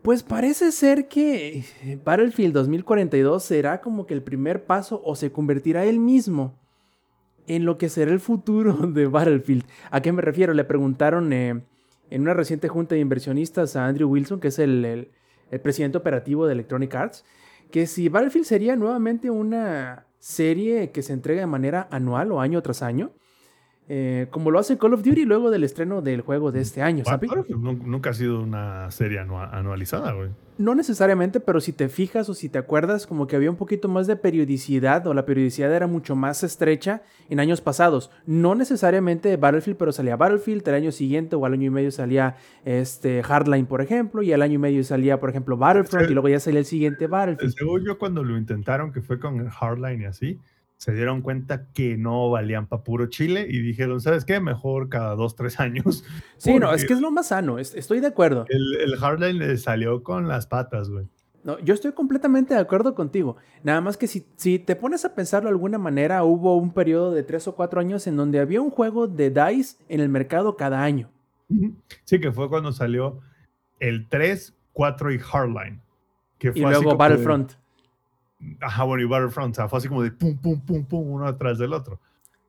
Pues 0.03 0.25
parece 0.25 0.73
ser 0.73 1.07
que 1.07 1.65
Battlefield 2.05 2.53
2042 2.53 3.45
será 3.45 3.81
como 3.81 4.05
que 4.07 4.15
el 4.15 4.23
primer 4.25 4.65
paso 4.65 5.01
o 5.05 5.15
se 5.15 5.31
convertirá 5.31 5.85
él 5.85 6.01
mismo 6.01 6.59
en 7.47 7.65
lo 7.65 7.79
que 7.79 7.89
será 7.89 8.11
el 8.11 8.19
futuro 8.19 8.73
de 8.89 9.07
Battlefield. 9.07 9.65
¿A 9.93 10.01
qué 10.03 10.11
me 10.11 10.23
refiero? 10.23 10.53
Le 10.53 10.65
preguntaron 10.65 11.33
eh, 11.33 11.63
en 12.11 12.23
una 12.23 12.35
reciente 12.35 12.67
junta 12.67 12.97
de 12.97 13.01
inversionistas 13.01 13.77
a 13.77 13.87
Andrew 13.87 14.09
Wilson, 14.11 14.41
que 14.41 14.49
es 14.49 14.59
el, 14.59 14.85
el- 14.85 15.11
el 15.51 15.61
presidente 15.61 15.99
operativo 15.99 16.47
de 16.47 16.53
Electronic 16.53 16.95
Arts, 16.95 17.25
que 17.71 17.87
si 17.87 18.09
Battlefield 18.09 18.47
sería 18.47 18.77
nuevamente 18.77 19.31
una 19.31 20.07
serie 20.19 20.91
que 20.91 21.03
se 21.03 21.13
entrega 21.13 21.41
de 21.41 21.47
manera 21.47 21.89
anual 21.91 22.33
o 22.33 22.41
año 22.41 22.63
tras 22.63 22.83
año, 22.83 23.13
eh, 23.89 24.27
como 24.31 24.51
lo 24.51 24.59
hace 24.59 24.79
Call 24.79 24.95
of 24.95 25.03
Duty 25.05 25.25
luego 25.25 25.51
del 25.51 25.63
estreno 25.65 26.03
del 26.03 26.21
juego 26.23 26.51
de 26.53 26.61
este 26.61 26.83
año, 26.83 27.05
¿sabes? 27.05 27.29
Battlefield 27.31 27.61
nu- 27.63 27.83
Nunca 27.87 28.11
ha 28.11 28.15
sido 28.15 28.41
una 28.43 28.91
serie 28.91 29.21
anua- 29.21 29.51
anualizada, 29.53 30.13
güey. 30.13 30.31
No 30.59 30.75
necesariamente, 30.75 31.39
pero 31.39 31.61
si 31.61 31.73
te 31.75 31.89
fijas 31.91 32.31
o 32.31 32.35
si 32.35 32.49
te 32.49 32.57
acuerdas, 32.57 33.07
como 33.07 33.27
que 33.27 33.37
había 33.37 33.51
un 33.51 33.57
poquito 33.59 33.89
más 33.89 34.07
de 34.07 34.17
periodicidad 34.17 35.07
o 35.07 35.13
la 35.13 35.27
periodicidad 35.27 35.71
era 35.73 35.87
mucho 35.87 36.17
más 36.17 36.43
estrecha 36.43 37.03
en 37.29 37.41
años 37.41 37.61
pasados. 37.61 38.11
No 38.27 38.55
necesariamente 38.55 39.37
Battlefield, 39.37 39.77
pero 39.77 39.93
salía 39.93 40.17
Battlefield, 40.17 40.67
el 40.67 40.75
año 40.75 40.93
siguiente 40.93 41.37
o 41.37 41.45
al 41.45 41.53
año 41.53 41.67
y 41.67 41.71
medio 41.71 41.91
salía 41.91 42.37
este 42.65 43.23
Hardline, 43.23 43.67
por 43.67 43.83
ejemplo, 43.83 44.23
y 44.23 44.33
al 44.33 44.41
año 44.43 44.55
y 44.55 44.59
medio 44.59 44.83
salía, 44.83 45.21
por 45.21 45.29
ejemplo, 45.31 45.57
Battlefront 45.59 46.07
Sí. 46.07 46.11
y 46.13 46.15
luego 46.15 46.29
ya 46.31 46.41
salía 46.41 46.61
el 46.61 46.67
siguiente 46.67 47.07
Battlefield. 47.07 47.53
Según 47.57 47.85
yo, 47.85 47.99
cuando 47.99 48.25
lo 48.25 48.37
intentaron, 48.39 48.93
que 48.93 49.03
fue 49.03 49.21
con 49.21 49.47
Hardline 49.49 50.01
y 50.03 50.05
así, 50.07 50.41
se 50.79 50.93
dieron 50.93 51.23
cuenta 51.23 51.69
que 51.73 51.97
no 51.97 52.31
valían 52.31 52.67
para 52.67 52.85
puro 52.85 53.07
Chile 53.07 53.47
y 53.49 53.61
dijeron, 53.61 54.01
¿sabes 54.01 54.25
qué? 54.25 54.41
Mejor 54.41 54.89
cada 54.89 55.15
dos, 55.15 55.35
tres 55.37 55.59
años. 55.61 56.05
Sí, 56.37 56.59
no, 56.59 56.73
es 56.73 56.85
que 56.85 56.93
es 56.93 57.01
lo 57.01 57.11
más 57.11 57.29
sano, 57.29 57.59
es- 57.59 57.75
estoy 57.75 58.01
de 58.01 58.09
acuerdo. 58.09 58.45
El, 58.49 58.77
el 58.81 58.97
Hardline 58.97 59.39
le 59.39 59.57
salió 59.57 60.03
con 60.03 60.29
las 60.29 60.47
patas, 60.47 60.89
güey. 60.91 61.07
No, 61.45 61.61
yo 61.61 61.75
estoy 61.75 61.93
completamente 61.93 62.55
de 62.55 62.61
acuerdo 62.61 62.97
contigo. 62.97 63.37
Nada 63.63 63.81
más 63.81 63.97
que 63.97 64.09
si, 64.09 64.27
si 64.37 64.59
te 64.59 64.75
pones 64.75 65.05
a 65.05 65.15
pensarlo 65.15 65.49
de 65.49 65.53
alguna 65.55 65.79
manera, 65.79 66.25
hubo 66.25 66.57
un 66.57 66.73
periodo 66.73 67.15
de 67.15 67.23
tres 67.23 67.47
o 67.47 67.55
cuatro 67.55 67.79
años 67.81 68.07
en 68.09 68.17
donde 68.17 68.41
había 68.41 68.61
un 68.61 68.71
juego 68.71 69.07
de 69.07 69.31
DICE 69.31 69.77
en 69.89 70.01
el 70.01 70.09
mercado 70.09 70.57
cada 70.57 70.83
año. 70.83 71.09
Sí, 72.05 72.21
que 72.21 72.33
fue 72.33 72.49
cuando 72.49 72.73
salió 72.73 73.21
el 73.79 74.09
3, 74.09 74.57
4 74.73 75.13
y 75.13 75.19
Hardline. 75.21 75.81
Que 76.39 76.49
Y 76.49 76.61
fue 76.63 76.65
así 76.73 76.83
luego 76.83 76.97
Battlefront. 76.99 77.53
Ajá, 78.61 78.85
bueno, 78.85 79.03
y 79.03 79.07
Battlefront, 79.07 79.53
o 79.53 79.55
sea, 79.55 79.69
fue 79.69 79.79
así 79.79 79.89
como 79.89 80.03
de 80.03 80.11
pum, 80.11 80.37
pum, 80.37 80.61
pum, 80.61 80.85
pum, 80.85 81.11
uno 81.11 81.27
atrás 81.27 81.59
del 81.59 81.73
otro. 81.73 82.01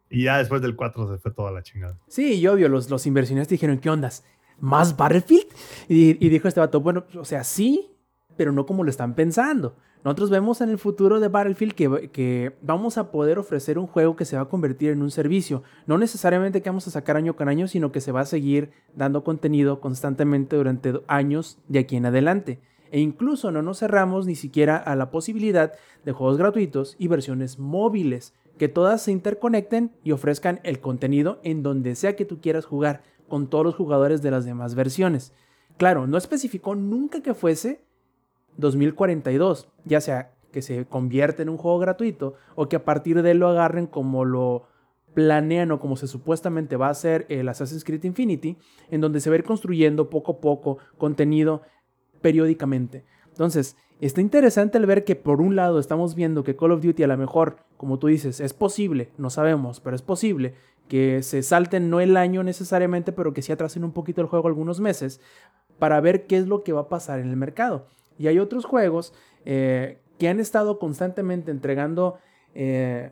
Y 0.10 0.24
ya 0.24 0.38
después 0.38 0.62
del 0.62 0.76
4 0.76 1.16
se 1.16 1.18
fue 1.18 1.32
toda 1.32 1.52
la 1.52 1.64
chingada. 1.64 1.98
Sí, 2.08 2.36
y 2.36 2.48
obvio, 2.48 2.70
los, 2.70 2.90
los 2.90 3.06
inversionistas 3.06 3.50
dijeron, 3.50 3.78
¿qué 3.80 3.90
ondas? 3.90 4.24
¿Más 4.60 4.96
Battlefield? 4.96 5.48
Y, 5.88 6.26
y 6.26 6.30
dijo 6.30 6.48
este 6.48 6.60
vato, 6.60 6.82
bueno, 6.82 7.06
o 7.18 7.26
sea, 7.26 7.44
sí, 7.44 7.92
pero 8.36 8.52
no 8.52 8.66
como 8.66 8.84
lo 8.84 8.90
están 8.90 9.16
pensando. 9.16 9.76
Nosotros 10.04 10.30
vemos 10.30 10.62
en 10.62 10.70
el 10.70 10.78
futuro 10.78 11.20
de 11.20 11.28
Battlefield 11.28 11.74
que, 11.74 12.10
que 12.14 12.56
vamos 12.62 12.98
a 12.98 13.12
poder 13.12 13.40
ofrecer 13.40 13.78
un 13.78 13.88
juego 13.88 14.16
que 14.16 14.26
se 14.26 14.38
va 14.38 14.44
a 14.44 14.50
convertir 14.50 14.92
en 14.92 15.02
un 15.02 15.12
servicio. 15.12 15.64
No 15.86 15.98
necesariamente 15.98 16.62
que 16.62 16.70
vamos 16.70 16.88
a 16.88 16.92
sacar 16.92 17.18
año 17.18 17.36
con 17.36 17.50
año, 17.50 17.68
sino 17.68 17.92
que 17.92 18.00
se 18.00 18.12
va 18.12 18.22
a 18.22 18.26
seguir 18.26 18.72
dando 18.96 19.24
contenido 19.24 19.82
constantemente 19.82 20.56
durante 20.56 21.02
años 21.08 21.58
de 21.68 21.80
aquí 21.80 21.98
en 21.98 22.06
adelante. 22.06 22.62
E 22.92 23.00
incluso 23.00 23.52
no 23.52 23.62
nos 23.62 23.80
cerramos 23.80 24.26
ni 24.26 24.36
siquiera 24.36 24.78
a 24.78 24.96
la 24.96 25.12
posibilidad 25.12 25.74
de 26.06 26.12
juegos 26.12 26.38
gratuitos 26.38 26.96
y 26.98 27.08
versiones 27.08 27.60
móviles, 27.60 28.34
que 28.58 28.68
todas 28.68 29.02
se 29.02 29.12
interconecten 29.12 29.92
y 30.04 30.12
ofrezcan 30.12 30.60
el 30.64 30.80
contenido 30.80 31.40
en 31.44 31.64
donde 31.64 31.96
sea 31.96 32.16
que 32.16 32.26
tú 32.26 32.42
quieras 32.42 32.66
jugar 32.66 33.04
con 33.28 33.48
todos 33.48 33.66
los 33.66 33.76
jugadores 33.76 34.22
de 34.22 34.32
las 34.32 34.46
demás 34.46 34.76
versiones. 34.76 35.34
Claro, 35.78 36.08
no 36.08 36.18
especificó 36.18 36.76
nunca 36.76 37.22
que 37.22 37.34
fuese 37.34 37.82
2042, 38.58 39.70
ya 39.86 40.02
sea 40.02 40.34
que 40.52 40.62
se 40.62 40.86
convierta 40.86 41.44
en 41.44 41.50
un 41.50 41.58
juego 41.58 41.78
gratuito 41.78 42.34
o 42.56 42.68
que 42.68 42.78
a 42.78 42.86
partir 42.86 43.22
de 43.22 43.32
él 43.32 43.38
lo 43.38 43.50
agarren 43.50 43.86
como 43.86 44.26
lo 44.26 44.66
planean 45.14 45.72
o 45.72 45.80
como 45.80 45.96
se 45.96 46.08
supuestamente 46.08 46.78
va 46.78 46.90
a 46.90 46.94
ser 46.94 47.26
el 47.30 47.50
Assassin's 47.50 47.84
Creed 47.84 48.04
Infinity, 48.04 48.58
en 48.92 49.02
donde 49.02 49.20
se 49.20 49.30
va 49.30 49.36
a 49.36 49.40
ir 49.40 49.44
construyendo 49.44 50.10
poco 50.10 50.34
a 50.34 50.42
poco 50.42 50.78
contenido 50.98 51.64
periódicamente. 52.22 53.04
Entonces, 53.28 53.76
está 54.02 54.22
interesante 54.22 54.78
el 54.78 54.86
ver 54.86 55.04
que 55.04 55.16
por 55.16 55.42
un 55.42 55.56
lado 55.56 55.80
estamos 55.80 56.16
viendo 56.16 56.44
que 56.44 56.56
Call 56.56 56.72
of 56.72 56.82
Duty 56.82 57.04
a 57.04 57.08
lo 57.08 57.18
mejor, 57.18 57.58
como 57.78 58.00
tú 58.00 58.08
dices, 58.08 58.40
es 58.40 58.54
posible, 58.54 59.12
no 59.18 59.30
sabemos, 59.30 59.80
pero 59.80 59.96
es 59.96 60.02
posible 60.02 60.54
que 60.88 61.22
se 61.22 61.44
salten 61.44 61.90
no 61.90 62.00
el 62.00 62.18
año 62.18 62.44
necesariamente, 62.44 63.12
pero 63.12 63.34
que 63.34 63.42
sí 63.42 63.52
atrasen 63.52 63.84
un 63.84 63.92
poquito 63.92 64.22
el 64.22 64.28
juego 64.28 64.48
algunos 64.48 64.80
meses 64.80 65.20
para 65.80 66.00
ver 66.02 66.26
qué 66.28 66.38
es 66.38 66.48
lo 66.48 66.64
que 66.64 66.74
va 66.74 66.82
a 66.82 66.90
pasar 66.90 67.20
en 67.20 67.30
el 67.30 67.36
mercado. 67.36 67.88
Y 68.18 68.28
hay 68.28 68.40
otros 68.40 68.66
juegos 68.66 69.14
eh, 69.46 70.00
que 70.18 70.30
han 70.30 70.40
estado 70.40 70.80
constantemente 70.80 71.52
entregando 71.52 72.18
eh, 72.56 73.12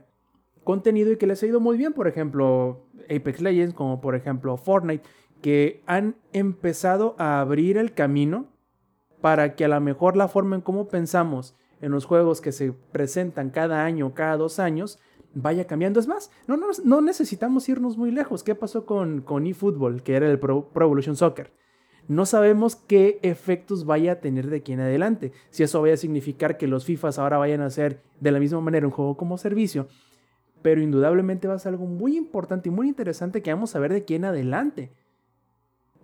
contenido 0.63 1.11
y 1.11 1.17
que 1.17 1.27
les 1.27 1.43
ha 1.43 1.45
ido 1.45 1.59
muy 1.59 1.77
bien, 1.77 1.93
por 1.93 2.07
ejemplo, 2.07 2.85
Apex 3.03 3.41
Legends, 3.41 3.75
como 3.75 4.01
por 4.01 4.15
ejemplo 4.15 4.57
Fortnite, 4.57 5.03
que 5.41 5.83
han 5.85 6.15
empezado 6.33 7.15
a 7.19 7.39
abrir 7.39 7.77
el 7.77 7.93
camino 7.93 8.47
para 9.25 9.55
que 9.55 9.65
a 9.65 9.67
lo 9.67 9.81
mejor 9.81 10.15
la 10.15 10.27
forma 10.27 10.55
en 10.55 10.61
cómo 10.61 10.87
pensamos 10.87 11.55
en 11.81 11.91
los 11.91 12.05
juegos 12.05 12.41
que 12.41 12.51
se 12.51 12.73
presentan 12.91 13.49
cada 13.49 13.83
año, 13.83 14.13
cada 14.13 14.37
dos 14.37 14.59
años, 14.59 14.99
vaya 15.33 15.65
cambiando. 15.65 15.99
Es 15.99 16.05
más, 16.05 16.29
no, 16.45 16.57
no, 16.57 16.67
no 16.83 17.01
necesitamos 17.01 17.67
irnos 17.67 17.97
muy 17.97 18.11
lejos. 18.11 18.43
¿Qué 18.43 18.53
pasó 18.53 18.85
con, 18.85 19.21
con 19.21 19.47
eFootball, 19.47 20.03
que 20.03 20.13
era 20.15 20.29
el 20.29 20.37
Pro, 20.37 20.69
Evolution 20.75 21.15
Soccer? 21.15 21.51
No 22.07 22.27
sabemos 22.27 22.75
qué 22.75 23.17
efectos 23.23 23.87
vaya 23.87 24.11
a 24.11 24.19
tener 24.19 24.45
de 24.45 24.57
aquí 24.57 24.73
en 24.73 24.81
adelante. 24.81 25.31
Si 25.49 25.63
eso 25.63 25.81
vaya 25.81 25.95
a 25.95 25.97
significar 25.97 26.59
que 26.59 26.67
los 26.67 26.85
FIFAs 26.85 27.17
ahora 27.17 27.39
vayan 27.39 27.61
a 27.61 27.71
ser 27.71 28.03
de 28.19 28.29
la 28.29 28.39
misma 28.39 28.61
manera 28.61 28.85
un 28.85 28.93
juego 28.93 29.17
como 29.17 29.39
servicio. 29.39 29.87
Pero 30.61 30.83
indudablemente 30.83 31.47
va 31.47 31.55
a 31.55 31.59
ser 31.59 31.71
algo 31.71 31.87
muy 31.87 32.15
importante 32.15 32.69
y 32.69 32.71
muy 32.71 32.87
interesante 32.87 33.41
que 33.41 33.51
vamos 33.51 33.75
a 33.75 33.79
ver 33.79 33.91
de 33.91 33.97
aquí 34.01 34.13
en 34.13 34.25
adelante. 34.25 34.91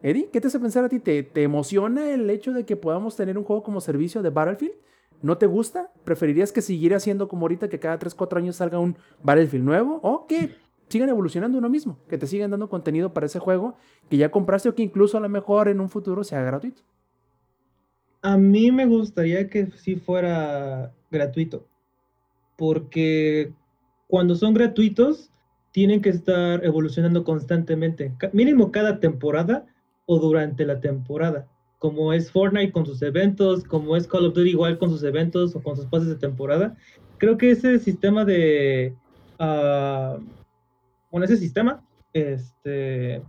Eddie, 0.03 0.29
¿qué 0.31 0.41
te 0.41 0.47
hace 0.47 0.59
pensar 0.59 0.83
a 0.83 0.89
ti? 0.89 0.99
¿Te, 0.99 1.23
¿Te 1.23 1.43
emociona 1.43 2.11
el 2.11 2.29
hecho 2.29 2.53
de 2.53 2.65
que 2.65 2.75
podamos 2.75 3.15
tener 3.15 3.37
un 3.37 3.43
juego 3.43 3.61
como 3.63 3.81
servicio 3.81 4.21
de 4.21 4.31
Battlefield? 4.31 4.73
¿No 5.21 5.37
te 5.37 5.45
gusta? 5.45 5.91
¿Preferirías 6.03 6.51
que 6.51 6.61
siguiera 6.61 6.99
siendo 6.99 7.27
como 7.27 7.43
ahorita 7.43 7.69
que 7.69 7.79
cada 7.79 7.99
3, 7.99 8.15
4 8.15 8.39
años 8.39 8.55
salga 8.55 8.79
un 8.79 8.97
Battlefield 9.21 9.63
nuevo? 9.63 9.99
¿O 10.01 10.25
que 10.25 10.55
sigan 10.89 11.09
evolucionando 11.09 11.59
uno 11.59 11.69
mismo? 11.69 11.99
Que 12.09 12.17
te 12.17 12.25
sigan 12.25 12.49
dando 12.49 12.69
contenido 12.69 13.13
para 13.13 13.27
ese 13.27 13.37
juego 13.37 13.75
que 14.09 14.17
ya 14.17 14.31
compraste 14.31 14.69
o 14.69 14.75
que 14.75 14.81
incluso 14.81 15.17
a 15.17 15.21
lo 15.21 15.29
mejor 15.29 15.67
en 15.67 15.79
un 15.79 15.89
futuro 15.89 16.23
sea 16.23 16.41
gratuito. 16.41 16.81
A 18.23 18.37
mí 18.37 18.71
me 18.71 18.87
gustaría 18.87 19.47
que 19.47 19.67
sí 19.77 19.95
fuera 19.95 20.91
gratuito. 21.11 21.67
Porque 22.57 23.53
cuando 24.07 24.35
son 24.35 24.55
gratuitos, 24.55 25.29
tienen 25.71 26.01
que 26.01 26.09
estar 26.09 26.65
evolucionando 26.65 27.23
constantemente. 27.23 28.13
Mínimo 28.33 28.71
cada 28.71 28.99
temporada 28.99 29.65
o 30.11 30.19
durante 30.19 30.65
la 30.65 30.81
temporada 30.81 31.47
como 31.81 32.13
es 32.13 32.31
Fortnite 32.31 32.71
con 32.71 32.85
sus 32.85 33.01
eventos, 33.01 33.63
como 33.63 33.97
es 33.97 34.05
Call 34.05 34.27
of 34.27 34.35
Duty 34.35 34.51
igual 34.51 34.77
con 34.77 34.91
sus 34.91 35.01
eventos 35.01 35.55
o 35.55 35.63
con 35.63 35.75
sus 35.75 35.87
pases 35.87 36.09
de 36.09 36.15
temporada. 36.15 36.77
Creo 37.17 37.39
que 37.39 37.49
ese 37.49 37.79
sistema 37.79 38.23
de, 38.23 38.93
uh, 39.39 40.21
bueno, 41.09 41.25
ese 41.25 41.37
sistema, 41.37 41.83
este, 42.13 43.23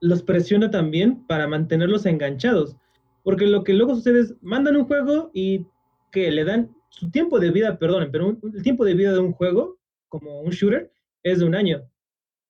los 0.00 0.24
presiona 0.24 0.72
también 0.72 1.24
para 1.28 1.46
mantenerlos 1.46 2.04
enganchados. 2.04 2.76
Porque 3.22 3.46
lo 3.46 3.62
que 3.62 3.74
luego 3.74 3.94
sucede 3.94 4.22
es, 4.22 4.34
mandan 4.42 4.74
un 4.74 4.86
juego 4.86 5.30
y 5.32 5.64
que 6.10 6.32
le 6.32 6.42
dan 6.42 6.74
su 6.88 7.12
tiempo 7.12 7.38
de 7.38 7.52
vida, 7.52 7.78
perdón, 7.78 8.08
pero 8.10 8.36
el 8.42 8.62
tiempo 8.64 8.84
de 8.84 8.94
vida 8.94 9.12
de 9.12 9.20
un 9.20 9.34
juego, 9.34 9.78
como 10.08 10.40
un 10.40 10.50
shooter, 10.50 10.90
es 11.22 11.38
de 11.38 11.44
un 11.44 11.54
año 11.54 11.88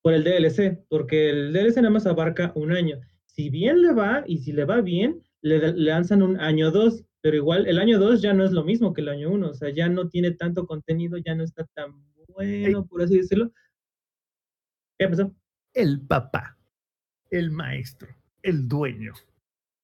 por 0.01 0.15
el 0.15 0.25
DLC, 0.25 0.83
porque 0.89 1.29
el 1.29 1.53
DLC 1.53 1.77
nada 1.77 1.91
más 1.91 2.07
abarca 2.07 2.51
un 2.55 2.73
año. 2.73 2.99
Si 3.35 3.51
bien 3.51 3.83
le 3.83 3.93
va 3.93 4.23
y 4.27 4.39
si 4.39 4.53
le 4.53 4.65
va 4.65 4.81
bien, 4.81 5.21
le, 5.41 5.73
lanzan 5.73 6.23
un 6.23 6.39
año 6.39 6.71
2, 6.71 7.05
pero 7.21 7.37
igual 7.37 7.67
el 7.67 7.81
año 7.81 7.99
2 7.99 8.23
ya 8.23 8.33
no 8.33 8.45
es 8.45 8.53
lo 8.53 8.63
mismo 8.63 8.93
que 8.95 9.01
el 9.01 9.09
año 9.09 9.31
1, 9.31 9.49
o 9.49 9.55
sea, 9.55 9.71
ya 9.71 9.89
no 9.89 10.09
tiene 10.09 10.31
tanto 10.31 10.67
contenido, 10.67 11.19
ya 11.19 11.35
no 11.35 11.43
está 11.43 11.65
tan 11.75 11.93
bueno, 12.29 12.87
por 12.87 13.03
así 13.03 13.17
decirlo. 13.17 13.51
¿Qué 14.97 15.09
pasó? 15.09 15.35
El 15.73 16.01
papá, 16.01 16.57
el 17.29 17.51
maestro, 17.51 18.09
el 18.43 18.69
dueño 18.69 19.15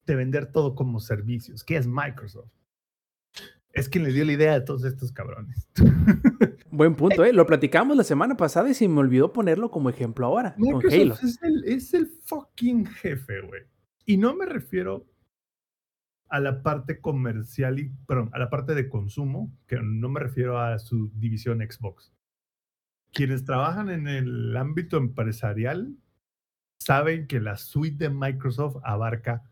de 0.05 0.15
vender 0.15 0.51
todo 0.53 0.73
como 0.73 1.01
servicios, 1.01 1.65
que 1.65 1.75
es 1.75 1.87
Microsoft. 1.87 2.60
Es 3.73 3.87
quien 3.87 4.03
le 4.03 4.11
dio 4.11 4.25
la 4.25 4.33
idea 4.33 4.55
a 4.55 4.65
todos 4.65 4.83
estos 4.83 5.11
cabrones. 5.11 5.67
Buen 6.71 6.95
punto, 6.95 7.23
¿eh? 7.23 7.33
Lo 7.33 7.45
platicamos 7.45 7.95
la 7.95 8.03
semana 8.03 8.35
pasada 8.35 8.69
y 8.69 8.73
se 8.73 8.87
me 8.87 8.99
olvidó 8.99 9.31
ponerlo 9.31 9.71
como 9.71 9.89
ejemplo 9.89 10.25
ahora. 10.25 10.55
con 10.55 10.81
Halo. 10.91 11.15
Es, 11.15 11.39
el, 11.41 11.63
es 11.65 11.93
el 11.93 12.07
fucking 12.25 12.85
jefe, 12.85 13.41
güey. 13.41 13.61
Y 14.05 14.17
no 14.17 14.35
me 14.35 14.45
refiero 14.45 15.05
a 16.29 16.39
la 16.39 16.63
parte 16.63 17.01
comercial 17.01 17.79
y, 17.79 17.91
perdón, 18.07 18.29
a 18.33 18.39
la 18.39 18.49
parte 18.49 18.73
de 18.73 18.89
consumo, 18.89 19.51
que 19.67 19.79
no 19.81 20.09
me 20.09 20.21
refiero 20.21 20.59
a 20.59 20.79
su 20.79 21.11
división 21.15 21.59
Xbox. 21.59 22.13
Quienes 23.13 23.43
trabajan 23.43 23.89
en 23.89 24.07
el 24.07 24.55
ámbito 24.55 24.97
empresarial 24.97 25.93
saben 26.79 27.27
que 27.27 27.41
la 27.41 27.57
suite 27.57 28.05
de 28.05 28.09
Microsoft 28.09 28.77
abarca 28.83 29.43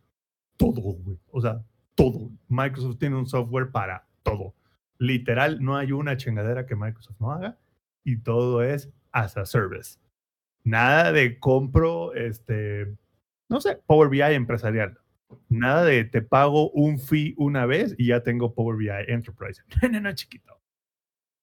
todo, 0.57 0.82
güey. 0.82 1.20
O 1.32 1.41
sea, 1.41 1.63
todo. 1.95 2.32
Microsoft 2.47 2.97
tiene 2.97 3.17
un 3.17 3.28
software 3.28 3.72
para 3.72 4.09
todo. 4.24 4.55
Literal, 4.97 5.61
no 5.61 5.78
hay 5.78 5.91
una 5.91 6.17
chingadera 6.17 6.65
que 6.65 6.76
Microsoft 6.76 7.20
no 7.20 7.32
haga 7.32 7.57
y 8.03 8.17
todo 8.17 8.63
es 8.63 8.91
as 9.11 9.38
a 9.38 9.45
service. 9.45 9.99
Nada 10.63 11.11
de 11.11 11.39
compro, 11.39 12.13
este, 12.13 12.95
no 13.47 13.61
sé, 13.61 13.78
Power 13.88 14.09
BI 14.09 14.22
empresarial. 14.22 14.99
Nada 15.47 15.84
de 15.86 16.03
te 16.05 16.22
pago 16.22 16.70
un 16.72 16.99
fee 16.99 17.36
una 17.38 17.65
vez 17.65 17.95
y 17.97 18.07
ya 18.07 18.24
tengo 18.24 18.53
Power 18.53 18.78
BI 18.78 18.89
Enterprise. 19.07 19.61
No, 19.82 19.89
no, 19.89 20.01
no, 20.01 20.13
chiquito. 20.13 20.59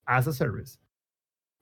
As 0.04 0.28
a 0.28 0.32
service. 0.32 0.78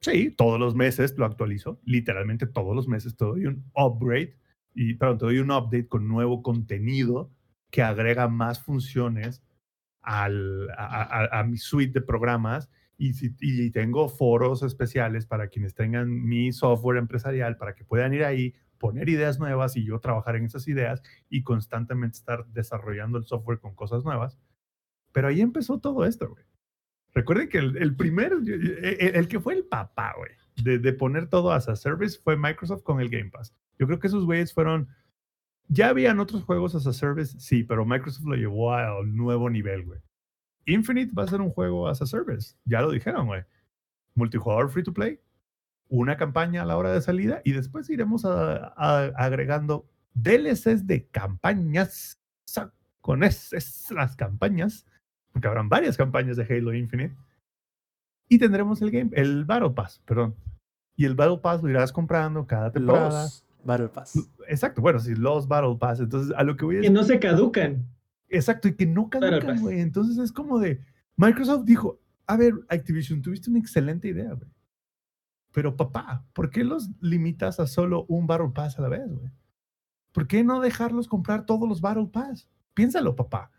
Sí, 0.00 0.30
todos 0.30 0.60
los 0.60 0.74
meses 0.74 1.16
lo 1.16 1.24
actualizo. 1.24 1.80
Literalmente 1.84 2.46
todos 2.46 2.76
los 2.76 2.88
meses 2.88 3.16
te 3.16 3.24
doy 3.24 3.46
un 3.46 3.64
upgrade 3.74 4.36
y 4.74 4.94
perdón, 4.94 5.18
te 5.18 5.24
doy 5.26 5.38
un 5.38 5.50
update 5.50 5.88
con 5.88 6.08
nuevo 6.08 6.42
contenido 6.42 7.30
que 7.70 7.82
agrega 7.82 8.28
más 8.28 8.60
funciones 8.60 9.42
al, 10.04 10.70
a, 10.76 11.40
a, 11.40 11.44
mi 11.44 11.56
suite 11.56 11.92
de 11.92 12.04
programas 12.04 12.70
y, 12.96 13.14
si, 13.14 13.34
y 13.40 13.70
tengo 13.70 14.08
foros 14.08 14.62
especiales 14.62 15.26
para 15.26 15.48
quienes 15.48 15.74
tengan 15.74 16.08
mi 16.08 16.52
software 16.52 16.98
empresarial 16.98 17.56
para 17.56 17.74
que 17.74 17.84
puedan 17.84 18.14
ir 18.14 18.24
ahí, 18.24 18.54
poner 18.78 19.08
ideas 19.08 19.38
nuevas 19.38 19.76
y 19.76 19.84
yo 19.84 19.98
trabajar 19.98 20.36
en 20.36 20.44
esas 20.44 20.68
ideas 20.68 21.02
y 21.28 21.42
constantemente 21.42 22.18
estar 22.18 22.46
desarrollando 22.46 23.18
el 23.18 23.24
software 23.24 23.58
con 23.58 23.74
cosas 23.74 24.04
nuevas. 24.04 24.38
Pero 25.12 25.28
ahí 25.28 25.40
empezó 25.40 25.80
todo 25.80 26.04
esto, 26.04 26.28
güey. 26.28 26.44
Recuerden 27.14 27.48
que 27.48 27.58
el, 27.58 27.76
el 27.76 27.94
primer, 27.94 28.32
e, 28.32 28.96
e, 29.00 29.18
el, 29.18 29.28
que 29.28 29.38
fue 29.38 29.54
el 29.54 29.64
papá, 29.64 30.14
güey, 30.16 30.32
de, 30.62 30.78
de, 30.80 30.92
poner 30.92 31.28
todo 31.28 31.52
as 31.52 31.68
a 31.68 31.76
service 31.76 32.18
fue 32.22 32.36
Microsoft 32.36 32.82
con 32.82 33.00
el 33.00 33.08
Game 33.08 33.30
Pass. 33.30 33.54
Yo 33.78 33.86
creo 33.86 34.00
que 34.00 34.08
esos 34.08 34.24
güeyes 34.24 34.52
fueron, 34.52 34.88
ya 35.68 35.88
habían 35.88 36.20
otros 36.20 36.44
juegos 36.44 36.74
as 36.74 36.86
a 36.86 36.92
service, 36.92 37.38
sí, 37.38 37.64
pero 37.64 37.84
Microsoft 37.84 38.26
lo 38.26 38.36
llevó 38.36 38.72
al 38.72 39.14
nuevo 39.14 39.48
nivel, 39.50 39.84
güey. 39.84 40.00
Infinite 40.66 41.12
va 41.12 41.24
a 41.24 41.28
ser 41.28 41.40
un 41.40 41.50
juego 41.50 41.88
as 41.88 42.00
a 42.02 42.06
service, 42.06 42.56
ya 42.64 42.80
lo 42.80 42.90
dijeron, 42.90 43.26
güey. 43.26 43.42
Multijugador 44.14 44.70
free 44.70 44.82
to 44.82 44.94
play, 44.94 45.20
una 45.88 46.16
campaña 46.16 46.62
a 46.62 46.64
la 46.64 46.76
hora 46.76 46.92
de 46.92 47.00
salida 47.00 47.40
y 47.44 47.52
después 47.52 47.90
iremos 47.90 48.24
agregando 48.24 49.88
DLCs 50.14 50.86
de 50.86 51.06
campañas 51.08 52.20
con 53.00 53.22
esas 53.22 53.90
las 53.90 54.16
campañas, 54.16 54.86
porque 55.32 55.48
habrán 55.48 55.68
varias 55.68 55.96
campañas 55.96 56.36
de 56.36 56.44
Halo 56.44 56.72
Infinite 56.72 57.14
y 58.28 58.38
tendremos 58.38 58.80
el 58.80 58.90
game, 58.90 59.10
el 59.12 59.44
Battle 59.44 59.70
Pass, 59.70 60.00
perdón. 60.06 60.34
Y 60.96 61.04
el 61.04 61.14
Battle 61.14 61.38
Pass 61.38 61.62
lo 61.62 61.68
irás 61.68 61.92
comprando 61.92 62.46
cada 62.46 62.72
temporada. 62.72 63.24
Los 63.24 63.43
Battle 63.64 63.88
Pass. 63.88 64.18
Exacto, 64.48 64.80
bueno, 64.80 64.98
sí, 64.98 65.14
los 65.14 65.48
Battle 65.48 65.76
Pass. 65.78 66.00
Entonces, 66.00 66.34
a 66.36 66.42
lo 66.42 66.56
que 66.56 66.64
voy 66.64 66.78
a 66.78 66.80
Que 66.80 66.90
no 66.90 67.04
se 67.04 67.18
caducan. 67.18 67.86
Exacto, 68.28 68.68
y 68.68 68.74
que 68.74 68.86
no 68.86 69.10
caducan, 69.10 69.60
güey. 69.60 69.80
Entonces 69.80 70.18
es 70.18 70.32
como 70.32 70.58
de. 70.58 70.80
Microsoft 71.16 71.64
dijo: 71.64 72.00
A 72.26 72.36
ver, 72.36 72.54
Activision, 72.68 73.22
tuviste 73.22 73.50
una 73.50 73.58
excelente 73.58 74.08
idea, 74.08 74.32
güey. 74.32 74.50
Pero 75.52 75.76
papá, 75.76 76.26
¿por 76.32 76.50
qué 76.50 76.64
los 76.64 76.90
limitas 77.00 77.60
a 77.60 77.66
solo 77.66 78.06
un 78.08 78.26
Battle 78.26 78.50
Pass 78.52 78.78
a 78.78 78.82
la 78.82 78.88
vez, 78.88 79.08
güey? 79.08 79.30
¿Por 80.10 80.26
qué 80.26 80.42
no 80.42 80.60
dejarlos 80.60 81.06
comprar 81.06 81.46
todos 81.46 81.68
los 81.68 81.80
Battle 81.80 82.08
Pass? 82.12 82.48
Piénsalo, 82.74 83.14
papá. 83.14 83.50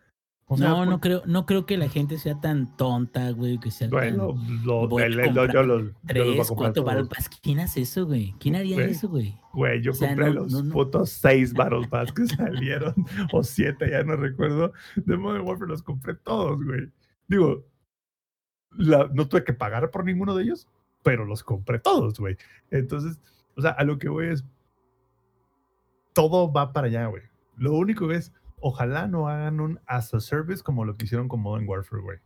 O 0.47 0.57
sea, 0.57 0.69
no, 0.69 0.85
no 0.85 1.01
creo, 1.01 1.23
no 1.25 1.47
creo 1.47 1.65
que 1.65 1.75
la 1.75 1.89
gente 1.89 2.19
sea 2.19 2.39
tan 2.39 2.77
tonta, 2.77 3.31
güey, 3.31 3.59
que 3.59 3.71
sea 3.71 3.89
bueno, 3.89 4.35
tan... 4.35 4.63
Lo, 4.63 4.99
el, 4.99 5.19
el, 5.19 5.33
yo, 5.33 5.63
los, 5.63 5.91
tres, 6.05 6.47
yo 6.47 6.55
cuatro 6.55 6.83
Battle 6.83 7.05
Pass. 7.05 7.29
¿Quién 7.41 7.59
hace 7.59 7.81
eso, 7.81 8.05
güey? 8.05 8.35
¿Quién 8.39 8.55
haría 8.55 8.75
güey, 8.75 8.91
eso, 8.91 9.09
güey? 9.09 9.39
Güey, 9.53 9.81
yo 9.81 9.91
o 9.91 9.95
sea, 9.95 10.09
compré 10.09 10.27
no, 10.27 10.33
los 10.33 10.63
no, 10.63 10.71
putos 10.71 11.09
seis 11.09 11.51
Battle 11.55 11.87
Pass 11.87 12.11
que 12.11 12.27
salieron, 12.27 12.93
o 13.33 13.43
siete, 13.43 13.89
ya 13.89 14.03
no 14.03 14.15
recuerdo. 14.17 14.71
De 14.95 15.17
Modern 15.17 15.47
Warfare 15.47 15.69
los 15.69 15.81
compré 15.81 16.13
todos, 16.13 16.63
güey. 16.63 16.91
Digo, 17.27 17.65
la, 18.77 19.09
no 19.13 19.27
tuve 19.27 19.43
que 19.43 19.53
pagar 19.53 19.89
por 19.89 20.05
ninguno 20.05 20.35
de 20.35 20.43
ellos, 20.43 20.67
pero 21.01 21.25
los 21.25 21.43
compré 21.43 21.79
todos, 21.79 22.19
güey. 22.19 22.37
Entonces, 22.69 23.19
o 23.55 23.61
sea, 23.61 23.71
a 23.71 23.83
lo 23.83 23.97
que 23.97 24.09
voy 24.09 24.27
es, 24.27 24.45
todo 26.13 26.53
va 26.53 26.71
para 26.71 26.85
allá, 26.85 27.07
güey. 27.07 27.23
Lo 27.57 27.73
único 27.73 28.11
es, 28.11 28.31
ojalá 28.59 29.07
no 29.07 29.27
hagan 29.27 29.59
un 29.59 29.79
as 29.85 30.13
a 30.13 30.19
service 30.19 30.63
como 30.63 30.85
lo 30.85 30.95
que 30.95 31.05
hicieron 31.05 31.27
con 31.27 31.41
Modern 31.41 31.67
Warfare, 31.67 32.01
güey. 32.01 32.19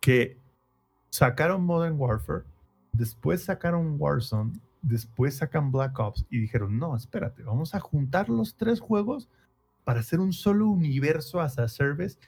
Que 0.00 0.38
sacaron 1.10 1.64
Modern 1.64 1.96
Warfare, 1.98 2.44
después 2.92 3.44
sacaron 3.44 3.96
Warzone 3.98 4.52
después 4.82 5.36
sacan 5.36 5.72
Black 5.72 5.98
Ops 5.98 6.26
y 6.30 6.40
dijeron, 6.40 6.78
no, 6.78 6.96
espérate, 6.96 7.42
vamos 7.42 7.74
a 7.74 7.80
juntar 7.80 8.28
los 8.28 8.56
tres 8.56 8.80
juegos 8.80 9.28
para 9.84 10.00
hacer 10.00 10.20
un 10.20 10.32
solo 10.32 10.68
universo 10.68 11.40
as 11.40 11.58
a 11.58 11.68
service 11.68 12.18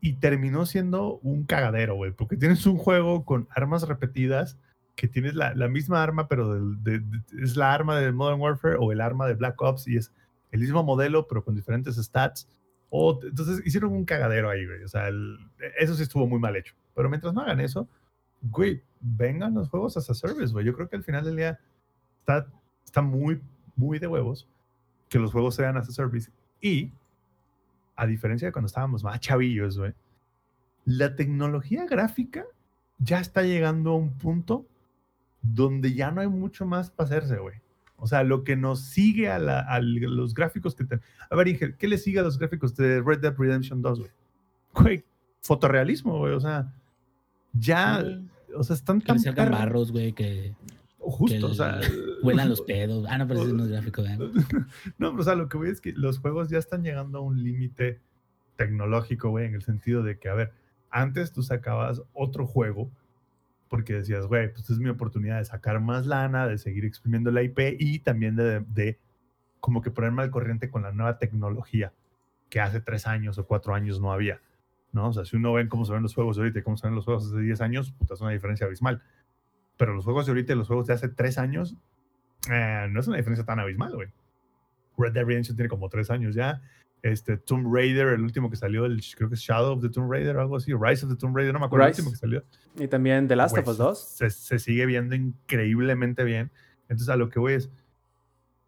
y 0.00 0.14
terminó 0.14 0.66
siendo 0.66 1.18
un 1.18 1.44
cagadero, 1.44 1.96
güey, 1.96 2.12
porque 2.12 2.36
tienes 2.36 2.66
un 2.66 2.76
juego 2.76 3.24
con 3.24 3.48
armas 3.50 3.86
repetidas, 3.88 4.58
que 4.94 5.08
tienes 5.08 5.34
la, 5.34 5.54
la 5.54 5.68
misma 5.68 6.02
arma, 6.02 6.28
pero 6.28 6.56
es 7.40 7.56
la 7.56 7.72
arma 7.72 7.98
de 7.98 8.12
Modern 8.12 8.40
Warfare 8.40 8.76
o 8.80 8.92
el 8.92 9.00
arma 9.00 9.26
de 9.26 9.34
Black 9.34 9.60
Ops 9.60 9.86
y 9.88 9.96
es 9.96 10.12
el 10.50 10.60
mismo 10.60 10.82
modelo, 10.82 11.26
pero 11.26 11.44
con 11.44 11.54
diferentes 11.54 11.96
stats. 11.96 12.48
O, 12.90 13.20
entonces 13.22 13.60
hicieron 13.66 13.92
un 13.92 14.04
cagadero 14.04 14.48
ahí, 14.50 14.66
güey. 14.66 14.82
O 14.82 14.88
sea, 14.88 15.08
el- 15.08 15.38
eso 15.78 15.94
sí 15.94 16.02
estuvo 16.02 16.26
muy 16.26 16.38
mal 16.38 16.56
hecho. 16.56 16.74
Pero 16.94 17.08
mientras 17.08 17.34
no 17.34 17.42
hagan 17.42 17.60
eso, 17.60 17.88
güey, 18.42 18.82
vengan 19.00 19.54
los 19.54 19.68
juegos 19.68 19.96
as 19.96 20.08
a 20.10 20.14
service, 20.14 20.52
güey. 20.52 20.64
Yo 20.64 20.74
creo 20.74 20.88
que 20.88 20.96
al 20.96 21.04
final 21.04 21.24
del 21.24 21.36
día 21.36 21.60
está, 22.20 22.46
está 22.84 23.02
muy, 23.02 23.40
muy 23.76 23.98
de 23.98 24.06
huevos 24.06 24.48
que 25.08 25.18
los 25.18 25.32
juegos 25.32 25.54
sean 25.54 25.76
as 25.76 25.88
a 25.88 25.92
service. 25.92 26.30
Y, 26.60 26.92
a 27.96 28.06
diferencia 28.06 28.46
de 28.48 28.52
cuando 28.52 28.66
estábamos 28.66 29.02
más 29.02 29.20
chavillos, 29.20 29.78
güey, 29.78 29.92
la 30.84 31.14
tecnología 31.16 31.84
gráfica 31.84 32.44
ya 32.98 33.20
está 33.20 33.42
llegando 33.42 33.90
a 33.90 33.96
un 33.96 34.12
punto 34.12 34.66
donde 35.42 35.92
ya 35.94 36.10
no 36.10 36.20
hay 36.20 36.28
mucho 36.28 36.64
más 36.64 36.90
para 36.90 37.06
hacerse, 37.06 37.36
güey. 37.38 37.56
O 38.00 38.06
sea, 38.06 38.22
lo 38.22 38.44
que 38.44 38.54
nos 38.56 38.80
sigue 38.80 39.28
a, 39.28 39.38
la- 39.38 39.60
a 39.60 39.80
los 39.80 40.32
gráficos 40.32 40.74
que... 40.74 40.84
te- 40.84 41.00
A 41.30 41.36
ver, 41.36 41.48
Inge, 41.48 41.74
¿qué 41.76 41.88
le 41.88 41.98
sigue 41.98 42.20
a 42.20 42.22
los 42.22 42.38
gráficos 42.38 42.74
de 42.76 43.02
Red 43.02 43.18
Dead 43.20 43.34
Redemption 43.36 43.82
2, 43.82 43.98
güey? 43.98 44.10
Güey, 44.74 45.04
fotorrealismo, 45.42 46.18
güey. 46.18 46.32
O 46.34 46.40
sea, 46.40 46.72
ya... 47.52 48.04
O 48.54 48.62
sea, 48.62 48.74
están 48.76 49.00
Que 49.00 49.06
tan... 49.06 49.22
perros. 49.34 49.50
barros, 49.50 49.92
güey, 49.92 50.12
que 50.12 50.54
Justo, 50.98 51.38
que 51.38 51.44
o 51.44 51.54
sea... 51.54 51.80
huelan 52.22 52.48
los 52.48 52.60
pedos. 52.62 53.04
Ah, 53.08 53.18
no, 53.18 53.26
pero 53.26 53.42
eso 53.42 53.52
no 53.52 53.64
es 53.64 53.70
gráfico, 53.72 54.02
¿verdad? 54.02 54.28
No, 54.98 55.10
pero 55.10 55.20
o 55.20 55.22
sea, 55.24 55.34
lo 55.34 55.48
que 55.48 55.56
voy 55.58 55.68
es 55.70 55.80
que 55.80 55.92
los 55.92 56.18
juegos 56.18 56.48
ya 56.50 56.58
están 56.58 56.82
llegando 56.82 57.18
a 57.18 57.22
un 57.22 57.42
límite 57.42 58.00
tecnológico, 58.56 59.30
güey, 59.30 59.46
en 59.46 59.54
el 59.54 59.62
sentido 59.62 60.02
de 60.02 60.18
que, 60.18 60.28
a 60.28 60.34
ver, 60.34 60.52
antes 60.90 61.32
tú 61.32 61.42
sacabas 61.42 62.02
otro 62.12 62.46
juego 62.46 62.90
porque 63.68 63.94
decías, 63.94 64.26
güey, 64.26 64.52
pues 64.52 64.68
es 64.70 64.78
mi 64.78 64.88
oportunidad 64.88 65.38
de 65.38 65.44
sacar 65.44 65.80
más 65.80 66.06
lana, 66.06 66.46
de 66.46 66.58
seguir 66.58 66.84
exprimiendo 66.84 67.30
la 67.30 67.42
IP 67.42 67.76
y 67.78 68.00
también 68.00 68.36
de, 68.36 68.60
de 68.60 68.98
como 69.60 69.82
que 69.82 69.90
ponerme 69.90 70.22
al 70.22 70.30
corriente 70.30 70.70
con 70.70 70.82
la 70.82 70.92
nueva 70.92 71.18
tecnología 71.18 71.92
que 72.48 72.60
hace 72.60 72.80
tres 72.80 73.06
años 73.06 73.38
o 73.38 73.46
cuatro 73.46 73.74
años 73.74 74.00
no 74.00 74.12
había, 74.12 74.40
¿no? 74.92 75.08
O 75.08 75.12
sea, 75.12 75.24
si 75.24 75.36
uno 75.36 75.52
ve 75.52 75.68
cómo 75.68 75.84
se 75.84 75.92
ven 75.92 76.02
los 76.02 76.14
juegos 76.14 76.36
de 76.36 76.42
ahorita 76.42 76.60
y 76.60 76.62
cómo 76.62 76.76
se 76.76 76.86
ven 76.86 76.94
los 76.94 77.04
juegos 77.04 77.26
hace 77.26 77.40
10 77.40 77.60
años, 77.60 77.92
puta, 77.92 78.14
es 78.14 78.20
una 78.20 78.30
diferencia 78.30 78.66
abismal. 78.66 79.02
Pero 79.76 79.94
los 79.94 80.04
juegos 80.04 80.26
de 80.26 80.32
ahorita 80.32 80.52
y 80.54 80.56
los 80.56 80.66
juegos 80.66 80.86
de 80.86 80.94
hace 80.94 81.08
tres 81.08 81.38
años, 81.38 81.76
eh, 82.50 82.88
no 82.90 83.00
es 83.00 83.06
una 83.06 83.18
diferencia 83.18 83.44
tan 83.44 83.60
abismal, 83.60 83.94
güey. 83.94 84.08
Red 84.96 85.12
Dead 85.12 85.24
Redemption 85.24 85.56
tiene 85.56 85.68
como 85.68 85.88
tres 85.88 86.10
años 86.10 86.34
ya. 86.34 86.60
Este, 87.02 87.36
Tomb 87.36 87.72
Raider, 87.72 88.08
el 88.08 88.22
último 88.22 88.50
que 88.50 88.56
salió, 88.56 88.84
el, 88.84 89.00
creo 89.16 89.28
que 89.28 89.36
es 89.36 89.40
Shadow 89.40 89.74
of 89.74 89.82
the 89.82 89.88
Tomb 89.88 90.10
Raider 90.10 90.36
o 90.36 90.40
algo 90.40 90.56
así, 90.56 90.72
Rise 90.74 91.06
of 91.06 91.12
the 91.12 91.16
Tomb 91.16 91.34
Raider, 91.36 91.52
no 91.54 91.60
me 91.60 91.66
acuerdo 91.66 91.86
el 91.86 91.90
Rise. 91.92 92.02
último 92.02 92.12
que 92.12 92.18
salió. 92.18 92.44
Y 92.76 92.88
también 92.88 93.28
The 93.28 93.36
Last 93.36 93.52
Güey, 93.52 93.62
of 93.62 93.68
Us 93.68 93.78
2. 93.78 94.08
Se, 94.16 94.30
se 94.30 94.58
sigue 94.58 94.84
viendo 94.86 95.14
increíblemente 95.14 96.24
bien. 96.24 96.50
Entonces, 96.88 97.08
a 97.08 97.16
lo 97.16 97.28
que 97.28 97.38
voy 97.38 97.52
es, 97.54 97.70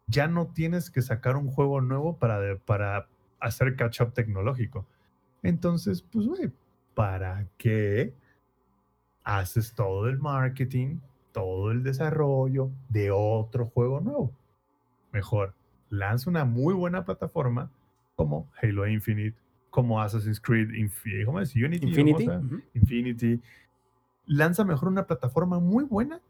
ya 0.07 0.27
no 0.27 0.47
tienes 0.47 0.89
que 0.89 1.01
sacar 1.01 1.35
un 1.35 1.47
juego 1.49 1.81
nuevo 1.81 2.17
para, 2.17 2.39
de- 2.39 2.55
para 2.55 3.07
hacer 3.39 3.75
catch-up 3.75 4.13
tecnológico. 4.13 4.85
Entonces, 5.43 6.01
pues, 6.01 6.25
güey, 6.27 6.51
¿para 6.93 7.47
qué 7.57 8.13
haces 9.23 9.73
todo 9.73 10.07
el 10.07 10.19
marketing, 10.19 10.97
todo 11.31 11.71
el 11.71 11.83
desarrollo 11.83 12.69
de 12.89 13.11
otro 13.11 13.65
juego 13.67 13.99
nuevo? 13.99 14.31
Mejor, 15.11 15.53
lanza 15.89 16.29
una 16.29 16.45
muy 16.45 16.73
buena 16.73 17.03
plataforma 17.05 17.69
como 18.15 18.49
Halo 18.61 18.87
Infinite, 18.87 19.37
como 19.69 20.01
Assassin's 20.01 20.39
Creed 20.39 20.69
Infi- 20.69 21.25
¿cómo 21.25 21.39
es? 21.39 21.55
Unity. 21.55 21.79
¿cómo 21.79 22.09
Infinity. 22.19 22.63
Infinity. 22.73 23.41
Lanza 24.25 24.63
mejor 24.63 24.89
una 24.89 25.07
plataforma 25.07 25.59
muy 25.59 25.83
buena 25.83 26.21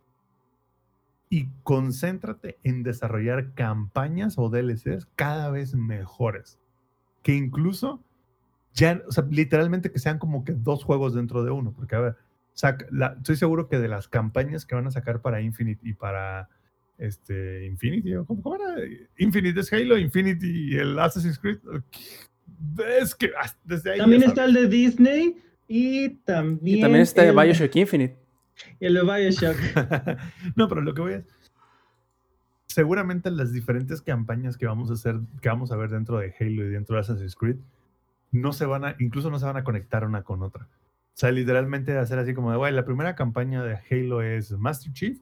y 1.30 1.48
concéntrate 1.64 2.60
en 2.64 2.84
desarrollar 2.84 3.54
campañas 3.54 4.36
o 4.38 4.50
DLCs 4.50 5.08
cada 5.16 5.50
vez 5.50 5.76
mejores. 5.76 6.60
Que 7.24 7.36
incluso 7.36 8.04
ya, 8.74 9.02
o 9.08 9.12
sea, 9.12 9.26
literalmente 9.30 9.92
que 9.92 10.00
sean 10.00 10.18
como 10.20 10.44
que 10.44 10.54
dos 10.54 10.84
juegos 10.84 11.14
dentro 11.14 11.44
de 11.44 11.52
uno. 11.52 11.74
Porque, 11.74 11.96
a 11.96 12.00
ver, 12.00 12.16
saca- 12.54 12.86
la- 12.92 13.16
estoy 13.18 13.36
seguro 13.38 13.68
que 13.70 13.80
de 13.80 13.88
las 13.88 14.08
campañas 14.08 14.66
que 14.66 14.76
van 14.76 14.88
a 14.88 14.92
sacar 14.92 15.22
para 15.22 15.42
Infinite 15.42 15.82
y 15.88 15.94
para 15.94 16.50
este 17.02 17.66
Infinity, 17.66 18.14
¿o 18.16 18.26
¿cómo, 18.26 18.42
cómo 18.44 18.56
era? 18.56 18.76
Infinite 19.18 19.60
es 19.60 19.74
Halo, 19.74 19.98
Infinity 19.98 20.70
y 20.70 20.76
el 20.76 20.98
Assassin's 21.00 21.40
Creed. 21.40 21.58
Es 23.00 23.16
que 23.16 23.32
desde 23.64 23.94
ahí. 23.94 23.98
También 23.98 24.24
está 24.24 24.46
el 24.46 24.54
de 24.54 24.68
Disney 24.68 25.38
y 25.68 26.10
también. 26.10 26.78
Y 26.78 26.82
también 26.82 27.02
está 27.02 27.28
el, 27.28 27.36
Bioshock 27.36 27.76
Infinite. 27.76 28.18
El 28.80 28.94
de 28.94 29.02
Bioshock. 29.02 29.58
no, 30.56 30.70
pero 30.70 30.82
lo 30.82 30.94
que 30.94 31.02
voy 31.02 31.14
es. 31.14 31.26
Seguramente 32.68 33.32
las 33.32 33.52
diferentes 33.52 34.02
campañas 34.02 34.56
que 34.56 34.68
vamos 34.68 34.92
a 34.92 34.94
hacer, 34.94 35.20
que 35.42 35.50
vamos 35.50 35.72
a 35.72 35.76
ver 35.76 35.90
dentro 35.90 36.20
de 36.20 36.34
Halo 36.40 36.66
y 36.66 36.70
dentro 36.70 36.96
de 36.96 37.02
Assassin's 37.02 37.36
Creed, 37.36 37.58
no 38.32 38.54
se 38.54 38.66
van 38.66 38.86
a, 38.86 38.96
incluso 39.00 39.32
no 39.32 39.40
se 39.40 39.46
van 39.46 39.58
a 39.58 39.64
conectar 39.64 40.06
una 40.06 40.24
con 40.24 40.44
otra. 40.44 40.66
O 40.66 41.18
sea, 41.22 41.32
literalmente 41.32 41.98
hacer 41.98 42.20
así 42.20 42.34
como 42.34 42.52
de, 42.52 42.58
güey, 42.58 42.72
la 42.72 42.86
primera 42.86 43.16
campaña 43.16 43.64
de 43.64 43.80
Halo 43.90 44.22
es 44.22 44.52
Master 44.52 44.94
Chief 44.94 45.18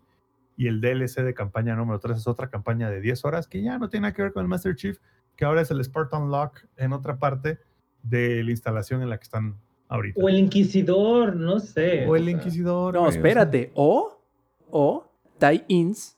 y 0.60 0.68
el 0.68 0.82
DLC 0.82 1.24
de 1.24 1.34
campaña 1.34 1.74
número 1.74 2.02
3 2.02 2.18
es 2.18 2.28
otra 2.28 2.50
campaña 2.50 2.90
de 2.90 3.00
10 3.00 3.24
horas 3.24 3.48
que 3.48 3.62
ya 3.62 3.78
no 3.78 3.90
tiene 3.90 4.02
nada 4.02 4.14
que 4.14 4.24
ver 4.24 4.34
con 4.34 4.42
el 4.42 4.50
Master 4.50 4.76
Chief, 4.76 4.98
que 5.38 5.46
ahora 5.46 5.62
es 5.62 5.72
el 5.72 5.82
Spartan 5.82 6.30
Lock 6.30 6.66
en 6.76 6.92
otra 6.92 7.18
parte 7.18 7.60
de 8.04 8.44
la 8.44 8.52
instalación 8.52 9.02
en 9.02 9.10
la 9.10 9.18
que 9.18 9.24
están 9.24 9.56
ahorita. 9.88 10.22
O 10.22 10.28
el 10.28 10.38
Inquisidor, 10.38 11.38
no 11.38 11.62
sé. 11.62 12.06
O 12.10 12.18
el 12.18 12.26
sea, 12.26 12.34
Inquisidor. 12.34 12.94
No, 12.94 13.08
espérate. 13.08 13.72
O, 13.74 14.20
o 14.70 15.10
tie-ins 15.40 16.18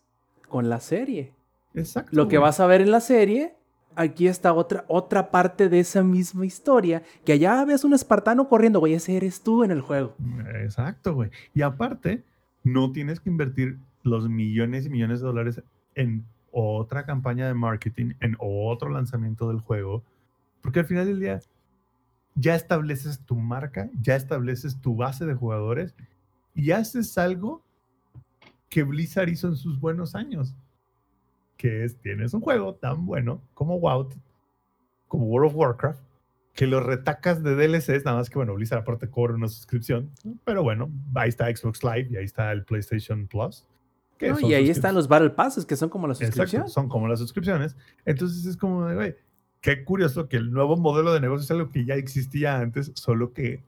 con 0.50 0.70
la 0.70 0.80
serie. 0.80 1.36
exacto. 1.76 2.10
Lo 2.12 2.28
que 2.28 2.40
vas 2.40 2.60
a 2.60 2.66
ver 2.66 2.82
en 2.82 2.90
la 2.90 3.00
serie, 3.00 3.54
aquí 3.96 4.26
está 4.26 4.54
otra, 4.54 4.86
otra 4.88 5.30
parte 5.30 5.70
de 5.70 5.82
esa 5.82 6.02
misma 6.02 6.48
historia. 6.48 7.04
Que 7.26 7.34
allá 7.34 7.64
ves 7.64 7.84
un 7.84 7.94
espartano 7.94 8.50
corriendo, 8.50 8.80
güey, 8.80 8.96
ese 8.96 9.16
eres 9.18 9.44
tú 9.44 9.64
en 9.64 9.70
el 9.70 9.82
juego. 9.82 10.16
Exacto, 10.64 11.14
güey. 11.14 11.30
Y 11.54 11.62
aparte, 11.62 12.24
no 12.64 12.92
tienes 12.92 13.20
que 13.20 13.30
invertir 13.30 13.78
los 14.04 14.30
millones 14.30 14.86
y 14.86 14.90
millones 14.90 15.22
de 15.22 15.28
dólares 15.28 15.64
en 15.96 16.26
otra 16.52 17.06
campaña 17.06 17.48
de 17.48 17.54
marketing, 17.54 18.14
en 18.20 18.36
otro 18.40 18.90
lanzamiento 18.90 19.48
del 19.48 19.60
juego, 19.60 20.04
porque 20.62 20.80
al 20.80 20.86
final 20.86 21.08
del 21.08 21.20
día 21.20 21.40
ya 22.36 22.56
estableces 22.56 23.20
tu 23.26 23.36
marca, 23.36 23.90
ya 24.02 24.16
estableces 24.16 24.80
tu 24.80 24.96
base 24.96 25.26
de 25.26 25.34
jugadores 25.34 25.96
y 26.54 26.72
haces 26.72 27.18
algo 27.18 27.64
que 28.70 28.84
Blizzard 28.84 29.30
hizo 29.30 29.48
en 29.48 29.56
sus 29.56 29.80
buenos 29.80 30.16
años, 30.16 30.56
que 31.58 31.84
es, 31.84 31.98
tienes 31.98 32.34
un 32.34 32.42
juego 32.42 32.76
tan 32.76 33.06
bueno 33.06 33.42
como 33.54 33.80
WoW, 33.80 34.10
como 35.08 35.26
World 35.26 35.52
of 35.52 35.56
Warcraft, 35.56 36.02
que 36.54 36.68
lo 36.68 36.80
retacas 36.80 37.44
de 37.44 37.56
DLCs, 37.56 38.06
nada 38.06 38.18
más 38.18 38.30
que 38.30 38.38
bueno, 38.38 38.56
Blizzard 38.56 38.80
aparte 38.80 39.10
cobra 39.10 39.34
una 39.34 39.48
suscripción, 39.48 40.10
pero 40.44 40.64
bueno, 40.64 40.90
ahí 41.16 41.30
está 41.30 41.54
Xbox 41.54 41.84
Live 41.84 42.08
y 42.12 42.18
ahí 42.18 42.26
está 42.26 42.52
el 42.52 42.64
PlayStation 42.64 43.28
Plus. 43.28 43.66
Y 44.22 44.54
ahí 44.54 44.70
están 44.70 44.96
los 44.96 45.08
Battle 45.08 45.32
Passes, 45.32 45.66
que 45.66 45.76
son 45.76 45.90
como 45.90 46.08
la 46.08 46.14
Exacto, 46.14 46.36
suscripción. 46.36 46.70
son 46.70 46.88
como 46.90 47.08
las 47.08 47.20
suscripciones. 47.20 47.76
Entonces 48.06 48.46
es 48.46 48.58
como 48.58 48.86
de, 48.88 48.96
güey, 48.96 49.16
qué 49.62 49.84
curioso 49.84 50.28
que 50.30 50.38
el 50.38 50.52
nuevo 50.52 50.78
modelo 50.78 51.14
de 51.14 51.20
negocio 51.22 51.44
es 51.44 51.52
algo 51.52 51.70
que 51.70 51.86
ya 51.86 51.96
existía 51.96 52.60
antes, 52.60 52.92
solo 52.96 53.34
que 53.34 53.64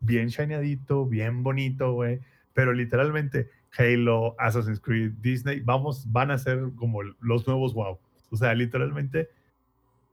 bien 0.00 0.28
shineadito, 0.28 1.06
bien 1.06 1.42
bonito, 1.42 1.92
güey. 1.92 2.20
Pero 2.54 2.72
literalmente 2.72 3.50
Halo, 3.76 4.34
Assassin's 4.38 4.80
Creed, 4.80 5.12
Disney, 5.20 5.60
vamos, 5.60 6.10
van 6.10 6.30
a 6.30 6.38
ser 6.38 6.70
como 6.76 7.02
los 7.02 7.46
nuevos 7.46 7.74
WoW. 7.74 7.98
O 8.30 8.36
sea, 8.36 8.54
literalmente 8.54 9.28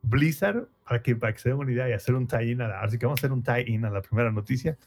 Blizzard, 0.02 0.68
para 0.88 1.02
que, 1.02 1.16
para 1.16 1.34
que 1.34 1.40
se 1.40 1.50
den 1.50 1.58
una 1.58 1.72
idea 1.72 1.90
y 1.90 1.94
hacer 1.94 2.14
un 2.16 2.28
tie-in, 2.28 2.62
a 2.62 2.68
la- 2.68 2.82
así 2.82 2.98
que 3.00 3.06
vamos 3.06 3.20
a 3.20 3.22
hacer 3.22 3.32
un 3.32 3.44
tie-in 3.44 3.86
a 3.86 3.90
la 3.90 4.02
primera 4.02 4.32
noticia. 4.32 4.78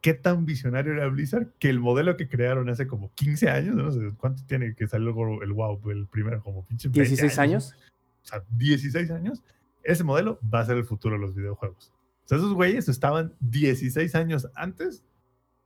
¿Qué 0.00 0.14
tan 0.14 0.46
visionario 0.46 0.92
era 0.92 1.06
Blizzard 1.08 1.48
que 1.58 1.68
el 1.68 1.78
modelo 1.78 2.16
que 2.16 2.28
crearon 2.28 2.68
hace 2.70 2.86
como 2.86 3.12
15 3.14 3.50
años, 3.50 3.74
no 3.74 3.90
sé 3.90 4.00
cuánto 4.16 4.42
tiene 4.46 4.74
que 4.74 4.86
salir 4.86 5.08
el, 5.08 5.52
WoW, 5.52 5.90
el 5.90 6.06
primero, 6.06 6.42
como 6.42 6.64
pinche 6.64 6.88
20 6.88 7.00
16 7.00 7.38
años. 7.38 7.74
o 8.22 8.26
sea, 8.26 8.42
16 8.50 9.10
años, 9.10 9.42
ese 9.82 10.04
modelo 10.04 10.38
va 10.42 10.60
a 10.60 10.66
ser 10.66 10.76
el 10.76 10.84
futuro 10.84 11.16
de 11.16 11.20
los 11.20 11.34
videojuegos. 11.34 11.92
O 12.24 12.28
sea, 12.28 12.38
esos 12.38 12.54
güeyes 12.54 12.88
estaban 12.88 13.34
16 13.40 14.14
años 14.14 14.48
antes 14.54 15.04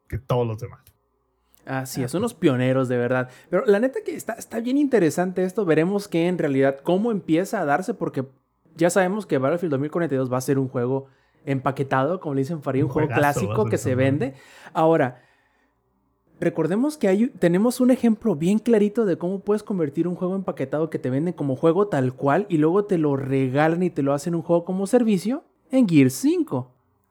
que 0.09 0.19
todos 0.19 0.47
los 0.47 0.59
demás. 0.59 0.81
Así 1.67 2.03
es, 2.03 2.13
unos 2.15 2.35
pioneros 2.35 2.89
de 2.89 2.99
verdad. 2.99 3.31
Pero 3.51 3.65
la 3.67 3.81
neta 3.81 4.01
que 4.05 4.15
está, 4.15 4.35
está 4.35 4.61
bien 4.61 4.77
interesante 4.79 5.45
esto. 5.45 5.65
Veremos 5.65 6.09
que 6.09 6.27
en 6.29 6.39
realidad 6.39 6.81
cómo 6.83 7.11
empieza 7.11 7.61
a 7.61 7.65
darse, 7.65 7.95
porque 7.95 8.27
ya 8.77 8.91
sabemos 8.91 9.27
que 9.27 9.39
Battlefield 9.39 9.71
2042 9.71 10.33
va 10.33 10.39
a 10.39 10.43
ser 10.43 10.59
un 10.59 10.69
juego 10.69 11.07
empaquetado, 11.45 12.21
como 12.21 12.35
le 12.35 12.43
dicen 12.43 12.63
Farid, 12.63 12.83
un, 12.83 12.87
Un 12.89 12.93
juego 12.93 13.09
juegazo 13.09 13.41
clásico 13.41 13.65
que 13.67 13.79
se 13.79 13.95
vende. 13.95 14.35
Ahora, 14.73 15.23
Recordemos 16.41 16.99
que 16.99 17.09
hay, 17.09 17.29
tenemos 17.29 17.81
un 17.81 17.91
ejemplo 17.91 18.35
bien 18.35 18.59
clarito 18.59 19.05
de 19.05 19.17
cómo 19.17 19.39
puedes 19.39 19.63
convertir 19.63 20.09
un 20.09 20.17
juego 20.17 20.35
empaquetado 20.35 20.91
que 20.91 20.99
te 20.99 21.09
venden 21.09 21.33
como 21.33 21.55
juego 21.55 21.87
tal 21.87 22.13
cual 22.13 22.47
y 22.49 22.59
luego 22.59 22.85
te 22.85 22.99
lo 22.99 23.17
regalan 23.17 23.83
y 23.85 23.91
te 23.91 24.03
lo 24.03 24.13
hacen 24.13 24.35
un 24.35 24.43
juego 24.43 24.65
como 24.65 24.87
servicio 24.87 25.45
en 25.71 25.89
Gear 25.89 26.11
5, 26.11 26.71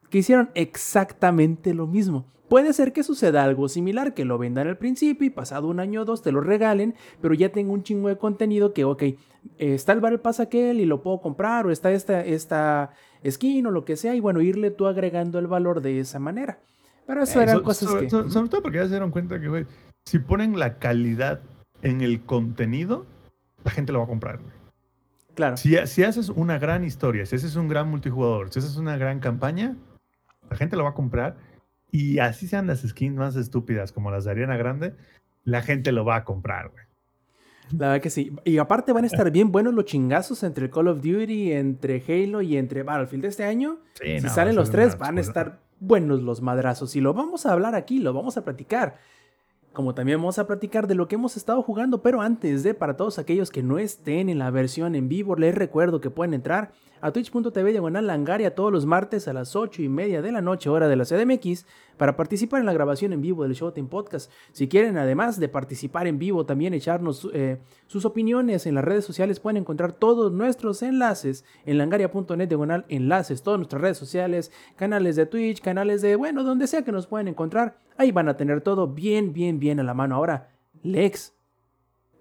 que 0.09 0.17
hicieron 0.19 0.49
exactamente 0.55 1.73
lo 1.73 1.87
mismo. 1.87 2.25
Puede 2.49 2.73
ser 2.73 2.93
que 2.93 3.01
suceda 3.01 3.43
algo 3.43 3.69
similar, 3.69 4.13
que 4.13 4.25
lo 4.25 4.37
vendan 4.37 4.67
al 4.67 4.77
principio 4.77 5.25
y 5.25 5.31
pasado 5.31 5.69
un 5.69 5.79
año 5.79 6.01
o 6.01 6.05
dos 6.05 6.21
te 6.21 6.31
lo 6.31 6.41
regalen, 6.41 6.93
pero 7.21 7.33
ya 7.33 7.49
tengo 7.49 7.73
un 7.73 7.81
chingo 7.81 8.09
de 8.09 8.17
contenido 8.17 8.73
que, 8.73 8.83
ok, 8.83 9.03
está 9.57 9.93
el 9.93 10.01
Battle 10.01 10.19
Pass 10.19 10.41
aquel 10.41 10.79
y 10.79 10.85
lo 10.85 11.01
puedo 11.01 11.21
comprar, 11.21 11.65
o 11.65 11.71
está 11.71 11.91
esta, 11.91 12.23
esta 12.23 12.91
skin 13.29 13.65
o 13.67 13.71
lo 13.71 13.85
que 13.85 13.95
sea, 13.95 14.15
y 14.15 14.19
bueno, 14.19 14.41
irle 14.41 14.71
tú 14.71 14.87
agregando 14.87 15.39
el 15.39 15.47
valor 15.47 15.81
de 15.81 15.99
esa 15.99 16.19
manera. 16.19 16.59
Pero 17.07 17.23
eso 17.23 17.39
Eh, 17.39 17.43
eran 17.43 17.57
so- 17.57 17.63
cosas 17.63 17.89
so- 17.89 17.99
que... 17.99 18.09
so- 18.09 18.29
sobre 18.29 18.49
todo 18.49 18.61
porque 18.61 18.77
ya 18.77 18.83
se 18.83 18.89
dieron 18.91 19.11
cuenta 19.11 19.39
que, 19.39 19.47
güey, 19.47 19.65
si 20.05 20.19
ponen 20.19 20.57
la 20.59 20.77
calidad 20.79 21.41
en 21.81 22.01
el 22.01 22.21
contenido, 22.23 23.05
la 23.63 23.71
gente 23.71 23.91
lo 23.91 23.99
va 23.99 24.05
a 24.05 24.07
comprar, 24.09 24.39
güey. 24.39 24.53
Claro. 25.35 25.57
Si, 25.57 25.75
si 25.87 26.03
haces 26.03 26.29
una 26.29 26.59
gran 26.59 26.83
historia, 26.83 27.25
si 27.25 27.35
haces 27.35 27.55
un 27.55 27.67
gran 27.67 27.89
multijugador, 27.89 28.51
si 28.53 28.59
haces 28.59 28.77
una 28.77 28.97
gran 28.97 29.19
campaña, 29.19 29.75
la 30.49 30.55
gente 30.57 30.75
lo 30.75 30.83
va 30.83 30.91
a 30.91 30.93
comprar. 30.93 31.37
Y 31.91 32.19
así 32.19 32.47
sean 32.47 32.67
las 32.67 32.81
skins 32.81 33.15
más 33.15 33.35
estúpidas 33.35 33.91
como 33.91 34.11
las 34.11 34.25
de 34.25 34.31
Ariana 34.31 34.57
Grande, 34.57 34.93
la 35.43 35.61
gente 35.61 35.91
lo 35.91 36.05
va 36.05 36.17
a 36.17 36.23
comprar, 36.23 36.69
güey. 36.69 36.83
La 37.77 37.87
verdad 37.87 38.01
que 38.01 38.09
sí. 38.09 38.31
Y 38.43 38.57
aparte 38.57 38.93
van 38.93 39.03
a 39.03 39.07
estar 39.07 39.29
bien 39.31 39.51
buenos 39.51 39.73
los 39.73 39.85
chingazos 39.85 40.43
entre 40.43 40.69
Call 40.69 40.87
of 40.87 40.97
Duty, 41.01 41.51
entre 41.53 42.03
Halo 42.07 42.41
y 42.41 42.57
entre 42.57 42.83
Battlefield 42.83 43.23
de 43.23 43.29
este 43.29 43.43
año. 43.43 43.77
Sí, 43.93 44.19
si 44.19 44.23
no, 44.25 44.29
salen 44.29 44.55
los 44.55 44.69
tres, 44.69 44.97
van 44.97 45.17
a 45.17 45.21
estar 45.21 45.59
buenos 45.79 46.21
los 46.21 46.41
madrazos. 46.41 46.95
Y 46.95 47.01
lo 47.01 47.13
vamos 47.13 47.45
a 47.45 47.53
hablar 47.53 47.75
aquí, 47.75 47.99
lo 47.99 48.13
vamos 48.13 48.37
a 48.37 48.43
platicar. 48.43 48.97
Como 49.73 49.95
también 49.95 50.19
vamos 50.19 50.37
a 50.37 50.45
platicar 50.45 50.85
de 50.87 50.95
lo 50.95 51.07
que 51.07 51.15
hemos 51.15 51.35
estado 51.35 51.61
jugando. 51.63 52.03
Pero 52.03 52.21
antes 52.21 52.63
de, 52.63 52.73
para 52.73 52.95
todos 52.95 53.17
aquellos 53.17 53.49
que 53.49 53.63
no 53.63 53.79
estén 53.79 54.29
en 54.29 54.37
la 54.37 54.51
versión 54.51 54.95
en 54.95 55.09
vivo, 55.09 55.35
les 55.35 55.55
recuerdo 55.55 55.99
que 55.99 56.11
pueden 56.11 56.33
entrar 56.33 56.71
a 57.03 57.11
twitch.tv 57.11 57.71
diagonal 57.71 58.07
langaria 58.07 58.55
todos 58.55 58.71
los 58.71 58.85
martes 58.85 59.27
a 59.27 59.33
las 59.33 59.57
8 59.57 59.81
y 59.81 59.89
media 59.89 60.21
de 60.21 60.31
la 60.31 60.39
noche, 60.39 60.69
hora 60.69 60.87
de 60.87 60.95
la 60.95 61.03
CDMX, 61.03 61.65
para 61.97 62.15
participar 62.15 62.61
en 62.61 62.65
la 62.65 62.71
grabación 62.71 63.11
en 63.11 63.19
vivo 63.19 63.43
del 63.43 63.55
Showtime 63.55 63.89
Podcast. 63.89 64.31
Si 64.53 64.69
quieren, 64.69 64.97
además 64.97 65.37
de 65.37 65.49
participar 65.49 66.07
en 66.07 66.17
vivo, 66.17 66.45
también 66.45 66.73
echarnos 66.73 67.27
eh, 67.33 67.59
sus 67.87 68.05
opiniones 68.05 68.65
en 68.67 68.75
las 68.75 68.85
redes 68.85 69.03
sociales, 69.03 69.41
pueden 69.41 69.57
encontrar 69.57 69.91
todos 69.91 70.31
nuestros 70.31 70.81
enlaces 70.81 71.43
en 71.65 71.77
langaria.net 71.77 72.47
diagonal 72.47 72.85
enlaces, 72.87 73.43
todas 73.43 73.59
nuestras 73.59 73.81
redes 73.81 73.97
sociales, 73.97 74.49
canales 74.77 75.17
de 75.17 75.25
Twitch, 75.25 75.59
canales 75.59 76.01
de, 76.01 76.15
bueno, 76.15 76.45
donde 76.45 76.67
sea 76.67 76.85
que 76.85 76.93
nos 76.93 77.07
pueden 77.07 77.27
encontrar. 77.27 77.79
Ahí 77.97 78.13
van 78.13 78.29
a 78.29 78.37
tener 78.37 78.61
todo 78.61 78.87
bien, 78.87 79.33
bien, 79.33 79.59
bien 79.59 79.81
a 79.81 79.83
la 79.83 79.93
mano. 79.93 80.15
Ahora, 80.15 80.51
Lex, 80.83 81.33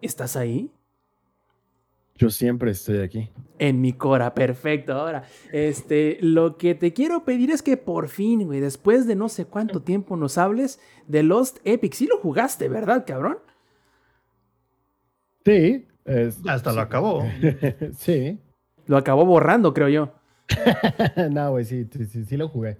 ¿estás 0.00 0.34
ahí? 0.34 0.72
Yo 2.16 2.30
siempre 2.30 2.70
estoy 2.70 2.98
aquí. 2.98 3.30
En 3.58 3.80
mi 3.80 3.92
cora, 3.94 4.34
perfecto. 4.34 4.92
Ahora, 4.92 5.24
este, 5.52 6.18
lo 6.20 6.56
que 6.58 6.74
te 6.74 6.92
quiero 6.92 7.24
pedir 7.24 7.50
es 7.50 7.62
que 7.62 7.76
por 7.76 8.08
fin, 8.08 8.44
güey, 8.44 8.60
después 8.60 9.06
de 9.06 9.16
no 9.16 9.28
sé 9.28 9.46
cuánto 9.46 9.82
tiempo 9.82 10.16
nos 10.16 10.36
hables 10.38 10.78
de 11.08 11.22
Lost 11.22 11.58
Epic. 11.64 11.94
Sí 11.94 12.06
lo 12.06 12.18
jugaste, 12.18 12.68
¿verdad, 12.68 13.04
cabrón? 13.06 13.38
Sí. 15.44 15.86
es- 16.04 16.40
Hasta 16.46 16.72
lo 16.72 16.80
acabó. 16.80 17.24
sí. 17.96 18.38
Lo 18.86 18.96
acabó 18.96 19.24
borrando, 19.24 19.72
creo 19.74 19.88
yo. 19.88 20.12
no, 21.30 21.50
güey, 21.52 21.64
sí, 21.64 21.86
sí, 21.90 22.04
sí, 22.04 22.24
sí 22.24 22.36
lo 22.36 22.48
jugué. 22.48 22.76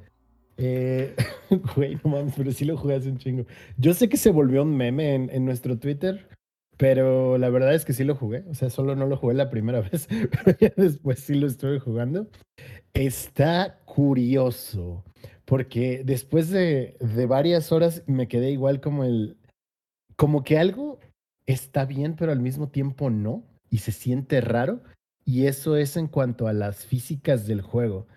Eh, 0.59 1.15
güey, 1.77 1.97
no 2.05 2.11
mames, 2.11 2.35
pero 2.37 2.53
sí 2.53 2.65
lo 2.65 2.77
jugué 2.77 2.97
hace 2.97 3.09
un 3.09 3.19
chingo. 3.19 3.47
Yo 3.79 3.95
sé 3.95 4.09
que 4.09 4.17
se 4.17 4.31
volvió 4.31 4.63
un 4.63 4.77
meme 4.77 5.15
en, 5.15 5.31
en 5.31 5.45
nuestro 5.45 5.79
Twitter, 5.79 6.29
pero 6.83 7.39
la 7.39 7.49
verdad 7.49 7.77
es 7.77 7.85
que 7.85 7.93
sí 7.93 8.03
lo 8.03 8.17
jugué. 8.17 8.43
O 8.51 8.57
sea, 8.57 8.69
solo 8.69 8.97
no 8.97 9.07
lo 9.07 9.17
jugué 9.17 9.35
la 9.35 9.51
primera 9.51 9.81
vez, 9.93 10.09
pero 10.09 10.59
ya 10.59 10.73
después 10.77 11.21
sí 11.21 11.37
lo 11.37 11.47
estuve 11.47 11.79
jugando. 11.79 12.27
Está 12.93 13.79
curioso, 13.85 15.05
porque 15.45 16.03
después 16.05 16.51
de, 16.51 16.97
de 16.99 17.27
varias 17.27 17.71
horas 17.71 18.03
me 18.09 18.27
quedé 18.27 18.51
igual 18.51 18.81
como 18.81 19.05
el... 19.05 19.37
Como 20.17 20.43
que 20.43 20.59
algo 20.59 20.99
está 21.47 21.85
bien, 21.85 22.17
pero 22.17 22.33
al 22.33 22.41
mismo 22.41 22.69
tiempo 22.69 23.11
no, 23.11 23.45
y 23.71 23.79
se 23.79 23.93
siente 23.93 24.41
raro. 24.41 24.83
Y 25.25 25.47
eso 25.47 25.77
es 25.77 25.97
en 25.97 26.09
cuanto 26.09 26.49
a 26.49 26.53
las 26.53 26.85
físicas 26.85 27.47
del 27.47 27.61
juego. 27.61 28.09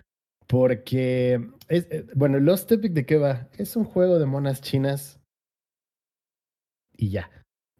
Porque, 0.48 1.52
es, 1.68 1.86
eh, 1.92 2.04
bueno, 2.16 2.40
Lost 2.40 2.72
Epic 2.72 2.94
de 2.94 3.06
qué 3.06 3.16
va? 3.16 3.48
Es 3.58 3.76
un 3.76 3.84
juego 3.84 4.18
de 4.18 4.26
monas 4.26 4.60
chinas 4.60 5.20
y 6.96 7.10
ya. 7.10 7.30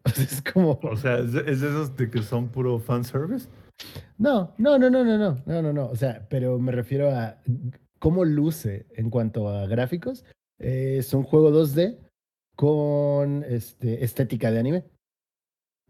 O 0.05 0.09
sea, 0.15 0.23
es 0.23 0.41
como... 0.41 0.79
O 0.83 0.95
sea, 0.97 1.19
¿es 1.19 1.33
de, 1.33 1.39
es 1.51 1.61
de 1.61 1.67
esos 1.69 1.95
de 1.97 2.09
que 2.09 2.21
son 2.23 2.49
puro 2.49 2.79
fanservice? 2.79 3.47
No, 4.17 4.53
no, 4.57 4.79
no, 4.79 4.89
no, 4.89 5.03
no, 5.03 5.17
no, 5.17 5.37
no, 5.45 5.61
no, 5.61 5.73
no. 5.73 5.85
O 5.87 5.95
sea, 5.95 6.25
pero 6.29 6.57
me 6.59 6.71
refiero 6.71 7.11
a 7.11 7.37
cómo 7.99 8.25
luce 8.25 8.87
en 8.91 9.09
cuanto 9.09 9.49
a 9.49 9.67
gráficos. 9.67 10.25
Eh, 10.59 10.95
es 10.99 11.13
un 11.13 11.23
juego 11.23 11.51
2D 11.51 11.97
con 12.55 13.43
este, 13.47 14.03
estética 14.03 14.49
de 14.51 14.59
anime. 14.59 14.83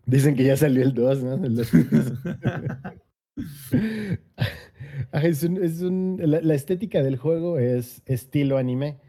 Dicen 0.05 0.35
que 0.35 0.43
ya 0.43 0.57
salió 0.57 0.83
el 0.83 0.93
2, 0.93 1.23
¿no? 1.23 1.33
El 1.45 1.55
Lost 1.55 1.73
Epic. 1.73 2.03
Ajá, 5.11 5.27
es 5.27 5.43
un- 5.43 5.63
es 5.63 5.81
un- 5.81 6.17
la, 6.21 6.41
la 6.41 6.53
estética 6.55 7.01
del 7.03 7.17
juego 7.17 7.59
es 7.59 8.01
estilo 8.05 8.57
anime. 8.57 8.99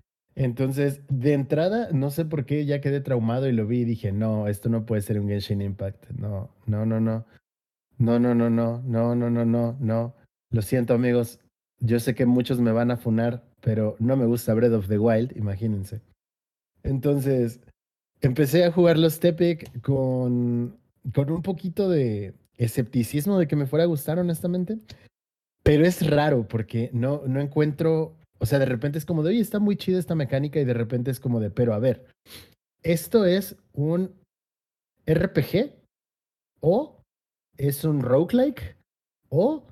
Entonces, 0.40 1.00
de 1.08 1.32
entrada, 1.32 1.88
no 1.90 2.12
sé 2.12 2.24
por 2.24 2.46
qué 2.46 2.64
ya 2.64 2.80
quedé 2.80 3.00
traumado 3.00 3.48
y 3.48 3.52
lo 3.52 3.66
vi 3.66 3.80
y 3.80 3.84
dije, 3.84 4.12
no, 4.12 4.46
esto 4.46 4.68
no 4.68 4.86
puede 4.86 5.02
ser 5.02 5.18
un 5.18 5.26
Genshin 5.26 5.60
Impact. 5.60 6.10
No, 6.10 6.48
no, 6.64 6.86
no, 6.86 7.00
no. 7.00 7.26
No, 7.98 8.20
no, 8.20 8.36
no, 8.36 8.48
no, 8.48 8.80
no, 8.82 9.16
no, 9.16 9.30
no, 9.30 9.44
no, 9.44 9.76
no. 9.80 10.14
Lo 10.50 10.62
siento, 10.62 10.94
amigos. 10.94 11.40
Yo 11.80 11.98
sé 11.98 12.14
que 12.14 12.24
muchos 12.24 12.60
me 12.60 12.70
van 12.70 12.92
a 12.92 12.96
funar, 12.96 13.42
pero 13.60 13.96
no 13.98 14.16
me 14.16 14.26
gusta 14.26 14.54
Breath 14.54 14.74
of 14.74 14.86
the 14.86 15.00
Wild, 15.00 15.36
imagínense. 15.36 16.02
Entonces, 16.84 17.58
empecé 18.20 18.64
a 18.64 18.70
jugar 18.70 18.96
los 18.96 19.18
Tepic 19.18 19.80
con, 19.80 20.78
con 21.12 21.32
un 21.32 21.42
poquito 21.42 21.90
de 21.90 22.34
escepticismo 22.58 23.40
de 23.40 23.48
que 23.48 23.56
me 23.56 23.66
fuera 23.66 23.82
a 23.82 23.88
gustar, 23.88 24.20
honestamente. 24.20 24.78
Pero 25.64 25.84
es 25.84 26.08
raro 26.08 26.46
porque 26.46 26.90
no, 26.92 27.22
no 27.26 27.40
encuentro, 27.40 28.14
o 28.38 28.46
sea, 28.46 28.58
de 28.58 28.66
repente 28.66 28.98
es 28.98 29.04
como 29.04 29.22
de, 29.22 29.30
oye, 29.30 29.40
está 29.40 29.58
muy 29.58 29.76
chida 29.76 29.98
esta 29.98 30.14
mecánica 30.14 30.60
y 30.60 30.64
de 30.64 30.74
repente 30.74 31.10
es 31.10 31.20
como 31.20 31.40
de, 31.40 31.50
pero 31.50 31.74
a 31.74 31.78
ver, 31.78 32.06
¿esto 32.82 33.24
es 33.24 33.56
un 33.72 34.14
RPG 35.06 35.74
o 36.60 37.02
es 37.56 37.84
un 37.84 38.00
roguelike 38.02 38.76
o 39.30 39.66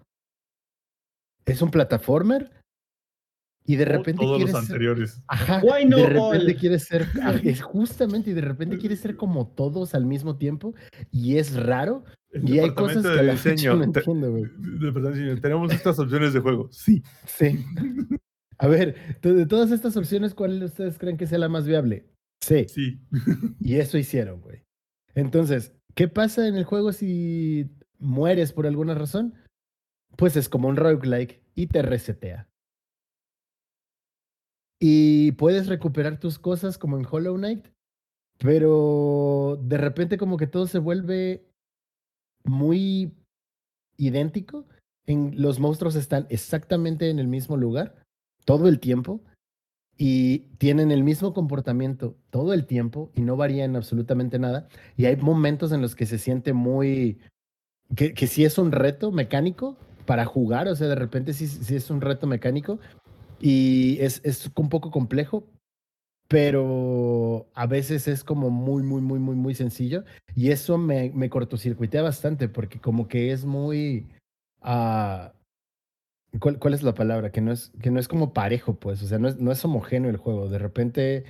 es 1.44 1.62
un 1.62 1.70
plataformer 1.70 2.50
y 3.68 3.76
de 3.76 3.84
repente 3.84 4.22
Todos 4.22 4.40
los 4.40 4.50
quieres 4.50 4.52
ser- 4.66 4.74
anteriores. 4.74 5.22
Ajá, 5.28 5.60
Why 5.62 5.84
no 5.86 5.96
de 5.96 6.06
repente 6.06 6.52
all? 6.52 6.56
quiere 6.56 6.78
ser, 6.78 7.06
ah, 7.22 7.34
es 7.42 7.60
justamente, 7.62 8.30
y 8.30 8.32
de 8.32 8.40
repente 8.40 8.78
quiere 8.78 8.94
ser 8.96 9.16
como 9.16 9.48
todos 9.48 9.94
al 9.96 10.06
mismo 10.06 10.36
tiempo, 10.36 10.74
y 11.10 11.36
es 11.38 11.54
raro, 11.54 12.04
El 12.30 12.48
y 12.48 12.60
hay 12.60 12.72
cosas 12.74 13.02
que 13.02 13.08
de 13.08 13.22
la 13.24 13.36
fecha 13.36 13.52
diseño. 13.72 13.74
no 13.86 13.90
te- 13.92 13.98
entiendo, 14.00 14.30
güey. 14.30 14.44
de 14.44 15.10
diseño, 15.10 15.40
Tenemos 15.40 15.72
estas 15.72 15.98
opciones 15.98 16.32
de 16.32 16.40
juego. 16.40 16.68
Sí. 16.70 17.02
Sí. 17.26 17.64
A 18.58 18.68
ver, 18.68 19.20
de 19.20 19.46
todas 19.46 19.70
estas 19.70 19.96
opciones, 19.96 20.34
¿cuál 20.34 20.60
de 20.60 20.66
ustedes 20.66 20.98
creen 20.98 21.16
que 21.16 21.26
sea 21.26 21.38
la 21.38 21.48
más 21.48 21.66
viable? 21.66 22.06
Sí, 22.40 22.66
Sí. 22.68 23.00
y 23.60 23.76
eso 23.76 23.98
hicieron, 23.98 24.40
güey. 24.40 24.62
Entonces, 25.14 25.74
¿qué 25.94 26.08
pasa 26.08 26.46
en 26.46 26.56
el 26.56 26.64
juego 26.64 26.92
si 26.92 27.70
mueres 27.98 28.52
por 28.52 28.66
alguna 28.66 28.94
razón? 28.94 29.34
Pues 30.16 30.36
es 30.36 30.48
como 30.48 30.68
un 30.68 30.76
roguelike 30.76 31.42
y 31.54 31.66
te 31.66 31.82
resetea. 31.82 32.48
Y 34.80 35.32
puedes 35.32 35.68
recuperar 35.68 36.20
tus 36.20 36.38
cosas 36.38 36.78
como 36.78 36.98
en 36.98 37.06
Hollow 37.10 37.36
Knight, 37.36 37.66
pero 38.38 39.58
de 39.62 39.78
repente 39.78 40.18
como 40.18 40.36
que 40.36 40.46
todo 40.46 40.66
se 40.66 40.78
vuelve 40.78 41.46
muy 42.44 43.14
idéntico. 43.96 44.66
En, 45.06 45.40
los 45.40 45.60
monstruos 45.60 45.94
están 45.94 46.26
exactamente 46.30 47.08
en 47.10 47.18
el 47.18 47.28
mismo 47.28 47.56
lugar 47.56 48.05
todo 48.46 48.68
el 48.68 48.80
tiempo 48.80 49.20
y 49.98 50.40
tienen 50.58 50.90
el 50.90 51.04
mismo 51.04 51.34
comportamiento 51.34 52.16
todo 52.30 52.54
el 52.54 52.64
tiempo 52.64 53.10
y 53.14 53.20
no 53.22 53.36
varían 53.36 53.76
absolutamente 53.76 54.38
nada. 54.38 54.68
Y 54.96 55.04
hay 55.06 55.16
momentos 55.16 55.72
en 55.72 55.82
los 55.82 55.94
que 55.94 56.06
se 56.06 56.18
siente 56.18 56.54
muy... 56.54 57.18
que, 57.94 58.14
que 58.14 58.26
sí 58.26 58.44
es 58.44 58.56
un 58.56 58.72
reto 58.72 59.12
mecánico 59.12 59.76
para 60.06 60.24
jugar, 60.24 60.68
o 60.68 60.76
sea, 60.76 60.86
de 60.86 60.94
repente 60.94 61.32
sí, 61.32 61.46
sí 61.46 61.74
es 61.74 61.90
un 61.90 62.00
reto 62.00 62.26
mecánico 62.26 62.78
y 63.40 63.98
es, 64.00 64.20
es 64.24 64.50
un 64.54 64.68
poco 64.68 64.90
complejo, 64.90 65.44
pero 66.28 67.48
a 67.54 67.66
veces 67.66 68.06
es 68.06 68.22
como 68.22 68.50
muy, 68.50 68.82
muy, 68.82 69.00
muy, 69.00 69.18
muy, 69.18 69.34
muy 69.34 69.54
sencillo. 69.54 70.04
Y 70.34 70.50
eso 70.50 70.78
me, 70.78 71.10
me 71.14 71.30
cortocircuitea 71.30 72.02
bastante 72.02 72.48
porque 72.48 72.78
como 72.80 73.08
que 73.08 73.32
es 73.32 73.44
muy... 73.44 74.06
ah, 74.62 75.32
¿cuál, 76.40 76.58
¿Cuál 76.58 76.74
es 76.74 76.82
la 76.82 76.94
palabra? 76.94 77.30
Que 77.32 77.40
no 77.40 77.52
es, 77.52 77.72
que 77.80 77.90
no 77.90 77.98
es 78.00 78.08
como 78.08 78.32
parejo, 78.32 78.74
pues. 78.76 79.02
O 79.02 79.06
sea, 79.06 79.18
no 79.18 79.28
es, 79.28 79.38
no 79.38 79.52
es 79.52 79.64
homogéneo 79.64 80.10
el 80.10 80.16
juego. 80.16 80.48
De 80.48 80.58
repente 80.58 81.24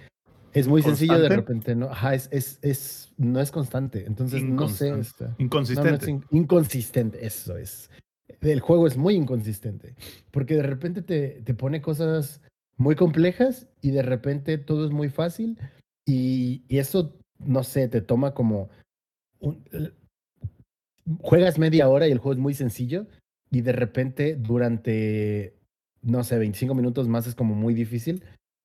Es 0.53 0.69
muy 0.69 0.83
sencillo 0.83 1.15
de 1.19 1.29
¿Constante? 1.29 1.37
repente, 1.37 1.75
¿no? 1.77 1.87
Ajá, 1.91 2.15
es, 2.15 2.29
es, 2.33 2.59
es, 2.63 3.13
no 3.19 3.41
es 3.41 3.51
constante. 3.51 4.05
Entonces, 4.07 4.43
no 4.43 4.69
sé. 4.69 4.89
Inconstante. 4.89 5.01
está- 5.09 5.25
No, 5.27 5.35
no, 5.35 5.45
Inconsistente. 5.45 6.05
es 6.05 6.09
in- 6.09 6.25
inconsistente, 6.31 7.27
eso 7.27 7.57
es. 7.59 7.91
El 8.41 8.61
juego 8.61 8.87
es 8.87 8.97
muy 8.97 9.15
inconsistente. 9.15 9.95
Porque 10.31 10.55
de 10.55 10.63
repente 10.63 11.03
te, 11.03 11.43
te 11.43 11.55
pone 11.55 11.81
cosas 11.83 12.41
muy 12.77 12.95
complejas 12.97 13.69
y 13.83 13.91
de 13.91 14.03
repente 14.03 14.59
todo 14.59 14.85
es 14.87 14.91
muy 14.93 15.09
fácil. 15.11 15.59
Y, 16.07 16.65
y 16.69 16.79
eso, 16.79 17.15
no 17.39 17.63
sé, 17.63 17.89
te 17.89 18.01
toma 18.01 18.33
como. 18.35 18.69
un- 19.41 19.63
juegas 21.21 21.59
media 21.59 21.89
hora 21.89 22.09
y 22.09 22.13
el 22.13 22.19
juego 22.19 22.33
es 22.33 22.39
muy 22.39 22.55
sencillo. 22.55 23.07
Y 23.57 23.63
de 23.63 23.73
repente, 23.73 24.37
durante, 24.37 25.57
no 26.03 26.23
sé, 26.25 26.39
25 26.39 26.75
minutos 26.75 27.09
más 27.09 27.27
es 27.27 27.35
como 27.35 27.55
muy 27.55 27.73
difícil. 27.73 28.23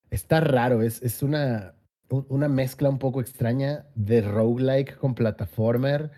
Está 0.09 0.41
raro, 0.41 0.81
es, 0.81 1.01
es 1.01 1.23
una, 1.23 1.75
una 2.09 2.49
mezcla 2.49 2.89
un 2.89 2.99
poco 2.99 3.21
extraña 3.21 3.85
de 3.95 4.21
roguelike 4.21 4.97
con 4.97 5.15
plataformer. 5.15 6.11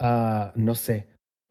Ah, 0.00 0.52
no 0.56 0.74
sé. 0.74 1.06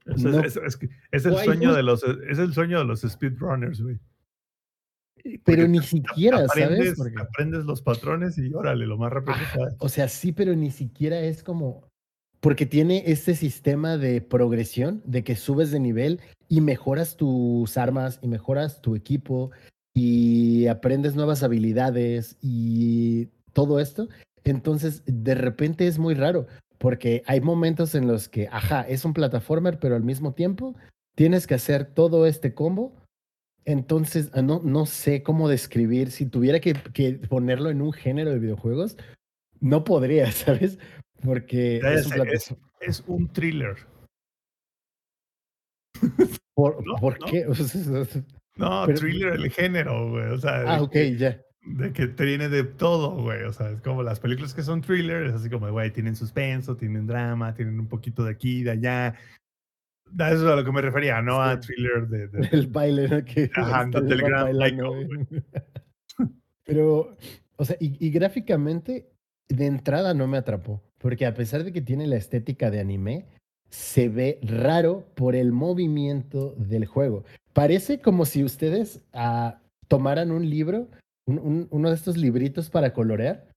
Es, 0.06 0.24
No. 0.24 0.41
es- 0.44 0.57
es 0.57 0.76
que 0.76 0.90
es 1.12 1.26
el 1.26 1.32
Guay, 1.32 1.45
sueño 1.45 1.74
de 1.74 1.84
los 1.84 2.03
es 2.03 2.38
el 2.38 2.53
sueño 2.53 2.80
de 2.80 2.86
los 2.86 2.99
speedrunners, 3.02 3.82
güey. 3.82 3.98
Pero 5.24 5.40
Porque 5.45 5.68
ni 5.70 5.80
siquiera, 5.84 6.40
aprendes, 6.44 6.78
¿sabes? 6.80 6.94
Porque- 6.98 7.22
aprendes 7.22 7.64
los 7.64 7.82
patrones 7.82 8.38
y 8.38 8.53
órale, 8.53 8.86
lo 8.88 8.98
más 8.98 9.14
rápido 9.14 9.38
puedas. 9.56 9.76
o 9.80 9.88
sea, 9.88 10.10
sí, 10.10 10.34
pero 10.34 10.53
ni 10.53 10.70
siquiera 10.70 11.18
es 11.22 11.44
como. 11.44 11.88
Porque 12.46 12.68
tiene 12.68 13.02
este 13.08 13.34
sistema 13.34 13.98
de 13.98 14.22
progresión, 14.22 15.02
de 15.04 15.24
que 15.24 15.36
subes 15.36 15.72
de 15.72 15.80
nivel 15.80 16.22
y 16.48 16.62
mejoras 16.62 17.18
tus 17.18 17.76
armas 17.76 18.20
y 18.22 18.28
mejoras 18.28 18.84
tu 18.84 18.96
equipo 18.96 19.50
y 19.96 20.68
aprendes 20.68 21.16
nuevas 21.16 21.42
habilidades 21.42 22.38
y 22.44 23.30
todo 23.54 23.80
esto. 23.80 24.10
Entonces, 24.44 25.02
de 25.08 25.34
repente 25.34 25.88
es 25.88 25.98
muy 25.98 26.14
raro, 26.14 26.46
porque 26.78 27.24
hay 27.26 27.42
momentos 27.42 27.96
en 27.96 28.08
los 28.08 28.30
que, 28.30 28.48
ajá, 28.52 28.82
es 28.82 29.06
un 29.06 29.16
plataformer, 29.16 29.80
pero 29.80 29.96
al 29.96 30.04
mismo 30.04 30.36
tiempo 30.36 30.76
tienes 31.16 31.48
que 31.48 31.56
hacer 31.56 31.96
todo 31.96 32.28
este 32.28 32.54
combo. 32.54 32.94
Entonces, 33.64 34.30
ah, 34.34 34.44
no, 34.44 34.62
no 34.64 34.86
sé 34.86 35.24
cómo 35.24 35.50
describir, 35.50 36.12
si 36.12 36.28
tuviera 36.28 36.60
que, 36.60 36.76
que 36.94 37.14
ponerlo 37.14 37.72
en 37.72 37.82
un 37.82 37.92
género 37.92 38.30
de 38.30 38.38
videojuegos, 38.38 38.98
no 39.62 39.84
podría, 39.84 40.32
¿sabes? 40.32 40.78
Porque 41.26 41.77
es 41.77 42.07
un. 42.52 42.60
Es 42.80 43.03
thriller. 43.34 43.76
¿Por, 46.53 46.85
no, 46.85 46.95
¿por 46.95 47.19
no. 47.19 47.26
qué? 47.27 47.45
No, 48.57 48.84
Pero- 48.85 48.97
thriller 48.99 49.34
el 49.34 49.52
género, 49.52 50.11
güey. 50.11 50.27
O 50.31 50.38
sea, 50.38 50.64
ah, 50.65 50.81
ok, 50.81 50.91
que- 50.93 51.18
ya. 51.18 51.41
de 51.65 51.91
que 51.91 52.07
tiene 52.07 52.47
de 52.47 52.64
todo, 52.64 53.22
güey. 53.22 53.43
O 53.43 53.52
sea, 53.52 53.69
es 53.72 53.81
como 53.81 54.02
las 54.02 54.22
películas 54.22 54.53
que 54.53 54.64
son 54.64 54.80
thriller, 54.81 55.23
es 55.26 55.34
así 55.34 55.49
como, 55.49 55.69
güey, 55.72 55.91
tienen 55.91 56.15
suspenso, 56.15 56.77
tienen 56.77 57.06
drama, 57.06 57.53
tienen 57.53 57.77
un 57.77 57.88
poquito 57.89 58.23
de 58.23 58.31
aquí, 58.31 58.64
de 58.64 58.72
allá. 58.72 59.15
Eso 60.18 60.35
es 60.35 60.41
a 60.43 60.56
lo 60.56 60.64
que 60.64 60.72
me 60.72 60.80
refería, 60.81 61.22
no 61.22 61.41
a 61.41 61.60
thriller 61.60 62.07
de, 62.07 62.27
de- 62.30 62.47
El 62.53 62.68
baile, 62.68 63.10
¿no? 63.10 63.26
Que 63.26 63.52
Ajá, 63.56 63.84
está 63.84 63.99
del 63.99 64.22
bailando, 64.22 64.93
güey. 64.93 65.27
Pero, 66.64 67.18
o 67.57 67.65
sea, 67.65 67.76
y, 67.81 67.97
y 68.07 68.10
gráficamente, 68.10 69.10
de 69.49 69.65
entrada 69.65 70.14
no 70.14 70.27
me 70.27 70.38
atrapó. 70.38 70.81
Porque 71.06 71.27
a 71.27 71.36
pesar 71.36 71.64
de 71.64 71.72
que 71.72 71.84
tiene 71.84 72.07
la 72.07 72.15
estética 72.15 72.72
de 72.72 72.80
anime, 72.80 73.27
se 73.69 74.10
ve 74.10 74.40
raro 74.41 75.06
por 75.14 75.36
el 75.36 75.52
movimiento 75.52 76.56
del 76.57 76.88
juego. 76.88 77.26
Parece 77.53 77.99
como 77.99 78.26
si 78.26 78.44
ustedes 78.44 79.02
ah, 79.14 79.61
tomaran 79.88 80.32
un 80.32 80.49
libro, 80.49 80.90
un- 81.27 81.38
un- 81.38 81.68
uno 81.69 81.90
de 81.90 81.95
estos 81.95 82.18
libritos 82.18 82.72
para 82.72 82.91
colorear, 82.91 83.48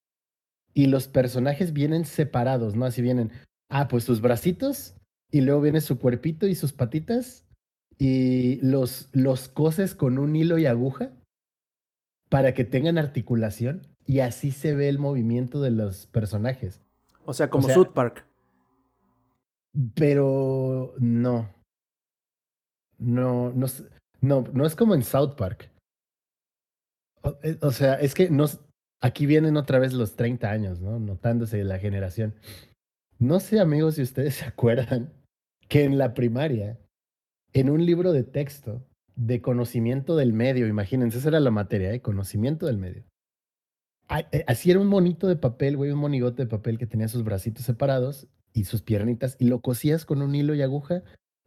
y 0.74 0.88
los 0.88 1.08
personajes 1.08 1.72
vienen 1.72 2.04
separados, 2.04 2.76
¿no? 2.76 2.84
Así 2.84 3.00
vienen, 3.00 3.30
ah, 3.70 3.88
pues 3.88 4.04
sus 4.04 4.20
bracitos, 4.20 4.94
y 5.32 5.40
luego 5.40 5.62
viene 5.62 5.80
su 5.80 5.98
cuerpito 5.98 6.46
y 6.48 6.54
sus 6.54 6.74
patitas, 6.74 7.46
y 7.98 8.56
los, 8.56 9.08
los 9.14 9.48
coses 9.48 9.94
con 9.94 10.18
un 10.18 10.36
hilo 10.36 10.58
y 10.58 10.66
aguja 10.66 11.12
para 12.28 12.52
que 12.52 12.66
tengan 12.66 12.98
articulación, 12.98 13.86
y 14.04 14.20
así 14.20 14.50
se 14.50 14.74
ve 14.74 14.90
el 14.90 14.98
movimiento 14.98 15.62
de 15.62 15.70
los 15.70 16.06
personajes. 16.08 16.82
O 17.28 17.34
sea, 17.34 17.50
como 17.50 17.66
sea- 17.66 17.74
South 17.74 17.92
Park. 17.92 18.24
Pero 19.94 20.94
no. 20.98 21.54
No, 22.98 23.52
no, 23.52 23.66
no, 24.22 24.44
no 24.52 24.66
es 24.66 24.74
como 24.74 24.94
en 24.94 25.02
South 25.02 25.34
Park. 25.36 25.70
O, 27.22 27.38
eh, 27.42 27.58
o 27.60 27.70
sea, 27.70 27.94
es 27.94 28.14
que 28.14 28.30
nos, 28.30 28.60
aquí 29.02 29.26
vienen 29.26 29.58
otra 29.58 29.78
vez 29.78 29.92
los 29.92 30.16
30 30.16 30.50
años, 30.50 30.80
¿no? 30.80 30.98
Notándose 30.98 31.62
la 31.64 31.78
generación. 31.78 32.34
No 33.18 33.40
sé, 33.40 33.60
amigos, 33.60 33.96
si 33.96 34.02
ustedes 34.02 34.34
se 34.36 34.46
acuerdan 34.46 35.12
que 35.68 35.84
en 35.84 35.98
la 35.98 36.14
primaria, 36.14 36.78
en 37.52 37.68
un 37.68 37.84
libro 37.84 38.12
de 38.12 38.24
texto 38.24 38.82
de 39.16 39.42
conocimiento 39.42 40.16
del 40.16 40.32
medio, 40.32 40.66
imagínense, 40.66 41.18
esa 41.18 41.28
era 41.28 41.40
la 41.40 41.50
materia, 41.50 41.92
¿eh? 41.92 42.00
Conocimiento 42.00 42.64
del 42.66 42.78
medio. 42.78 43.04
Eh, 44.10 44.44
Así 44.46 44.70
era 44.70 44.80
un 44.80 44.86
monito 44.88 45.26
de 45.26 45.36
papel, 45.36 45.76
güey, 45.76 45.90
un 45.90 45.98
monigote 45.98 46.44
de 46.44 46.48
papel 46.48 46.78
que 46.78 46.86
tenía 46.86 47.08
sus 47.08 47.24
bracitos 47.24 47.64
separados 47.64 48.26
y 48.52 48.64
sus 48.64 48.82
piernitas 48.82 49.36
y 49.38 49.46
lo 49.46 49.60
cosías 49.60 50.04
con 50.04 50.22
un 50.22 50.34
hilo 50.34 50.54
y 50.54 50.62
aguja 50.62 51.02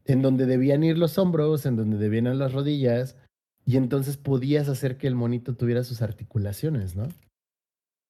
en 0.05 0.21
donde 0.21 0.45
debían 0.45 0.83
ir 0.83 0.97
los 0.97 1.17
hombros, 1.17 1.65
en 1.65 1.75
donde 1.75 1.97
debían 1.97 2.27
ir 2.27 2.35
las 2.35 2.53
rodillas 2.53 3.17
y 3.65 3.77
entonces 3.77 4.17
podías 4.17 4.69
hacer 4.69 4.97
que 4.97 5.07
el 5.07 5.15
monito 5.15 5.55
tuviera 5.55 5.83
sus 5.83 6.01
articulaciones, 6.01 6.95
¿no? 6.95 7.07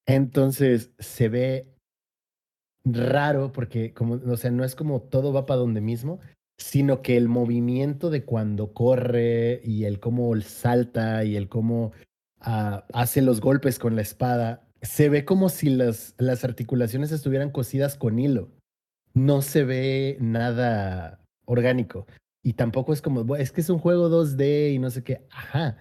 Entonces 0.06 0.92
se 1.00 1.30
ve 1.30 1.68
raro 2.84 3.52
porque 3.52 3.94
como 3.94 4.16
o 4.16 4.38
sea, 4.38 4.52
no 4.52 4.64
es 4.64 4.76
como 4.76 5.02
todo 5.02 5.34
va 5.34 5.46
para 5.46 5.60
donde 5.60 5.82
mismo, 5.82 6.20
sino 6.58 7.02
que 7.02 7.18
el 7.18 7.28
movimiento 7.28 8.10
de 8.10 8.24
cuando 8.24 8.74
corre 8.74 9.62
y 9.64 9.86
el 9.86 10.00
cómo 10.00 10.40
salta 10.42 11.24
y 11.24 11.36
el 11.36 11.50
cómo 11.50 11.92
hace 12.42 13.22
los 13.22 13.42
golpes 13.42 13.80
con 13.80 13.96
la 13.96 14.02
espada, 14.02 14.68
se 14.82 15.10
ve 15.10 15.26
como 15.26 15.50
si 15.50 15.70
las, 15.70 16.16
las 16.18 16.44
articulaciones 16.44 17.12
estuvieran 17.12 17.52
cosidas 17.52 17.96
con 17.98 18.18
hilo. 18.20 18.50
No 19.14 19.42
se 19.42 19.64
ve 19.64 20.18
nada 20.20 21.20
orgánico. 21.46 22.08
Y 22.44 22.54
tampoco 22.54 22.94
es 22.94 23.02
como, 23.02 23.24
"Bueno, 23.24 23.44
es 23.44 23.52
que 23.52 23.62
es 23.62 23.70
un 23.70 23.78
juego 23.80 24.10
2D 24.10 24.72
y 24.74 24.80
no 24.80 24.90
sé 24.90 25.04
qué. 25.04 25.28
Ajá. 25.30 25.78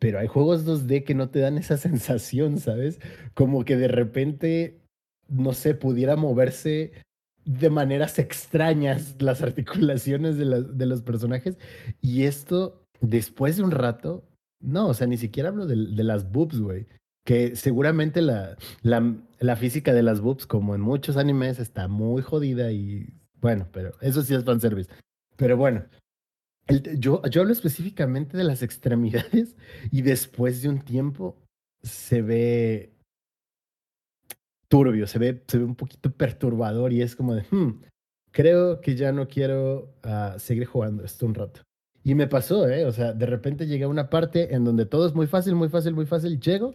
Pero 0.00 0.18
hay 0.18 0.26
juegos 0.26 0.64
2D 0.64 1.04
que 1.04 1.14
no 1.14 1.28
te 1.30 1.38
dan 1.40 1.58
esa 1.58 1.76
sensación, 2.16 2.58
¿sabes? 2.58 2.98
Como 3.34 3.64
que 3.64 3.76
de 3.76 3.88
repente, 3.88 4.80
no 5.28 5.52
sé, 5.52 5.74
pudiera 5.74 6.16
moverse 6.16 6.92
de 7.44 7.70
maneras 7.70 8.18
extrañas 8.18 9.14
las 9.20 9.42
articulaciones 9.42 10.36
de, 10.38 10.44
las- 10.46 10.76
de 10.76 10.86
los 10.86 11.02
personajes. 11.02 11.56
Y 12.00 12.24
esto, 12.24 12.82
después 13.00 13.56
de 13.58 13.62
un 13.62 13.70
rato, 13.70 14.24
no, 14.60 14.88
o 14.88 14.94
sea, 14.94 15.06
ni 15.06 15.16
siquiera 15.16 15.48
hablo 15.48 15.66
de, 15.66 15.76
las 16.04 16.30
boobs, 16.30 16.60
güey. 16.60 16.86
Que 17.24 17.54
seguramente 17.56 18.22
la, 18.22 18.56
la, 18.82 19.14
la 19.38 19.56
física 19.56 19.92
de 19.92 20.02
las 20.02 20.20
boobs, 20.20 20.46
como 20.46 20.74
en 20.74 20.80
muchos 20.80 21.16
animes, 21.16 21.58
está 21.58 21.88
muy 21.88 22.22
jodida 22.22 22.72
y 22.72 23.08
bueno, 23.40 23.68
pero 23.72 23.92
eso 24.00 24.22
sí 24.22 24.34
es 24.34 24.44
fanservice. 24.44 24.90
Pero 25.36 25.56
bueno, 25.56 25.84
yo, 26.98 27.22
yo 27.24 27.40
hablo 27.40 27.52
específicamente 27.52 28.36
de 28.36 28.44
las 28.44 28.62
extremidades 28.62 29.56
y 29.90 30.02
después 30.02 30.62
de 30.62 30.68
un 30.68 30.80
tiempo 30.80 31.36
se 31.82 32.22
ve 32.22 32.92
turbio, 34.68 35.06
se 35.06 35.18
ve, 35.18 35.42
se 35.46 35.58
ve 35.58 35.64
un 35.64 35.74
poquito 35.74 36.12
perturbador 36.12 36.92
y 36.92 37.02
es 37.02 37.16
como 37.16 37.34
de, 37.34 37.44
"Hmm, 37.50 37.82
creo 38.30 38.80
que 38.80 38.94
ya 38.94 39.12
no 39.12 39.28
quiero 39.28 39.94
ah, 40.02 40.36
seguir 40.38 40.66
jugando 40.66 41.04
esto 41.04 41.26
un 41.26 41.34
rato. 41.34 41.62
Y 42.02 42.14
me 42.14 42.26
pasó, 42.26 42.68
¿eh? 42.68 42.86
O 42.86 42.92
sea, 42.92 43.12
de 43.12 43.26
repente 43.26 43.66
llegué 43.66 43.84
a 43.84 43.88
una 43.88 44.08
parte 44.08 44.54
en 44.54 44.64
donde 44.64 44.86
todo 44.86 45.06
es 45.06 45.14
muy 45.14 45.26
fácil, 45.26 45.54
muy 45.54 45.68
fácil, 45.68 45.94
muy 45.94 46.06
fácil. 46.06 46.40
Llego 46.40 46.72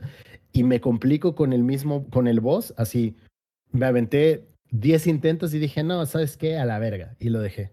y 0.51 0.63
me 0.63 0.79
complico 0.81 1.35
con 1.35 1.51
el 1.51 1.63
mismo, 1.63 2.07
con 2.09 2.27
el 2.27 2.39
boss, 2.39 2.73
así. 2.77 3.15
Me 3.71 3.85
aventé 3.85 4.47
10 4.71 5.07
intentos 5.07 5.53
y 5.53 5.59
dije, 5.59 5.83
no, 5.83 6.05
¿sabes 6.05 6.37
qué? 6.37 6.57
A 6.57 6.65
la 6.65 6.77
verga. 6.79 7.15
Y 7.19 7.29
lo 7.29 7.41
dejé. 7.41 7.71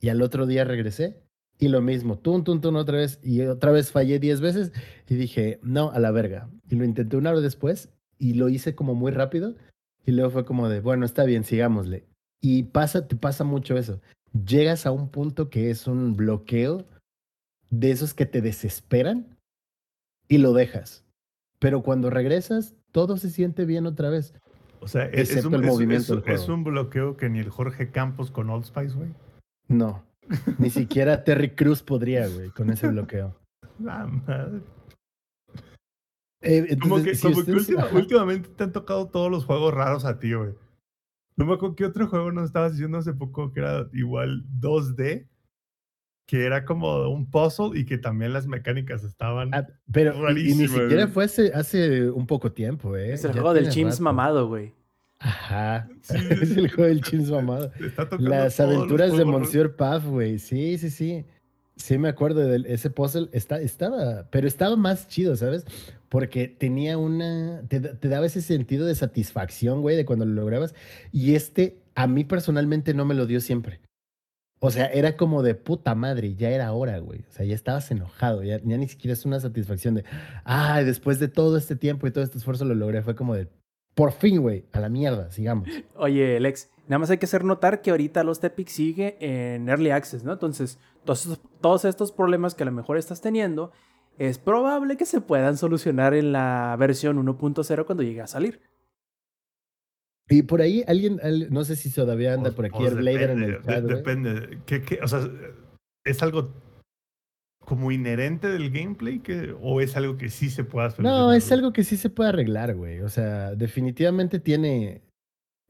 Y 0.00 0.08
al 0.08 0.22
otro 0.22 0.46
día 0.46 0.64
regresé 0.64 1.24
y 1.58 1.68
lo 1.68 1.80
mismo, 1.80 2.18
tun, 2.18 2.42
tun, 2.44 2.60
tun, 2.60 2.76
otra 2.76 2.98
vez. 2.98 3.20
Y 3.22 3.42
otra 3.42 3.70
vez 3.72 3.92
fallé 3.92 4.18
10 4.18 4.40
veces 4.40 4.72
y 5.08 5.14
dije, 5.14 5.60
no, 5.62 5.90
a 5.92 5.98
la 5.98 6.10
verga. 6.10 6.50
Y 6.68 6.74
lo 6.74 6.84
intenté 6.84 7.16
una 7.16 7.30
hora 7.30 7.40
después 7.40 7.90
y 8.18 8.34
lo 8.34 8.48
hice 8.48 8.74
como 8.74 8.94
muy 8.94 9.12
rápido. 9.12 9.54
Y 10.04 10.12
luego 10.12 10.30
fue 10.30 10.44
como 10.44 10.68
de, 10.68 10.80
bueno, 10.80 11.06
está 11.06 11.24
bien, 11.24 11.44
sigámosle. 11.44 12.04
Y 12.40 12.64
pasa, 12.64 13.06
te 13.06 13.16
pasa 13.16 13.44
mucho 13.44 13.78
eso. 13.78 14.00
Llegas 14.34 14.84
a 14.86 14.90
un 14.90 15.08
punto 15.08 15.48
que 15.48 15.70
es 15.70 15.86
un 15.86 16.16
bloqueo 16.16 16.84
de 17.70 17.90
esos 17.92 18.14
que 18.14 18.26
te 18.26 18.40
desesperan 18.42 19.36
y 20.28 20.38
lo 20.38 20.52
dejas. 20.52 21.04
Pero 21.60 21.82
cuando 21.82 22.10
regresas, 22.10 22.74
todo 22.92 23.16
se 23.16 23.30
siente 23.30 23.64
bien 23.64 23.86
otra 23.86 24.10
vez. 24.10 24.34
O 24.80 24.88
sea, 24.88 25.06
es, 25.06 25.30
es 25.34 25.44
un, 25.44 25.54
el 25.54 25.64
es- 25.64 25.70
movimiento 25.70 26.14
es- 26.18 26.24
del 26.24 26.34
es 26.34 26.40
juego. 26.40 26.54
un 26.54 26.64
bloqueo 26.64 27.16
que 27.16 27.28
ni 27.30 27.38
el 27.38 27.48
Jorge 27.48 27.90
Campos 27.90 28.30
con 28.30 28.50
Old 28.50 28.64
Spice, 28.64 28.94
güey. 28.96 29.10
No, 29.68 30.04
ni 30.58 30.68
siquiera 30.70 31.24
Terry 31.24 31.54
Cruz 31.54 31.82
podría, 31.82 32.26
güey, 32.28 32.50
con 32.50 32.70
ese 32.70 32.88
bloqueo. 32.88 33.34
La 33.78 34.04
madre. 34.06 34.60
Eh, 36.42 36.76
Como 36.80 37.02
que, 37.02 37.14
si 37.14 37.22
como 37.22 37.34
que 37.36 37.40
ustedes- 37.52 37.60
última- 37.68 37.82
ajá. 37.84 37.96
últimamente 37.96 38.48
te 38.50 38.64
han 38.64 38.72
tocado 38.72 39.06
todos 39.06 39.30
los 39.30 39.44
juegos 39.46 39.72
raros 39.72 40.04
a 40.04 40.18
ti, 40.18 40.34
güey. 40.34 40.54
No 41.36 41.46
me 41.46 41.54
acuerdo 41.54 41.74
qué 41.74 41.84
otro 41.84 42.06
juego 42.06 42.30
nos 42.32 42.44
estabas 42.46 42.72
diciendo 42.72 42.98
hace 42.98 43.12
poco 43.12 43.52
que 43.52 43.60
era 43.60 43.88
igual 43.92 44.44
2D, 44.60 45.26
que 46.26 46.44
era 46.46 46.64
como 46.64 47.08
un 47.08 47.30
puzzle 47.30 47.78
y 47.78 47.84
que 47.84 47.98
también 47.98 48.32
las 48.32 48.46
mecánicas 48.46 49.02
estaban. 49.04 49.52
Ah, 49.54 49.66
pero 49.90 50.14
y- 50.32 50.52
y, 50.52 50.54
ni 50.54 50.68
siquiera 50.68 51.08
fue 51.08 51.24
hace, 51.24 51.52
hace 51.52 52.10
un 52.10 52.26
poco 52.26 52.52
tiempo, 52.52 52.96
¿eh? 52.96 53.12
Es 53.12 53.24
el 53.24 53.30
Ya 53.32 53.40
juego 53.40 53.54
del 53.54 53.64
rato. 53.66 54.02
mamado, 54.02 54.48
güey. 54.48 54.72
Ajá. 55.18 55.88
Sí, 56.02 56.16
es 56.30 56.56
el 56.56 56.68
juego 56.70 56.88
del 56.88 57.02
Chins 57.02 57.30
mamado. 57.30 57.70
Las 58.18 58.60
aventuras 58.60 59.16
de. 59.16 59.24
Monsieur 59.24 59.74
Puff, 59.76 60.04
güey. 60.06 60.38
Sí, 60.38 60.78
sí, 60.78 60.90
sí. 60.90 61.24
Sí 61.76 61.98
me 61.98 62.08
acuerdo 62.08 62.40
de 62.40 62.62
ese 62.72 62.90
puzzle. 62.90 63.28
Está, 63.32 63.60
estaba, 63.60 64.28
pero 64.30 64.46
estaba 64.46 64.76
más 64.76 65.08
chido, 65.08 65.36
¿sabes? 65.36 65.64
Porque 66.08 66.48
tenía 66.48 66.98
una... 66.98 67.62
Te, 67.68 67.80
te 67.80 68.08
daba 68.08 68.26
ese 68.26 68.42
sentido 68.42 68.86
de 68.86 68.94
satisfacción, 68.94 69.82
güey, 69.82 69.96
de 69.96 70.04
cuando 70.04 70.24
lo 70.24 70.32
lograbas. 70.34 70.74
Y 71.10 71.34
este, 71.34 71.82
a 71.94 72.06
mí 72.06 72.24
personalmente 72.24 72.94
no 72.94 73.04
me 73.04 73.14
lo 73.14 73.26
dio 73.26 73.40
siempre. 73.40 73.80
O 74.66 74.70
sea, 74.70 74.86
era 74.86 75.18
como 75.18 75.42
de 75.42 75.54
puta 75.54 75.94
madre, 75.94 76.36
ya 76.36 76.48
era 76.48 76.72
hora, 76.72 76.98
güey. 76.98 77.20
O 77.28 77.32
sea, 77.32 77.44
ya 77.44 77.54
estabas 77.54 77.90
enojado, 77.90 78.42
ya, 78.42 78.62
ya 78.64 78.78
ni 78.78 78.88
siquiera 78.88 79.12
es 79.12 79.26
una 79.26 79.38
satisfacción 79.38 79.94
de, 79.94 80.04
ay, 80.44 80.86
después 80.86 81.18
de 81.18 81.28
todo 81.28 81.58
este 81.58 81.76
tiempo 81.76 82.06
y 82.06 82.10
todo 82.10 82.24
este 82.24 82.38
esfuerzo 82.38 82.64
lo 82.64 82.74
logré. 82.74 83.02
Fue 83.02 83.14
como 83.14 83.34
de, 83.34 83.48
por 83.94 84.12
fin, 84.12 84.40
güey, 84.40 84.64
a 84.72 84.80
la 84.80 84.88
mierda, 84.88 85.30
sigamos. 85.30 85.68
Oye, 85.96 86.40
Lex, 86.40 86.70
nada 86.88 86.98
más 86.98 87.10
hay 87.10 87.18
que 87.18 87.26
hacer 87.26 87.44
notar 87.44 87.82
que 87.82 87.90
ahorita 87.90 88.24
los 88.24 88.40
Tepic 88.40 88.68
sigue 88.68 89.16
en 89.20 89.68
Early 89.68 89.90
Access, 89.90 90.24
¿no? 90.24 90.32
Entonces, 90.32 90.78
todos, 91.04 91.26
estos- 91.26 91.40
todos 91.60 91.84
estos 91.84 92.12
problemas 92.12 92.54
que 92.54 92.62
a 92.62 92.66
lo 92.66 92.72
mejor 92.72 92.96
estás 92.98 93.20
teniendo, 93.20 93.72
es 94.18 94.38
probable 94.38 94.96
que 94.96 95.06
se 95.06 95.20
puedan 95.20 95.56
solucionar 95.56 96.14
en 96.14 96.32
la 96.32 96.76
versión 96.78 97.18
1.0 97.18 97.84
cuando 97.86 98.02
llegue 98.02 98.20
a 98.20 98.26
salir. 98.26 98.60
Y 100.28 100.42
por 100.42 100.62
ahí 100.62 100.82
alguien, 100.86 101.20
al- 101.22 101.52
no 101.52 101.64
sé 101.64 101.76
si 101.76 101.90
todavía 101.92 102.32
anda 102.32 102.44
Pues- 102.44 102.54
por 102.54 102.64
aquí 102.66 102.76
pues 102.78 102.94
depende, 102.96 103.32
el 103.46 103.52
de- 103.52 103.62
chat, 103.62 103.82
güey. 103.84 103.94
depende. 103.96 104.58
¿Qué, 104.66 104.82
qué? 104.82 105.00
O 105.02 105.08
sea, 105.08 105.20
¿es 106.04 106.22
algo 106.22 106.50
como 107.60 107.90
inherente 107.92 108.48
del 108.48 108.70
gameplay 108.70 109.20
que, 109.20 109.54
o 109.60 109.80
es 109.80 109.96
algo 109.96 110.16
que 110.16 110.28
sí 110.30 110.50
se 110.50 110.64
pueda 110.64 110.88
No, 110.88 110.94
solucionar, 110.94 111.36
es 111.36 111.48
güey? 111.48 111.58
algo 111.58 111.72
que 111.72 111.84
sí 111.84 111.96
se 111.96 112.10
puede 112.10 112.28
arreglar, 112.30 112.74
güey. 112.74 113.00
O 113.00 113.08
sea, 113.08 113.54
definitivamente 113.54 114.38
tiene, 114.38 115.02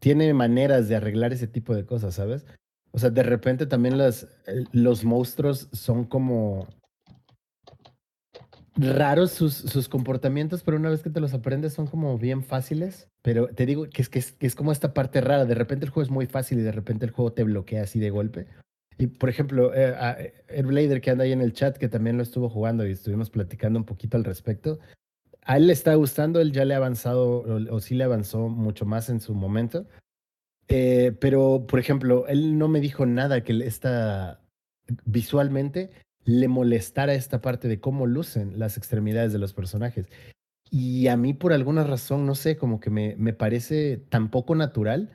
tiene 0.00 0.32
maneras 0.34 0.88
de 0.88 0.96
arreglar 0.96 1.32
ese 1.32 1.46
tipo 1.46 1.74
de 1.74 1.86
cosas, 1.86 2.14
¿sabes? 2.14 2.44
O 2.92 2.98
sea, 2.98 3.10
de 3.10 3.22
repente 3.22 3.66
también 3.66 3.98
eh, 4.00 4.10
los 4.72 5.04
monstruos 5.04 5.68
son 5.72 6.04
como 6.04 6.68
raros 8.76 9.30
sus, 9.30 9.54
sus 9.54 9.88
comportamientos, 9.88 10.62
pero 10.62 10.76
una 10.76 10.90
vez 10.90 11.02
que 11.02 11.10
te 11.10 11.20
los 11.20 11.34
aprendes 11.34 11.72
son 11.72 11.86
como 11.86 12.18
bien 12.18 12.42
fáciles. 12.42 13.08
Pero 13.22 13.48
te 13.48 13.66
digo 13.66 13.88
que 13.88 14.02
es, 14.02 14.08
que 14.08 14.18
es, 14.18 14.32
que 14.32 14.46
es 14.46 14.54
como 14.54 14.72
esta 14.72 14.92
parte 14.94 15.20
rara. 15.20 15.44
De 15.44 15.54
repente 15.54 15.84
el 15.86 15.90
juego 15.90 16.04
es 16.04 16.10
muy 16.10 16.26
fácil 16.26 16.58
y 16.58 16.62
de 16.62 16.72
repente 16.72 17.04
el 17.06 17.12
juego 17.12 17.32
te 17.32 17.44
bloquea 17.44 17.82
así 17.82 17.98
de 17.98 18.10
golpe. 18.10 18.46
Y 18.98 19.06
por 19.08 19.28
ejemplo, 19.28 19.74
eh, 19.74 19.94
a- 19.98 20.18
Airblader 20.48 21.00
que 21.00 21.10
anda 21.10 21.24
ahí 21.24 21.32
en 21.32 21.40
el 21.40 21.52
chat, 21.52 21.76
que 21.76 21.88
también 21.88 22.16
lo 22.16 22.22
estuvo 22.22 22.48
jugando 22.48 22.86
y 22.86 22.92
estuvimos 22.92 23.30
platicando 23.30 23.78
un 23.78 23.84
poquito 23.84 24.16
al 24.16 24.24
respecto. 24.24 24.78
A 25.44 25.56
él 25.56 25.66
le 25.66 25.72
está 25.72 25.94
gustando, 25.94 26.40
él 26.40 26.52
ya 26.52 26.64
le 26.64 26.74
ha 26.74 26.78
avanzado 26.78 27.38
o, 27.38 27.74
o 27.74 27.80
sí 27.80 27.94
le 27.94 28.04
avanzó 28.04 28.48
mucho 28.48 28.86
más 28.86 29.08
en 29.10 29.20
su 29.20 29.34
momento. 29.34 29.86
Eh, 30.68 31.16
pero, 31.20 31.66
por 31.66 31.78
ejemplo, 31.78 32.26
él 32.26 32.58
no 32.58 32.68
me 32.68 32.80
dijo 32.80 33.06
nada 33.06 33.42
que 33.42 33.52
esta 33.64 34.40
visualmente 35.04 35.90
le 36.24 36.48
molestara 36.48 37.14
esta 37.14 37.40
parte 37.40 37.68
de 37.68 37.80
cómo 37.80 38.06
lucen 38.06 38.58
las 38.58 38.76
extremidades 38.76 39.32
de 39.32 39.38
los 39.38 39.52
personajes. 39.52 40.08
Y 40.70 41.08
a 41.08 41.16
mí, 41.16 41.34
por 41.34 41.52
alguna 41.52 41.84
razón, 41.84 42.26
no 42.26 42.34
sé, 42.34 42.56
como 42.56 42.80
que 42.80 42.90
me, 42.90 43.14
me 43.16 43.32
parece 43.34 43.98
tan 44.08 44.30
poco 44.30 44.54
natural 44.54 45.10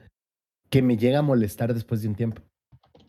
que 0.69 0.81
me 0.81 0.97
llega 0.97 1.19
a 1.19 1.23
molestar 1.23 1.73
después 1.73 2.01
de 2.01 2.09
un 2.09 2.15
tiempo. 2.15 2.41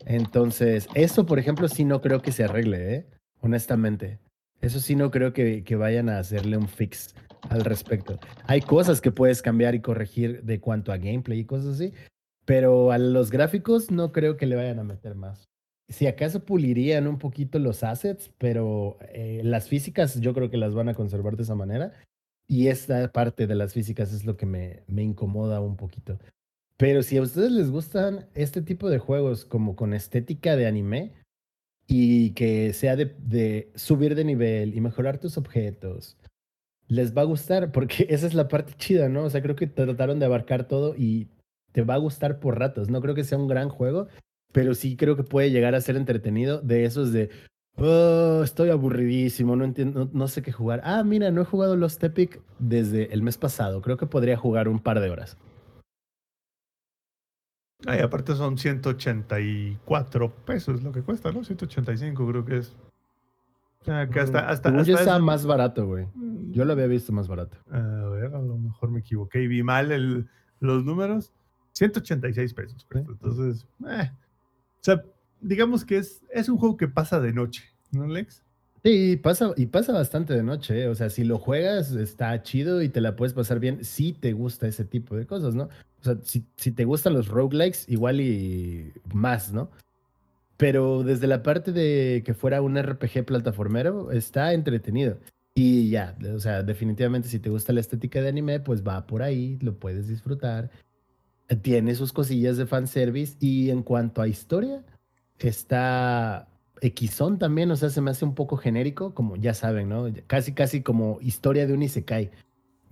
Entonces, 0.07 0.89
eso, 0.95 1.27
por 1.27 1.39
ejemplo, 1.39 1.69
sí 1.69 1.85
no 1.85 2.01
creo 2.01 2.23
que 2.23 2.33
se 2.33 2.45
arregle, 2.45 2.95
¿eh? 2.95 3.07
honestamente. 3.41 4.19
Eso 4.61 4.81
sí 4.81 4.95
no 4.95 5.11
creo 5.11 5.33
que, 5.33 5.65
que 5.65 5.77
vayan 5.77 6.09
a 6.09 6.19
hacerle 6.19 6.57
un 6.57 6.69
fix 6.69 7.15
al 7.49 7.65
respecto. 7.65 8.19
Hay 8.47 8.61
cosas 8.61 9.01
que 9.01 9.11
puedes 9.11 9.43
cambiar 9.43 9.75
y 9.75 9.81
corregir 9.81 10.43
de 10.43 10.61
cuanto 10.61 10.93
a 10.93 10.99
gameplay 10.99 11.41
y 11.41 11.45
cosas 11.45 11.75
así, 11.75 11.93
pero 12.45 12.93
a 12.93 12.99
los 12.99 13.31
gráficos 13.31 13.91
no 13.91 14.13
creo 14.13 14.37
que 14.37 14.47
le 14.47 14.57
vayan 14.57 14.79
a 14.79 14.85
meter 14.85 15.15
más. 15.15 15.49
Si 15.89 16.07
acaso 16.07 16.45
pulirían 16.45 17.09
un 17.09 17.19
poquito 17.19 17.59
los 17.59 17.83
assets, 17.83 18.31
pero 18.39 18.99
eh, 19.13 19.41
las 19.45 19.69
físicas 19.69 20.21
yo 20.21 20.35
creo 20.35 20.51
que 20.51 20.57
las 20.57 20.75
van 20.75 20.89
a 20.89 20.95
conservar 20.95 21.37
de 21.37 21.43
esa 21.43 21.55
manera. 21.55 21.93
Y 22.47 22.69
esta 22.69 23.11
parte 23.13 23.47
de 23.47 23.55
las 23.55 23.73
físicas 23.73 24.13
es 24.13 24.25
lo 24.25 24.37
que 24.37 24.47
me, 24.47 24.83
me 24.89 25.03
incomoda 25.03 25.61
un 25.61 25.77
poquito. 25.77 26.19
Pero 26.77 27.03
si 27.03 27.17
a 27.17 27.23
ustedes 27.23 27.53
les 27.53 27.71
gustan 27.71 28.27
este 28.35 28.63
tipo 28.63 28.89
de 28.89 28.99
juegos 28.99 29.45
como 29.45 29.77
con 29.77 29.95
estética 29.95 30.57
de 30.57 30.67
anime 30.67 31.13
y 31.93 32.31
que 32.35 32.73
sea 32.73 32.95
de, 32.95 33.17
de 33.19 33.73
subir 33.75 34.15
de 34.15 34.25
nivel 34.25 34.77
y 34.77 34.81
mejorar 34.81 35.19
tus 35.19 35.37
objetos, 35.37 36.17
les 36.87 37.17
va 37.17 37.23
a 37.23 37.25
gustar 37.25 37.73
porque 37.73 38.07
esa 38.11 38.29
es 38.29 38.35
la 38.35 38.47
parte 38.47 38.75
chida, 38.79 39.09
¿no? 39.09 39.25
O 39.25 39.31
sea, 39.31 39.43
creo 39.43 39.57
que 39.57 39.67
trataron 39.67 40.21
de 40.21 40.27
abarcar 40.27 40.69
todo 40.69 40.95
y 40.97 41.27
te 41.73 41.83
va 41.83 41.95
a 41.95 41.99
gustar 41.99 42.39
por 42.39 42.61
ratos. 42.61 42.91
No 42.91 43.01
creo 43.01 43.17
que 43.17 43.25
sea 43.25 43.39
un 43.39 43.49
gran 43.49 43.71
juego, 43.71 44.07
pero 44.53 44.75
sí 44.75 44.97
creo 44.97 45.17
que 45.17 45.25
puede 45.25 45.51
llegar 45.51 45.75
a 45.75 45.81
ser 45.81 45.97
entretenido 45.97 46.61
de 46.61 46.85
esos 46.85 47.13
de, 47.13 47.31
oh, 47.77 48.43
estoy 48.45 48.71
aburridísimo, 48.71 49.57
no 49.57 49.65
entiendo, 49.65 50.05
no, 50.05 50.11
no 50.13 50.29
sé 50.29 50.43
qué 50.43 50.53
jugar. 50.53 50.81
Ah, 50.85 51.03
mira, 51.03 51.33
no 51.33 51.43
he 51.43 51.45
jugado 51.45 51.75
Lost 51.75 52.05
Epic 52.05 52.41
desde 52.61 53.13
el 53.13 53.23
mes 53.23 53.37
pasado. 53.37 53.83
Creo 53.83 53.97
que 53.97 54.07
podría 54.07 54.37
jugar 54.37 54.69
un 54.69 54.79
par 54.79 55.01
de 55.01 55.11
horas. 55.11 55.37
Ay, 57.87 58.01
aparte 58.01 58.35
son 58.35 58.59
184 58.59 60.31
pesos 60.45 60.83
lo 60.83 60.93
que 60.93 61.03
cuesta, 61.03 61.33
¿no? 61.33 61.45
185 61.45 62.27
creo 62.29 62.45
que 62.45 62.59
es. 62.59 62.77
O 63.81 63.85
sea, 63.85 64.09
que 64.11 64.21
hasta... 64.21 64.49
hasta, 64.49 64.71
yo 64.71 64.81
hasta 64.81 64.93
estaba 64.93 65.17
eso- 65.17 65.25
más 65.25 65.47
barato, 65.47 65.87
güey. 65.87 66.07
Mm, 66.15 66.53
Yo 66.53 66.65
lo 66.65 66.73
había 66.75 66.87
visto 66.87 67.13
más 67.13 67.29
barato. 67.29 67.57
A 67.71 67.79
ver, 68.11 68.35
a 68.35 68.43
lo 68.43 68.59
mejor 68.59 68.91
me 68.91 69.01
equivoqué 69.01 69.43
y 69.43 69.47
vi 69.47 69.63
mal 69.63 69.91
el- 69.93 70.29
los 70.61 70.85
números. 70.85 71.33
186 71.73 72.53
pesos. 72.53 72.85
cuesta, 72.91 73.13
Entonces, 73.13 73.67
eh. 73.89 74.11
o 74.13 74.83
sea, 74.83 75.03
digamos 75.41 75.85
que 75.85 75.97
es, 75.99 76.23
es 76.31 76.49
un 76.51 76.59
juego 76.59 76.77
que 76.77 76.89
pasa 76.89 77.21
de 77.21 77.33
noche, 77.33 77.65
¿no, 77.93 78.07
Lex? 78.07 78.43
Sí, 78.83 79.17
pasa, 79.17 79.53
y 79.57 79.67
pasa 79.67 79.93
bastante 79.93 80.35
de 80.35 80.43
noche, 80.43 80.83
¿eh? 80.83 80.89
O 80.89 80.95
sea, 80.95 81.09
si 81.11 81.23
lo 81.25 81.39
juegas, 81.39 81.93
está 81.93 82.43
chido 82.43 82.83
y 82.83 82.89
te 82.89 83.01
la 83.01 83.15
puedes 83.15 83.33
pasar 83.35 83.61
bien 83.61 83.85
si 83.85 84.13
te 84.13 84.33
gusta 84.33 84.67
ese 84.67 84.85
tipo 84.85 85.17
de 85.17 85.27
cosas, 85.27 85.55
¿no? 85.55 85.69
O 86.01 86.05
sea, 86.05 86.17
si, 86.23 86.45
si 86.57 86.73
te 86.73 86.85
gustan 86.85 87.15
los 87.15 87.29
roguelikes, 87.29 87.85
igual 87.89 88.21
y 88.21 88.93
más, 89.13 89.53
¿no? 89.53 89.71
Pero 90.57 91.03
desde 91.03 91.27
la 91.27 91.43
parte 91.43 91.73
de 91.73 92.23
que 92.25 92.35
fuera 92.35 92.63
un 92.63 92.81
RPG 92.81 93.25
plataformero, 93.25 94.13
está 94.13 94.53
entretenido. 94.53 95.19
Y 95.55 95.91
ya, 95.91 96.17
o 96.35 96.39
sea, 96.39 96.63
definitivamente 96.63 97.29
si 97.29 97.39
te 97.39 97.51
gusta 97.51 97.73
la 97.73 97.81
estética 97.81 98.23
de 98.23 98.29
anime, 98.29 98.61
pues 98.61 98.87
va 98.87 99.07
por 99.07 99.23
ahí, 99.23 99.59
lo 99.63 99.79
puedes 99.79 100.09
disfrutar. 100.09 100.71
Tiene 101.63 101.95
sus 101.95 102.13
cosillas 102.13 102.57
de 102.57 102.67
fanservice 102.67 103.37
y 103.41 103.71
en 103.71 103.83
cuanto 103.83 104.23
a 104.23 104.29
historia, 104.29 104.85
está 105.39 106.49
Xon 106.83 107.39
también, 107.39 107.71
o 107.71 107.77
sea, 107.77 107.91
se 107.91 108.01
me 108.01 108.11
hace 108.11 108.25
un 108.25 108.35
poco 108.35 108.57
genérico, 108.57 109.15
como 109.15 109.37
ya 109.37 109.55
saben, 109.55 109.89
¿no? 109.89 110.07
Casi, 110.27 110.55
casi 110.55 110.83
como 110.83 111.19
historia 111.21 111.67
de 111.67 111.75
un 111.75 111.83
Isekai. 111.83 112.31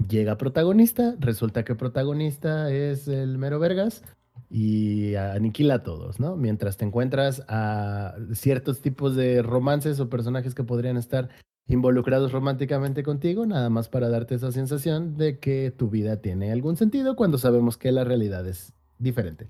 Llega 0.07 0.39
protagonista, 0.39 1.17
resulta 1.19 1.65
que 1.65 1.75
protagonista 1.75 2.71
es 2.71 3.09
el 3.09 3.37
mero 3.37 3.59
vergas 3.59 4.05
y 4.49 5.17
aniquila 5.17 5.75
a 5.75 5.83
todos, 5.83 6.21
¿no? 6.21 6.37
Mientras 6.37 6.77
te 6.77 6.85
encuentras 6.85 7.43
a 7.49 8.15
ciertos 8.33 8.81
tipos 8.81 9.17
de 9.17 9.43
romances 9.43 9.99
o 9.99 10.09
personajes 10.09 10.55
que 10.55 10.63
podrían 10.63 10.97
estar 10.97 11.29
involucrados 11.67 12.33
románticamente 12.33 13.03
contigo, 13.03 13.45
nada 13.45 13.69
más 13.71 13.89
para 13.89 14.09
darte 14.09 14.37
esa 14.37 14.53
sensación 14.53 15.17
de 15.17 15.39
que 15.39 15.71
tu 15.77 15.91
vida 15.91 16.17
tiene 16.19 16.53
algún 16.53 16.77
sentido 16.77 17.15
cuando 17.15 17.37
sabemos 17.37 17.77
que 17.77 17.93
la 17.93 18.05
realidad 18.05 18.47
es 18.47 18.73
diferente. 18.99 19.49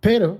Pero 0.00 0.38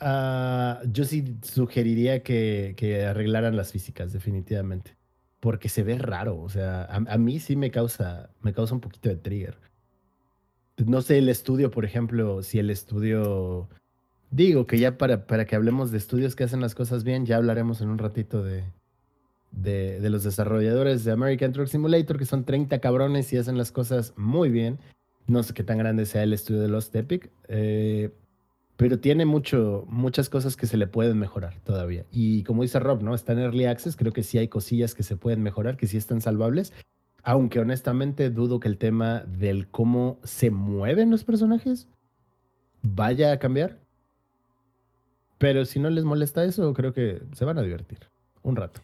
ah, 0.00 0.80
yo 0.90 1.04
sí 1.04 1.36
sugeriría 1.42 2.22
que, 2.22 2.74
que 2.76 3.04
arreglaran 3.04 3.56
las 3.56 3.72
físicas, 3.72 4.12
definitivamente. 4.12 4.96
Porque 5.44 5.68
se 5.68 5.82
ve 5.82 5.98
raro. 5.98 6.40
O 6.40 6.48
sea, 6.48 6.84
a, 6.86 7.18
mí 7.18 7.38
sí 7.38 7.54
me 7.54 7.70
causa, 7.70 8.30
me 8.40 8.54
causa 8.54 8.72
un 8.72 8.80
poquito 8.80 9.10
de 9.10 9.16
trigger. 9.16 9.58
No 10.78 11.02
sé 11.02 11.18
el 11.18 11.28
estudio, 11.28 11.70
por 11.70 11.84
ejemplo, 11.84 12.42
si 12.42 12.58
el 12.58 12.70
estudio. 12.70 13.68
Digo 14.30 14.66
que 14.66 14.78
ya 14.78 14.96
para, 14.96 15.26
para 15.26 15.44
que 15.44 15.54
hablemos 15.54 15.90
de 15.90 15.98
estudios 15.98 16.34
que 16.34 16.44
hacen 16.44 16.62
las 16.62 16.74
cosas 16.74 17.04
bien, 17.04 17.26
ya 17.26 17.36
hablaremos 17.36 17.82
en 17.82 17.90
un 17.90 17.98
ratito 17.98 18.42
de, 18.42 18.64
de, 19.50 20.00
de 20.00 20.08
los 20.08 20.24
desarrolladores 20.24 21.04
de 21.04 21.12
American 21.12 21.52
Truck 21.52 21.66
Simulator, 21.66 22.18
que 22.18 22.24
son 22.24 22.44
30 22.46 22.78
cabrones 22.78 23.30
y 23.34 23.36
hacen 23.36 23.58
las 23.58 23.70
cosas 23.70 24.14
muy 24.16 24.48
bien. 24.48 24.78
No 25.26 25.42
sé 25.42 25.52
qué 25.52 25.62
tan 25.62 25.76
grande 25.76 26.06
sea 26.06 26.22
el 26.22 26.32
estudio 26.32 26.62
de 26.62 26.68
Lost 26.68 26.96
Epic, 26.96 27.30
eh, 27.48 28.14
pero 28.76 28.98
tiene 28.98 29.24
mucho, 29.24 29.84
muchas 29.88 30.28
cosas 30.28 30.56
que 30.56 30.66
se 30.66 30.76
le 30.76 30.86
pueden 30.86 31.18
mejorar 31.18 31.60
todavía. 31.60 32.04
Y 32.10 32.42
como 32.42 32.62
dice 32.62 32.80
Rob, 32.80 33.02
¿no? 33.02 33.14
Está 33.14 33.32
en 33.32 33.38
Early 33.38 33.66
Access, 33.66 33.96
creo 33.96 34.12
que 34.12 34.22
sí 34.22 34.38
hay 34.38 34.48
cosillas 34.48 34.94
que 34.94 35.02
se 35.02 35.16
pueden 35.16 35.42
mejorar, 35.42 35.76
que 35.76 35.86
sí 35.86 35.96
están 35.96 36.20
salvables, 36.20 36.72
Aunque 37.22 37.58
honestamente 37.58 38.28
dudo 38.28 38.60
que 38.60 38.68
el 38.68 38.76
tema 38.76 39.20
del 39.20 39.68
cómo 39.68 40.18
se 40.24 40.50
mueven 40.50 41.10
los 41.10 41.24
personajes 41.24 41.88
vaya 42.82 43.32
a 43.32 43.38
cambiar. 43.38 43.78
Pero 45.38 45.64
si 45.64 45.80
no 45.80 45.88
les 45.88 46.04
molesta 46.04 46.44
eso, 46.44 46.72
creo 46.74 46.92
que 46.92 47.22
se 47.32 47.44
van 47.44 47.58
a 47.58 47.62
divertir 47.62 47.98
un 48.42 48.56
rato. 48.56 48.82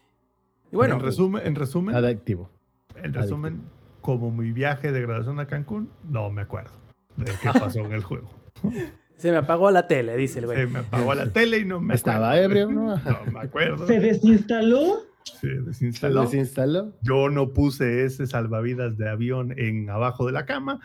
Y 0.71 0.75
bueno, 0.75 0.95
en 0.95 1.01
resumen, 1.01 1.45
en 1.45 1.55
resumen, 1.55 1.95
Adictivo. 1.95 2.49
en 2.95 3.13
resumen, 3.13 3.61
como 4.01 4.31
mi 4.31 4.51
viaje 4.51 4.91
de 4.91 5.01
graduación 5.01 5.39
a 5.39 5.45
Cancún, 5.45 5.91
no 6.09 6.31
me 6.31 6.41
acuerdo 6.41 6.71
de 7.17 7.31
qué 7.41 7.49
pasó 7.53 7.79
en 7.79 7.91
el 7.91 8.03
juego. 8.03 8.29
se 9.21 9.31
me 9.31 9.37
apagó 9.37 9.71
la 9.71 9.87
tele, 9.87 10.17
dice 10.17 10.39
el 10.39 10.45
Se 10.47 10.53
güey. 10.53 10.67
me 10.67 10.79
apagó 10.79 11.13
la 11.13 11.31
tele 11.31 11.59
y 11.59 11.65
no 11.65 11.79
me 11.79 11.93
Estaba 11.95 12.31
acuerdo. 12.31 12.43
ebrio, 12.45 12.71
¿no? 12.71 12.95
No 13.25 13.31
me 13.31 13.39
acuerdo. 13.39 13.87
¿Se 13.87 13.99
desinstaló? 13.99 15.03
Se 15.23 15.37
Se 15.39 15.47
desinstaló. 15.61 16.21
desinstaló. 16.23 16.93
Yo 17.01 17.29
no 17.29 17.53
puse 17.53 18.05
ese 18.05 18.25
salvavidas 18.27 18.97
de 18.97 19.09
avión 19.09 19.53
en 19.57 19.89
abajo 19.89 20.25
de 20.25 20.31
la 20.31 20.45
cama. 20.45 20.79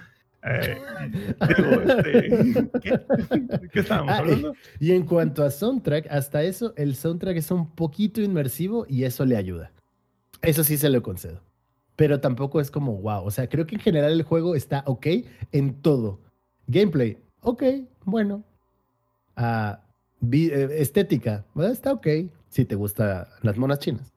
Eh, 0.48 0.76
digo, 1.56 1.80
este, 1.80 2.70
¿qué? 2.80 2.90
¿De 3.58 3.68
qué 3.72 3.80
estábamos 3.80 4.12
Ah, 4.14 4.18
hablando? 4.18 4.54
Y 4.78 4.92
en 4.92 5.04
cuanto 5.04 5.42
a 5.44 5.50
soundtrack, 5.50 6.06
hasta 6.10 6.42
eso, 6.44 6.72
el 6.76 6.94
soundtrack 6.94 7.36
es 7.38 7.50
un 7.50 7.68
poquito 7.74 8.20
inmersivo 8.20 8.86
y 8.88 9.04
eso 9.04 9.24
le 9.24 9.36
ayuda. 9.36 9.72
Eso 10.42 10.62
sí 10.62 10.76
se 10.76 10.88
lo 10.90 11.02
concedo. 11.02 11.40
Pero 11.96 12.20
tampoco 12.20 12.60
es 12.60 12.70
como 12.70 12.96
wow. 12.98 13.24
O 13.24 13.30
sea, 13.30 13.48
creo 13.48 13.66
que 13.66 13.74
en 13.76 13.80
general 13.80 14.12
el 14.12 14.22
juego 14.22 14.54
está 14.54 14.84
ok 14.86 15.06
en 15.52 15.80
todo. 15.80 16.20
Gameplay, 16.68 17.18
ok, 17.40 17.62
bueno. 18.06 18.42
Ah, 19.36 19.82
vi- 20.20 20.48
eh, 20.50 20.80
estética, 20.80 21.44
bueno, 21.52 21.70
está 21.70 21.92
ok. 21.92 22.06
Si 22.48 22.64
te 22.64 22.74
gustan 22.74 23.26
las 23.42 23.58
monas 23.58 23.80
chinas. 23.80 24.14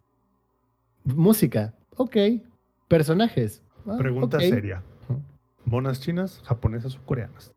Música, 1.04 1.74
ok. 1.98 2.16
Personajes. 2.88 3.62
ah, 3.86 3.98
Pregunta 3.98 4.40
seria. 4.40 4.82
¿Monas 5.66 6.00
chinas, 6.00 6.42
japonesas 6.46 6.96
o 6.96 7.02
coreanas? 7.06 7.52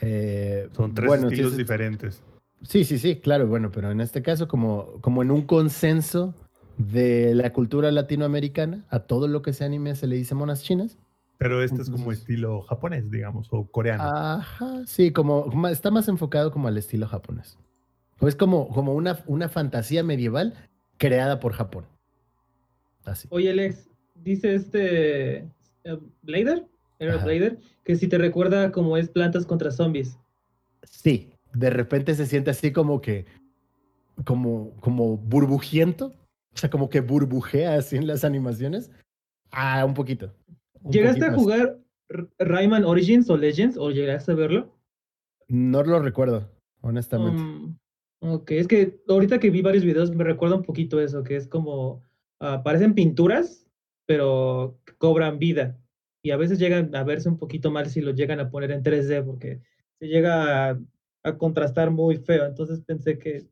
Eh, 0.00 0.68
Son 0.72 0.92
tres 0.94 1.06
bueno, 1.08 1.28
estilos 1.28 1.52
sí, 1.52 1.58
diferentes. 1.58 2.22
Sí, 2.62 2.84
sí, 2.84 2.98
sí, 2.98 3.16
claro, 3.20 3.46
bueno, 3.46 3.70
pero 3.70 3.90
en 3.90 4.00
este 4.00 4.22
caso, 4.22 4.48
como, 4.48 4.86
como 5.00 5.22
en 5.22 5.30
un 5.30 5.42
consenso 5.42 6.34
de 6.76 7.34
la 7.34 7.52
cultura 7.52 7.92
latinoamericana, 7.92 8.84
a 8.90 9.00
todo 9.00 9.28
lo 9.28 9.42
que 9.42 9.52
sea 9.52 9.66
anime 9.66 9.94
se 9.94 10.06
le 10.06 10.16
dice 10.16 10.34
monas 10.34 10.62
chinas. 10.64 10.98
Pero 11.38 11.62
este 11.62 11.82
es 11.82 11.90
como 11.90 12.12
estilo 12.12 12.62
japonés, 12.62 13.10
digamos, 13.10 13.48
o 13.50 13.66
coreano. 13.66 14.04
Ajá, 14.04 14.86
sí, 14.86 15.12
como 15.12 15.68
está 15.68 15.90
más 15.90 16.08
enfocado 16.08 16.50
como 16.50 16.68
al 16.68 16.78
estilo 16.78 17.06
japonés. 17.06 17.58
O 18.20 18.28
es 18.28 18.36
como, 18.36 18.68
como 18.68 18.94
una, 18.94 19.18
una 19.26 19.48
fantasía 19.48 20.02
medieval 20.02 20.54
creada 20.96 21.40
por 21.40 21.52
Japón. 21.52 21.86
Así. 23.04 23.28
Oye, 23.30 23.50
Alex, 23.50 23.90
dice 24.14 24.54
este 24.54 25.36
eh, 25.84 25.98
Blader. 26.22 26.66
Blader, 26.98 27.58
que 27.84 27.96
si 27.96 28.08
te 28.08 28.16
recuerda 28.16 28.72
como 28.72 28.96
es 28.96 29.10
plantas 29.10 29.44
contra 29.44 29.70
zombies. 29.70 30.16
Sí, 30.84 31.34
de 31.52 31.68
repente 31.68 32.14
se 32.14 32.24
siente 32.24 32.50
así 32.50 32.72
como 32.72 33.00
que, 33.00 33.26
como, 34.24 34.74
como 34.80 35.18
burbujiento, 35.18 36.14
o 36.54 36.56
sea, 36.56 36.70
como 36.70 36.88
que 36.88 37.00
burbujea 37.00 37.74
así 37.74 37.96
en 37.96 38.06
las 38.06 38.24
animaciones. 38.24 38.90
Ah, 39.50 39.84
un 39.84 39.92
poquito. 39.92 40.32
¿Llegaste 40.90 41.24
a 41.24 41.32
jugar 41.32 41.78
Rayman 42.38 42.84
Origins 42.84 43.30
o 43.30 43.36
Legends 43.36 43.76
o 43.76 43.90
llegaste 43.90 44.32
a 44.32 44.34
verlo? 44.34 44.74
No 45.48 45.82
lo 45.82 46.00
recuerdo, 46.00 46.50
honestamente. 46.80 47.42
Um, 47.42 47.78
ok, 48.20 48.50
es 48.52 48.68
que 48.68 49.00
ahorita 49.08 49.38
que 49.38 49.50
vi 49.50 49.62
varios 49.62 49.84
videos 49.84 50.14
me 50.14 50.24
recuerda 50.24 50.56
un 50.56 50.62
poquito 50.62 51.00
eso, 51.00 51.22
que 51.22 51.36
es 51.36 51.46
como, 51.46 52.02
ah, 52.40 52.62
parecen 52.62 52.94
pinturas, 52.94 53.66
pero 54.06 54.78
cobran 54.98 55.38
vida. 55.38 55.78
Y 56.22 56.30
a 56.30 56.36
veces 56.36 56.58
llegan 56.58 56.94
a 56.94 57.04
verse 57.04 57.28
un 57.28 57.38
poquito 57.38 57.70
mal 57.70 57.88
si 57.90 58.00
lo 58.00 58.12
llegan 58.12 58.40
a 58.40 58.50
poner 58.50 58.70
en 58.70 58.82
3D, 58.82 59.24
porque 59.24 59.60
se 59.98 60.08
llega 60.08 60.70
a, 60.70 60.80
a 61.22 61.38
contrastar 61.38 61.90
muy 61.90 62.16
feo. 62.16 62.46
Entonces 62.46 62.80
pensé 62.80 63.18
que 63.18 63.46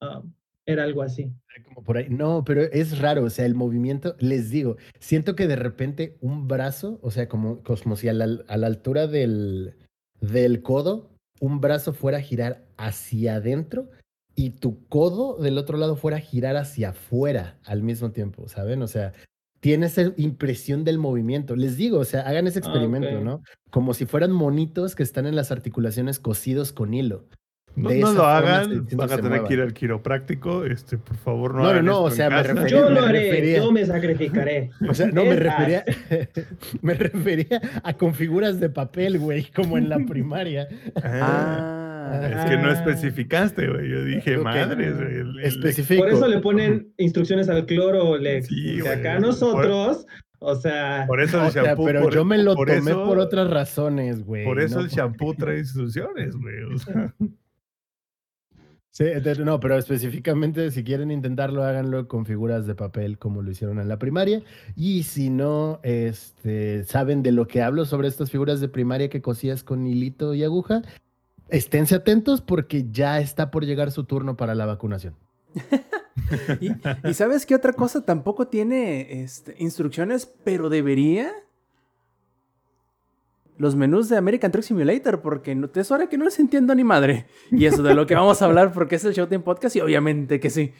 ah, 0.00 0.22
era 0.68 0.84
algo 0.84 1.02
así. 1.02 1.32
Como 1.64 1.82
por 1.82 1.96
ahí. 1.96 2.08
No, 2.10 2.44
pero 2.44 2.62
es 2.62 2.98
raro, 2.98 3.24
o 3.24 3.30
sea, 3.30 3.46
el 3.46 3.54
movimiento, 3.54 4.14
les 4.20 4.50
digo, 4.50 4.76
siento 5.00 5.34
que 5.34 5.48
de 5.48 5.56
repente 5.56 6.16
un 6.20 6.46
brazo, 6.46 7.00
o 7.02 7.10
sea, 7.10 7.28
como, 7.28 7.62
como 7.62 7.96
si 7.96 8.08
a 8.08 8.12
la, 8.12 8.28
a 8.46 8.56
la 8.56 8.66
altura 8.66 9.06
del, 9.06 9.74
del 10.20 10.62
codo, 10.62 11.10
un 11.40 11.60
brazo 11.60 11.92
fuera 11.92 12.18
a 12.18 12.22
girar 12.22 12.66
hacia 12.76 13.36
adentro 13.36 13.88
y 14.34 14.50
tu 14.50 14.86
codo 14.88 15.38
del 15.38 15.58
otro 15.58 15.78
lado 15.78 15.96
fuera 15.96 16.18
a 16.18 16.20
girar 16.20 16.56
hacia 16.56 16.90
afuera 16.90 17.58
al 17.64 17.82
mismo 17.82 18.12
tiempo, 18.12 18.46
¿saben? 18.46 18.82
O 18.82 18.86
sea, 18.86 19.12
tiene 19.60 19.86
esa 19.86 20.12
impresión 20.16 20.84
del 20.84 20.98
movimiento. 20.98 21.56
Les 21.56 21.76
digo, 21.76 21.98
o 21.98 22.04
sea, 22.04 22.20
hagan 22.22 22.46
ese 22.46 22.58
Ah, 22.58 22.62
experimento. 22.62 23.20
¿no? 23.20 23.42
Como 23.70 23.94
si 23.94 24.06
fueran 24.06 24.32
monitos 24.32 24.94
que 24.94 25.02
están 25.02 25.26
en 25.26 25.34
las 25.34 25.50
articulaciones 25.50 26.20
cosidos 26.20 26.72
con 26.72 26.94
hilo. 26.94 27.24
No, 27.82 27.88
de 27.90 27.98
no 28.00 28.08
esa 28.08 28.16
lo 28.18 28.24
hagan, 28.26 28.86
van 28.92 29.12
a 29.12 29.16
tener 29.18 29.42
que 29.44 29.54
ir 29.54 29.60
al 29.60 29.72
quiropráctico. 29.72 30.64
Este, 30.64 30.98
por 30.98 31.16
favor, 31.16 31.54
no 31.54 31.58
No, 31.58 31.64
no, 31.64 31.70
hagan 31.70 31.84
no, 31.86 32.02
o 32.02 32.10
sea, 32.10 32.28
me 32.30 32.42
refería- 32.42 32.66
Yo 32.68 32.90
lo 32.90 33.00
haré, 33.04 33.30
refería- 33.30 33.56
yo 33.58 33.72
me 33.72 33.86
sacrificaré. 33.86 34.70
O 34.88 34.94
sea, 34.94 35.06
no 35.08 35.24
me 35.24 35.36
refería, 35.36 35.84
me 36.82 36.94
refería 36.94 37.60
a 37.82 37.92
con 37.94 38.14
figuras 38.14 38.60
de 38.60 38.68
papel, 38.70 39.18
güey, 39.18 39.44
como 39.54 39.78
en 39.78 39.88
la 39.88 39.98
primaria. 40.08 40.68
Ah, 41.02 41.84
Ah, 42.10 42.26
es 42.26 42.50
que 42.50 42.56
no 42.56 42.68
Ah. 42.70 42.72
especificaste, 42.72 43.68
güey. 43.68 43.90
Yo 43.90 44.02
dije, 44.02 44.36
Ok. 44.38 44.44
madre. 44.44 44.92
güey. 44.92 45.98
Por 45.98 46.08
eso 46.08 46.26
le 46.26 46.38
ponen 46.38 46.92
instrucciones 46.96 47.50
al 47.50 47.66
cloro, 47.66 48.16
Lex. 48.16 48.46
Sí, 48.46 48.80
güey. 48.80 48.90
acá 48.92 49.18
nosotros, 49.20 50.06
o 50.38 50.54
sea, 50.54 51.04
Por 51.06 51.20
eso 51.20 51.38
el 51.42 51.48
O 51.48 51.50
sea, 51.50 51.64
shampoo. 51.64 51.84
pero 51.84 52.02
por- 52.04 52.14
yo 52.14 52.24
me 52.24 52.38
lo 52.38 52.54
por 52.54 52.68
tomé 52.68 52.92
eso- 52.92 53.04
por 53.04 53.18
otras 53.18 53.50
razones, 53.50 54.24
güey. 54.24 54.44
Por 54.46 54.58
eso 54.58 54.76
no 54.76 54.84
el 54.86 54.88
shampoo 54.88 55.34
trae 55.34 55.58
instrucciones, 55.58 56.34
güey. 56.34 56.62
o 56.74 56.78
sea. 56.78 57.14
No, 59.44 59.60
pero 59.60 59.78
específicamente 59.78 60.70
si 60.70 60.82
quieren 60.82 61.10
intentarlo, 61.10 61.62
háganlo 61.62 62.08
con 62.08 62.26
figuras 62.26 62.66
de 62.66 62.74
papel 62.74 63.18
como 63.18 63.42
lo 63.42 63.50
hicieron 63.50 63.78
en 63.78 63.88
la 63.88 63.98
primaria. 63.98 64.42
Y 64.74 65.04
si 65.04 65.30
no 65.30 65.78
este, 65.82 66.84
saben 66.84 67.22
de 67.22 67.32
lo 67.32 67.46
que 67.46 67.62
hablo 67.62 67.84
sobre 67.84 68.08
estas 68.08 68.30
figuras 68.30 68.60
de 68.60 68.68
primaria 68.68 69.08
que 69.08 69.22
cosías 69.22 69.62
con 69.62 69.86
hilito 69.86 70.34
y 70.34 70.42
aguja, 70.42 70.82
esténse 71.48 71.94
atentos 71.94 72.40
porque 72.40 72.86
ya 72.90 73.20
está 73.20 73.50
por 73.50 73.64
llegar 73.64 73.92
su 73.92 74.04
turno 74.04 74.36
para 74.36 74.54
la 74.54 74.66
vacunación. 74.66 75.14
¿Y, 76.60 76.72
y 77.08 77.14
sabes 77.14 77.46
qué 77.46 77.54
otra 77.54 77.72
cosa 77.72 78.04
tampoco 78.04 78.48
tiene 78.48 79.22
este, 79.22 79.54
instrucciones, 79.58 80.26
pero 80.44 80.68
debería? 80.68 81.32
Los 83.58 83.74
menús 83.76 84.08
de 84.08 84.16
American 84.16 84.50
Truck 84.52 84.64
Simulator, 84.64 85.20
porque 85.20 85.54
no, 85.54 85.68
es 85.74 85.90
hora 85.90 86.08
que 86.08 86.16
no 86.16 86.24
les 86.24 86.38
entiendo 86.38 86.74
ni 86.74 86.84
madre. 86.84 87.26
Y 87.50 87.66
eso 87.66 87.82
de 87.82 87.94
lo 87.94 88.06
que 88.06 88.14
vamos 88.14 88.40
a 88.40 88.44
hablar, 88.46 88.72
porque 88.72 88.94
es 88.96 89.04
el 89.04 89.12
Showtime 89.12 89.40
Podcast, 89.40 89.76
y 89.76 89.80
obviamente 89.80 90.38
que 90.40 90.48
sí. 90.50 90.72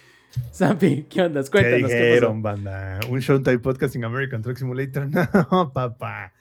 Zampi, 0.55 1.05
¿qué 1.11 1.23
onda? 1.23 1.43
¿Qué 1.43 1.51
Cuéntanos. 1.51 1.91
¿qué 1.91 1.97
dijeron, 1.97 2.43
banda? 2.43 3.01
Un 3.11 3.19
Showtime 3.21 3.59
Podcast 3.59 3.97
en 3.97 4.05
American 4.05 4.43
Truck 4.43 4.57
Simulator. 4.57 5.09
No, 5.51 5.73
papá. 5.73 6.33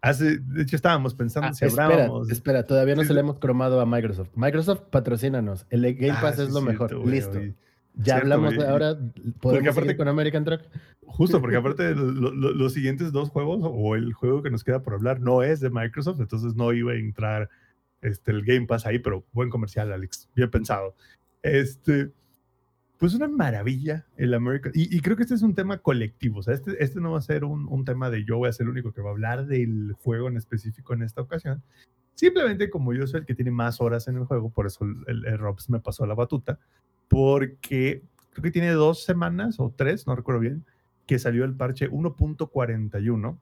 Hace, 0.00 0.38
de 0.38 0.62
hecho, 0.62 0.74
estábamos 0.76 1.14
pensando 1.14 1.48
Ah, 1.48 1.54
si 1.54 1.64
espera, 1.64 1.84
hablábamos. 1.86 2.30
espera, 2.30 2.66
todavía 2.66 2.96
no 2.96 3.04
se 3.04 3.14
le 3.14 3.20
hemos 3.20 3.38
cromado 3.38 3.80
a 3.80 3.86
Microsoft. 3.86 4.30
Microsoft, 4.34 4.80
patrocínanos. 4.90 5.64
El 5.70 5.82
Game 5.94 6.10
Ah, 6.10 6.18
Pass 6.20 6.36
sí, 6.36 6.42
es 6.42 6.50
lo 6.50 6.60
mejor. 6.60 6.92
Listo. 7.06 7.38
Ya 7.94 8.04
Cierto, 8.04 8.22
hablamos 8.22 8.54
güey. 8.54 8.66
ahora. 8.66 8.96
¿Podemos 9.40 9.68
aparte- 9.76 9.96
con 9.96 10.08
American 10.08 10.44
Truck? 10.44 10.62
Justo 11.04 11.40
porque 11.40 11.56
aparte 11.56 11.94
lo- 11.94 12.32
lo- 12.32 12.52
los 12.52 12.72
siguientes 12.72 13.12
dos 13.12 13.28
juegos 13.28 13.60
o 13.62 13.94
el 13.96 14.12
juego 14.14 14.42
que 14.42 14.50
nos 14.50 14.64
queda 14.64 14.82
por 14.82 14.94
hablar 14.94 15.20
no 15.20 15.42
es 15.42 15.60
de 15.60 15.68
Microsoft, 15.70 16.20
entonces 16.20 16.54
no 16.54 16.72
iba 16.72 16.92
a 16.92 16.96
entrar 16.96 17.50
este, 18.00 18.32
el 18.32 18.44
Game 18.44 18.66
Pass 18.66 18.86
ahí, 18.86 18.98
pero 18.98 19.24
buen 19.32 19.50
comercial, 19.50 19.92
Alex, 19.92 20.28
bien 20.34 20.50
pensado. 20.50 20.96
Este, 21.42 22.10
pues 22.98 23.14
una 23.14 23.28
maravilla 23.28 24.06
el 24.16 24.32
American. 24.34 24.72
Y, 24.74 24.96
y 24.96 25.00
creo 25.00 25.16
que 25.16 25.22
este 25.24 25.34
es 25.34 25.42
un 25.42 25.54
tema 25.54 25.78
colectivo, 25.78 26.38
o 26.40 26.42
sea, 26.42 26.54
este, 26.54 26.82
este 26.82 27.00
no 27.00 27.12
va 27.12 27.18
a 27.18 27.22
ser 27.22 27.44
un, 27.44 27.66
un 27.68 27.84
tema 27.84 28.10
de 28.10 28.24
yo 28.24 28.38
voy 28.38 28.48
a 28.48 28.52
ser 28.52 28.64
el 28.64 28.70
único 28.70 28.92
que 28.92 29.02
va 29.02 29.10
a 29.10 29.12
hablar 29.12 29.46
del 29.46 29.92
juego 30.02 30.28
en 30.28 30.36
específico 30.36 30.94
en 30.94 31.02
esta 31.02 31.20
ocasión. 31.20 31.62
Simplemente 32.14 32.70
como 32.70 32.92
yo 32.94 33.06
soy 33.06 33.20
el 33.20 33.26
que 33.26 33.34
tiene 33.34 33.50
más 33.50 33.80
horas 33.80 34.08
en 34.08 34.16
el 34.16 34.24
juego, 34.24 34.50
por 34.50 34.66
eso 34.66 34.84
el, 34.84 34.96
el, 35.06 35.26
el 35.26 35.38
Robs 35.38 35.68
me 35.70 35.78
pasó 35.80 36.06
la 36.06 36.14
batuta, 36.14 36.58
porque 37.12 38.02
creo 38.30 38.42
que 38.42 38.50
tiene 38.50 38.70
dos 38.70 39.04
semanas 39.04 39.60
o 39.60 39.70
tres, 39.76 40.06
no 40.06 40.16
recuerdo 40.16 40.40
bien, 40.40 40.64
que 41.06 41.18
salió 41.18 41.44
el 41.44 41.54
parche 41.54 41.90
1.41, 41.90 43.38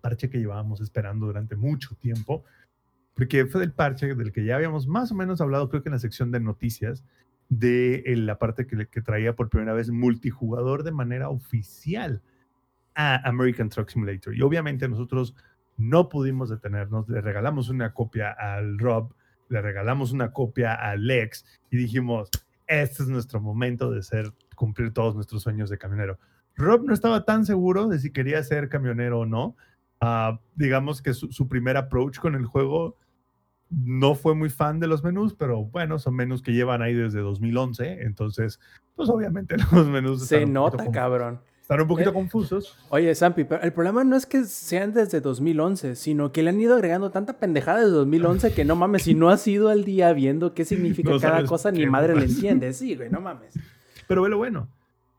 parche 0.00 0.30
que 0.30 0.38
llevábamos 0.38 0.80
esperando 0.80 1.26
durante 1.26 1.56
mucho 1.56 1.96
tiempo, 1.96 2.44
porque 3.14 3.46
fue 3.46 3.62
del 3.62 3.72
parche 3.72 4.14
del 4.14 4.30
que 4.30 4.44
ya 4.44 4.54
habíamos 4.54 4.86
más 4.86 5.10
o 5.10 5.16
menos 5.16 5.40
hablado, 5.40 5.68
creo 5.68 5.82
que 5.82 5.88
en 5.88 5.94
la 5.94 5.98
sección 5.98 6.30
de 6.30 6.38
noticias, 6.38 7.02
de 7.48 8.04
eh, 8.06 8.14
la 8.14 8.38
parte 8.38 8.68
que, 8.68 8.86
que 8.86 9.02
traía 9.02 9.34
por 9.34 9.50
primera 9.50 9.72
vez 9.72 9.90
multijugador 9.90 10.84
de 10.84 10.92
manera 10.92 11.30
oficial 11.30 12.22
a 12.94 13.28
American 13.28 13.70
Truck 13.70 13.88
Simulator. 13.88 14.36
Y 14.36 14.42
obviamente 14.42 14.88
nosotros 14.88 15.34
no 15.76 16.08
pudimos 16.08 16.48
detenernos, 16.48 17.08
le 17.08 17.20
regalamos 17.20 17.70
una 17.70 17.92
copia 17.92 18.30
al 18.30 18.78
Rob, 18.78 19.12
le 19.48 19.60
regalamos 19.60 20.12
una 20.12 20.30
copia 20.30 20.74
a 20.74 20.94
Lex 20.94 21.44
y 21.72 21.76
dijimos, 21.76 22.30
este 22.66 23.02
es 23.02 23.08
nuestro 23.08 23.40
momento 23.40 23.90
de 23.90 24.02
ser, 24.02 24.32
cumplir 24.56 24.92
todos 24.92 25.14
nuestros 25.14 25.42
sueños 25.42 25.70
de 25.70 25.78
camionero. 25.78 26.18
Rob 26.56 26.84
no 26.84 26.94
estaba 26.94 27.24
tan 27.24 27.44
seguro 27.44 27.88
de 27.88 27.98
si 27.98 28.12
quería 28.12 28.42
ser 28.42 28.68
camionero 28.68 29.20
o 29.20 29.26
no. 29.26 29.56
Ah, 30.00 30.40
digamos 30.54 31.02
que 31.02 31.14
su, 31.14 31.32
su 31.32 31.48
primer 31.48 31.76
approach 31.76 32.18
con 32.18 32.34
el 32.34 32.46
juego 32.46 32.96
no 33.70 34.14
fue 34.14 34.34
muy 34.34 34.50
fan 34.50 34.78
de 34.80 34.86
los 34.86 35.02
menús, 35.02 35.34
pero 35.34 35.64
bueno, 35.64 35.98
son 35.98 36.14
menús 36.14 36.42
que 36.42 36.52
llevan 36.52 36.82
ahí 36.82 36.94
desde 36.94 37.20
2011, 37.20 38.02
entonces, 38.02 38.60
pues 38.94 39.08
obviamente 39.08 39.56
los 39.72 39.88
menús 39.88 40.26
Se 40.26 40.46
nota, 40.46 40.90
cabrón. 40.90 41.40
Están 41.64 41.80
un 41.80 41.88
poquito 41.88 42.10
Eh, 42.10 42.12
confusos. 42.12 42.76
Oye, 42.90 43.14
Sampi, 43.14 43.44
pero 43.44 43.62
el 43.62 43.72
problema 43.72 44.04
no 44.04 44.16
es 44.16 44.26
que 44.26 44.44
sean 44.44 44.92
desde 44.92 45.22
2011, 45.22 45.96
sino 45.96 46.30
que 46.30 46.42
le 46.42 46.50
han 46.50 46.60
ido 46.60 46.74
agregando 46.74 47.10
tanta 47.10 47.38
pendejada 47.38 47.78
desde 47.80 47.92
2011 47.92 48.52
que 48.52 48.66
no 48.66 48.76
mames, 48.76 49.04
si 49.04 49.14
no 49.14 49.30
has 49.30 49.46
ido 49.48 49.70
al 49.70 49.82
día 49.84 50.12
viendo 50.12 50.52
qué 50.52 50.66
significa 50.66 51.08
No 51.10 51.18
cada 51.20 51.42
cosa, 51.46 51.70
ni 51.70 51.86
madre 51.86 52.14
le 52.14 52.20
más. 52.26 52.30
entiende. 52.34 52.72
Sí, 52.74 52.94
güey, 52.96 53.08
no 53.08 53.22
mames. 53.22 53.58
Pero 54.06 54.20
bueno, 54.20 54.36
bueno, 54.36 54.68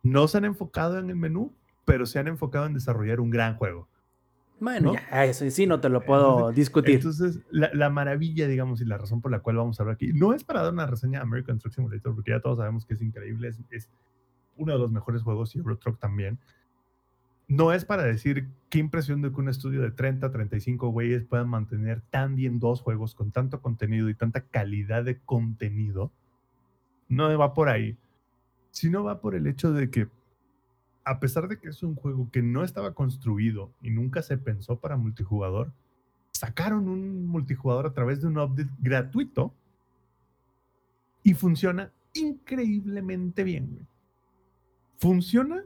no 0.03 0.27
se 0.27 0.37
han 0.37 0.45
enfocado 0.45 0.99
en 0.99 1.09
el 1.09 1.15
menú, 1.15 1.51
pero 1.83 2.05
se 2.05 2.19
han 2.19 2.27
enfocado 2.27 2.67
en 2.67 2.75
desarrollar 2.75 3.19
un 3.21 3.31
gran 3.31 3.55
juego. 3.55 3.87
Bueno, 4.59 4.93
¿No? 4.93 4.99
ya, 5.11 5.25
eso 5.25 5.49
sí 5.49 5.65
no 5.65 5.79
te 5.81 5.89
lo 5.89 6.05
puedo 6.05 6.33
Entonces- 6.35 6.55
discutir. 6.57 6.95
Entonces, 6.97 7.39
la, 7.49 7.71
la 7.73 7.89
maravilla, 7.89 8.47
digamos, 8.47 8.81
y 8.81 8.85
la 8.85 8.99
razón 8.99 9.19
por 9.19 9.31
la 9.31 9.39
cual 9.39 9.55
vamos 9.57 9.79
a 9.79 9.83
hablar 9.83 9.95
aquí, 9.95 10.13
no 10.13 10.31
es 10.33 10.43
para 10.43 10.61
dar 10.61 10.71
una 10.73 10.85
reseña 10.85 11.19
de 11.19 11.23
American 11.23 11.57
Truck 11.57 11.73
Simulator, 11.73 12.13
porque 12.13 12.29
ya 12.31 12.39
todos 12.39 12.59
sabemos 12.59 12.85
que 12.85 12.93
es 12.93 13.01
increíble, 13.01 13.47
es, 13.47 13.57
es 13.71 13.89
uno 14.57 14.73
de 14.73 14.79
los 14.79 14.91
mejores 14.91 15.23
juegos 15.23 15.55
y 15.55 15.59
Euro 15.59 15.77
Truck 15.77 15.99
también. 15.99 16.39
No 17.47 17.73
es 17.73 17.85
para 17.85 18.03
decir 18.03 18.49
qué 18.69 18.79
impresión 18.79 19.21
de 19.21 19.31
que 19.31 19.39
un 19.39 19.49
estudio 19.49 19.81
de 19.81 19.91
30, 19.91 20.31
35 20.31 20.89
güeyes 20.89 21.23
puedan 21.25 21.47
mantener 21.47 22.01
tan 22.09 22.35
bien 22.35 22.59
dos 22.59 22.81
juegos 22.81 23.13
con 23.13 23.31
tanto 23.31 23.61
contenido 23.61 24.09
y 24.09 24.15
tanta 24.15 24.41
calidad 24.41 25.03
de 25.03 25.19
contenido. 25.19 26.11
No 27.07 27.37
va 27.37 27.53
por 27.53 27.69
ahí, 27.69 27.97
sino 28.71 29.03
va 29.03 29.21
por 29.21 29.35
el 29.35 29.45
hecho 29.45 29.73
de 29.73 29.91
que 29.91 30.09
a 31.03 31.19
pesar 31.19 31.47
de 31.47 31.59
que 31.59 31.69
es 31.69 31.83
un 31.83 31.95
juego 31.95 32.29
que 32.31 32.41
no 32.41 32.63
estaba 32.63 32.95
construido 32.95 33.71
y 33.79 33.91
nunca 33.91 34.23
se 34.23 34.39
pensó 34.39 34.79
para 34.79 34.97
multijugador, 34.97 35.71
sacaron 36.31 36.89
un 36.89 37.27
multijugador 37.27 37.85
a 37.85 37.93
través 37.93 38.21
de 38.21 38.27
un 38.27 38.39
update 38.39 38.71
gratuito 38.79 39.53
y 41.21 41.35
funciona 41.35 41.91
increíblemente 42.13 43.43
bien, 43.43 43.69
güey. 43.71 43.85
Funciona 44.97 45.63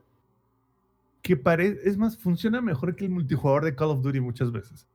que 1.22 1.38
parece, 1.38 1.88
es 1.88 1.98
más, 1.98 2.18
funciona 2.18 2.62
mejor 2.62 2.96
que 2.96 3.06
el 3.06 3.12
multijugador 3.12 3.66
de 3.66 3.76
Call 3.76 3.90
of 3.90 4.02
Duty 4.02 4.20
muchas 4.20 4.52
veces. 4.52 4.88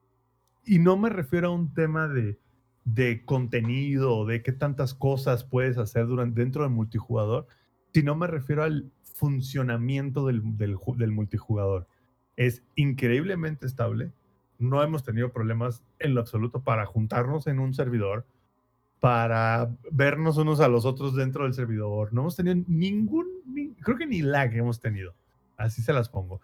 Y 0.65 0.79
no 0.79 0.97
me 0.97 1.11
refiero 1.11 1.49
a 1.49 1.55
un 1.55 1.73
tema 1.75 2.09
de, 2.09 2.39
de 2.85 3.25
contenido 3.25 4.27
de 4.27 4.43
qué 4.43 4.53
tantas 4.53 4.95
cosas 4.95 5.45
puedes 5.45 5.79
hacer 5.79 6.07
durante, 6.07 6.41
dentro 6.41 6.63
del 6.63 6.73
multijugador, 6.73 7.47
sino 7.93 8.15
me 8.15 8.27
refiero 8.27 8.63
al 8.63 8.91
funcionamiento 9.03 10.27
del, 10.27 10.43
del 10.57 10.77
del 10.97 11.13
multijugador. 11.13 11.87
Es 12.37 12.65
increíblemente 12.75 13.67
estable. 13.67 14.13
No 14.59 14.83
hemos 14.83 15.05
tenido 15.05 15.33
problemas 15.33 15.85
en 15.99 16.15
lo 16.15 16.21
absoluto 16.21 16.63
para 16.63 16.87
juntarnos 16.87 17.47
en 17.47 17.59
un 17.61 17.75
servidor, 17.75 18.27
para 19.05 19.69
vernos 19.93 20.39
unos 20.39 20.61
a 20.61 20.69
los 20.69 20.87
otros 20.87 21.15
dentro 21.15 21.45
del 21.45 21.53
servidor. 21.53 22.15
No 22.15 22.23
hemos 22.23 22.37
tenido 22.37 22.57
ningún, 22.67 23.27
ni- 23.47 23.75
creo 23.75 23.99
que 23.99 24.07
ni 24.07 24.23
lag 24.23 24.55
hemos 24.57 24.81
tenido. 24.81 25.13
Así 25.59 25.83
se 25.83 25.93
las 25.93 26.09
pongo. 26.09 26.41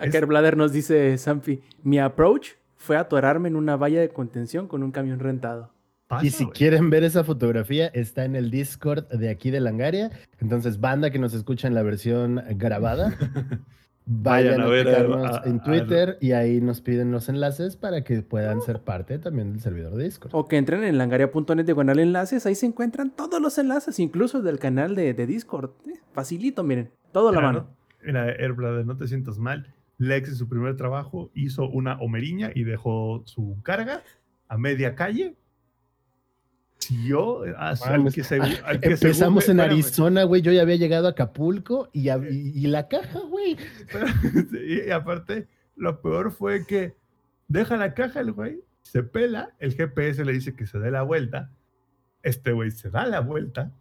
es- 0.00 0.26
Blader 0.26 0.56
nos 0.56 0.72
dice, 0.72 1.16
Sampi, 1.18 1.62
mi 1.84 2.00
approach 2.00 2.48
fue 2.76 2.96
atorarme 2.96 3.46
en 3.46 3.54
una 3.54 3.76
valla 3.76 4.00
de 4.00 4.08
contención 4.08 4.66
con 4.66 4.82
un 4.82 4.90
camión 4.90 5.20
rentado. 5.20 5.72
Pasa, 6.08 6.26
Y 6.26 6.30
si 6.30 6.46
quieren 6.46 6.90
ver 6.90 7.04
esa 7.04 7.22
fotografía, 7.22 7.86
está 7.94 8.24
en 8.24 8.34
el 8.34 8.50
Discord 8.50 9.06
de 9.06 9.30
aquí 9.30 9.52
de 9.52 9.60
Langaria. 9.60 10.10
Entonces, 10.40 10.80
banda 10.80 11.10
que 11.10 11.20
nos 11.20 11.32
escucha 11.32 11.68
en 11.68 11.74
la 11.74 11.84
versión 11.84 12.42
grabada, 12.56 13.14
vayan, 14.12 14.56
Vayan 14.56 14.60
a 14.60 14.64
a, 14.64 14.68
ver 14.68 14.88
a- 14.88 14.90
checarnos 14.90 15.36
a- 15.36 15.42
en 15.48 15.60
a- 15.60 15.62
Twitter 15.62 16.18
y 16.20 16.32
ahí 16.32 16.60
nos 16.60 16.80
piden 16.80 17.12
los 17.12 17.28
enlaces 17.28 17.76
para 17.76 18.02
que 18.02 18.22
puedan 18.22 18.60
ser 18.60 18.80
parte 18.80 19.18
también 19.18 19.52
del 19.52 19.60
servidor 19.60 19.94
de 19.94 20.04
Discord. 20.04 20.30
O 20.34 20.46
que 20.48 20.56
entren 20.56 20.82
en 20.84 20.98
langaria.net 20.98 21.64
diagonal 21.64 21.98
enlaces, 22.00 22.44
ahí 22.46 22.54
se 22.54 22.66
encuentran 22.66 23.10
todos 23.10 23.40
los 23.40 23.56
enlaces, 23.58 23.98
incluso 24.00 24.38
el 24.38 24.44
del 24.44 24.58
canal 24.58 24.94
de, 24.94 25.14
de 25.14 25.26
Discord. 25.26 25.70
Eh, 25.86 26.00
facilito, 26.12 26.64
miren, 26.64 26.90
todo 27.12 27.28
a 27.28 27.32
la 27.32 27.38
Mira, 27.38 27.52
mano. 27.52 27.58
no- 27.60 27.76
Mira, 28.04 28.24
Airblade, 28.24 28.84
no 28.84 28.96
te 28.96 29.06
sientas 29.06 29.38
mal. 29.38 29.72
Lex 29.98 30.30
en 30.30 30.34
su 30.34 30.48
primer 30.48 30.76
trabajo 30.76 31.30
hizo 31.34 31.68
una 31.68 31.98
homeriña 32.00 32.50
y 32.54 32.64
dejó 32.64 33.22
su 33.26 33.58
carga 33.62 34.02
a 34.48 34.56
media 34.56 34.94
calle. 34.94 35.36
Siguió 36.90 37.42
a- 37.56 37.70
al 37.70 37.98
Mames. 37.98 38.14
que 38.14 38.24
se- 38.24 38.40
al 38.40 38.80
que 38.80 38.88
Empezamos 38.90 39.44
según- 39.44 39.60
en 39.60 39.60
espérame, 39.60 39.60
Arizona, 39.72 40.24
güey. 40.24 40.42
Yo 40.42 40.50
ya 40.50 40.62
había 40.62 40.74
llegado 40.74 41.06
a 41.06 41.10
Acapulco 41.10 41.88
y, 41.92 42.08
a- 42.08 42.16
y- 42.18 42.52
y 42.56 42.66
la 42.66 42.88
caja, 42.88 43.20
güey. 43.28 43.56
y 44.86 44.90
aparte, 44.90 45.46
lo 45.76 46.00
peor 46.02 46.32
fue 46.32 46.66
que 46.66 46.94
deja 47.46 47.76
la 47.76 47.94
caja 47.94 48.20
el 48.20 48.32
güey, 48.32 48.60
se 48.82 49.04
pela, 49.04 49.54
el 49.60 49.74
GPS 49.74 50.24
le 50.24 50.32
dice 50.32 50.54
que 50.56 50.66
se 50.66 50.78
dé 50.80 50.90
la 50.90 51.02
vuelta. 51.02 51.50
Este 52.24 52.50
güey 52.52 52.72
se 52.72 52.90
da 52.90 53.06
la 53.06 53.20
vuelta 53.20 53.72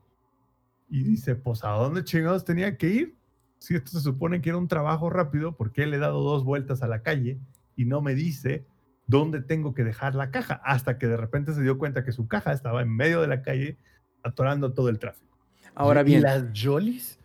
y 0.87 1.01
dice, 1.03 1.35
pues 1.35 1.63
¿a 1.63 1.69
dónde 1.69 2.03
chingados 2.03 2.45
tenía 2.45 2.77
que 2.77 2.89
ir? 2.89 3.15
Si 3.57 3.73
esto 3.75 3.91
se 3.91 4.01
supone 4.01 4.39
que 4.39 4.49
era 4.49 4.57
un 4.59 4.67
trabajo 4.67 5.09
rápido, 5.09 5.57
¿por 5.57 5.71
qué 5.71 5.87
le 5.87 5.97
he 5.97 5.99
dado 5.99 6.21
dos 6.21 6.43
vueltas 6.45 6.83
a 6.83 6.87
la 6.87 7.01
calle 7.01 7.39
y 7.75 7.85
no 7.85 8.01
me 8.01 8.13
dice 8.13 8.65
dónde 9.09 9.41
tengo 9.41 9.73
que 9.73 9.83
dejar 9.83 10.15
la 10.15 10.31
caja? 10.31 10.61
Hasta 10.63 10.97
que 10.97 11.07
de 11.07 11.17
repente 11.17 11.53
se 11.53 11.61
dio 11.61 11.77
cuenta 11.77 12.05
que 12.05 12.11
su 12.13 12.27
caja 12.27 12.53
estaba 12.53 12.81
en 12.81 12.95
medio 12.95 13.19
de 13.21 13.27
la 13.27 13.41
calle 13.41 13.77
atorando 14.23 14.71
todo 14.73 14.87
el 14.89 14.99
tráfico. 14.99 15.37
Ahora 15.75 16.01
¿Y 16.01 16.05
bien, 16.05 16.21
las 16.21 16.45
Jollies? 16.55 17.19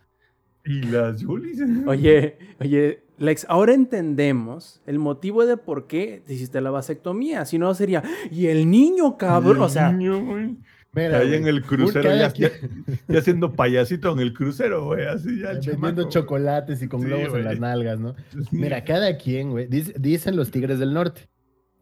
Y 0.65 0.81
las 0.83 1.23
Julis. 1.23 1.61
oye, 1.87 2.37
oye, 2.59 3.03
Lex, 3.19 3.45
ahora 3.49 3.73
entendemos 3.75 4.81
el 4.87 4.97
motivo 4.99 5.45
de 5.45 5.57
por 5.57 5.87
qué 5.87 6.23
te 6.25 6.33
hiciste 6.33 6.59
la 6.59 6.71
vasectomía. 6.71 7.45
Si 7.45 7.57
no 7.59 7.73
sería, 7.75 8.03
y 8.31 8.47
el 8.47 8.69
niño, 8.69 9.17
cabrón, 9.17 9.61
o 9.61 9.69
sea, 9.69 9.91
Niño, 9.91 10.25
güey. 10.25 10.57
Mira, 10.93 11.19
Ahí 11.19 11.27
güey, 11.27 11.39
en 11.41 11.47
el 11.47 11.61
crucero, 11.61 12.09
ya, 12.15 12.31
ya, 12.33 12.49
ya 13.09 13.21
siendo 13.21 13.51
payasito 13.53 14.11
en 14.13 14.19
el 14.21 14.33
crucero, 14.33 14.85
güey, 14.85 15.05
así 15.05 15.39
ya 15.41 15.51
el 15.51 15.57
vendiendo 15.57 16.03
chamaco, 16.03 16.09
chocolates 16.09 16.81
y 16.81 16.87
con 16.87 17.01
Sí, 17.01 17.07
globos 17.07 17.29
güey. 17.29 17.41
en 17.41 17.45
las 17.49 17.59
nalgas, 17.59 17.99
¿no? 17.99 18.15
Mira, 18.51 18.83
cada 18.85 19.17
quien, 19.17 19.51
güey. 19.51 19.67
dice- 19.67 19.93
Dicen 19.99 20.35
los 20.37 20.51
tigres 20.51 20.79
del 20.79 20.93
norte, 20.93 21.27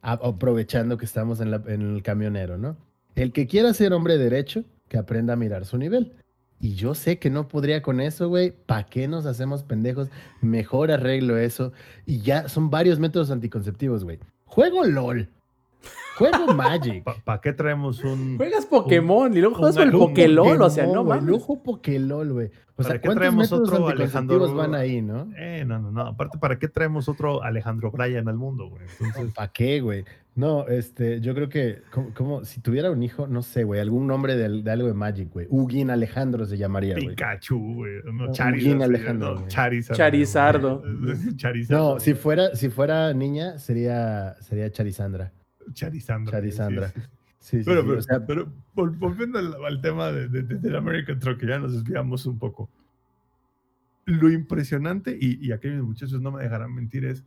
aprovechando 0.04 0.98
que 0.98 1.06
estamos 1.06 1.40
en, 1.40 1.54
el 1.54 2.04
camionero, 2.04 2.58
¿no? 2.58 2.78
El 3.16 3.32
que 3.32 3.48
quiera 3.48 3.74
ser 3.74 3.94
hombre 3.94 4.18
derecho, 4.18 4.66
que 4.90 4.98
aprenda 4.98 5.34
a 5.34 5.38
mirar 5.38 5.66
su 5.66 5.78
nivel. 5.78 6.14
Y 6.60 6.76
yo 6.76 6.94
sé 6.94 7.20
que 7.20 7.30
no 7.30 7.48
podría 7.48 7.82
con 7.82 8.00
eso, 8.00 8.30
güey. 8.30 8.54
¿Para 8.66 8.86
qué 8.86 9.08
nos 9.08 9.26
hacemos 9.26 9.64
pendejos? 9.64 10.10
Mejor 10.42 10.92
arreglo 10.92 11.38
eso. 11.38 11.74
Y 12.06 12.22
ya 12.22 12.48
son 12.48 12.70
varios 12.70 13.00
métodos 13.00 13.32
anticonceptivos, 13.32 14.04
güey. 14.04 14.20
Juego 14.46 14.86
LOL. 14.86 15.30
Juego 16.18 16.54
Magic. 16.54 17.04
¿Para 17.24 17.42
qué 17.42 17.54
traemos 17.54 18.04
un... 18.04 18.38
juegas 18.38 18.66
Pokémon 18.66 19.36
y 19.36 19.40
luego 19.40 19.56
juegas 19.56 19.76
con 19.78 19.88
el 19.88 19.92
Pokélol, 19.92 20.62
o 20.62 20.70
sea, 20.70 20.86
no 20.86 21.04
mames. 21.04 21.24
Lujo 21.26 21.64
Pokélol, 21.64 22.34
güey. 22.34 22.48
O 22.48 22.78
¿Para 22.78 22.90
sea, 22.90 22.98
qué 23.00 23.08
¿cuántos 23.08 23.20
traemos 23.20 23.44
métodos 23.52 23.70
otro 23.72 23.88
Alejandro- 23.88 24.56
van 24.56 24.74
ahí, 24.76 25.02
no? 25.02 25.28
Eh, 25.38 25.64
no, 25.66 25.80
no, 25.80 25.92
no. 25.92 26.02
Aparte, 26.02 26.38
¿para 26.40 26.58
qué 26.58 26.68
traemos 26.68 27.08
otro 27.08 27.44
Alejandro 27.44 27.92
Bryan 27.92 28.28
al 28.28 28.36
mundo, 28.38 28.68
güey? 28.70 28.84
Entonces, 29.00 29.34
¿Para 29.34 29.52
qué, 29.52 29.80
güey? 29.82 30.06
No, 30.36 30.68
este, 30.68 31.22
yo 31.22 31.36
creo 31.36 31.48
que, 31.50 31.82
como, 31.92 32.12
como 32.16 32.44
si 32.46 32.60
tuviera 32.62 32.90
un 32.90 33.04
hijo, 33.04 33.28
no 33.28 33.44
sé, 33.44 33.64
güey, 33.64 33.80
algún 33.80 34.08
nombre 34.08 34.36
de, 34.36 34.64
de 34.64 34.72
algo 34.72 34.88
de 34.88 34.96
Magic, 34.96 35.32
güey. 35.32 35.46
Ugin 35.52 35.92
Alejandro 35.92 36.46
se 36.48 36.58
llamaría, 36.58 36.96
güey. 36.96 37.10
Pikachu, 37.10 37.76
güey. 37.76 37.92
No, 38.12 38.32
Charizard. 38.32 38.68
Ugin 38.72 38.82
Alejandro, 38.82 39.36
no. 39.42 39.48
Charizard. 39.48 39.96
Charizardo. 39.98 40.82
güey. 40.82 41.36
Charizard. 41.38 41.78
No, 41.78 42.00
si 42.00 42.16
fuera, 42.16 42.56
si 42.56 42.70
fuera 42.70 43.14
niña, 43.14 43.60
sería, 43.60 44.36
sería 44.42 44.72
Charizandra. 44.72 45.32
Charizandra. 45.74 46.32
Charizandra. 46.32 46.90
sí. 46.90 47.02
Sí, 47.40 47.58
sí, 47.60 47.64
Pero, 47.66 47.82
sí, 47.82 47.88
pero, 47.88 48.00
o 48.00 48.02
sea, 48.02 48.26
pero 48.26 48.46
vol- 48.74 48.98
volviendo 48.98 49.38
al, 49.38 49.54
al 49.66 49.82
tema 49.82 50.12
de, 50.14 50.30
de- 50.30 50.44
de- 50.44 50.60
del 50.60 50.76
American 50.78 51.20
Truck, 51.20 51.40
que 51.40 51.48
ya 51.48 51.60
nos 51.60 51.74
desviamos 51.74 52.26
un 52.26 52.40
poco. 52.40 52.70
Lo 54.06 54.30
impresionante, 54.32 55.18
y, 55.20 55.46
y 55.46 55.52
aquí 55.52 55.68
mis 55.70 55.82
muchachos 55.84 56.22
no 56.22 56.32
me 56.32 56.42
dejarán 56.44 56.74
mentir, 56.74 57.04
es, 57.06 57.24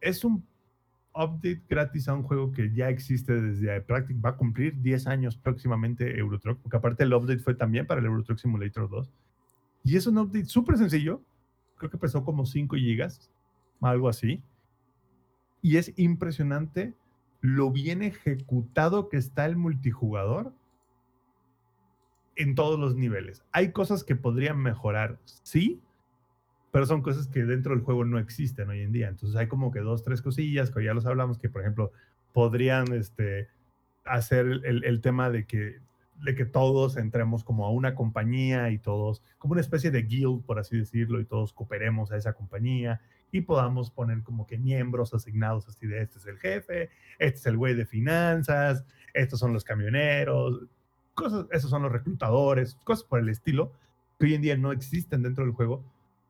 es 0.00 0.24
un 0.24 0.44
update 1.14 1.62
gratis 1.68 2.08
a 2.08 2.14
un 2.14 2.22
juego 2.24 2.50
que 2.52 2.72
ya 2.72 2.88
existe 2.88 3.40
desde 3.40 3.80
prácticamente, 3.82 4.20
va 4.26 4.30
a 4.30 4.36
cumplir 4.36 4.80
10 4.80 5.06
años 5.08 5.36
próximamente 5.36 6.18
Eurotruck, 6.18 6.58
porque 6.60 6.76
aparte 6.76 7.02
el 7.04 7.12
update 7.14 7.38
fue 7.40 7.54
también 7.54 7.86
para 7.86 8.00
el 8.00 8.06
Eurotruck 8.06 8.38
Simulator 8.38 8.88
2. 8.90 9.10
Y 9.84 9.96
es 9.96 10.06
un 10.08 10.18
update 10.18 10.46
súper 10.46 10.76
sencillo, 10.76 11.22
creo 11.76 11.88
que 11.90 11.98
pesó 11.98 12.24
como 12.24 12.46
5 12.46 12.76
gigas, 12.76 13.30
algo 13.80 14.08
así. 14.08 14.42
Y 15.62 15.76
es 15.76 15.92
impresionante 15.98 16.94
lo 17.40 17.70
bien 17.70 18.02
ejecutado 18.02 19.08
que 19.08 19.16
está 19.16 19.46
el 19.46 19.56
multijugador 19.56 20.52
en 22.36 22.54
todos 22.54 22.78
los 22.78 22.94
niveles. 22.94 23.44
Hay 23.52 23.72
cosas 23.72 24.04
que 24.04 24.16
podrían 24.16 24.58
mejorar, 24.58 25.18
sí, 25.24 25.82
pero 26.70 26.86
son 26.86 27.02
cosas 27.02 27.26
que 27.26 27.44
dentro 27.44 27.74
del 27.74 27.84
juego 27.84 28.04
no 28.04 28.18
existen 28.18 28.68
hoy 28.68 28.80
en 28.80 28.92
día. 28.92 29.08
Entonces 29.08 29.36
hay 29.36 29.48
como 29.48 29.70
que 29.70 29.80
dos, 29.80 30.04
tres 30.04 30.22
cosillas 30.22 30.70
que 30.70 30.84
ya 30.84 30.94
los 30.94 31.06
hablamos 31.06 31.38
que, 31.38 31.48
por 31.48 31.62
ejemplo, 31.62 31.92
podrían 32.32 32.92
este, 32.92 33.48
hacer 34.04 34.46
el, 34.64 35.00
tema 35.00 35.30
de 35.30 35.46
que 35.46 35.80
de 36.22 36.34
que 36.34 36.44
todos 36.44 36.98
entremos 36.98 37.44
como 37.44 37.64
a 37.64 37.70
una 37.70 37.94
compañía 37.94 38.70
y 38.70 38.78
todos, 38.78 39.22
como 39.38 39.52
una 39.52 39.62
especie 39.62 39.90
de 39.90 40.02
guild, 40.02 40.44
por 40.44 40.58
así 40.58 40.76
decirlo, 40.76 41.18
y 41.18 41.24
todos 41.24 41.54
cooperemos 41.54 42.12
a 42.12 42.16
esa 42.18 42.34
compañía 42.34 43.00
y 43.32 43.42
podamos 43.42 43.90
poner 43.90 44.22
como 44.22 44.46
que 44.46 44.58
miembros 44.58 45.14
asignados 45.14 45.68
así 45.68 45.86
de 45.86 46.02
este 46.02 46.18
es 46.18 46.26
el 46.26 46.38
jefe, 46.38 46.90
este 47.18 47.38
es 47.38 47.46
el 47.46 47.56
güey 47.56 47.74
de 47.74 47.86
finanzas, 47.86 48.84
estos 49.14 49.38
son 49.40 49.52
los 49.52 49.64
camioneros, 49.64 50.66
cosas, 51.14 51.46
esos 51.50 51.70
son 51.70 51.82
los 51.82 51.92
reclutadores, 51.92 52.74
cosas 52.84 53.04
por 53.04 53.20
el 53.20 53.28
estilo, 53.28 53.72
que 54.18 54.26
hoy 54.26 54.34
en 54.34 54.42
día 54.42 54.56
no 54.56 54.72
existen 54.72 55.22
dentro 55.22 55.44
del 55.44 55.52
juego, 55.54 55.84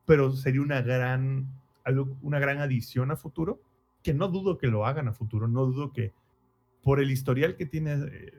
pero 0.05 0.31
sería 0.31 0.61
una 0.61 0.81
gran, 0.81 1.47
algo- 1.83 2.17
una 2.21 2.39
gran 2.39 2.59
adición 2.59 3.11
a 3.11 3.15
futuro, 3.15 3.61
que 4.03 4.13
no 4.13 4.27
dudo 4.29 4.57
que 4.57 4.67
lo 4.67 4.85
hagan 4.85 5.07
a 5.07 5.13
futuro, 5.13 5.47
no 5.47 5.65
dudo 5.65 5.91
que 5.93 6.13
por 6.83 6.99
el 6.99 7.11
historial 7.11 7.55
que 7.55 7.65
tiene 7.67 7.93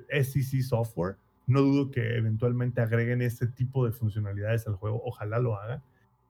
eh, 0.08 0.24
SEC 0.24 0.62
Software, 0.62 1.16
no 1.46 1.60
dudo 1.60 1.90
que 1.90 2.16
eventualmente 2.16 2.80
agreguen 2.80 3.22
este 3.22 3.46
tipo 3.46 3.84
de 3.86 3.92
funcionalidades 3.92 4.66
al 4.66 4.74
juego, 4.74 5.00
ojalá 5.04 5.38
lo 5.38 5.56
hagan. 5.56 5.82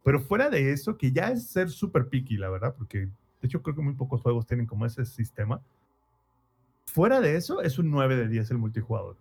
Pero 0.04 0.20
fuera 0.20 0.50
de 0.50 0.72
eso, 0.72 0.96
que 0.96 1.12
ya 1.12 1.30
es 1.30 1.46
ser 1.48 1.70
súper 1.70 2.08
picky, 2.08 2.36
la 2.36 2.50
verdad, 2.50 2.74
porque 2.76 2.98
de 3.06 3.10
hecho 3.42 3.62
creo 3.62 3.76
que 3.76 3.82
muy 3.82 3.94
pocos 3.94 4.20
juegos 4.20 4.46
tienen 4.46 4.66
como 4.66 4.84
ese 4.86 5.04
sistema. 5.04 5.60
Fuera 6.86 7.20
de 7.20 7.36
eso, 7.36 7.62
es 7.62 7.78
un 7.78 7.90
9 7.90 8.16
de 8.16 8.28
10 8.28 8.50
el 8.50 8.58
multijugador. 8.58 9.16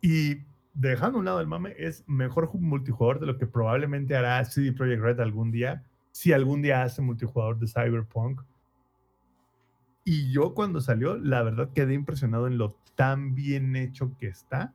Y 0.00 0.42
dejando 0.74 1.18
a 1.18 1.20
un 1.20 1.24
lado 1.24 1.40
el 1.40 1.46
mame, 1.46 1.74
es 1.78 2.04
mejor 2.08 2.46
ju- 2.48 2.60
multijugador 2.60 3.20
de 3.20 3.26
lo 3.26 3.38
que 3.38 3.46
probablemente 3.46 4.16
hará 4.16 4.44
CD 4.44 4.72
Projekt 4.72 5.02
Red 5.02 5.20
algún 5.20 5.50
día, 5.50 5.84
si 6.12 6.32
algún 6.32 6.62
día 6.62 6.82
hace 6.82 7.00
multijugador 7.02 7.58
de 7.58 7.66
Cyberpunk. 7.68 8.42
Y 10.04 10.32
yo 10.32 10.54
cuando 10.54 10.80
salió, 10.80 11.16
la 11.16 11.42
verdad 11.42 11.70
quedé 11.74 11.94
impresionado 11.94 12.46
en 12.46 12.58
lo 12.58 12.74
tan 12.94 13.34
bien 13.34 13.76
hecho 13.76 14.16
que 14.18 14.26
está. 14.28 14.74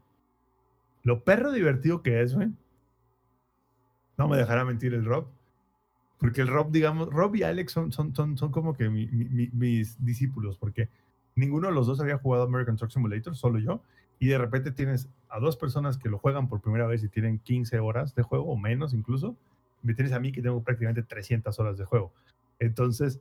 Lo 1.04 1.24
perro 1.24 1.52
divertido 1.52 2.02
que 2.02 2.22
es, 2.22 2.34
güey. 2.36 2.52
No 4.24 4.30
me 4.30 4.38
dejará 4.38 4.66
mentir 4.66 4.94
el 4.94 5.06
Rob. 5.06 5.28
Porque 6.20 6.42
el 6.42 6.48
Rob, 6.48 6.72
digamos, 6.72 7.10
Rob 7.10 7.36
y 7.36 7.44
Alex 7.44 7.72
son, 7.72 7.92
son, 7.92 8.16
son, 8.16 8.38
son 8.38 8.52
como 8.52 8.74
que 8.76 8.90
mi- 8.90 9.08
mi- 9.08 9.26
mi- 9.26 9.50
mis 9.54 10.04
discípulos, 10.04 10.58
porque 10.58 10.88
ninguno 11.36 11.68
de 11.68 11.74
los 11.74 11.86
dos 11.88 12.00
había 12.00 12.18
jugado 12.18 12.44
American 12.46 12.78
Truck 12.78 12.92
Simulator, 12.92 13.36
solo 13.36 13.60
yo. 13.60 13.82
Y 14.20 14.28
de 14.28 14.38
repente 14.38 14.72
tienes 14.72 15.10
a 15.28 15.40
dos 15.40 15.58
personas 15.58 15.98
que 15.98 16.08
lo 16.08 16.18
juegan 16.20 16.48
por 16.48 16.62
primera 16.62 16.88
vez 16.88 17.04
y 17.04 17.10
tienen 17.10 17.40
15 17.40 17.80
horas 17.80 18.16
de 18.16 18.24
juego 18.24 18.46
o 18.46 18.56
menos 18.56 18.94
incluso. 18.94 19.36
Me 19.82 19.94
tienes 19.94 20.14
a 20.14 20.20
mí 20.20 20.32
que 20.32 20.42
tengo 20.42 20.64
prácticamente 20.64 21.04
300 21.04 21.60
horas 21.60 21.78
de 21.78 21.84
juego. 21.84 22.14
Entonces, 22.60 23.20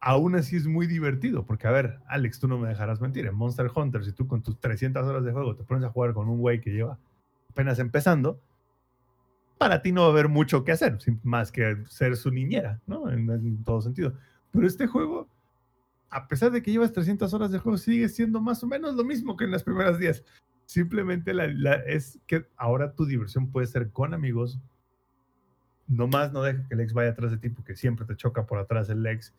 aún 0.00 0.34
así 0.34 0.56
es 0.56 0.66
muy 0.66 0.86
divertido, 0.86 1.46
porque 1.46 1.66
a 1.66 1.70
ver, 1.70 2.00
Alex, 2.08 2.40
tú 2.40 2.48
no 2.48 2.58
me 2.58 2.68
dejarás 2.68 3.00
mentir, 3.00 3.24
en 3.26 3.34
Monster 3.34 3.70
Hunter, 3.74 4.04
si 4.04 4.12
tú 4.12 4.26
con 4.26 4.42
tus 4.42 4.58
300 4.58 5.06
horas 5.06 5.24
de 5.24 5.32
juego 5.32 5.54
te 5.56 5.64
pones 5.64 5.84
a 5.84 5.90
jugar 5.90 6.12
con 6.12 6.28
un 6.28 6.38
güey 6.40 6.60
que 6.60 6.70
lleva 6.70 6.98
apenas 7.50 7.78
empezando, 7.78 8.40
para 9.62 9.80
ti 9.80 9.92
no 9.92 10.00
va 10.02 10.08
a 10.08 10.10
haber 10.10 10.28
mucho 10.28 10.64
que 10.64 10.72
hacer, 10.72 10.98
más 11.22 11.52
que 11.52 11.76
ser 11.88 12.16
su 12.16 12.30
niñera, 12.32 12.80
¿no? 12.86 13.08
En, 13.10 13.30
en 13.30 13.62
todo 13.62 13.80
sentido. 13.80 14.12
Pero 14.50 14.66
este 14.66 14.88
juego, 14.88 15.28
a 16.10 16.26
pesar 16.26 16.50
de 16.50 16.60
que 16.62 16.72
llevas 16.72 16.92
300 16.92 17.32
horas 17.32 17.52
de 17.52 17.58
juego, 17.60 17.78
sigue 17.78 18.08
siendo 18.08 18.40
más 18.40 18.62
o 18.64 18.66
menos 18.66 18.96
lo 18.96 19.04
mismo 19.04 19.36
que 19.36 19.44
en 19.44 19.52
las 19.52 19.62
primeras 19.62 19.98
10. 20.00 20.24
Simplemente 20.66 21.32
la, 21.32 21.46
la- 21.46 21.76
es 21.76 22.18
que 22.26 22.44
ahora 22.56 22.92
tu 22.92 23.06
diversión 23.06 23.52
puede 23.52 23.68
ser 23.68 23.90
con 23.92 24.14
amigos. 24.14 24.58
Nomás 25.86 26.32
no 26.32 26.42
dejes 26.42 26.66
que 26.66 26.74
el 26.74 26.80
ex 26.80 26.92
vaya 26.92 27.10
atrás 27.10 27.30
de 27.30 27.38
ti 27.38 27.48
porque 27.50 27.76
siempre 27.76 28.06
te 28.06 28.16
choca 28.16 28.46
por 28.46 28.58
atrás 28.58 28.88
el 28.88 29.06
ex. 29.06 29.32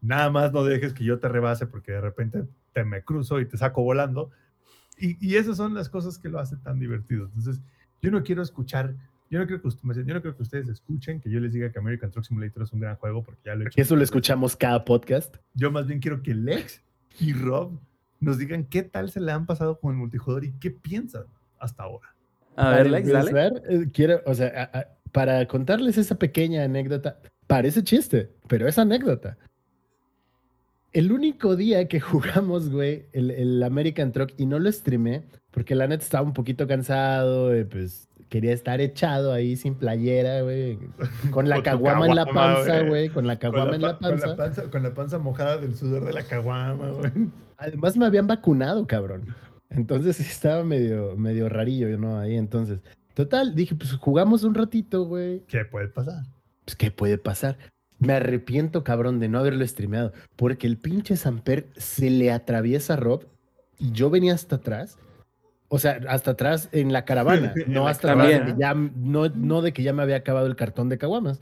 Nada 0.00 0.30
más 0.30 0.52
no 0.52 0.62
dejes 0.64 0.92
que 0.92 1.04
yo 1.04 1.18
te 1.18 1.28
rebase 1.28 1.66
porque 1.66 1.92
de 1.92 2.00
repente 2.00 2.44
te 2.72 2.84
me 2.84 3.02
cruzo 3.02 3.40
y 3.40 3.46
te 3.46 3.56
saco 3.56 3.82
volando. 3.82 4.30
Y, 4.96 5.16
y 5.26 5.36
esas 5.36 5.56
son 5.56 5.74
las 5.74 5.88
cosas 5.88 6.18
que 6.18 6.28
lo 6.28 6.38
hacen 6.38 6.60
tan 6.62 6.78
divertido. 6.78 7.24
Entonces, 7.26 7.60
yo 8.02 8.10
no 8.10 8.22
quiero 8.22 8.42
escuchar, 8.42 8.94
yo 9.30 9.38
no 9.38 9.46
quiero 9.46 9.62
que, 9.62 9.68
ust- 9.68 9.80
yo 9.82 10.14
no 10.14 10.20
quiero 10.20 10.36
que 10.36 10.42
ustedes 10.42 10.68
escuchen 10.68 11.20
que 11.20 11.30
yo 11.30 11.40
les 11.40 11.52
diga 11.52 11.70
que 11.70 11.78
American 11.78 12.10
Truck 12.10 12.24
Simulator 12.24 12.62
es 12.64 12.72
un 12.72 12.80
gran 12.80 12.96
juego 12.96 13.22
porque 13.22 13.40
ya 13.44 13.54
lo 13.54 13.64
he 13.64 13.68
hecho. 13.68 13.80
Eso 13.80 13.96
lo 13.96 14.02
escuchamos 14.02 14.56
cada 14.56 14.84
podcast. 14.84 15.36
Yo 15.54 15.70
más 15.70 15.86
bien 15.86 16.00
quiero 16.00 16.22
que 16.22 16.34
Lex 16.34 16.82
y 17.20 17.32
Rob 17.32 17.78
nos 18.18 18.36
digan 18.38 18.64
qué 18.64 18.82
tal 18.82 19.10
se 19.10 19.20
le 19.20 19.32
han 19.32 19.46
pasado 19.46 19.78
con 19.80 19.92
el 19.92 19.98
multijugador 19.98 20.44
y 20.44 20.52
qué 20.60 20.70
piensan 20.70 21.24
hasta 21.58 21.84
ahora. 21.84 22.14
A 22.56 22.70
ver, 22.70 22.90
Lex, 22.90 23.08
dale. 23.08 23.30
empezar, 23.30 23.62
eh, 23.70 23.86
quiero, 23.92 24.20
o 24.26 24.34
sea, 24.34 24.48
a- 24.72 24.78
a- 24.78 24.86
para 25.12 25.46
contarles 25.46 25.96
esa 25.98 26.16
pequeña 26.16 26.62
anécdota, 26.64 27.18
parece 27.46 27.82
chiste, 27.82 28.30
pero 28.48 28.68
es 28.68 28.78
anécdota. 28.78 29.38
El 30.92 31.12
único 31.12 31.56
día 31.56 31.86
que 31.88 32.00
jugamos, 32.00 32.70
güey, 32.70 33.06
el, 33.12 33.30
el 33.30 33.62
American 33.62 34.12
Truck 34.12 34.32
y 34.36 34.46
no 34.46 34.58
lo 34.58 34.70
streamé, 34.72 35.22
porque 35.50 35.74
la 35.74 35.86
neta 35.86 36.02
estaba 36.04 36.24
un 36.26 36.32
poquito 36.32 36.66
cansado, 36.66 37.54
eh, 37.54 37.64
pues 37.64 38.08
quería 38.28 38.52
estar 38.52 38.80
echado 38.80 39.32
ahí 39.32 39.56
sin 39.56 39.74
playera, 39.74 40.42
güey, 40.42 40.78
con 41.32 41.48
la 41.48 41.62
caguama 41.62 42.06
en 42.06 42.14
la 42.14 42.26
panza, 42.26 42.82
güey. 42.82 43.08
con 43.08 43.26
la 43.26 43.38
caguama 43.38 43.74
en 43.74 43.82
la 43.82 43.98
pa- 43.98 44.08
con 44.10 44.18
panza. 44.20 44.36
panza. 44.36 44.70
Con 44.70 44.82
la 44.82 44.94
panza 44.94 45.18
mojada 45.18 45.58
del 45.58 45.74
sudor 45.76 46.04
de 46.04 46.12
la 46.12 46.22
caguama, 46.22 46.90
güey. 46.90 47.10
Además 47.56 47.96
me 47.96 48.06
habían 48.06 48.26
vacunado, 48.26 48.86
cabrón. 48.86 49.34
Entonces 49.68 50.18
estaba 50.20 50.64
medio, 50.64 51.16
medio 51.16 51.48
rarillo, 51.48 51.96
¿no? 51.98 52.18
Ahí 52.18 52.36
entonces. 52.36 52.80
Total, 53.14 53.54
dije, 53.54 53.74
pues 53.74 53.92
jugamos 53.94 54.44
un 54.44 54.54
ratito, 54.54 55.04
güey. 55.04 55.40
¿Qué 55.48 55.64
puede 55.64 55.88
pasar? 55.88 56.22
Pues, 56.64 56.76
¿qué 56.76 56.90
puede 56.92 57.18
pasar? 57.18 57.58
Me 58.00 58.14
arrepiento, 58.14 58.82
cabrón, 58.82 59.20
de 59.20 59.28
no 59.28 59.38
haberlo 59.38 59.66
streameado. 59.66 60.12
Porque 60.34 60.66
el 60.66 60.78
pinche 60.78 61.16
Samper 61.16 61.68
se 61.76 62.10
le 62.10 62.32
atraviesa 62.32 62.94
a 62.94 62.96
Rob 62.96 63.26
y 63.78 63.92
yo 63.92 64.10
venía 64.10 64.34
hasta 64.34 64.56
atrás. 64.56 64.98
O 65.68 65.78
sea, 65.78 66.00
hasta 66.08 66.32
atrás 66.32 66.68
en 66.72 66.92
la 66.92 67.04
caravana. 67.04 67.54
No 67.68 67.86
hasta 67.86 68.12
atrás 68.12 68.46
de 68.46 68.54
ya, 68.58 68.74
no, 68.74 69.28
no 69.28 69.62
de 69.62 69.72
que 69.72 69.82
ya 69.82 69.92
me 69.92 70.02
había 70.02 70.16
acabado 70.16 70.46
el 70.46 70.56
cartón 70.56 70.88
de 70.88 70.98
caguamas. 70.98 71.40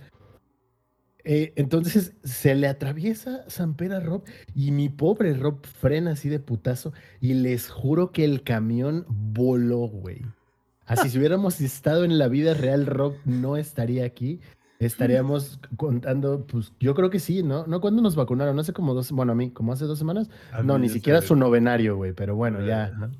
Eh, 1.24 1.52
entonces 1.56 2.14
se 2.24 2.54
le 2.54 2.68
atraviesa 2.68 3.44
Samper 3.48 3.92
a 3.92 4.00
Rob 4.00 4.24
y 4.54 4.70
mi 4.70 4.88
pobre 4.88 5.34
Rob 5.34 5.64
frena 5.66 6.12
así 6.12 6.28
de 6.28 6.40
putazo 6.40 6.92
y 7.20 7.34
les 7.34 7.68
juro 7.70 8.12
que 8.12 8.24
el 8.24 8.42
camión 8.42 9.04
voló, 9.08 9.88
güey. 9.88 10.22
Así 10.86 11.10
si 11.10 11.18
hubiéramos 11.18 11.60
estado 11.60 12.04
en 12.04 12.18
la 12.18 12.28
vida 12.28 12.54
real, 12.54 12.86
Rob 12.86 13.14
no 13.26 13.58
estaría 13.58 14.06
aquí. 14.06 14.40
Estaríamos 14.78 15.58
contando, 15.76 16.46
pues 16.46 16.72
yo 16.78 16.94
creo 16.94 17.10
que 17.10 17.18
sí, 17.18 17.42
¿no? 17.42 17.66
¿No 17.66 17.80
cuándo 17.80 18.00
nos 18.00 18.14
vacunaron? 18.14 18.58
Hace 18.58 18.72
como 18.72 18.94
dos, 18.94 19.10
bueno, 19.10 19.32
a 19.32 19.34
mí, 19.34 19.50
como 19.50 19.72
hace 19.72 19.86
dos 19.86 19.98
semanas. 19.98 20.30
A 20.52 20.62
No, 20.62 20.78
ni 20.78 20.88
siquiera 20.88 21.20
su 21.20 21.34
novenario, 21.34 21.96
güey, 21.96 22.12
pero 22.12 22.36
bueno, 22.36 22.64
ya, 22.64 22.84
Ajá. 22.84 23.10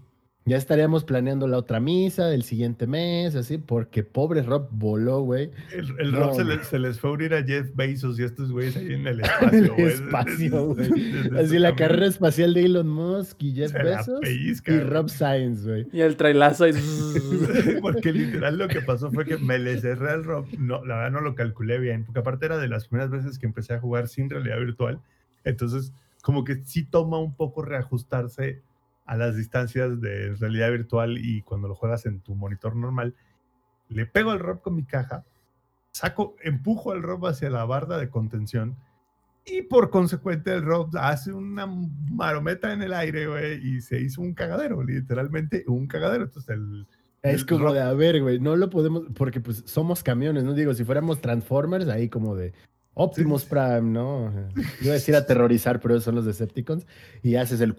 Ya 0.48 0.56
estaríamos 0.56 1.04
planeando 1.04 1.46
la 1.46 1.58
otra 1.58 1.78
misa 1.80 2.26
del 2.26 2.42
siguiente 2.42 2.86
mes, 2.86 3.34
así, 3.34 3.58
porque 3.58 4.02
pobre 4.02 4.42
Rob 4.42 4.68
voló, 4.70 5.20
güey. 5.22 5.50
El, 5.72 5.94
el 6.00 6.12
No, 6.12 6.18
Rob 6.20 6.34
se, 6.36 6.44
güey. 6.44 6.56
le- 6.56 6.64
se 6.64 6.78
les 6.78 6.98
fue 7.00 7.10
a 7.10 7.12
unir 7.12 7.34
a 7.34 7.42
Jeff 7.44 7.68
Bezos 7.74 8.18
y 8.18 8.24
estos 8.24 8.50
güeyes 8.50 8.76
ahí 8.76 8.94
en 8.94 9.06
el 9.06 9.20
espacio. 9.22 9.58
el 9.58 9.68
güey. 9.70 9.86
espacio, 9.86 10.66
güey. 10.74 10.88
Desde 10.88 11.40
Así 11.40 11.58
la 11.58 11.76
carrera 11.76 12.06
espacial 12.06 12.54
de 12.54 12.64
Elon 12.64 12.88
Musk 12.88 13.42
y 13.42 13.52
Jeff 13.54 13.72
Se 13.72 13.82
Bezos 13.82 14.20
pellizca, 14.20 14.72
y. 14.72 14.80
Rob 14.80 15.08
Science, 15.08 15.64
güey. 15.68 15.86
Y 15.92 16.00
el 16.00 16.16
trailazo. 16.16 16.64
Porque 17.82 18.12
literal 18.12 18.58
lo 18.58 18.68
que 18.68 18.80
pasó 18.80 19.10
fue 19.10 19.24
que 19.24 19.36
me 19.38 19.58
le 19.58 19.80
cerré 19.80 20.10
al 20.10 20.24
Rob. 20.24 20.46
No, 20.58 20.84
la 20.84 20.96
verdad 20.96 21.10
no 21.12 21.20
lo 21.20 21.34
calculé 21.34 21.78
bien, 21.78 22.04
porque 22.04 22.20
aparte 22.20 22.46
era 22.46 22.58
de 22.58 22.68
las 22.68 22.86
primeras 22.88 23.10
veces 23.10 23.38
que 23.38 23.46
empecé 23.46 23.74
a 23.74 23.80
jugar 23.80 24.08
sin 24.08 24.30
realidad 24.30 24.58
virtual. 24.58 25.00
Entonces, 25.44 25.92
como 26.22 26.44
que 26.44 26.56
sí 26.64 26.84
toma 26.84 27.18
un 27.18 27.34
poco 27.34 27.62
reajustarse 27.62 28.62
a 29.08 29.16
las 29.16 29.36
distancias 29.36 30.00
de 30.00 30.36
realidad 30.36 30.70
virtual 30.70 31.18
y 31.18 31.42
cuando 31.42 31.66
lo 31.66 31.74
juegas 31.74 32.06
en 32.06 32.20
tu 32.20 32.34
monitor 32.34 32.76
normal. 32.76 33.14
Le 33.88 34.04
pego 34.06 34.30
al 34.30 34.38
Rob 34.38 34.60
con 34.60 34.76
mi 34.76 34.84
caja, 34.84 35.24
saco, 35.92 36.36
empujo 36.42 36.92
al 36.92 37.02
Rob 37.02 37.26
hacia 37.26 37.48
la 37.50 37.64
barda 37.64 37.98
de 37.98 38.10
contención 38.10 38.76
y 39.46 39.62
por 39.62 39.88
consecuente 39.88 40.52
el 40.52 40.62
Rob 40.62 40.90
hace 40.98 41.32
una 41.32 41.66
marometa 41.66 42.70
en 42.72 42.82
el 42.82 42.92
aire, 42.92 43.26
güey, 43.26 43.66
y 43.66 43.80
se 43.80 43.98
hizo 43.98 44.20
un 44.20 44.34
cagadero, 44.34 44.82
literalmente 44.82 45.64
un 45.66 45.86
cagadero. 45.86 46.24
Entonces 46.24 46.50
el, 46.50 46.86
Es 47.22 47.46
como 47.46 47.64
Rob- 47.64 47.72
de, 47.72 47.80
a 47.80 47.92
ver, 47.94 48.20
güey, 48.20 48.38
no 48.38 48.56
lo 48.56 48.68
podemos, 48.68 49.04
porque 49.14 49.40
pues 49.40 49.62
somos 49.64 50.02
camiones, 50.02 50.44
¿no? 50.44 50.52
Digo, 50.52 50.74
si 50.74 50.84
fuéramos 50.84 51.22
Transformers, 51.22 51.88
ahí 51.88 52.10
como 52.10 52.36
de 52.36 52.52
Optimus. 52.98 53.44
Prime, 53.44 53.82
¿no? 53.82 54.32
Iba 54.82 54.90
a 54.90 54.94
decir 54.94 55.14
aterrorizar, 55.14 55.80
pero 55.80 55.94
esos 55.94 56.04
son 56.04 56.16
los 56.16 56.24
Decepticons. 56.24 56.86
Y 57.22 57.36
haces 57.36 57.60
el 57.60 57.74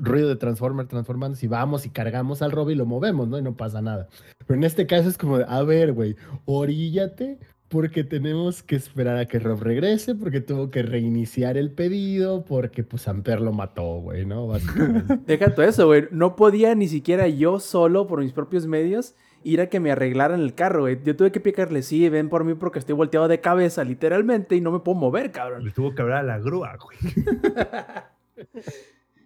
ruido 0.00 0.28
de 0.28 0.36
Transformer 0.36 0.86
transformándose 0.86 1.46
y 1.46 1.48
vamos 1.48 1.86
y 1.86 1.90
cargamos 1.90 2.40
al 2.40 2.52
Rob 2.52 2.70
y 2.70 2.74
lo 2.74 2.86
movemos, 2.86 3.28
¿no? 3.28 3.38
Y 3.38 3.42
no 3.42 3.56
pasa 3.56 3.82
nada. 3.82 4.08
Pero 4.46 4.58
en 4.58 4.64
este 4.64 4.86
caso 4.86 5.08
es 5.08 5.18
como 5.18 5.36
a 5.36 5.62
ver, 5.62 5.92
güey, 5.92 6.16
oríllate 6.44 7.38
porque 7.72 8.04
tenemos 8.04 8.62
que 8.62 8.76
esperar 8.76 9.16
a 9.16 9.24
que 9.24 9.38
Rob 9.38 9.62
regrese, 9.62 10.14
porque 10.14 10.42
tuvo 10.42 10.70
que 10.70 10.82
reiniciar 10.82 11.56
el 11.56 11.70
pedido, 11.70 12.44
porque 12.44 12.84
pues 12.84 13.08
Amper 13.08 13.40
lo 13.40 13.52
mató, 13.52 13.98
güey, 14.00 14.26
¿no? 14.26 14.46
Básicamente. 14.46 15.20
Deja 15.26 15.54
todo 15.54 15.64
eso, 15.64 15.86
güey. 15.86 16.04
No 16.10 16.36
podía 16.36 16.74
ni 16.74 16.86
siquiera 16.86 17.28
yo 17.28 17.60
solo, 17.60 18.06
por 18.06 18.20
mis 18.20 18.32
propios 18.32 18.66
medios, 18.66 19.14
ir 19.44 19.60
a 19.60 19.68
que 19.68 19.80
me 19.80 19.90
arreglaran 19.92 20.40
el 20.40 20.54
carro, 20.54 20.82
güey. 20.82 20.98
Yo 21.04 21.16
tuve 21.16 21.32
que 21.32 21.40
picarle, 21.40 21.82
sí, 21.82 22.08
ven 22.08 22.28
por 22.28 22.44
mí 22.44 22.54
porque 22.54 22.78
estoy 22.78 22.94
volteado 22.94 23.28
de 23.28 23.40
cabeza, 23.40 23.84
literalmente, 23.84 24.56
y 24.56 24.60
no 24.60 24.70
me 24.72 24.80
puedo 24.80 24.96
mover, 24.98 25.30
cabrón. 25.32 25.64
le 25.64 25.70
tuvo 25.70 25.94
que 25.94 26.02
hablar 26.02 26.18
a 26.18 26.22
la 26.22 26.38
grúa, 26.38 26.76
güey. 26.76 26.98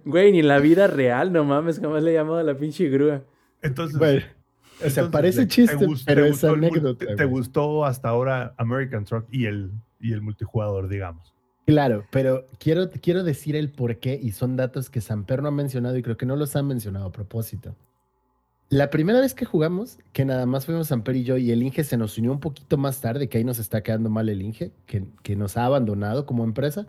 Güey, 0.04 0.30
ni 0.32 0.38
en 0.40 0.48
la 0.48 0.58
vida 0.60 0.86
real, 0.86 1.32
no 1.32 1.44
mames, 1.44 1.80
jamás 1.80 2.02
le 2.02 2.12
he 2.12 2.14
llamado 2.14 2.38
a 2.38 2.42
la 2.44 2.56
pinche 2.56 2.88
grúa. 2.88 3.22
Entonces, 3.60 3.98
Bueno, 3.98 4.22
o 4.84 4.90
sea, 4.90 5.10
parece 5.10 5.42
¿te 5.42 5.48
chiste, 5.48 5.74
gustó- 5.84 6.04
pero 6.06 6.22
te 6.22 6.28
es 6.28 6.32
gustó 6.34 6.54
el 6.54 6.60
mul- 6.60 6.66
anécdota. 6.68 7.06
te- 7.06 7.16
¿Te 7.16 7.24
gustó 7.24 7.84
hasta 7.84 8.08
ahora 8.08 8.54
American 8.56 9.04
Truck 9.04 9.26
y 9.32 9.46
el, 9.46 9.72
y 10.00 10.12
el 10.12 10.22
multijugador, 10.22 10.88
digamos? 10.88 11.34
Claro, 11.66 12.04
pero 12.12 12.46
quiero, 12.60 12.88
quiero 13.02 13.24
decir 13.24 13.56
el 13.56 13.72
por 13.72 13.96
qué 13.96 14.14
y 14.22 14.30
son 14.30 14.54
datos 14.56 14.90
que 14.90 15.00
Samper 15.00 15.42
no 15.42 15.48
ha 15.48 15.52
mencionado 15.52 15.96
y 15.96 16.02
creo 16.02 16.16
que 16.16 16.26
no 16.26 16.36
los 16.36 16.54
han 16.54 16.68
mencionado 16.68 17.06
a 17.06 17.12
propósito. 17.12 17.74
La 18.68 18.90
primera 18.90 19.20
vez 19.20 19.32
que 19.32 19.44
jugamos, 19.44 19.98
que 20.12 20.24
nada 20.24 20.44
más 20.44 20.66
fuimos 20.66 20.88
Samper 20.88 21.14
y 21.16 21.22
yo 21.22 21.36
y 21.36 21.52
el 21.52 21.62
Inge 21.62 21.84
se 21.84 21.96
nos 21.96 22.18
unió 22.18 22.32
un 22.32 22.40
poquito 22.40 22.76
más 22.76 23.00
tarde, 23.00 23.28
que 23.28 23.38
ahí 23.38 23.44
nos 23.44 23.60
está 23.60 23.82
quedando 23.82 24.10
mal 24.10 24.28
el 24.28 24.42
Inge, 24.42 24.72
que, 24.86 25.06
que 25.22 25.36
nos 25.36 25.56
ha 25.56 25.66
abandonado 25.66 26.26
como 26.26 26.42
empresa. 26.42 26.86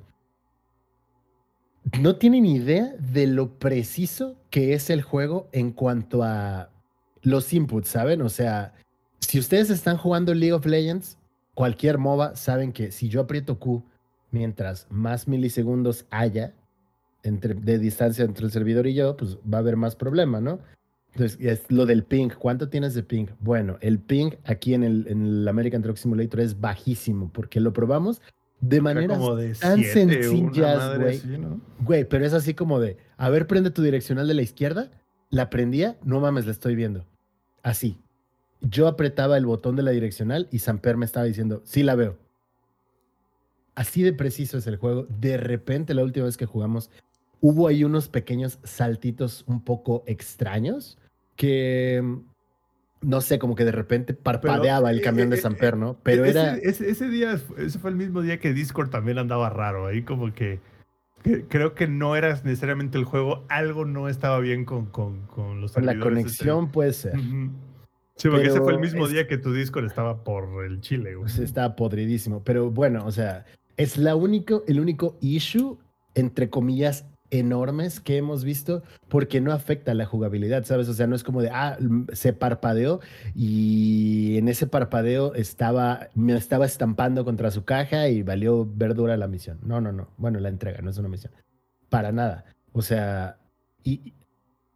No 2.01 2.15
tienen 2.15 2.45
idea 2.45 2.95
de 2.97 3.27
lo 3.27 3.59
preciso 3.59 4.35
que 4.49 4.73
es 4.73 4.89
el 4.89 5.03
juego 5.03 5.49
en 5.51 5.71
cuanto 5.71 6.23
a 6.23 6.69
los 7.21 7.53
inputs, 7.53 7.89
¿saben? 7.89 8.23
O 8.23 8.29
sea, 8.29 8.73
si 9.19 9.37
ustedes 9.37 9.69
están 9.69 9.97
jugando 9.97 10.33
League 10.33 10.53
of 10.53 10.65
Legends, 10.65 11.19
cualquier 11.53 11.99
MOBA, 11.99 12.35
saben 12.35 12.73
que 12.73 12.91
si 12.91 13.07
yo 13.07 13.21
aprieto 13.21 13.59
Q 13.59 13.83
mientras 14.31 14.87
más 14.89 15.27
milisegundos 15.27 16.05
haya 16.09 16.53
entre, 17.23 17.53
de 17.53 17.77
distancia 17.77 18.25
entre 18.25 18.45
el 18.45 18.51
servidor 18.51 18.87
y 18.87 18.95
yo, 18.95 19.15
pues 19.15 19.37
va 19.37 19.57
a 19.57 19.61
haber 19.61 19.75
más 19.75 19.95
problema, 19.95 20.41
¿no? 20.41 20.59
Entonces, 21.17 21.39
es 21.41 21.71
lo 21.71 21.87
del 21.87 22.03
ping. 22.03 22.29
¿Cuánto 22.29 22.69
tienes 22.69 22.93
de 22.93 23.01
ping? 23.01 23.25
Bueno, 23.39 23.79
el 23.81 23.97
ping 23.97 24.33
aquí 24.43 24.75
en 24.75 24.83
el, 24.83 25.07
en 25.07 25.25
el 25.25 25.47
American 25.47 25.81
Truck 25.81 25.97
Simulator 25.97 26.41
es 26.41 26.59
bajísimo 26.59 27.31
porque 27.33 27.59
lo 27.59 27.73
probamos 27.73 28.21
de 28.61 28.75
Era 28.75 28.83
maneras 28.83 29.17
como 29.17 29.35
de 29.35 29.55
tan 29.55 29.79
siete, 29.79 30.21
sencillas, 30.21 30.99
güey. 30.99 31.21
Güey, 31.79 32.05
pero 32.07 32.23
es 32.23 32.33
así 32.33 32.53
como 32.53 32.79
de, 32.79 32.97
a 33.17 33.31
ver, 33.31 33.47
prende 33.47 33.71
tu 33.71 33.81
direccional 33.81 34.27
de 34.27 34.35
la 34.35 34.43
izquierda. 34.43 34.91
La 35.31 35.49
prendía, 35.49 35.97
no 36.03 36.19
mames, 36.19 36.45
la 36.45 36.51
estoy 36.51 36.75
viendo. 36.75 37.03
Así. 37.63 37.97
Yo 38.61 38.87
apretaba 38.87 39.37
el 39.37 39.47
botón 39.47 39.75
de 39.75 39.81
la 39.81 39.91
direccional 39.91 40.47
y 40.51 40.59
Samper 40.59 40.97
me 40.97 41.05
estaba 41.05 41.25
diciendo, 41.25 41.63
sí 41.65 41.81
la 41.81 41.95
veo. 41.95 42.19
Así 43.73 44.03
de 44.03 44.13
preciso 44.13 44.59
es 44.59 44.67
el 44.67 44.77
juego. 44.77 45.07
De 45.19 45.37
repente, 45.37 45.95
la 45.95 46.03
última 46.03 46.27
vez 46.27 46.37
que 46.37 46.45
jugamos, 46.45 46.91
hubo 47.41 47.67
ahí 47.67 47.83
unos 47.83 48.07
pequeños 48.07 48.59
saltitos 48.63 49.43
un 49.47 49.63
poco 49.63 50.03
extraños 50.05 50.99
que, 51.37 52.01
mm, 52.03 52.17
no 53.03 53.21
sé, 53.21 53.39
como 53.39 53.55
que 53.55 53.63
de 53.63 53.71
repente 53.71 54.13
parpadeaba 54.13 54.91
el 54.91 54.99
eh, 54.99 55.01
camión 55.01 55.29
de 55.29 55.37
eh, 55.37 55.41
Samper, 55.41 55.77
¿no? 55.77 55.97
Pero 56.03 56.25
ese, 56.25 56.39
era... 56.39 56.57
Ese, 56.57 56.89
ese 56.89 57.07
día, 57.07 57.39
ese 57.57 57.79
fue 57.79 57.91
el 57.91 57.95
mismo 57.95 58.21
día 58.21 58.39
que 58.39 58.53
Discord 58.53 58.89
también 58.89 59.17
andaba 59.19 59.49
raro. 59.49 59.85
Ahí 59.87 60.01
como 60.01 60.33
que, 60.33 60.59
que- 61.23 61.45
creo 61.45 61.73
que 61.75 61.87
no 61.87 62.15
era 62.17 62.33
necesariamente 62.43 62.97
el 62.97 63.05
juego, 63.05 63.45
algo 63.47 63.85
no 63.85 64.09
estaba 64.09 64.39
bien 64.39 64.65
con, 64.65 64.87
con, 64.87 65.21
con 65.27 65.61
los 65.61 65.71
la 65.71 65.81
servidores, 65.91 66.03
conexión 66.03 66.71
puede 66.71 66.91
ser. 66.91 67.15
este. 67.15 67.27
Ujú. 67.27 67.51
Sí, 68.15 68.29
porque 68.29 68.47
ese 68.47 68.59
fue 68.61 68.73
el 68.73 68.79
mismo 68.79 69.05
es- 69.05 69.11
día 69.11 69.27
que 69.27 69.37
tu 69.37 69.53
Discord 69.53 69.85
estaba 69.85 70.23
por 70.23 70.65
el 70.65 70.81
Chile, 70.81 71.13
güey. 71.15 71.25
Pues 71.31 71.37
estaba 71.37 71.75
podridísimo. 71.75 72.43
Pero 72.43 72.71
bueno, 72.71 73.05
o 73.05 73.11
sea, 73.11 73.45
es 73.77 73.95
la 73.97 74.15
único, 74.15 74.63
el 74.67 74.79
único 74.79 75.17
issue, 75.21 75.77
entre 76.15 76.49
comillas, 76.49 77.05
enormes 77.29 77.99
que 77.99 78.17
hemos 78.17 78.43
visto 78.43 78.83
porque 79.09 79.41
no 79.41 79.51
afecta 79.51 79.93
la 79.93 80.05
jugabilidad, 80.05 80.63
¿sabes? 80.65 80.87
O 80.89 80.93
sea, 80.93 81.07
no 81.07 81.15
es 81.15 81.23
como 81.23 81.41
de, 81.41 81.49
ah, 81.51 81.77
mm, 81.79 82.07
se 82.13 82.33
parpadeó 82.33 83.01
y 83.35 84.37
en 84.37 84.47
ese 84.47 84.67
parpadeo 84.67 85.33
estaba, 85.35 86.07
me 86.15 86.35
estaba 86.35 86.65
estampando 86.65 87.25
contra 87.25 87.51
su 87.51 87.65
caja 87.65 88.09
y 88.09 88.23
valió 88.23 88.65
verdura 88.65 89.17
la 89.17 89.27
misión. 89.27 89.59
No, 89.63 89.81
no, 89.81 89.91
no. 89.91 90.09
Bueno, 90.17 90.39
la 90.39 90.49
entrega, 90.49 90.81
no 90.81 90.89
es 90.89 90.97
una 90.97 91.09
misión. 91.09 91.33
Para 91.89 92.11
nada. 92.11 92.45
O 92.73 92.81
sea, 92.81 93.39
y 93.83 94.13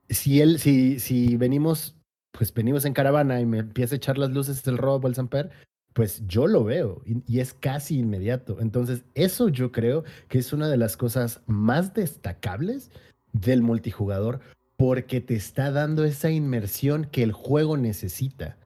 si 0.10 0.42
él, 0.42 0.60
si, 0.60 1.00
si 1.00 1.38
venimos, 1.38 1.98
pues 2.32 2.54
venimos 2.54 2.86
en 2.86 2.94
caravana 2.94 3.40
y 3.40 3.46
me 3.46 3.60
empieza 3.60 3.96
a 3.96 3.98
echar 3.98 4.18
las 4.18 4.32
luces 4.32 4.64
del 4.64 4.78
robo 4.78 5.08
el 5.08 5.16
Samper, 5.16 5.52
pues 5.94 6.24
yo 6.28 6.48
lo 6.48 6.64
veo 6.64 7.02
y, 7.06 7.40
es 7.40 7.54
casi 7.54 8.00
inmediato. 8.00 8.60
Entonces, 8.62 9.04
eso 9.14 9.50
yo 9.50 9.72
creo 9.72 10.04
que 10.30 10.40
es 10.40 10.54
una 10.54 10.70
de 10.70 10.78
las 10.78 10.98
cosas 10.98 11.42
más 11.48 11.94
destacables 11.94 12.92
del 13.34 13.62
multijugador 13.62 14.40
porque 14.78 15.22
te 15.22 15.36
está 15.36 15.72
dando 15.72 16.06
esa 16.06 16.32
inmersión 16.32 17.06
que 17.12 17.24
el 17.24 17.34
juego 17.34 17.78
necesita. 17.78 18.58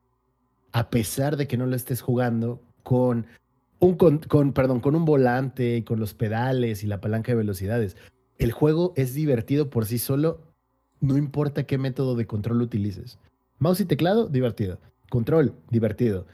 A 0.72 0.90
pesar 0.90 1.38
de 1.38 1.48
que 1.48 1.58
no 1.58 1.66
lo 1.66 1.76
estés 1.76 2.02
jugando 2.02 2.62
con 2.84 3.26
un, 3.80 3.96
con, 3.96 4.20
con- 4.20 4.54
perdón, 4.54 4.80
con 4.80 4.96
un 4.96 5.06
volante, 5.06 5.84
con 5.84 6.00
los 6.00 6.14
pedales 6.14 6.84
y 6.84 6.88
la 6.88 7.02
palanca 7.02 7.32
de 7.32 7.38
velocidades. 7.38 7.98
El 8.38 8.52
juego 8.52 8.94
es 8.96 9.14
divertido 9.14 9.70
por 9.70 9.86
sí 9.86 9.98
solo, 9.98 10.42
no 11.00 11.18
importa 11.18 11.64
qué 11.64 11.78
método 11.78 12.16
de 12.16 12.28
control 12.28 12.62
utilices. 12.62 13.18
Mouse 13.60 13.82
y 13.82 13.86
teclado, 13.86 14.28
divertido. 14.28 14.80
Control, 15.10 15.54
divertido. 15.70 16.28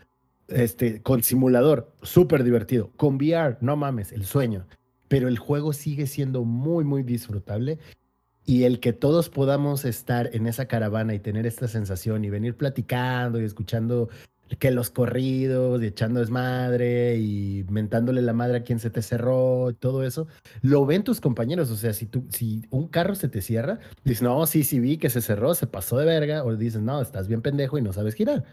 Este, 0.47 1.01
con 1.01 1.23
simulador, 1.23 1.93
súper 2.01 2.43
divertido. 2.43 2.91
Con 2.97 3.15
VR, 3.15 3.57
no 3.61 3.75
mames, 3.75 4.11
el 4.11 4.25
sueño. 4.25 4.67
Pero 5.07 5.27
el 5.27 5.37
juego 5.37 5.73
sigue 5.73 6.07
siendo 6.07 6.43
muy, 6.43 6.83
muy 6.83 7.03
disfrutable. 7.03 7.79
Y 8.45 8.63
el 8.63 8.79
que 8.79 8.93
todos 8.93 9.29
podamos 9.29 9.85
estar 9.85 10.29
en 10.33 10.47
esa 10.47 10.67
caravana 10.67 11.13
y 11.13 11.19
tener 11.19 11.45
esta 11.45 11.67
sensación 11.67 12.25
y 12.25 12.29
venir 12.29 12.55
platicando 12.55 13.39
y 13.39 13.45
escuchando 13.45 14.09
que 14.59 14.71
los 14.71 14.89
corridos 14.89 15.81
y 15.81 15.87
echando 15.87 16.19
desmadre 16.19 17.17
y 17.17 17.65
mentándole 17.69 18.21
la 18.21 18.33
madre 18.33 18.57
a 18.57 18.63
quien 18.63 18.79
se 18.79 18.89
te 18.89 19.01
cerró 19.01 19.73
todo 19.79 20.03
eso, 20.03 20.27
lo 20.61 20.85
ven 20.85 21.03
tus 21.03 21.21
compañeros. 21.21 21.71
O 21.71 21.75
sea, 21.75 21.93
si, 21.93 22.05
tú, 22.05 22.25
si 22.29 22.63
un 22.69 22.87
carro 22.87 23.15
se 23.15 23.29
te 23.29 23.41
cierra, 23.41 23.79
dices, 24.03 24.21
no, 24.21 24.45
sí, 24.45 24.63
sí 24.63 24.79
vi 24.79 24.97
que 24.97 25.09
se 25.09 25.21
cerró, 25.21 25.53
se 25.55 25.67
pasó 25.67 25.97
de 25.97 26.05
verga, 26.05 26.43
o 26.43 26.55
dices, 26.55 26.81
no, 26.81 27.01
estás 27.01 27.27
bien 27.27 27.41
pendejo 27.41 27.77
y 27.77 27.81
no 27.81 27.93
sabes 27.93 28.15
girar. 28.15 28.45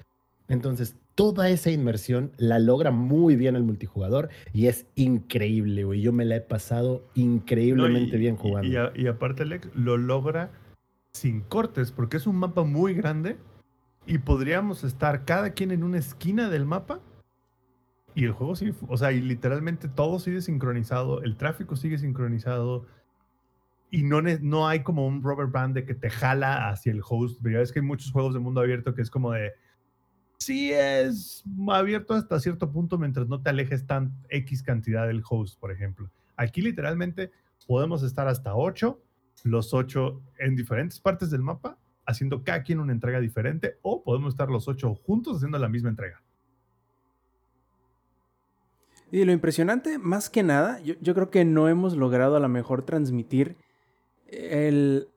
Entonces, 0.48 0.96
toda 1.14 1.50
esa 1.50 1.70
inmersión 1.70 2.32
la 2.38 2.58
logra 2.58 2.90
muy 2.90 3.36
bien 3.36 3.54
el 3.56 3.64
multijugador 3.64 4.30
y 4.52 4.66
es 4.66 4.86
increíble, 4.94 5.84
güey. 5.84 6.00
Yo 6.00 6.12
me 6.12 6.24
la 6.24 6.36
he 6.36 6.40
pasado 6.40 7.04
increíblemente 7.14 8.12
No, 8.12 8.16
y- 8.16 8.20
bien 8.20 8.36
jugando. 8.36 8.68
Y, 8.68 8.76
a- 8.76 8.92
y 8.94 9.06
aparte, 9.08 9.42
Alex, 9.42 9.68
lo 9.74 9.96
logra 9.98 10.50
sin 11.12 11.40
cortes, 11.42 11.92
porque 11.92 12.16
es 12.16 12.26
un 12.26 12.36
mapa 12.36 12.62
muy 12.64 12.94
grande 12.94 13.36
y 14.06 14.18
podríamos 14.18 14.84
estar 14.84 15.24
cada 15.24 15.50
quien 15.50 15.70
en 15.70 15.82
una 15.84 15.98
esquina 15.98 16.48
del 16.48 16.64
mapa 16.64 17.00
y 18.14 18.24
el 18.24 18.32
juego 18.32 18.56
sigue, 18.56 18.72
o 18.88 18.96
sea, 18.96 19.12
y 19.12 19.20
literalmente 19.20 19.86
todo 19.88 20.18
sigue 20.18 20.40
sincronizado, 20.40 21.22
el 21.22 21.36
tráfico 21.36 21.76
sigue 21.76 21.98
sincronizado 21.98 22.86
y 23.90 24.02
no, 24.02 24.20
no 24.22 24.66
hay 24.68 24.82
como 24.82 25.06
un 25.06 25.22
rubber 25.22 25.46
band 25.48 25.74
de 25.74 25.84
que 25.84 25.94
te 25.94 26.10
jala 26.10 26.68
hacia 26.70 26.92
el 26.92 27.00
host. 27.06 27.40
Ya 27.44 27.58
ves 27.58 27.72
que 27.72 27.80
hay 27.80 27.86
muchos 27.86 28.12
juegos 28.12 28.34
de 28.34 28.40
mundo 28.40 28.60
abierto 28.60 28.94
que 28.94 29.02
es 29.02 29.10
como 29.10 29.32
de, 29.32 29.52
sí 30.38 30.72
es 30.72 31.44
abierto 31.68 32.14
hasta 32.14 32.40
cierto 32.40 32.70
punto 32.70 32.98
mientras 32.98 33.28
no 33.28 33.42
te 33.42 33.50
alejes 33.50 33.86
tan 33.86 34.12
X 34.28 34.62
cantidad 34.62 35.06
del 35.06 35.22
host, 35.28 35.58
por 35.58 35.72
ejemplo. 35.72 36.10
Aquí 36.36 36.62
literalmente 36.62 37.30
podemos 37.66 38.02
estar 38.02 38.28
hasta 38.28 38.54
8, 38.54 39.00
los 39.44 39.74
8 39.74 40.22
en 40.38 40.56
diferentes 40.56 41.00
partes 41.00 41.30
del 41.30 41.42
mapa, 41.42 41.78
haciendo 42.06 42.42
cada 42.42 42.62
quien 42.62 42.80
una 42.80 42.92
entrega 42.92 43.20
diferente, 43.20 43.78
o 43.82 44.02
podemos 44.02 44.34
estar 44.34 44.48
los 44.48 44.68
8 44.68 44.94
juntos 44.94 45.36
haciendo 45.36 45.58
la 45.58 45.68
misma 45.68 45.90
entrega. 45.90 46.22
Y 49.10 49.24
lo 49.24 49.32
impresionante, 49.32 49.98
más 49.98 50.30
que 50.30 50.42
nada, 50.42 50.80
yo, 50.80 50.94
yo 51.00 51.14
creo 51.14 51.30
que 51.30 51.44
no 51.44 51.68
hemos 51.68 51.96
logrado 51.96 52.36
a 52.36 52.40
lo 52.40 52.48
mejor 52.48 52.82
transmitir 52.82 53.56
el, 54.26 55.08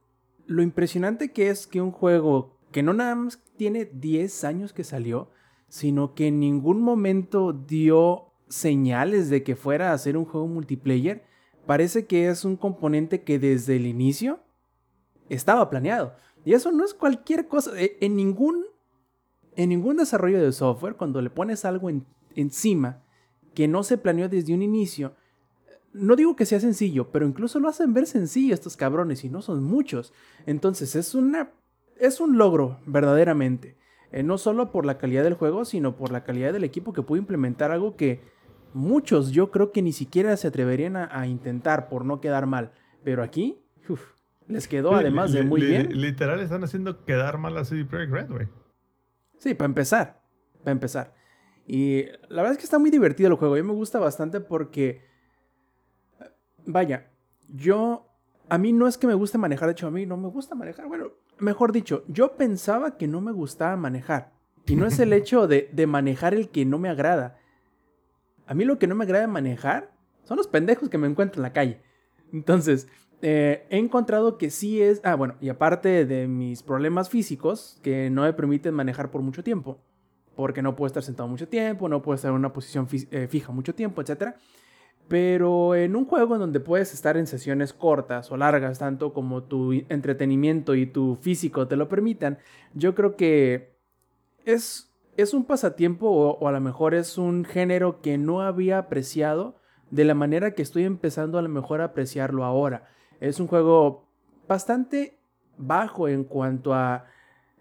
lo 0.47 0.61
impresionante 0.61 1.31
que 1.31 1.49
es 1.49 1.67
que 1.67 1.81
un 1.81 1.91
juego 1.91 2.57
que 2.71 2.83
no 2.83 2.93
nada 2.93 3.15
más 3.15 3.41
tiene 3.57 3.85
10 3.85 4.43
años 4.43 4.73
que 4.73 4.83
salió, 4.83 5.29
sino 5.67 6.13
que 6.15 6.27
en 6.27 6.39
ningún 6.39 6.81
momento 6.81 7.53
dio 7.53 8.33
señales 8.49 9.29
de 9.29 9.43
que 9.43 9.55
fuera 9.55 9.93
a 9.93 9.97
ser 9.97 10.17
un 10.17 10.25
juego 10.25 10.47
multiplayer, 10.47 11.23
parece 11.65 12.05
que 12.05 12.27
es 12.27 12.43
un 12.43 12.57
componente 12.57 13.23
que 13.23 13.39
desde 13.39 13.75
el 13.77 13.85
inicio 13.87 14.39
estaba 15.29 15.69
planeado. 15.69 16.15
Y 16.43 16.53
eso 16.53 16.71
no 16.71 16.83
es 16.83 16.93
cualquier 16.93 17.47
cosa. 17.47 17.71
E- 17.79 17.97
En 18.01 18.15
ningún, 18.15 18.65
en 19.55 19.69
ningún 19.69 19.97
desarrollo 19.97 20.41
de 20.41 20.51
software, 20.51 20.95
cuando 20.95 21.21
le 21.21 21.29
pones 21.29 21.63
algo 21.65 21.89
en- 21.89 22.05
encima 22.35 23.03
que 23.53 23.67
no 23.67 23.83
se 23.83 23.97
planeó 23.97 24.27
desde 24.27 24.53
un 24.53 24.61
inicio, 24.61 25.13
no 25.93 26.15
digo 26.15 26.35
que 26.35 26.45
sea 26.45 26.59
sencillo, 26.59 27.11
pero 27.11 27.27
incluso 27.27 27.59
lo 27.59 27.67
hacen 27.69 27.93
ver 27.93 28.07
sencillo 28.07 28.53
estos 28.53 28.77
cabrones 28.77 29.23
y 29.23 29.29
no 29.29 29.41
son 29.41 29.63
muchos. 29.63 30.13
Entonces 30.45 30.95
es 30.95 31.13
una 31.15 31.51
es 32.01 32.19
un 32.19 32.37
logro 32.37 32.79
verdaderamente, 32.85 33.77
Eh, 34.13 34.23
no 34.23 34.37
solo 34.37 34.71
por 34.73 34.85
la 34.85 34.97
calidad 34.97 35.23
del 35.23 35.35
juego, 35.35 35.63
sino 35.63 35.95
por 35.95 36.11
la 36.11 36.25
calidad 36.25 36.51
del 36.51 36.65
equipo 36.65 36.91
que 36.91 37.01
pudo 37.01 37.17
implementar 37.17 37.71
algo 37.71 37.95
que 37.95 38.19
muchos 38.73 39.31
yo 39.31 39.51
creo 39.51 39.71
que 39.71 39.81
ni 39.81 39.93
siquiera 39.93 40.35
se 40.35 40.49
atreverían 40.49 40.97
a, 40.97 41.07
a 41.17 41.27
intentar 41.27 41.87
por 41.87 42.03
no 42.03 42.19
quedar 42.19 42.45
mal. 42.45 42.73
Pero 43.05 43.23
aquí 43.23 43.63
uf, 43.87 44.01
les 44.47 44.67
quedó 44.67 44.95
además 44.95 45.31
de 45.31 45.43
muy 45.43 45.61
bien. 45.61 46.01
Literal 46.01 46.41
están 46.41 46.63
haciendo 46.65 47.05
quedar 47.05 47.37
mal 47.37 47.57
a 47.57 47.63
CD 47.63 47.85
Projekt 47.85 48.11
Red, 48.11 48.29
güey. 48.29 48.47
Sí, 49.37 49.53
para 49.53 49.67
empezar. 49.67 50.21
Para 50.59 50.73
empezar. 50.73 51.13
Y 51.65 52.03
la 52.27 52.41
verdad 52.41 52.51
es 52.51 52.57
que 52.57 52.65
está 52.65 52.79
muy 52.79 52.89
divertido 52.91 53.29
el 53.29 53.35
juego. 53.35 53.53
A 53.53 53.57
mí 53.57 53.63
me 53.63 53.73
gusta 53.73 53.97
bastante 53.99 54.41
porque. 54.41 55.05
Vaya, 56.65 57.09
yo 57.47 58.07
a 58.49 58.57
mí 58.57 58.73
no 58.73 58.87
es 58.87 58.97
que 58.97 59.07
me 59.07 59.13
guste 59.13 59.37
manejar, 59.37 59.67
de 59.67 59.71
hecho 59.71 59.87
a 59.87 59.91
mí 59.91 60.05
no 60.05 60.17
me 60.17 60.27
gusta 60.27 60.53
manejar. 60.53 60.87
Bueno, 60.87 61.11
mejor 61.41 61.71
dicho, 61.71 62.03
yo 62.07 62.37
pensaba 62.37 62.97
que 62.97 63.07
no 63.07 63.21
me 63.21 63.31
gustaba 63.31 63.75
manejar. 63.75 64.31
Y 64.67 64.75
no 64.75 64.85
es 64.85 64.99
el 64.99 65.11
hecho 65.11 65.47
de, 65.47 65.69
de 65.73 65.87
manejar 65.87 66.33
el 66.33 66.49
que 66.49 66.65
no 66.65 66.77
me 66.77 66.89
agrada. 66.89 67.39
A 68.45 68.53
mí 68.53 68.63
lo 68.63 68.79
que 68.79 68.87
no 68.87 68.95
me 68.95 69.03
agrada 69.03 69.27
manejar 69.27 69.91
son 70.23 70.37
los 70.37 70.47
pendejos 70.47 70.89
que 70.89 70.97
me 70.97 71.07
encuentro 71.07 71.39
en 71.39 71.43
la 71.43 71.53
calle. 71.53 71.81
Entonces, 72.31 72.87
eh, 73.21 73.65
he 73.69 73.77
encontrado 73.77 74.37
que 74.37 74.49
sí 74.49 74.81
es... 74.81 75.01
Ah, 75.03 75.15
bueno, 75.15 75.35
y 75.41 75.49
aparte 75.49 76.05
de 76.05 76.27
mis 76.27 76.63
problemas 76.63 77.09
físicos, 77.09 77.79
que 77.83 78.09
no 78.09 78.23
me 78.23 78.33
permiten 78.33 78.73
manejar 78.73 79.11
por 79.11 79.21
mucho 79.21 79.43
tiempo, 79.43 79.79
porque 80.35 80.61
no 80.61 80.75
puedo 80.75 80.87
estar 80.87 81.03
sentado 81.03 81.29
mucho 81.29 81.47
tiempo, 81.47 81.87
no 81.87 82.01
puedo 82.01 82.15
estar 82.15 82.29
en 82.29 82.35
una 82.35 82.53
posición 82.53 82.87
eh, 82.91 83.27
fija 83.29 83.51
mucho 83.51 83.75
tiempo, 83.75 84.01
etc. 84.01 84.35
Pero 85.11 85.75
en 85.75 85.97
un 85.97 86.05
juego 86.05 86.35
en 86.35 86.39
donde 86.39 86.61
puedes 86.61 86.93
estar 86.93 87.17
en 87.17 87.27
sesiones 87.27 87.73
cortas 87.73 88.31
o 88.31 88.37
largas, 88.37 88.79
tanto 88.79 89.11
como 89.11 89.43
tu 89.43 89.73
entretenimiento 89.89 90.73
y 90.73 90.85
tu 90.85 91.17
físico 91.17 91.67
te 91.67 91.75
lo 91.75 91.89
permitan, 91.89 92.37
yo 92.73 92.95
creo 92.95 93.17
que 93.17 93.75
es, 94.45 94.89
es 95.17 95.33
un 95.33 95.43
pasatiempo 95.43 96.09
o, 96.09 96.47
a 96.47 96.51
lo 96.53 96.61
mejor 96.61 96.93
es 96.93 97.17
un 97.17 97.43
género 97.43 97.99
que 97.99 98.17
no 98.17 98.39
había 98.39 98.77
apreciado 98.77 99.57
de 99.89 100.05
la 100.05 100.13
manera 100.13 100.51
que 100.51 100.61
estoy 100.61 100.85
empezando 100.85 101.37
a 101.37 101.41
lo 101.41 101.49
mejor 101.49 101.81
a 101.81 101.85
apreciarlo 101.87 102.45
ahora. 102.45 102.87
Es 103.19 103.41
un 103.41 103.47
juego 103.47 104.07
bastante 104.47 105.19
bajo 105.57 106.07
en 106.07 106.23
cuanto 106.23 106.73
a 106.73 107.03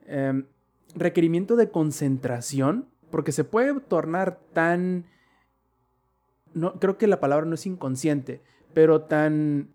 em, 0.07 0.47
requerimiento 0.95 1.57
de 1.57 1.69
concentración, 1.73 2.87
porque 3.11 3.33
se 3.33 3.43
puede 3.43 3.81
tornar 3.81 4.39
tan... 4.53 5.07
No, 6.55 6.75
creo 6.75 6.99
que 6.99 7.07
la 7.07 7.21
palabra 7.21 7.47
no 7.47 7.55
es 7.55 7.67
inconsciente, 7.67 8.43
pero 8.73 9.03
tan... 9.03 9.71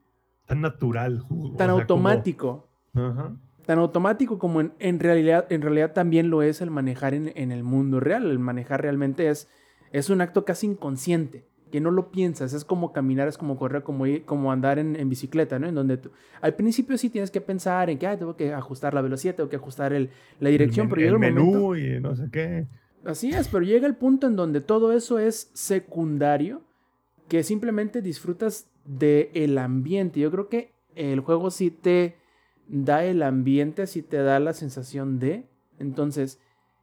Tan 0.46 0.62
natural. 0.62 1.26
Tan 1.58 1.70
automático. 1.70 2.68
Tan 2.94 3.80
automático 3.80 4.38
como 4.38 4.62
en, 4.62 5.00
realidad, 5.00 5.52
en 5.52 5.62
realidad 5.62 5.94
también 5.94 6.30
lo 6.30 6.44
es 6.44 6.62
el 6.62 6.70
manejar 6.70 7.14
en, 7.14 7.32
en, 7.36 7.52
el 7.52 7.64
mundo 7.64 8.00
real. 8.00 8.30
El 8.30 8.40
manejar 8.40 8.82
realmente 8.82 9.30
es, 9.30 9.50
es 9.92 10.10
un 10.10 10.22
acto 10.22 10.46
casi 10.46 10.68
inconsciente 10.68 11.48
que 11.72 11.82
no 11.82 11.92
lo 11.92 12.10
piensas, 12.10 12.54
es 12.54 12.64
como 12.64 12.94
caminar, 12.94 13.28
es 13.28 13.38
como 13.38 13.58
correr, 13.58 13.84
como, 13.84 14.06
ir, 14.06 14.24
como 14.24 14.52
andar 14.52 14.80
en, 14.80 15.10
bicicleta, 15.10 15.60
¿no? 15.60 15.68
En 15.68 15.76
donde 15.76 15.98
tú, 15.98 16.10
al 16.40 16.56
principio 16.56 16.98
sí 16.98 17.10
tienes 17.10 17.32
que 17.32 17.42
pensar 17.42 17.90
en 17.90 17.98
que, 17.98 18.08
ay, 18.08 18.16
tengo 18.16 18.38
que 18.38 18.54
ajustar 18.54 18.94
la 18.94 19.02
velocidad, 19.02 19.36
tengo 19.36 19.50
que 19.50 19.58
ajustar 19.58 19.92
el, 19.92 20.10
la 20.40 20.50
dirección, 20.50 20.88
pero 20.88 21.02
llega 21.02 21.14
el, 21.14 21.20
menú 21.20 21.76
y 21.76 22.00
no 22.00 22.16
sé 22.16 22.30
qué. 22.32 22.68
Así 23.06 23.30
es, 23.30 23.48
pero 23.48 23.64
llega 23.64 23.88
el 23.88 23.96
punto 23.96 24.28
en 24.28 24.36
donde 24.36 24.62
todo 24.62 24.92
eso 24.92 25.20
es 25.20 25.52
secundario, 25.54 26.64
que 27.28 27.44
simplemente 27.44 28.02
disfrutas 28.02 28.68
del 28.84 29.30
el 29.34 29.58
ambiente. 29.58 30.20
Yo 30.20 30.32
creo 30.32 30.50
que 30.50 30.74
el 30.96 31.20
juego 31.20 31.52
sí 31.52 31.72
te 31.72 32.18
da 32.68 33.04
el 33.06 33.22
ambiente, 33.22 33.88
sí 33.88 34.02
te 34.02 34.18
da 34.18 34.40
la 34.40 34.54
sensación 34.54 35.20
de, 35.20 35.46
entonces 35.80 36.40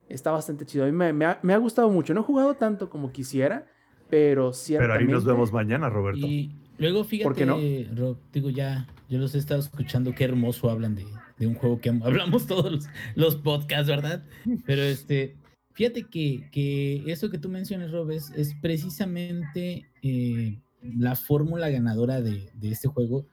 está 0.08 0.30
bastante 0.30 0.66
chido. 0.66 0.84
A 0.84 0.88
mí 0.88 0.92
me, 0.92 1.24
ha, 1.24 1.40
me 1.42 1.54
ha 1.54 1.58
gustado 1.58 1.90
mucho, 1.90 2.14
no 2.14 2.20
he 2.20 2.24
jugado 2.24 2.54
tanto 2.54 2.88
como 2.88 3.10
quisiera, 3.10 3.66
pero 4.08 4.52
ciertamente... 4.52 4.98
Pero 4.98 5.10
ahí 5.10 5.12
nos 5.12 5.24
vemos 5.24 5.52
mañana, 5.52 5.88
Roberto. 5.88 6.26
Y 6.26 6.54
luego 6.78 7.02
fíjate, 7.04 7.24
¿Por 7.24 7.34
qué 7.34 7.46
no? 7.46 7.56
Rob, 7.96 8.18
digo 8.32 8.50
ya, 8.50 8.86
yo 9.08 9.18
los 9.18 9.34
he 9.34 9.38
estado 9.38 9.60
escuchando, 9.60 10.14
qué 10.14 10.24
hermoso 10.24 10.70
hablan 10.70 10.94
de, 10.94 11.06
de 11.38 11.46
un 11.46 11.54
juego 11.54 11.80
que 11.80 11.88
hablamos 12.04 12.46
todos 12.46 12.70
los, 12.70 12.88
los, 13.14 13.36
podcasts, 13.36 13.88
¿verdad? 13.88 14.24
Pero 14.66 14.82
este, 14.82 15.36
fíjate 15.72 16.04
que, 16.04 16.48
que 16.50 17.02
eso 17.06 17.30
que 17.30 17.38
tú 17.38 17.48
mencionas, 17.48 17.90
Rob, 17.90 18.10
es, 18.10 18.30
es 18.36 18.54
precisamente 18.60 19.86
eh, 20.02 20.60
la 20.82 21.16
fórmula 21.16 21.68
ganadora 21.70 22.20
de, 22.20 22.50
de 22.54 22.70
este 22.70 22.88
juego, 22.88 23.26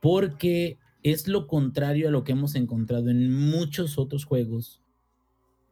porque 0.00 0.78
es 1.02 1.28
lo 1.28 1.46
contrario 1.46 2.08
a 2.08 2.10
lo 2.10 2.24
que 2.24 2.32
hemos 2.32 2.54
encontrado 2.54 3.10
en 3.10 3.32
muchos 3.32 3.98
otros 3.98 4.24
juegos 4.24 4.84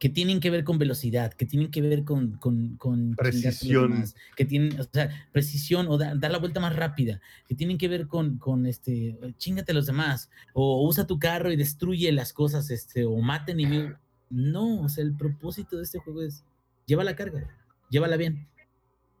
que 0.03 0.09
tienen 0.09 0.41
que 0.41 0.49
ver 0.49 0.65
con 0.65 0.77
velocidad, 0.77 1.33
que 1.33 1.45
tienen 1.45 1.71
que 1.71 1.81
ver 1.81 2.03
con, 2.03 2.33
con, 2.37 3.15
precisión, 3.15 4.03
que 4.35 4.43
tienen, 4.43 4.77
o 4.77 4.83
sea, 4.83 5.09
precisión 5.31 5.87
o 5.87 5.97
dar 5.97 6.29
la 6.29 6.39
vuelta 6.39 6.59
más 6.59 6.75
rápida, 6.75 7.21
que 7.47 7.55
tienen 7.55 7.77
que 7.77 7.87
ver 7.87 8.07
con, 8.07 8.37
con 8.37 8.65
este, 8.65 9.17
chingate 9.37 9.71
a 9.71 9.75
los 9.75 9.85
demás, 9.85 10.29
o 10.53 10.85
usa 10.85 11.07
tu 11.07 11.19
carro 11.19 11.53
y 11.53 11.55
destruye 11.55 12.11
las 12.11 12.33
cosas, 12.33 12.69
este, 12.69 13.05
o 13.05 13.17
mate 13.21 13.53
enemigos. 13.53 13.93
No, 14.33 14.81
o 14.81 14.89
sea, 14.89 15.03
el 15.03 15.15
propósito 15.15 15.77
de 15.77 15.83
este 15.83 15.99
juego 15.99 16.21
es 16.23 16.43
lleva 16.85 17.03
la 17.03 17.15
carga, 17.15 17.47
llévala 17.89 18.17
bien. 18.17 18.47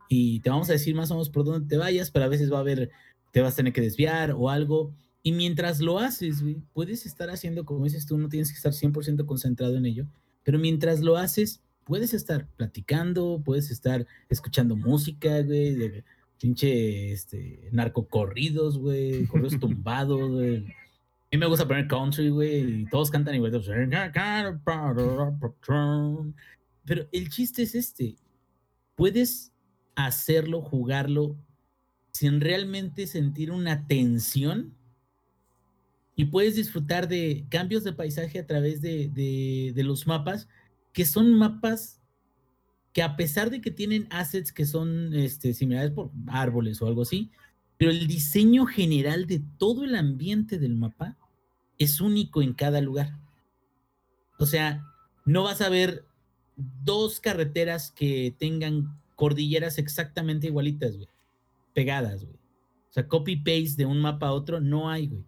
Y 0.09 0.41
te 0.41 0.49
vamos 0.49 0.69
a 0.69 0.73
decir 0.73 0.95
más 0.95 1.11
o 1.11 1.15
menos 1.15 1.29
por 1.29 1.45
dónde 1.45 1.67
te 1.67 1.77
vayas, 1.77 2.11
pero 2.11 2.25
a 2.25 2.29
veces 2.29 2.51
va 2.51 2.57
a 2.57 2.61
haber, 2.61 2.91
te 3.31 3.41
vas 3.41 3.53
a 3.53 3.57
tener 3.57 3.73
que 3.73 3.81
desviar 3.81 4.31
o 4.31 4.49
algo. 4.49 4.93
Y 5.21 5.31
mientras 5.31 5.79
lo 5.79 5.99
haces, 5.99 6.43
puedes 6.73 7.05
estar 7.05 7.29
haciendo, 7.29 7.63
como 7.65 7.85
dices 7.85 8.05
tú, 8.05 8.17
no 8.17 8.27
tienes 8.27 8.49
que 8.49 8.57
estar 8.57 8.73
100% 8.73 9.25
concentrado 9.25 9.77
en 9.77 9.85
ello 9.85 10.07
pero 10.43 10.59
mientras 10.59 11.01
lo 11.01 11.17
haces, 11.17 11.61
puedes 11.85 12.13
estar 12.13 12.47
platicando, 12.55 13.41
puedes 13.43 13.71
estar 13.71 14.05
escuchando 14.29 14.75
música, 14.75 15.41
güey, 15.41 15.73
de 15.73 16.03
pinche 16.39 17.11
este, 17.11 17.69
narcocorridos, 17.71 18.77
güey, 18.77 19.25
corridos 19.25 19.59
tumbados, 19.59 20.31
güey. 20.31 20.65
A 21.33 21.35
mí 21.35 21.39
me 21.39 21.47
gusta 21.47 21.67
poner 21.67 21.87
country, 21.87 22.29
güey, 22.29 22.81
y 22.81 22.85
todos 22.85 23.09
cantan 23.09 23.33
igual. 23.33 23.51
Pero 26.85 27.07
el 27.11 27.29
chiste 27.29 27.63
es 27.63 27.73
este. 27.73 28.17
Puedes 28.93 29.51
hacerlo, 29.95 30.61
jugarlo, 30.61 31.35
sin 32.11 32.39
realmente 32.39 33.07
sentir 33.07 33.49
una 33.49 33.87
tensión 33.87 34.75
y 36.15 36.25
puedes 36.25 36.55
disfrutar 36.55 37.07
de 37.07 37.47
cambios 37.49 37.83
de 37.83 37.93
paisaje 37.93 38.37
a 38.37 38.45
través 38.45 38.79
de, 38.79 39.73
los 39.77 40.05
mapas, 40.05 40.47
que 40.91 41.03
son 41.03 41.33
mapas 41.33 41.99
que 42.91 43.01
a 43.01 43.15
pesar 43.15 43.49
de 43.49 43.59
que 43.59 43.71
tienen 43.71 44.05
assets 44.11 44.53
que 44.53 44.67
son 44.67 45.15
este, 45.15 45.55
similares 45.55 45.93
por 45.93 46.11
árboles 46.27 46.79
o 46.79 46.85
algo 46.85 47.01
así, 47.01 47.31
pero 47.77 47.89
el 47.89 48.05
diseño 48.05 48.67
general 48.67 49.25
de 49.25 49.41
todo 49.57 49.83
el 49.83 49.95
ambiente 49.95 50.59
del 50.59 50.75
mapa 50.75 51.17
es 51.83 52.01
único 52.01 52.41
en 52.41 52.53
cada 52.53 52.81
lugar. 52.81 53.17
O 54.39 54.45
sea, 54.45 54.83
no 55.25 55.43
vas 55.43 55.61
a 55.61 55.69
ver 55.69 56.05
dos 56.55 57.19
carreteras 57.19 57.91
que 57.91 58.35
tengan 58.37 58.99
cordilleras 59.15 59.77
exactamente 59.77 60.47
igualitas, 60.47 60.95
güey. 60.95 61.09
Pegadas, 61.73 62.23
güey. 62.25 62.35
O 62.35 62.93
sea, 62.93 63.07
copy-paste 63.07 63.77
de 63.77 63.85
un 63.85 63.99
mapa 63.99 64.27
a 64.27 64.33
otro 64.33 64.59
no 64.59 64.89
hay, 64.89 65.07
güey 65.07 65.23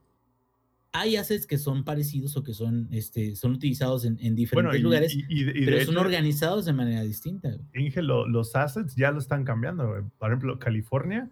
hay 0.95 1.17
assets 1.17 1.45
que 1.45 1.57
son 1.57 1.83
parecidos 1.83 2.37
o 2.37 2.43
que 2.43 2.53
son, 2.53 2.87
este, 2.91 3.35
son 3.35 3.51
utilizados 3.51 4.05
en, 4.05 4.35
diferentes 4.35 4.81
lugares, 4.81 5.17
pero 5.65 5.85
son 5.85 5.97
organizados 5.97 6.65
de 6.65 6.73
manera 6.73 7.01
distinta. 7.01 7.57
Inge, 7.73 8.01
los 8.01 8.55
assets 8.55 8.95
ya 8.95 9.11
lo 9.11 9.19
están 9.19 9.43
cambiando. 9.43 10.09
Por 10.17 10.29
ejemplo, 10.29 10.57
California, 10.57 11.29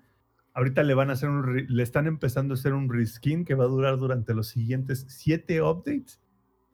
ahorita 0.54 0.84
le 0.84 0.94
van 0.94 1.10
a 1.10 1.14
hacer 1.14 1.30
un, 1.30 1.66
le 1.68 1.84
están 1.84 2.08
empezando 2.08 2.54
a 2.54 2.56
hacer 2.56 2.74
un 2.74 2.92
reskin 2.92 3.46
que 3.46 3.56
va 3.56 3.66
a 3.66 3.68
durar 3.68 3.98
durante 3.98 4.34
los 4.34 4.48
siguientes 4.48 5.06
siete 5.10 5.62
updates 5.62 6.22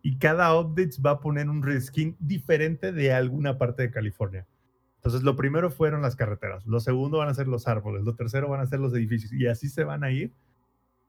y 0.02 0.18
cada 0.18 0.58
update 0.58 1.02
va 1.06 1.12
a 1.12 1.20
poner 1.20 1.50
un 1.50 1.64
reskin 1.64 2.16
diferente 2.20 2.92
de 2.92 3.14
alguna 3.14 3.58
parte 3.58 3.84
de 3.84 3.92
California. 3.92 4.48
Entonces, 4.96 5.24
lo 5.24 5.36
primero 5.36 5.72
fueron 5.72 6.02
las 6.02 6.16
carreteras, 6.16 6.66
lo 6.66 6.80
segundo 6.80 7.20
van 7.20 7.30
a 7.30 7.34
ser 7.34 7.48
los 7.48 7.68
árboles, 7.68 8.04
lo 8.04 8.16
tercero 8.16 8.50
van 8.50 8.60
a 8.60 8.66
ser 8.66 8.80
los 8.80 8.94
edificios 8.94 9.32
y 9.32 9.48
así 9.48 9.70
se 9.70 9.86
van 9.86 10.04
a 10.04 10.12
ir 10.12 10.34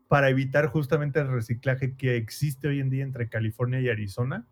para 0.06 0.28
evitar 0.28 0.66
justamente 0.66 1.20
el 1.20 1.28
reciclaje 1.28 1.96
que 1.96 2.16
existe 2.16 2.68
hoy 2.68 2.80
en 2.80 2.90
día 2.90 3.04
entre 3.04 3.28
California 3.28 3.80
y 3.80 3.88
Arizona, 3.88 4.46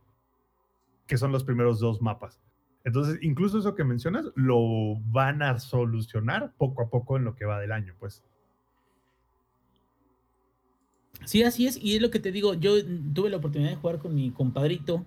que 1.07 1.19
son 1.19 1.33
los 1.33 1.45
primeros 1.45 1.81
dos 1.81 2.03
mapas. 2.03 2.41
Entonces, 2.85 3.19
incluso 3.23 3.59
eso 3.59 3.75
que 3.75 3.85
mencionas, 3.85 4.27
lo 4.35 4.97
van 5.07 5.43
a 5.43 5.59
solucionar 5.59 6.53
poco 6.57 6.83
a 6.83 6.91
poco 6.91 7.17
en 7.17 7.25
lo 7.25 7.35
que 7.35 7.45
va 7.45 7.61
del 7.61 7.73
año, 7.73 7.95
pues. 7.99 8.23
Sí, 11.25 11.43
así 11.43 11.67
es, 11.67 11.77
y 11.83 11.97
es 11.97 12.03
lo 12.03 12.11
que 12.11 12.21
te 12.21 12.33
digo, 12.33 12.55
yo 12.55 12.75
tuve 13.13 13.31
la 13.31 13.39
oportunidad 13.39 13.71
de 13.71 13.77
jugar 13.77 13.99
con 13.99 14.15
mi 14.15 14.31
compadrito, 14.31 15.05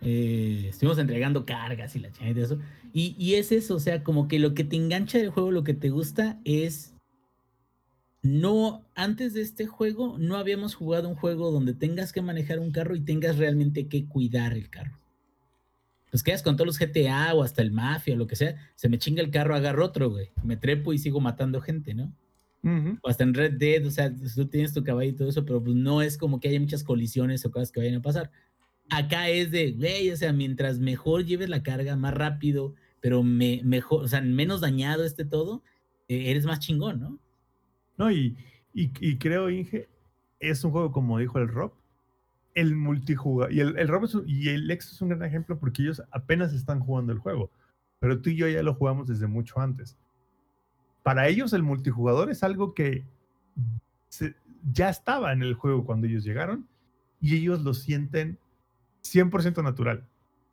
eh, 0.00 0.66
estuvimos 0.70 0.98
entregando 0.98 1.44
cargas 1.44 1.94
y 1.94 2.00
la 2.00 2.10
chingada 2.10 2.30
y 2.30 2.34
de 2.34 2.42
eso, 2.42 2.58
y, 2.92 3.14
y 3.18 3.34
es 3.34 3.52
eso, 3.52 3.76
o 3.76 3.80
sea, 3.80 4.02
como 4.02 4.28
que 4.28 4.38
lo 4.38 4.54
que 4.54 4.64
te 4.64 4.76
engancha 4.76 5.18
del 5.18 5.30
juego, 5.30 5.50
lo 5.50 5.62
que 5.62 5.74
te 5.74 5.90
gusta 5.90 6.40
es 6.44 6.94
no, 8.22 8.84
antes 8.94 9.32
de 9.32 9.40
este 9.40 9.66
juego, 9.66 10.18
no 10.18 10.36
habíamos 10.36 10.74
jugado 10.74 11.08
un 11.08 11.14
juego 11.14 11.50
donde 11.50 11.72
tengas 11.72 12.12
que 12.12 12.20
manejar 12.20 12.58
un 12.58 12.70
carro 12.70 12.94
y 12.94 13.00
tengas 13.00 13.38
realmente 13.38 13.88
que 13.88 14.06
cuidar 14.06 14.52
el 14.52 14.68
carro. 14.68 14.99
Pues 16.10 16.22
quedas 16.22 16.42
con 16.42 16.56
todos 16.56 16.66
los 16.66 16.78
GTA 16.78 17.34
o 17.34 17.42
hasta 17.42 17.62
el 17.62 17.70
Mafia 17.70 18.14
o 18.14 18.16
lo 18.16 18.26
que 18.26 18.36
sea, 18.36 18.56
se 18.74 18.88
me 18.88 18.98
chinga 18.98 19.22
el 19.22 19.30
carro, 19.30 19.54
agarro 19.54 19.84
otro, 19.84 20.10
güey. 20.10 20.30
Me 20.42 20.56
trepo 20.56 20.92
y 20.92 20.98
sigo 20.98 21.20
matando 21.20 21.60
gente, 21.60 21.94
¿no? 21.94 22.12
O 23.02 23.08
hasta 23.08 23.24
en 23.24 23.32
Red 23.32 23.54
Dead, 23.54 23.86
o 23.86 23.90
sea, 23.90 24.14
tú 24.14 24.46
tienes 24.46 24.74
tu 24.74 24.84
caballo 24.84 25.10
y 25.10 25.14
todo 25.14 25.28
eso, 25.28 25.46
pero 25.46 25.62
pues 25.62 25.74
no 25.76 26.02
es 26.02 26.18
como 26.18 26.40
que 26.40 26.48
haya 26.48 26.60
muchas 26.60 26.84
colisiones 26.84 27.44
o 27.46 27.50
cosas 27.50 27.72
que 27.72 27.80
vayan 27.80 27.96
a 27.96 28.02
pasar. 28.02 28.30
Acá 28.90 29.28
es 29.28 29.50
de, 29.50 29.72
güey, 29.72 30.10
o 30.10 30.16
sea, 30.16 30.32
mientras 30.32 30.78
mejor 30.78 31.24
lleves 31.24 31.48
la 31.48 31.62
carga, 31.62 31.96
más 31.96 32.12
rápido, 32.12 32.74
pero 33.00 33.22
me, 33.22 33.62
mejor, 33.64 34.04
o 34.04 34.08
sea, 34.08 34.20
menos 34.20 34.60
dañado 34.60 35.04
este 35.04 35.24
todo, 35.24 35.62
eh, 36.08 36.30
eres 36.30 36.44
más 36.44 36.58
chingón, 36.60 37.00
¿no? 37.00 37.18
No, 37.96 38.10
y, 38.10 38.36
y, 38.74 39.16
creo, 39.18 39.50
Inge, 39.50 39.88
es 40.38 40.64
un 40.64 40.72
juego, 40.72 40.92
como 40.92 41.18
dijo 41.18 41.38
el 41.38 41.48
Rob, 41.48 41.72
el 42.60 42.76
multijugador. 42.76 43.52
Y 43.52 43.60
el, 43.60 43.78
el 43.78 43.88
Rob 43.88 44.04
es 44.04 44.14
un- 44.14 44.28
y 44.28 44.48
el 44.48 44.66
Lex 44.66 44.92
es 44.92 45.00
un 45.02 45.08
gran 45.10 45.24
ejemplo 45.24 45.58
porque 45.58 45.82
ellos 45.82 46.02
apenas 46.10 46.52
están 46.52 46.80
jugando 46.80 47.12
el 47.12 47.18
juego. 47.18 47.50
Pero 47.98 48.20
tú 48.20 48.30
y 48.30 48.36
yo 48.36 48.48
ya 48.48 48.62
lo 48.62 48.74
jugamos 48.74 49.08
desde 49.08 49.26
mucho 49.26 49.60
antes. 49.60 49.96
Para 51.02 51.28
ellos 51.28 51.52
el 51.52 51.62
multijugador 51.62 52.30
es 52.30 52.42
algo 52.42 52.74
que 52.74 53.04
ya 54.72 54.90
estaba 54.90 55.32
en 55.32 55.42
el 55.42 55.54
juego 55.54 55.84
cuando 55.84 56.06
ellos 56.06 56.24
llegaron 56.24 56.66
y 57.20 57.36
ellos 57.36 57.62
lo 57.62 57.74
sienten 57.74 58.38
100% 59.02 59.62
natural. 59.62 60.06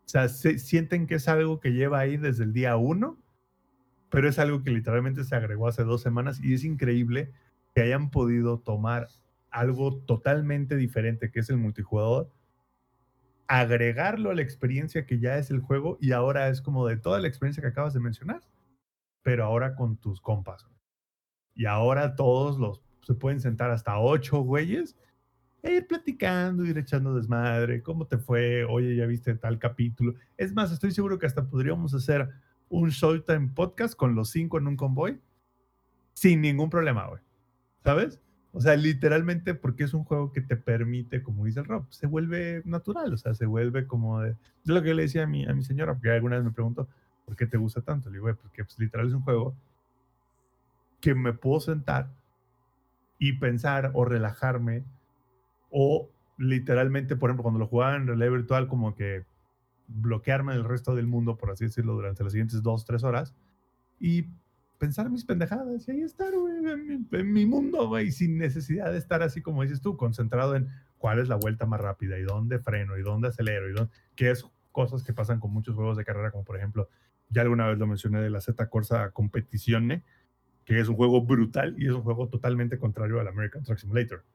O 0.05 0.09
sea, 0.09 0.29
se, 0.29 0.57
sienten 0.59 1.05
que 1.07 1.15
es 1.15 1.27
algo 1.27 1.59
que 1.59 1.73
lleva 1.73 1.99
ahí 1.99 2.17
desde 2.17 2.43
el 2.45 2.53
día 2.53 2.77
uno, 2.77 3.17
pero 4.09 4.29
es 4.29 4.39
algo 4.39 4.63
que 4.63 4.71
literalmente 4.71 5.23
se 5.23 5.35
agregó 5.35 5.67
hace 5.67 5.83
dos 5.83 6.01
semanas 6.01 6.39
y 6.41 6.53
es 6.53 6.63
increíble 6.63 7.31
que 7.75 7.81
hayan 7.81 8.09
podido 8.09 8.59
tomar 8.59 9.09
algo 9.49 9.99
totalmente 10.01 10.75
diferente 10.75 11.31
que 11.31 11.39
es 11.39 11.49
el 11.49 11.57
multijugador, 11.57 12.31
agregarlo 13.47 14.29
a 14.29 14.35
la 14.35 14.41
experiencia 14.41 15.05
que 15.05 15.19
ya 15.19 15.37
es 15.37 15.49
el 15.51 15.61
juego 15.61 15.97
y 16.01 16.11
ahora 16.11 16.49
es 16.49 16.61
como 16.61 16.85
de 16.85 16.97
toda 16.97 17.19
la 17.19 17.27
experiencia 17.27 17.61
que 17.61 17.69
acabas 17.69 17.93
de 17.93 17.99
mencionar, 17.99 18.41
pero 19.23 19.45
ahora 19.45 19.75
con 19.75 19.97
tus 19.97 20.21
compas. 20.21 20.67
Y 21.55 21.65
ahora 21.65 22.15
todos 22.15 22.59
los 22.59 22.81
se 23.01 23.13
pueden 23.13 23.39
sentar 23.39 23.71
hasta 23.71 23.99
ocho 23.99 24.41
güeyes 24.41 24.97
e 25.63 25.75
ir 25.75 25.87
platicando, 25.87 26.65
ir 26.65 26.77
echando 26.77 27.15
desmadre, 27.15 27.81
cómo 27.81 28.05
te 28.05 28.17
fue, 28.17 28.65
oye, 28.65 28.95
ya 28.95 29.05
viste 29.05 29.33
tal 29.35 29.57
capítulo. 29.57 30.13
Es 30.35 30.53
más, 30.53 30.71
estoy 30.71 30.91
seguro 30.91 31.17
que 31.17 31.25
hasta 31.25 31.47
podríamos 31.47 31.93
hacer 31.93 32.29
un 32.69 32.89
Showtime 32.89 33.49
podcast 33.55 33.95
con 33.95 34.13
los 34.13 34.29
cinco 34.29 34.57
en 34.57 34.67
un 34.67 34.75
convoy 34.75 35.21
sin 36.13 36.41
ningún 36.41 36.69
problema, 36.69 37.07
güey. 37.07 37.21
¿Sabes? 37.83 38.21
O 38.57 38.59
sea, 38.59 38.75
literalmente 38.75 39.53
porque 39.53 39.83
es 39.83 39.93
un 39.93 40.03
juego 40.03 40.31
que 40.31 40.41
te 40.41 40.57
permite, 40.57 41.21
como 41.21 41.45
dice 41.45 41.59
el 41.59 41.67
Rob, 41.67 41.85
se 41.91 42.07
vuelve 42.07 42.63
natural, 42.65 43.13
o 43.13 43.17
sea, 43.17 43.35
se 43.35 43.45
vuelve 43.45 43.85
como 43.85 44.19
de... 44.21 44.35
Lo 44.65 44.81
que 44.81 44.95
le 44.95 45.03
decía 45.03 45.25
a 45.25 45.27
mi, 45.27 45.45
a 45.45 45.53
mi 45.53 45.61
señora, 45.63 45.93
porque 45.93 46.09
alguna 46.09 46.37
vez 46.37 46.45
me 46.45 46.49
preguntó, 46.49 46.87
¿por 47.23 47.35
qué 47.35 47.45
te 47.45 47.57
gusta 47.57 47.81
tanto? 47.81 48.09
Le 48.09 48.15
digo, 48.15 48.23
"Güey, 48.23 48.33
porque 48.33 48.63
pues, 48.63 48.79
literal 48.79 49.05
es 49.09 49.13
un 49.13 49.21
juego 49.21 49.53
que 50.99 51.13
me 51.13 51.33
puedo 51.33 51.59
sentar 51.59 52.09
y 53.19 53.33
pensar 53.33 53.91
o 53.93 54.05
relajarme 54.05 54.85
o 55.69 56.09
literalmente, 56.39 57.15
por 57.15 57.29
ejemplo, 57.29 57.43
cuando 57.43 57.59
lo 57.59 57.67
jugaba 57.67 57.95
en 57.95 58.07
realidad 58.07 58.31
virtual, 58.31 58.67
como 58.67 58.95
que 58.95 59.23
bloquearme 59.87 60.53
del 60.53 60.63
resto 60.63 60.95
del 60.95 61.05
mundo, 61.05 61.37
por 61.37 61.51
así 61.51 61.65
decirlo, 61.65 61.93
durante 61.93 62.23
las 62.23 62.33
siguientes 62.33 62.63
dos, 62.63 62.85
tres 62.85 63.03
horas 63.03 63.35
y 63.99 64.25
pensar 64.77 65.09
mis 65.09 65.25
pendejadas 65.25 65.87
y 65.87 65.91
ahí 65.91 66.01
estar, 66.01 66.33
güey, 66.33 66.57
en 66.57 66.87
mi, 66.87 67.07
en 67.11 67.33
mi 67.33 67.45
mundo, 67.45 67.87
güey, 67.87 68.11
sin 68.11 68.37
necesidad 68.37 68.91
de 68.91 68.97
estar 68.97 69.23
así 69.23 69.41
como 69.41 69.63
dices 69.63 69.81
tú, 69.81 69.97
concentrado 69.97 70.55
en 70.55 70.69
cuál 70.97 71.19
es 71.19 71.27
la 71.27 71.35
vuelta 71.35 71.65
más 71.65 71.79
rápida 71.79 72.17
y 72.17 72.23
dónde 72.23 72.59
freno 72.59 72.97
y 72.97 73.01
dónde 73.01 73.29
acelero 73.29 73.69
y 73.69 73.73
dónde, 73.73 73.91
que 74.15 74.31
es 74.31 74.45
cosas 74.71 75.03
que 75.03 75.13
pasan 75.13 75.39
con 75.39 75.51
muchos 75.51 75.75
juegos 75.75 75.97
de 75.97 76.05
carrera, 76.05 76.31
como 76.31 76.43
por 76.43 76.57
ejemplo, 76.57 76.89
ya 77.29 77.41
alguna 77.41 77.67
vez 77.67 77.77
lo 77.77 77.87
mencioné 77.87 78.21
de 78.21 78.29
la 78.29 78.41
Z 78.41 78.69
Corsa 78.69 79.11
Competizione, 79.11 80.03
que 80.65 80.79
es 80.79 80.87
un 80.87 80.95
juego 80.95 81.21
brutal 81.21 81.75
y 81.77 81.87
es 81.87 81.93
un 81.93 82.03
juego 82.03 82.29
totalmente 82.29 82.77
contrario 82.77 83.19
al 83.19 83.27
American 83.27 83.63
Truck 83.63 83.79
Simulator. 83.79 84.25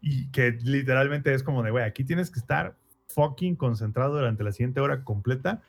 Y 0.00 0.30
que 0.30 0.52
literalmente 0.62 1.32
es 1.32 1.42
como 1.42 1.62
de, 1.62 1.70
güey, 1.70 1.84
aquí 1.84 2.04
tienes 2.04 2.30
que 2.30 2.38
estar 2.38 2.76
fucking 3.08 3.56
concentrado 3.56 4.14
durante 4.16 4.44
la 4.44 4.52
siguiente 4.52 4.80
hora 4.80 5.04
completa 5.04 5.62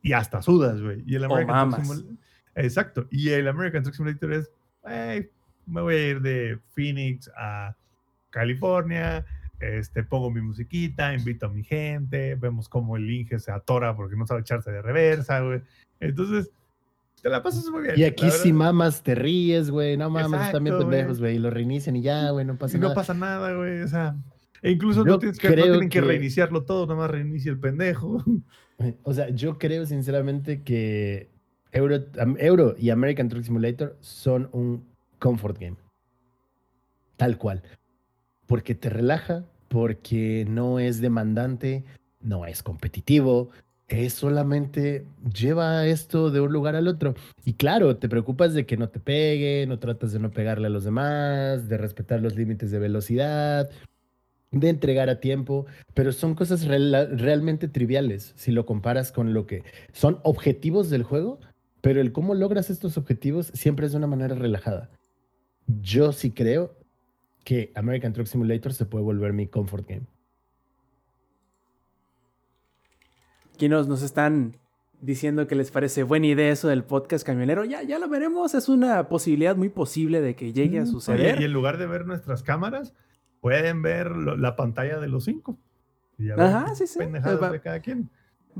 y 0.00 0.12
hasta 0.12 0.42
sudas, 0.42 0.80
güey. 0.80 1.02
Y 1.06 1.16
el 1.16 1.24
American 1.24 1.70
Truck 1.70 1.80
mamas. 1.80 1.98
Simulator. 1.98 2.25
Exacto. 2.56 3.06
Y 3.10 3.28
el 3.30 3.46
American 3.48 3.82
Truck 3.84 3.94
Simulator 3.94 4.32
es, 4.32 4.50
"Ey, 4.84 5.28
me 5.66 5.80
voy 5.80 5.94
a 5.94 6.08
ir 6.08 6.20
de 6.20 6.58
Phoenix 6.74 7.30
a 7.36 7.76
California, 8.30 9.24
este, 9.60 10.02
pongo 10.02 10.30
mi 10.30 10.40
musiquita, 10.40 11.14
invito 11.14 11.46
a 11.46 11.48
mi 11.48 11.62
gente, 11.64 12.34
vemos 12.34 12.68
cómo 12.68 12.96
el 12.96 13.10
Inge 13.10 13.38
se 13.38 13.50
atora 13.52 13.96
porque 13.96 14.16
no 14.16 14.26
sabe 14.26 14.40
echarse 14.40 14.70
de 14.70 14.82
reversa, 14.82 15.40
güey. 15.40 15.62
Entonces, 16.00 16.50
te 17.22 17.30
la 17.30 17.42
pasas 17.42 17.66
muy 17.70 17.82
bien. 17.82 17.94
Y 17.96 18.04
aquí 18.04 18.30
si 18.30 18.52
mamas, 18.52 19.02
te 19.02 19.14
ríes, 19.14 19.70
güey. 19.70 19.96
No 19.96 20.10
mames, 20.10 20.32
Exacto, 20.40 20.78
pendejos, 20.78 21.18
güey. 21.20 21.36
Y 21.36 21.38
lo 21.38 21.50
reinician 21.50 21.96
y 21.96 22.02
ya, 22.02 22.30
güey, 22.30 22.44
no 22.44 22.56
pasa 22.56 22.76
Y 22.76 22.80
no 22.80 22.88
nada. 22.88 22.94
pasa 22.94 23.14
nada, 23.14 23.54
güey. 23.54 23.80
O 23.80 23.88
sea, 23.88 24.14
e 24.62 24.70
incluso 24.72 25.04
no, 25.04 25.18
tienes 25.18 25.38
que, 25.38 25.48
no 25.48 25.54
creo 25.54 25.64
tienen 25.64 25.88
que 25.88 26.00
que- 26.00 26.06
reiniciarlo 26.06 26.64
todo, 26.64 26.86
nada 26.86 26.98
más 27.00 27.10
reinicia 27.10 27.50
el 27.50 27.58
pendejo. 27.58 28.22
O 29.04 29.14
sea, 29.14 29.30
yo 29.30 29.56
creo 29.56 29.86
sinceramente 29.86 30.62
que 30.62 31.30
Euro, 31.72 32.04
Euro 32.38 32.74
y 32.78 32.90
American 32.90 33.28
Truck 33.28 33.44
Simulator 33.44 33.96
son 34.00 34.48
un 34.52 34.84
comfort 35.18 35.58
game. 35.58 35.76
Tal 37.16 37.38
cual. 37.38 37.62
Porque 38.46 38.74
te 38.74 38.90
relaja, 38.90 39.44
porque 39.68 40.46
no 40.48 40.78
es 40.78 41.00
demandante, 41.00 41.84
no 42.20 42.46
es 42.46 42.62
competitivo, 42.62 43.50
es 43.88 44.14
solamente 44.14 45.04
lleva 45.32 45.86
esto 45.86 46.30
de 46.30 46.40
un 46.40 46.52
lugar 46.52 46.76
al 46.76 46.88
otro. 46.88 47.14
Y 47.44 47.54
claro, 47.54 47.96
te 47.96 48.08
preocupas 48.08 48.54
de 48.54 48.66
que 48.66 48.76
no 48.76 48.88
te 48.88 49.00
pegue, 49.00 49.66
no 49.66 49.78
tratas 49.78 50.12
de 50.12 50.18
no 50.18 50.30
pegarle 50.30 50.66
a 50.66 50.70
los 50.70 50.84
demás, 50.84 51.68
de 51.68 51.78
respetar 51.78 52.20
los 52.20 52.36
límites 52.36 52.70
de 52.70 52.78
velocidad, 52.78 53.70
de 54.50 54.68
entregar 54.68 55.08
a 55.08 55.20
tiempo, 55.20 55.66
pero 55.94 56.12
son 56.12 56.34
cosas 56.34 56.66
realmente 56.66 57.68
triviales 57.68 58.32
si 58.36 58.52
lo 58.52 58.66
comparas 58.66 59.12
con 59.12 59.34
lo 59.34 59.46
que 59.46 59.62
son 59.92 60.18
objetivos 60.22 60.90
del 60.90 61.02
juego, 61.02 61.40
pero 61.86 62.00
el 62.00 62.10
cómo 62.10 62.34
logras 62.34 62.68
estos 62.68 62.98
objetivos 62.98 63.46
siempre 63.54 63.86
es 63.86 63.92
de 63.92 63.98
una 63.98 64.08
manera 64.08 64.34
relajada. 64.34 64.90
Yo 65.68 66.10
sí 66.12 66.32
creo 66.32 66.74
que 67.44 67.70
American 67.76 68.12
Truck 68.12 68.26
Simulator 68.26 68.72
se 68.72 68.86
puede 68.86 69.04
volver 69.04 69.32
mi 69.32 69.46
comfort 69.46 69.88
game. 69.88 70.06
Aquí 73.54 73.68
nos, 73.68 73.86
nos 73.86 74.02
están 74.02 74.56
diciendo 75.00 75.46
que 75.46 75.54
les 75.54 75.70
parece 75.70 76.02
buena 76.02 76.26
idea 76.26 76.50
eso 76.52 76.66
del 76.68 76.82
podcast 76.82 77.24
camionero. 77.24 77.64
Ya, 77.64 77.82
ya 77.84 77.98
lo 78.00 78.08
veremos. 78.08 78.54
Es 78.54 78.68
una 78.68 79.08
posibilidad 79.08 79.54
muy 79.56 79.68
posible 79.68 80.20
de 80.20 80.34
que 80.34 80.52
llegue 80.52 80.80
a 80.80 80.82
Mm, 80.82 80.86
suceder. 80.88 81.34
oye, 81.36 81.42
y 81.42 81.44
en 81.44 81.52
lugar 81.52 81.78
de 81.78 81.86
ver 81.86 82.04
nuestras 82.06 82.42
cámaras, 82.42 82.94
pueden 83.40 83.82
ver 83.82 84.10
lo- 84.10 84.36
la 84.36 84.56
pantalla 84.56 84.98
de 84.98 85.06
los 85.08 85.24
cinco. 85.24 85.56
Y 86.18 86.26
ya 86.26 86.34
Ajá, 86.34 86.74
sí, 86.74 86.86
sí. 86.86 86.98
pendejadas 86.98 87.40
Va- 87.40 87.50
de 87.50 87.60
cada 87.60 87.80
quien. 87.80 88.10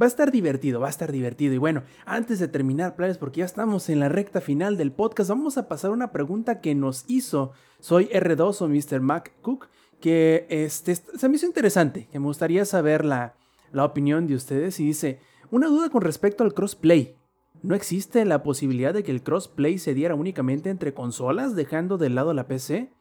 Va 0.01 0.05
a 0.05 0.09
estar 0.09 0.31
divertido, 0.31 0.81
va 0.81 0.89
a 0.89 0.90
estar 0.90 1.10
divertido. 1.10 1.55
Y 1.55 1.59
bueno, 1.59 1.82
antes 2.05 2.39
de 2.39 2.48
terminar, 2.48 2.97
planes, 2.97 3.16
porque 3.16 3.39
ya 3.40 3.47
estamos 3.47 3.89
en 3.89 4.01
la 4.01 4.10
recta 4.10 4.43
final 4.43 4.77
del 4.77 4.93
podcast, 4.93 5.31
vamos 5.31 5.56
a 5.56 5.68
pasar 5.68 5.90
una 5.90 6.12
pregunta 6.12 6.60
que 6.60 6.74
nos 6.74 7.05
hizo 7.09 7.52
Soy 7.81 8.06
R2 8.09 8.60
o 8.60 8.68
Mr. 8.68 9.01
Mac 9.01 9.32
Cook, 9.40 9.68
que 10.01 10.47
este, 10.51 10.94
se 10.97 11.28
me 11.28 11.36
hizo 11.36 11.47
interesante, 11.47 12.09
que 12.12 12.18
me 12.18 12.27
gustaría 12.27 12.66
saber 12.66 13.06
la, 13.06 13.36
la 13.73 13.85
opinión 13.85 14.27
de 14.27 14.35
ustedes. 14.35 14.78
Y 14.81 14.85
dice, 14.85 15.18
una 15.51 15.68
duda 15.68 15.89
con 15.89 16.02
respecto 16.02 16.44
al 16.44 16.52
crossplay. 16.52 17.16
¿No 17.62 17.74
existe 17.74 18.24
la 18.27 18.43
posibilidad 18.43 18.93
de 18.93 19.02
que 19.02 19.12
el 19.12 19.23
crossplay 19.23 19.78
se 19.78 19.94
diera 19.94 20.14
únicamente 20.14 20.68
entre 20.68 20.93
consolas, 20.93 21.56
dejando 21.56 21.97
de 21.97 22.10
lado 22.10 22.35
la 22.35 22.47
PC? 22.47 22.93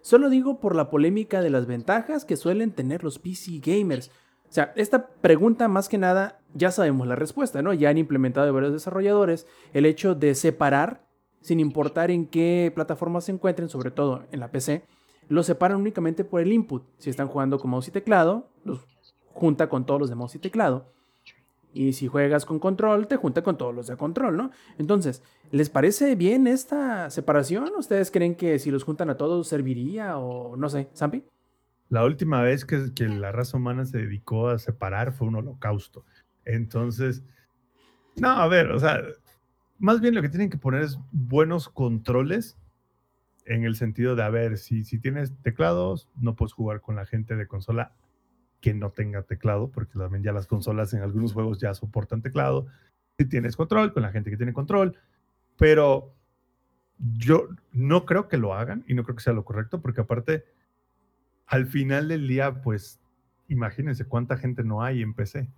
Solo 0.00 0.30
digo 0.30 0.60
por 0.60 0.76
la 0.76 0.90
polémica 0.90 1.40
de 1.40 1.50
las 1.50 1.66
ventajas 1.66 2.24
que 2.24 2.36
suelen 2.36 2.70
tener 2.70 3.02
los 3.02 3.18
PC 3.18 3.58
gamers. 3.58 4.12
O 4.48 4.52
sea, 4.56 4.72
esta 4.76 5.08
pregunta 5.08 5.68
más 5.68 5.88
que 5.88 5.98
nada 5.98 6.40
ya 6.54 6.70
sabemos 6.70 7.06
la 7.06 7.16
respuesta, 7.16 7.62
¿no? 7.62 7.72
Ya 7.72 7.90
han 7.90 7.98
implementado 7.98 8.52
varios 8.52 8.72
desarrolladores 8.72 9.46
el 9.72 9.86
hecho 9.86 10.14
de 10.14 10.34
separar, 10.34 11.04
sin 11.40 11.60
importar 11.60 12.10
en 12.10 12.26
qué 12.26 12.72
plataforma 12.74 13.20
se 13.20 13.32
encuentren, 13.32 13.68
sobre 13.68 13.90
todo 13.90 14.24
en 14.32 14.40
la 14.40 14.50
PC, 14.50 14.84
los 15.28 15.46
separan 15.46 15.78
únicamente 15.78 16.24
por 16.24 16.40
el 16.40 16.52
input. 16.52 16.84
Si 16.98 17.10
están 17.10 17.28
jugando 17.28 17.58
con 17.58 17.70
mouse 17.70 17.88
y 17.88 17.90
teclado, 17.90 18.48
los 18.64 18.80
junta 19.32 19.68
con 19.68 19.84
todos 19.84 20.00
los 20.00 20.08
de 20.08 20.14
mouse 20.14 20.36
y 20.36 20.38
teclado. 20.38 20.92
Y 21.72 21.92
si 21.92 22.06
juegas 22.06 22.46
con 22.46 22.58
control, 22.58 23.06
te 23.06 23.16
junta 23.16 23.42
con 23.42 23.58
todos 23.58 23.74
los 23.74 23.86
de 23.86 23.96
control, 23.98 24.36
¿no? 24.36 24.50
Entonces, 24.78 25.22
¿les 25.50 25.68
parece 25.68 26.14
bien 26.14 26.46
esta 26.46 27.10
separación? 27.10 27.70
¿Ustedes 27.76 28.10
creen 28.10 28.34
que 28.34 28.58
si 28.58 28.70
los 28.70 28.82
juntan 28.82 29.10
a 29.10 29.18
todos 29.18 29.46
serviría 29.46 30.16
o 30.16 30.56
no 30.56 30.70
sé, 30.70 30.88
Zampi? 30.96 31.22
La 31.88 32.04
última 32.04 32.42
vez 32.42 32.64
que, 32.64 32.92
que 32.94 33.08
la 33.08 33.32
raza 33.32 33.56
humana 33.56 33.84
se 33.84 33.98
dedicó 33.98 34.48
a 34.48 34.58
separar 34.58 35.12
fue 35.12 35.28
un 35.28 35.36
holocausto. 35.36 36.04
Entonces, 36.44 37.24
no, 38.16 38.30
a 38.30 38.48
ver, 38.48 38.70
o 38.70 38.78
sea, 38.78 39.00
más 39.78 40.00
bien 40.00 40.14
lo 40.14 40.22
que 40.22 40.28
tienen 40.28 40.50
que 40.50 40.58
poner 40.58 40.82
es 40.82 40.98
buenos 41.12 41.68
controles 41.68 42.56
en 43.44 43.64
el 43.64 43.76
sentido 43.76 44.16
de, 44.16 44.22
a 44.22 44.30
ver, 44.30 44.58
si, 44.58 44.84
si 44.84 44.98
tienes 44.98 45.36
teclados, 45.42 46.08
no 46.16 46.34
puedes 46.34 46.52
jugar 46.52 46.80
con 46.80 46.96
la 46.96 47.06
gente 47.06 47.36
de 47.36 47.46
consola 47.46 47.94
que 48.60 48.74
no 48.74 48.90
tenga 48.90 49.22
teclado, 49.22 49.70
porque 49.70 49.98
también 49.98 50.24
ya 50.24 50.32
las 50.32 50.46
consolas 50.46 50.92
en 50.94 51.02
algunos 51.02 51.32
juegos 51.32 51.60
ya 51.60 51.72
soportan 51.74 52.22
teclado. 52.22 52.66
Si 53.18 53.26
tienes 53.26 53.56
control, 53.56 53.92
con 53.92 54.02
la 54.02 54.10
gente 54.10 54.30
que 54.30 54.36
tiene 54.36 54.52
control, 54.52 54.96
pero 55.56 56.14
yo 56.98 57.48
no 57.72 58.04
creo 58.04 58.28
que 58.28 58.38
lo 58.38 58.54
hagan 58.54 58.84
y 58.88 58.94
no 58.94 59.04
creo 59.04 59.16
que 59.16 59.22
sea 59.22 59.32
lo 59.32 59.44
correcto, 59.44 59.80
porque 59.80 60.00
aparte, 60.00 60.44
al 61.46 61.66
final 61.66 62.08
del 62.08 62.26
día, 62.28 62.62
pues, 62.62 63.00
imagínense 63.48 64.04
cuánta 64.04 64.36
gente 64.36 64.64
no 64.64 64.82
hay 64.82 65.02
en 65.02 65.14
PC. 65.14 65.48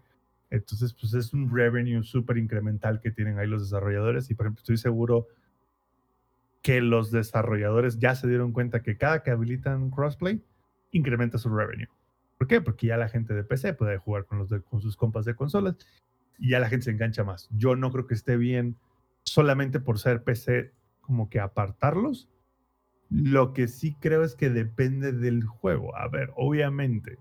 Entonces, 0.50 0.94
pues 0.94 1.14
es 1.14 1.32
un 1.32 1.54
revenue 1.54 2.02
súper 2.02 2.38
incremental 2.38 3.00
que 3.00 3.10
tienen 3.10 3.38
ahí 3.38 3.46
los 3.46 3.62
desarrolladores 3.62 4.30
y, 4.30 4.34
por 4.34 4.46
ejemplo, 4.46 4.60
estoy 4.60 4.78
seguro 4.78 5.26
que 6.62 6.80
los 6.80 7.10
desarrolladores 7.10 7.98
ya 7.98 8.14
se 8.14 8.28
dieron 8.28 8.52
cuenta 8.52 8.82
que 8.82 8.96
cada 8.96 9.22
que 9.22 9.30
habilitan 9.30 9.90
crossplay, 9.90 10.42
incrementa 10.90 11.38
su 11.38 11.48
revenue. 11.48 11.88
¿Por 12.36 12.46
qué? 12.46 12.60
Porque 12.60 12.86
ya 12.86 12.96
la 12.96 13.08
gente 13.08 13.34
de 13.34 13.44
PC 13.44 13.74
puede 13.74 13.98
jugar 13.98 14.24
con, 14.24 14.38
los 14.38 14.50
con 14.70 14.80
sus 14.80 14.96
compas 14.96 15.24
de 15.24 15.34
consolas 15.34 15.76
y 16.38 16.50
ya 16.50 16.60
la 16.60 16.68
gente 16.68 16.84
se 16.84 16.90
engancha 16.90 17.24
más. 17.24 17.48
Yo 17.50 17.76
no 17.76 17.90
creo 17.90 18.06
que 18.06 18.14
esté 18.14 18.36
bien 18.36 18.76
solamente 19.24 19.80
por 19.80 19.98
ser 19.98 20.22
PC 20.22 20.72
como 21.00 21.28
que 21.28 21.40
apartarlos. 21.40 22.28
Lo 23.10 23.52
que 23.54 23.68
sí 23.68 23.96
creo 24.00 24.22
es 24.22 24.34
que 24.34 24.50
depende 24.50 25.12
del 25.12 25.44
juego. 25.44 25.96
A 25.96 26.08
ver, 26.08 26.30
obviamente, 26.36 27.18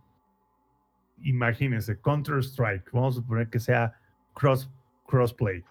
imagínense, 1.24 2.00
Counter-Strike, 2.00 2.92
vamos 2.92 3.16
a 3.18 3.22
suponer 3.22 3.50
que 3.50 3.60
sea 3.60 3.94
cross, 4.34 4.70
crossplay. 5.06 5.64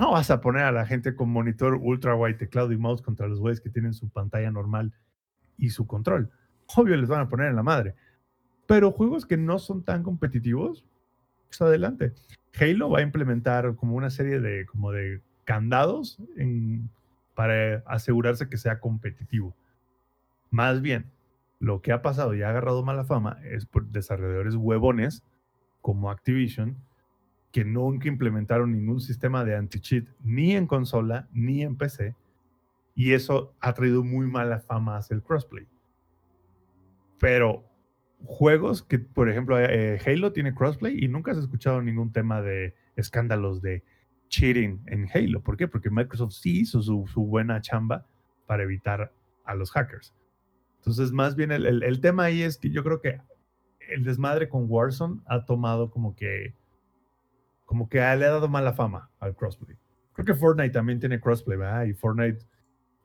No 0.00 0.12
vas 0.12 0.30
a 0.30 0.40
poner 0.40 0.62
a 0.64 0.72
la 0.72 0.84
gente 0.86 1.14
con 1.14 1.30
monitor 1.30 1.74
ultra 1.74 2.16
wide, 2.16 2.34
teclado 2.34 2.72
y 2.72 2.76
mouse 2.76 3.02
contra 3.02 3.28
los 3.28 3.38
güeyes 3.38 3.60
que 3.60 3.70
tienen 3.70 3.94
su 3.94 4.08
pantalla 4.08 4.50
normal 4.50 4.92
y 5.58 5.70
su 5.70 5.86
control. 5.86 6.30
Obvio 6.74 6.96
les 6.96 7.08
van 7.08 7.20
a 7.20 7.28
poner 7.28 7.48
en 7.48 7.56
la 7.56 7.62
madre. 7.62 7.94
Pero 8.66 8.90
juegos 8.90 9.24
que 9.26 9.36
no 9.36 9.58
son 9.60 9.84
tan 9.84 10.02
competitivos, 10.02 10.84
pues 11.46 11.60
adelante. 11.62 12.14
Halo 12.58 12.90
va 12.90 12.98
a 12.98 13.02
implementar 13.02 13.76
como 13.76 13.94
una 13.94 14.10
serie 14.10 14.40
de, 14.40 14.66
como 14.66 14.90
de 14.90 15.22
candados 15.44 16.18
en- 16.36 16.90
para 17.36 17.84
asegurarse 17.86 18.48
que 18.48 18.56
sea 18.56 18.80
competitivo. 18.80 19.54
Más 20.50 20.80
bien, 20.80 21.12
lo 21.60 21.82
que 21.82 21.92
ha 21.92 22.02
pasado 22.02 22.34
y 22.34 22.42
ha 22.42 22.48
agarrado 22.48 22.82
mala 22.82 23.04
fama 23.04 23.38
es 23.44 23.66
por 23.66 23.86
desarrolladores 23.86 24.56
huevones 24.56 25.22
como 25.82 26.10
Activision 26.10 26.76
que 27.52 27.64
nunca 27.64 28.08
implementaron 28.08 28.72
ningún 28.72 29.00
sistema 29.00 29.44
de 29.44 29.54
anti-cheat 29.54 30.08
ni 30.24 30.56
en 30.56 30.66
consola 30.66 31.28
ni 31.32 31.62
en 31.62 31.76
PC 31.76 32.14
y 32.94 33.12
eso 33.12 33.54
ha 33.60 33.74
traído 33.74 34.02
muy 34.02 34.26
mala 34.26 34.60
fama 34.60 34.96
hacia 34.96 35.14
el 35.14 35.22
crossplay. 35.22 35.66
Pero 37.18 37.64
juegos 38.24 38.82
que, 38.82 38.98
por 38.98 39.28
ejemplo, 39.28 39.60
eh, 39.60 40.00
Halo 40.04 40.32
tiene 40.32 40.54
crossplay 40.54 41.04
y 41.04 41.08
nunca 41.08 41.32
has 41.32 41.38
escuchado 41.38 41.82
ningún 41.82 42.12
tema 42.12 42.40
de 42.40 42.74
escándalos 42.96 43.60
de 43.60 43.84
cheating 44.28 44.82
en 44.86 45.08
Halo. 45.14 45.40
¿Por 45.42 45.56
qué? 45.56 45.68
Porque 45.68 45.90
Microsoft 45.90 46.32
sí 46.32 46.60
hizo 46.60 46.82
su, 46.82 47.06
su 47.06 47.24
buena 47.26 47.60
chamba 47.60 48.06
para 48.46 48.62
evitar 48.64 49.12
a 49.44 49.54
los 49.54 49.70
hackers. 49.70 50.14
Entonces, 50.78 51.12
más 51.12 51.34
bien 51.36 51.52
el, 51.52 51.66
el- 51.66 51.82
el 51.82 52.00
tema 52.00 52.24
ahí 52.24 52.42
es 52.42 52.58
que 52.58 52.70
yo 52.70 52.82
creo 52.84 53.00
que 53.00 53.20
el 53.88 54.04
desmadre 54.04 54.48
con 54.48 54.66
Warzone 54.68 55.20
ha 55.26 55.44
tomado 55.44 55.90
como 55.90 56.14
que 56.16 56.54
como 57.64 57.88
que 57.88 57.98
le 57.98 58.04
ha 58.04 58.14
dado 58.16 58.48
mala 58.48 58.72
fama 58.74 59.10
al 59.18 59.34
crossplay. 59.34 59.76
Creo 60.12 60.24
que 60.24 60.34
Fortnite 60.34 60.70
también 60.70 61.00
tiene 61.00 61.20
crossplay, 61.20 61.58
¿verdad? 61.58 61.84
Y 61.84 61.94
Fortnite 61.94 62.38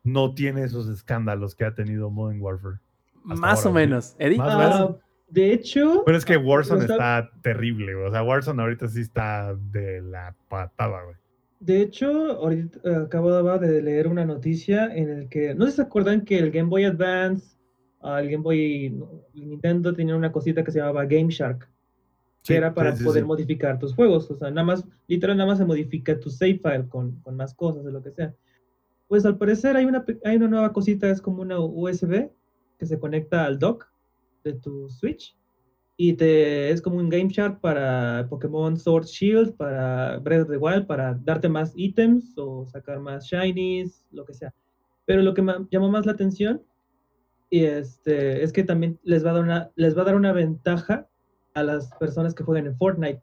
no 0.03 0.34
tiene 0.34 0.64
esos 0.64 0.88
escándalos 0.88 1.56
que 1.56 1.65
ha 1.65 1.73
tenido 1.73 2.10
Modern 2.11 2.39
Warfare. 2.41 2.77
Más 3.23 3.60
ahora, 3.60 3.69
o 3.69 3.73
menos. 3.73 4.15
Eddie, 4.19 4.38
Más 4.38 4.53
Ah, 4.53 4.57
menos. 4.57 4.95
De 5.31 5.53
hecho, 5.53 6.03
Pero 6.05 6.17
es 6.17 6.25
que 6.25 6.37
Warzone 6.37 6.85
Lo 6.87 6.93
está- 6.93 7.19
está 7.19 7.41
terrible, 7.41 7.95
güey. 7.95 8.07
O 8.07 8.11
sea, 8.11 8.23
Warzone 8.23 8.61
ahorita 8.61 8.87
sí 8.87 9.01
está 9.01 9.55
de 9.71 10.01
la 10.01 10.35
patada, 10.49 11.03
güey. 11.03 11.15
de 11.59 11.81
hecho, 11.81 12.09
ahorita 12.33 12.79
eh, 12.83 12.95
acababa 13.05 13.57
de 13.59 13.81
leer 13.81 14.07
una 14.07 14.25
noticia 14.25 14.93
en 14.95 15.09
el 15.09 15.29
que, 15.29 15.53
no 15.55 15.65
sé 15.65 15.71
si 15.71 15.75
se 15.77 15.81
acuerdan 15.83 16.21
que 16.25 16.37
el 16.39 16.51
Game 16.51 16.69
Boy 16.69 16.85
Advance, 16.85 17.55
ah, 18.01 18.19
el 18.19 18.29
Game 18.31 18.43
Boy 18.43 18.99
Nintendo 19.33 19.93
tenía 19.93 20.15
una 20.15 20.31
cosita 20.31 20.63
que 20.63 20.71
se 20.71 20.79
llamaba 20.79 21.05
Game 21.05 21.29
Shark, 21.29 21.69
que 22.43 22.55
era 22.55 22.73
para 22.73 22.91
sí, 22.93 22.97
sí, 22.99 23.03
poder 23.05 23.25
modificar 23.25 23.77
tus 23.77 23.93
juegos. 23.93 24.29
O 24.31 24.35
sea, 24.35 24.49
nada 24.49 24.65
más, 24.65 24.83
literal, 25.07 25.37
nada 25.37 25.49
más 25.49 25.59
se 25.59 25.65
modifica 25.65 26.19
tu 26.19 26.31
save 26.31 26.59
file 26.63 26.87
con, 26.89 27.21
con 27.21 27.35
más 27.35 27.53
cosas, 27.53 27.85
de 27.85 27.91
lo 27.91 28.01
que 28.01 28.09
sea. 28.11 28.33
Pues 29.07 29.23
al 29.25 29.37
parecer 29.37 29.75
hay 29.77 29.85
una, 29.85 30.03
hay 30.25 30.37
una 30.37 30.47
nueva 30.47 30.73
cosita, 30.73 31.09
es 31.11 31.21
como 31.21 31.43
una 31.43 31.59
USB 31.59 32.31
que 32.79 32.85
se 32.87 32.97
conecta 32.97 33.45
al 33.45 33.59
dock 33.59 33.90
de 34.43 34.53
tu 34.53 34.89
Switch 34.89 35.35
y 35.97 36.13
te 36.13 36.72
es 36.72 36.81
como 36.81 36.97
un 36.97 37.09
Game 37.09 37.30
Shark 37.30 37.59
para 37.61 38.26
Pokémon 38.30 38.76
Sword 38.77 39.05
Shield, 39.05 39.55
para 39.55 40.18
Breath 40.18 40.43
of 40.43 40.49
the 40.49 40.57
Wild, 40.57 40.88
para 40.88 41.13
darte 41.13 41.47
más 41.47 41.73
ítems 41.76 42.35
o 42.38 42.65
sacar 42.65 42.99
más 42.99 43.26
shinies, 43.26 44.07
lo 44.11 44.26
que 44.26 44.34
sea. 44.34 44.53
Pero 45.05 45.22
lo 45.22 45.34
que 45.34 45.41
me 45.41 45.53
llamó 45.69 45.89
más 45.89 46.05
la 46.05 46.13
atención 46.13 46.63
y 47.51 47.65
este, 47.65 48.41
es 48.41 48.53
que 48.53 48.63
también 48.63 48.97
les 49.03 49.26
va, 49.26 49.31
a 49.31 49.34
dar 49.34 49.43
una, 49.43 49.72
les 49.76 49.95
va 49.95 50.01
a 50.01 50.05
dar 50.05 50.15
una 50.15 50.31
ventaja 50.31 51.07
a 51.53 51.63
las 51.63 51.93
personas 51.99 52.34
que 52.34 52.43
juegan 52.43 52.65
en 52.65 52.77
Fortnite. 52.77 53.22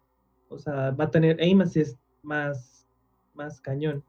O 0.50 0.58
sea, 0.58 0.90
va 0.90 1.04
a 1.04 1.10
tener 1.10 1.40
aim 1.40 1.62
assist 1.62 1.98
más, 2.22 2.86
más 3.34 3.60
cañón. 3.60 4.04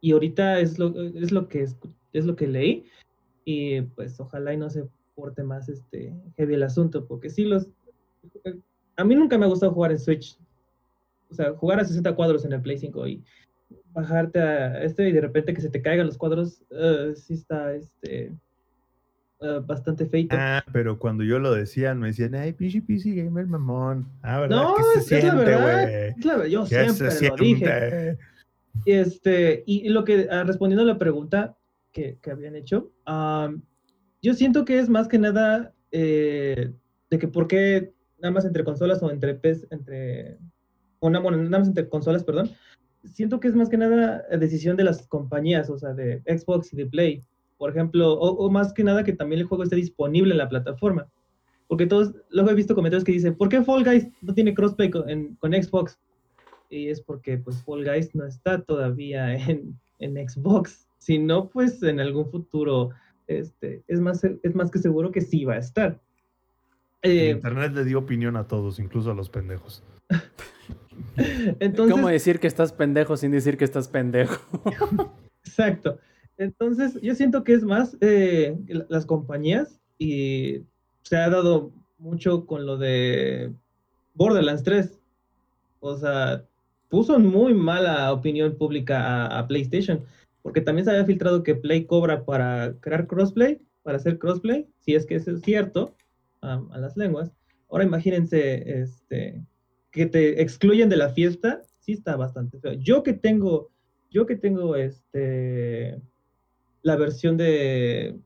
Y 0.00 0.12
ahorita 0.12 0.60
es 0.60 0.78
lo, 0.78 0.94
es 1.02 1.32
lo 1.32 1.48
que 1.48 1.64
escu- 1.64 1.92
es 2.12 2.24
lo 2.24 2.36
que 2.36 2.46
leí. 2.46 2.84
Y 3.44 3.82
pues 3.82 4.18
ojalá 4.20 4.54
y 4.54 4.56
no 4.56 4.70
se 4.70 4.88
porte 5.16 5.42
más 5.42 5.68
este 5.68 6.14
heavy 6.36 6.54
el 6.54 6.62
asunto. 6.62 7.06
Porque 7.06 7.28
sí 7.30 7.44
los. 7.44 7.66
A 8.96 9.02
mí 9.04 9.14
nunca 9.16 9.36
me 9.36 9.46
ha 9.46 9.48
gustado 9.48 9.72
jugar 9.72 9.90
en 9.90 9.98
Switch. 9.98 10.38
O 11.30 11.34
sea, 11.34 11.52
jugar 11.54 11.80
a 11.80 11.84
60 11.84 12.14
cuadros 12.14 12.44
en 12.44 12.52
el 12.52 12.60
Play 12.62 12.78
5 12.78 13.08
y 13.08 13.24
bajarte 13.92 14.38
a 14.38 14.82
este 14.84 15.08
y 15.08 15.12
de 15.12 15.20
repente 15.22 15.52
que 15.52 15.60
se 15.60 15.70
te 15.70 15.82
caigan 15.82 16.06
los 16.06 16.16
cuadros. 16.18 16.62
eh, 16.70 17.14
sí 17.16 17.34
está 17.34 17.74
este 17.74 18.32
eh, 19.40 19.60
bastante 19.66 20.06
feito. 20.06 20.36
Ah, 20.38 20.62
pero 20.72 20.98
cuando 20.98 21.24
yo 21.24 21.38
lo 21.40 21.52
decía, 21.52 21.94
me 21.94 22.08
decían, 22.08 22.34
ay, 22.36 22.52
PC, 22.52 22.82
PC 22.82 23.14
Gamer 23.14 23.46
mamón. 23.46 24.06
Ah, 24.22 24.40
¿verdad? 24.40 24.56
No, 24.56 24.74
¿Qué 24.76 24.82
es, 24.82 25.04
se 25.06 25.18
es 25.18 25.24
la 25.24 25.30
siente, 25.32 25.50
verdad. 25.50 25.92
es 26.16 26.24
la- 26.24 26.46
yo 26.46 26.64
¿Qué 26.64 26.88
se 26.90 27.10
siempre 27.10 27.28
lo 27.28 27.36
dije. 27.36 28.18
Este, 28.84 29.64
y, 29.66 29.86
y 29.86 29.88
lo 29.88 30.04
que, 30.04 30.28
ah, 30.30 30.44
respondiendo 30.44 30.82
a 30.82 30.86
la 30.86 30.98
pregunta 30.98 31.56
que, 31.92 32.18
que 32.22 32.30
habían 32.30 32.54
hecho, 32.56 32.92
am, 33.06 33.62
yo 34.26 34.34
siento 34.34 34.64
que 34.64 34.78
es 34.78 34.88
más 34.88 35.06
que 35.08 35.18
nada 35.18 35.72
eh, 35.92 36.72
de 37.10 37.18
que 37.18 37.28
por 37.28 37.46
qué 37.46 37.92
nada 38.18 38.32
más 38.32 38.44
entre 38.44 38.64
consolas 38.64 39.02
o 39.02 39.10
entre 39.10 39.34
PS, 39.34 39.66
entre, 39.70 40.38
o 40.98 41.08
na- 41.10 41.20
bueno, 41.20 41.38
nada 41.38 41.58
más 41.60 41.68
entre 41.68 41.88
consolas, 41.88 42.24
perdón, 42.24 42.50
siento 43.04 43.38
que 43.38 43.48
es 43.48 43.54
más 43.54 43.68
que 43.68 43.76
nada 43.76 44.24
decisión 44.38 44.76
de 44.76 44.84
las 44.84 45.06
compañías, 45.06 45.70
o 45.70 45.78
sea, 45.78 45.92
de 45.94 46.22
Xbox 46.26 46.72
y 46.72 46.76
de 46.76 46.86
Play, 46.86 47.22
por 47.56 47.70
ejemplo, 47.70 48.14
o, 48.14 48.30
o 48.44 48.50
más 48.50 48.72
que 48.72 48.82
nada 48.84 49.04
que 49.04 49.12
también 49.12 49.40
el 49.40 49.46
juego 49.46 49.62
esté 49.64 49.76
disponible 49.76 50.32
en 50.32 50.38
la 50.38 50.48
plataforma. 50.48 51.06
Porque 51.68 51.86
todos, 51.86 52.14
luego 52.30 52.50
he 52.50 52.54
visto 52.54 52.74
comentarios 52.74 53.04
que 53.04 53.12
dicen, 53.12 53.36
¿por 53.36 53.48
qué 53.48 53.62
Fall 53.62 53.84
Guys 53.84 54.08
no 54.22 54.34
tiene 54.34 54.54
crossplay 54.54 54.90
con, 54.90 55.08
en- 55.08 55.36
con 55.36 55.52
Xbox? 55.52 55.98
Y 56.68 56.88
es 56.88 57.00
porque 57.00 57.38
pues 57.38 57.62
Fall 57.62 57.84
Guys 57.84 58.12
no 58.14 58.26
está 58.26 58.60
todavía 58.62 59.34
en, 59.34 59.78
en 60.00 60.28
Xbox. 60.28 60.88
Si 60.98 61.18
no, 61.18 61.48
pues 61.48 61.82
en 61.84 62.00
algún 62.00 62.28
futuro 62.30 62.90
este, 63.26 63.82
es, 63.88 64.00
más, 64.00 64.22
es 64.24 64.54
más 64.54 64.70
que 64.70 64.78
seguro 64.78 65.10
que 65.12 65.20
sí 65.20 65.44
va 65.44 65.54
a 65.54 65.58
estar. 65.58 66.00
Eh, 67.02 67.30
Internet 67.30 67.72
le 67.74 67.84
dio 67.84 67.98
opinión 67.98 68.36
a 68.36 68.46
todos, 68.46 68.78
incluso 68.78 69.10
a 69.10 69.14
los 69.14 69.28
pendejos. 69.28 69.82
entonces, 71.60 71.94
¿Cómo 71.94 72.08
decir 72.08 72.40
que 72.40 72.46
estás 72.46 72.72
pendejo 72.72 73.16
sin 73.16 73.30
decir 73.32 73.56
que 73.56 73.64
estás 73.64 73.88
pendejo? 73.88 74.40
Exacto. 75.44 75.98
Entonces, 76.38 77.00
yo 77.00 77.14
siento 77.14 77.44
que 77.44 77.54
es 77.54 77.64
más 77.64 77.96
eh, 78.00 78.56
la- 78.68 78.86
las 78.88 79.06
compañías 79.06 79.80
y 79.98 80.62
se 81.02 81.16
ha 81.16 81.30
dado 81.30 81.70
mucho 81.98 82.46
con 82.46 82.66
lo 82.66 82.76
de 82.76 83.52
Borderlands 84.14 84.62
3. 84.62 84.98
O 85.80 85.96
sea, 85.96 86.44
puso 86.88 87.16
en 87.16 87.26
muy 87.26 87.54
mala 87.54 88.12
opinión 88.12 88.56
pública 88.56 89.26
a, 89.26 89.38
a 89.38 89.46
PlayStation, 89.46 90.04
porque 90.46 90.60
también 90.60 90.84
se 90.84 90.92
había 90.92 91.04
filtrado 91.04 91.42
que 91.42 91.56
Play 91.56 91.86
cobra 91.86 92.24
para 92.24 92.76
crear 92.78 93.08
crossplay, 93.08 93.60
para 93.82 93.96
hacer 93.96 94.16
crossplay, 94.16 94.68
si 94.78 94.94
es 94.94 95.04
que 95.04 95.16
eso 95.16 95.32
es 95.32 95.40
cierto, 95.40 95.92
a 96.40 96.78
las 96.78 96.96
lenguas. 96.96 97.32
Ahora 97.68 97.82
imagínense 97.82 98.80
este, 98.80 99.44
que 99.90 100.06
te 100.06 100.40
excluyen 100.40 100.88
de 100.88 100.98
la 100.98 101.08
fiesta, 101.08 101.62
sí 101.80 101.94
está 101.94 102.14
bastante 102.14 102.60
feo. 102.60 102.74
Yo 102.74 103.02
que 103.02 103.12
tengo, 103.12 103.72
yo 104.08 104.24
que 104.24 104.36
tengo 104.36 104.76
este, 104.76 106.00
la 106.82 106.94
versión 106.94 107.36
de, 107.36 108.16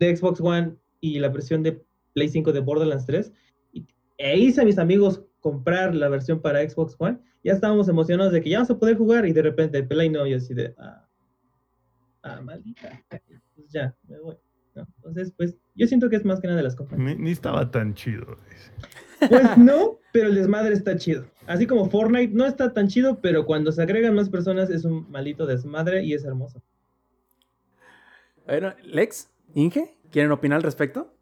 Xbox 0.00 0.40
One 0.40 0.76
y 1.02 1.18
la 1.18 1.28
versión 1.28 1.62
de 1.62 1.84
Play 2.14 2.30
5 2.30 2.50
de 2.50 2.60
Borderlands 2.60 3.04
3, 3.04 3.30
y, 3.74 3.86
e 4.16 4.38
hice 4.38 4.62
a 4.62 4.64
mis 4.64 4.78
amigos 4.78 5.22
comprar 5.40 5.94
la 5.94 6.08
versión 6.08 6.40
para 6.40 6.66
Xbox 6.66 6.96
One, 6.98 7.18
ya 7.44 7.52
estábamos 7.52 7.90
emocionados 7.90 8.32
de 8.32 8.40
que 8.40 8.48
ya 8.48 8.60
vamos 8.60 8.70
a 8.70 8.78
poder 8.78 8.96
jugar 8.96 9.26
y 9.26 9.34
de 9.34 9.42
repente 9.42 9.82
Play 9.82 10.08
no, 10.08 10.26
yo 10.26 10.38
así 10.38 10.54
de, 10.54 10.74
ah, 10.78 11.05
ah 12.26 12.40
maldita, 12.42 13.02
pues 13.54 13.70
ya, 13.70 13.94
me 14.08 14.18
voy. 14.18 14.36
¿no? 14.74 14.86
Entonces, 14.96 15.32
pues 15.36 15.56
yo 15.74 15.86
siento 15.86 16.10
que 16.10 16.16
es 16.16 16.24
más 16.24 16.40
que 16.40 16.48
nada 16.48 16.58
de 16.58 16.64
las 16.64 16.76
compañías. 16.76 17.16
Ni, 17.16 17.24
ni 17.24 17.30
estaba 17.30 17.70
tan 17.70 17.94
chido. 17.94 18.36
dice. 18.50 18.70
Pues 19.28 19.56
no, 19.56 19.98
pero 20.12 20.28
el 20.28 20.34
desmadre 20.34 20.74
está 20.74 20.96
chido. 20.96 21.26
Así 21.46 21.66
como 21.66 21.88
Fortnite 21.88 22.34
no 22.34 22.44
está 22.44 22.72
tan 22.72 22.88
chido, 22.88 23.20
pero 23.20 23.46
cuando 23.46 23.72
se 23.72 23.82
agregan 23.82 24.14
más 24.14 24.28
personas 24.28 24.70
es 24.70 24.84
un 24.84 25.10
maldito 25.10 25.46
desmadre 25.46 26.04
y 26.04 26.12
es 26.12 26.24
hermoso. 26.24 26.62
Bueno, 28.46 28.74
Lex, 28.84 29.30
Inge, 29.54 29.96
¿quieren 30.10 30.32
opinar 30.32 30.56
al 30.56 30.62
respecto? 30.62 31.12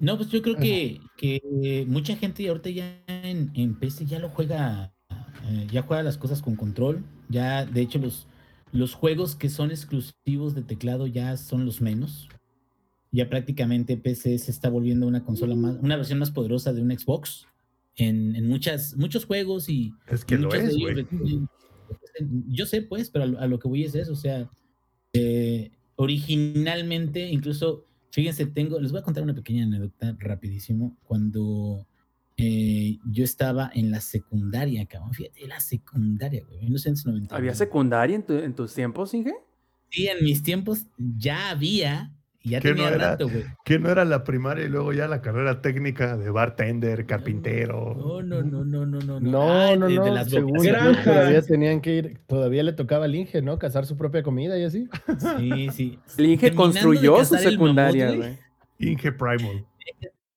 No, 0.00 0.16
pues 0.16 0.30
yo 0.30 0.42
creo 0.42 0.56
que, 0.56 1.00
que 1.16 1.84
mucha 1.86 2.16
gente 2.16 2.48
ahorita 2.48 2.70
ya 2.70 3.02
en, 3.06 3.52
en 3.54 3.78
PC 3.78 4.04
ya 4.04 4.18
lo 4.18 4.30
juega, 4.30 4.92
eh, 5.44 5.66
ya 5.70 5.82
juega 5.82 6.02
las 6.02 6.18
cosas 6.18 6.42
con 6.42 6.56
control. 6.56 7.04
Ya, 7.28 7.64
de 7.64 7.80
hecho, 7.80 7.98
los, 7.98 8.26
los 8.72 8.94
juegos 8.94 9.34
que 9.34 9.48
son 9.48 9.70
exclusivos 9.70 10.54
de 10.54 10.62
teclado 10.62 11.06
ya 11.06 11.36
son 11.36 11.64
los 11.64 11.80
menos. 11.80 12.28
Ya 13.10 13.28
prácticamente 13.28 13.96
PC 13.96 14.38
se 14.38 14.50
está 14.50 14.70
volviendo 14.70 15.06
una 15.06 15.24
consola 15.24 15.54
más, 15.54 15.76
una 15.80 15.96
versión 15.96 16.18
más 16.18 16.30
poderosa 16.30 16.72
de 16.72 16.80
un 16.80 16.96
Xbox 16.96 17.46
en, 17.96 18.34
en 18.36 18.48
muchas, 18.48 18.96
muchos 18.96 19.26
juegos 19.26 19.68
y 19.68 19.92
Es 20.08 20.24
que 20.24 20.38
lo 20.38 20.52
es, 20.54 20.74
ellos 20.74 21.06
Yo 22.48 22.66
sé, 22.66 22.82
pues, 22.82 23.10
pero 23.10 23.24
a 23.24 23.26
lo, 23.26 23.38
a 23.40 23.46
lo 23.46 23.58
que 23.58 23.68
voy 23.68 23.84
es 23.84 23.94
eso. 23.94 24.12
O 24.12 24.16
sea, 24.16 24.48
eh, 25.12 25.72
originalmente, 25.96 27.28
incluso, 27.28 27.84
fíjense, 28.10 28.46
tengo, 28.46 28.80
les 28.80 28.92
voy 28.92 29.00
a 29.00 29.04
contar 29.04 29.22
una 29.22 29.34
pequeña 29.34 29.64
anécdota 29.64 30.16
rapidísimo. 30.18 30.96
Cuando 31.04 31.86
eh, 32.44 32.98
yo 33.04 33.22
estaba 33.24 33.70
en 33.74 33.90
la 33.90 34.00
secundaria, 34.00 34.84
cabrón, 34.86 35.12
fíjate, 35.14 35.46
la 35.46 35.60
secundaria, 35.60 36.42
güey, 36.44 36.58
1990. 36.60 37.36
¿Había 37.36 37.54
secundaria 37.54 38.16
en, 38.16 38.22
tu- 38.24 38.38
en 38.38 38.54
tus 38.54 38.74
tiempos, 38.74 39.14
Inge? 39.14 39.32
Sí, 39.90 40.08
en 40.08 40.24
mis 40.24 40.42
tiempos 40.42 40.86
ya 40.96 41.50
había, 41.50 42.10
ya 42.42 42.58
¿Qué 42.60 42.70
no 42.70 42.74
tenía 42.76 42.88
era? 42.88 43.10
rato, 43.10 43.28
güey. 43.28 43.44
Que 43.64 43.78
no 43.78 43.90
era 43.90 44.04
la 44.04 44.24
primaria 44.24 44.64
y 44.64 44.68
luego 44.68 44.92
ya 44.92 45.06
la 45.06 45.20
carrera 45.20 45.60
técnica 45.60 46.16
de 46.16 46.30
bartender, 46.30 47.06
carpintero. 47.06 47.94
No, 47.96 48.22
no, 48.22 48.42
no, 48.42 48.64
no, 48.64 48.86
no, 48.86 48.98
no. 49.00 49.20
No, 49.20 49.42
Ah, 49.52 49.76
no, 49.76 49.86
de- 49.86 49.92
de 49.92 49.98
no. 49.98 50.14
las 50.14 50.28
según 50.30 50.48
yo, 50.64 50.72
vocaciones. 50.72 50.82
Granja. 50.94 51.04
todavía 51.12 51.42
tenían 51.42 51.80
que 51.80 51.94
ir, 51.96 52.18
todavía 52.26 52.62
le 52.64 52.72
tocaba 52.72 53.04
al 53.04 53.14
Inge, 53.14 53.40
¿no? 53.42 53.58
Cazar 53.58 53.86
su 53.86 53.96
propia 53.96 54.22
comida 54.24 54.58
y 54.58 54.64
así. 54.64 54.88
Sí, 55.38 55.68
sí. 55.72 55.98
El 56.18 56.26
Inge 56.26 56.46
Terminando 56.50 56.56
construyó 56.56 57.18
de 57.18 57.24
su 57.24 57.34
el 57.36 57.40
mamut, 57.42 57.52
secundaria, 57.52 58.12
güey. 58.16 58.38
Inge 58.78 59.12
Primal. 59.12 59.64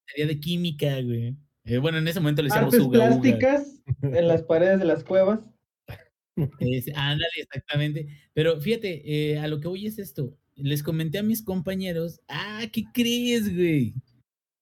Tarea 0.07 0.27
de 0.27 0.40
química, 0.40 1.02
güey. 1.02 1.36
Eh, 1.65 1.77
bueno, 1.79 1.97
en 1.97 2.07
ese 2.07 2.19
momento 2.19 2.41
le 2.41 2.47
decíamos 2.49 2.73
Artes 2.73 2.87
uga, 2.87 2.97
uga. 2.99 3.07
plásticas 3.07 3.81
en 4.01 4.27
las 4.27 4.43
paredes 4.43 4.79
de 4.79 4.85
las 4.85 5.03
cuevas. 5.03 5.39
Es- 6.59 6.89
ándale, 6.95 7.31
exactamente. 7.37 8.07
Pero 8.33 8.59
fíjate, 8.59 9.01
eh, 9.33 9.39
a 9.39 9.47
lo 9.47 9.59
que 9.59 9.67
voy 9.67 9.87
es 9.87 9.99
esto. 9.99 10.37
Les 10.55 10.83
comenté 10.83 11.17
a 11.17 11.23
mis 11.23 11.41
compañeros, 11.43 12.21
ah, 12.27 12.63
¿qué 12.71 12.83
crees, 12.93 13.53
güey? 13.53 13.93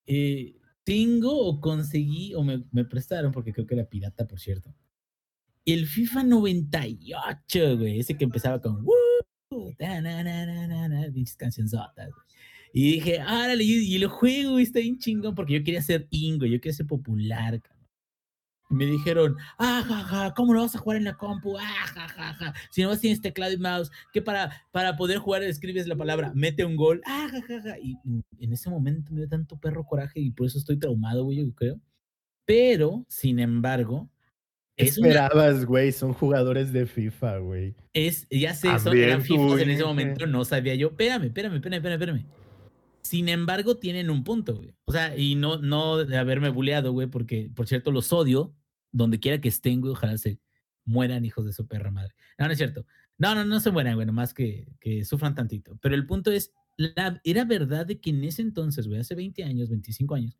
Eh, 0.07 0.55
tengo 0.83 1.37
o 1.47 1.59
conseguí, 1.61 2.33
o 2.35 2.43
me, 2.43 2.63
me 2.71 2.85
prestaron, 2.85 3.31
porque 3.31 3.53
creo 3.53 3.65
que 3.67 3.75
era 3.75 3.85
pirata, 3.85 4.27
por 4.27 4.39
cierto. 4.39 4.73
El 5.65 5.87
FIFA 5.87 6.23
98, 6.23 7.77
güey, 7.77 7.99
ese 7.99 8.17
que 8.17 8.25
empezaba 8.25 8.59
con 8.61 8.83
"Woo", 8.85 9.73
ta, 9.77 10.01
na, 10.01 10.23
na, 10.23 10.45
na, 10.45 10.67
na, 10.67 10.87
na, 10.89 11.11
pinches 11.13 11.35
cancionzotas, 11.37 12.09
güey. 12.11 12.25
Y 12.75 12.93
dije, 12.93 13.19
árale, 13.19 13.63
y, 13.63 13.95
y 13.95 13.99
lo 13.99 14.09
juego, 14.09 14.59
y 14.59 14.63
está 14.63 14.79
bien 14.79 14.97
chingón, 14.97 15.35
porque 15.35 15.53
yo 15.53 15.63
quería 15.63 15.81
ser 15.81 16.07
Ingo, 16.09 16.45
yo 16.47 16.59
quería 16.59 16.73
ser 16.73 16.87
popular, 16.87 17.61
cabrón. 17.61 17.83
Y 18.69 18.75
me 18.75 18.85
dijeron, 18.87 19.35
ah, 19.59 19.83
ja, 19.87 20.03
ja, 20.03 20.33
¿cómo 20.33 20.53
lo 20.55 20.61
vas 20.61 20.75
a 20.75 20.79
jugar 20.79 20.97
en 20.97 21.03
la 21.03 21.13
compu? 21.13 21.55
Ah, 21.59 21.85
ja, 21.93 22.07
ja, 22.07 22.33
ja. 22.33 22.53
Si 22.71 22.81
no 22.81 22.97
tienes 22.97 23.21
teclado 23.21 23.53
y 23.53 23.57
mouse, 23.57 23.91
que 24.11 24.23
para, 24.23 24.51
para 24.71 24.95
poder 24.97 25.19
jugar 25.19 25.43
escribes 25.43 25.85
la 25.85 25.95
palabra, 25.95 26.31
mete 26.33 26.65
un 26.65 26.75
gol, 26.75 26.99
ah, 27.05 27.27
ja, 27.29 27.41
ja, 27.43 27.61
ja. 27.61 27.77
Y 27.79 27.95
en- 28.39 28.53
ese 28.53 28.71
momento 28.71 29.11
me 29.11 29.19
dio 29.19 29.29
tanto 29.29 29.57
perro 29.59 29.83
coraje 29.85 30.19
y 30.19 30.31
por 30.31 30.47
eso 30.47 30.57
estoy 30.57 30.77
traumado, 30.79 31.25
güey, 31.25 31.45
yo 31.45 31.53
creo. 31.53 31.79
Pero, 32.45 33.05
sin 33.07 33.37
embargo, 33.37 34.09
es 34.75 34.97
Esperabas, 34.97 35.65
güey, 35.65 35.91
son 35.91 36.13
jugadores 36.13 36.73
de 36.73 36.87
FIFA, 36.87 37.37
güey. 37.37 37.75
es, 37.93 38.25
ya 38.31 38.55
sé, 38.55 38.79
son, 38.79 38.97
eran 38.97 39.21
fifos 39.21 39.61
en 39.61 39.69
ese 39.69 39.83
momento, 39.83 40.25
no 40.25 40.43
sabía 40.43 40.73
yo. 40.73 40.87
Espérame, 40.87 41.25
espérame, 41.25 41.55
espérame, 41.57 41.77
espérame, 41.77 41.99
espérame. 42.01 42.42
Sin 43.03 43.29
embargo, 43.29 43.77
tienen 43.77 44.09
un 44.09 44.23
punto, 44.23 44.55
güey. 44.55 44.75
O 44.85 44.91
sea, 44.91 45.17
y 45.17 45.35
no, 45.35 45.57
no 45.57 45.97
de 46.05 46.17
haberme 46.17 46.49
buleado, 46.49 46.93
güey, 46.93 47.07
porque, 47.07 47.51
por 47.53 47.67
cierto, 47.67 47.91
los 47.91 48.13
odio 48.13 48.55
donde 48.91 49.19
quiera 49.19 49.41
que 49.41 49.49
estén, 49.49 49.81
güey. 49.81 49.93
Ojalá 49.93 50.17
se 50.17 50.39
mueran, 50.85 51.25
hijos 51.25 51.45
de 51.45 51.53
su 51.53 51.67
perra 51.67 51.91
madre. 51.91 52.13
No, 52.37 52.45
no 52.45 52.51
es 52.51 52.57
cierto. 52.57 52.85
No, 53.17 53.35
no, 53.35 53.45
no 53.45 53.59
se 53.59 53.71
mueran, 53.71 53.95
güey, 53.95 54.07
nomás 54.07 54.33
que, 54.33 54.67
que 54.79 55.03
sufran 55.05 55.35
tantito. 55.35 55.77
Pero 55.81 55.95
el 55.95 56.05
punto 56.05 56.31
es, 56.31 56.53
la, 56.77 57.19
era 57.23 57.45
verdad 57.45 57.85
de 57.85 57.99
que 57.99 58.09
en 58.09 58.23
ese 58.23 58.41
entonces, 58.41 58.87
güey, 58.87 58.99
hace 58.99 59.15
20 59.15 59.43
años, 59.43 59.69
25 59.69 60.15
años, 60.15 60.37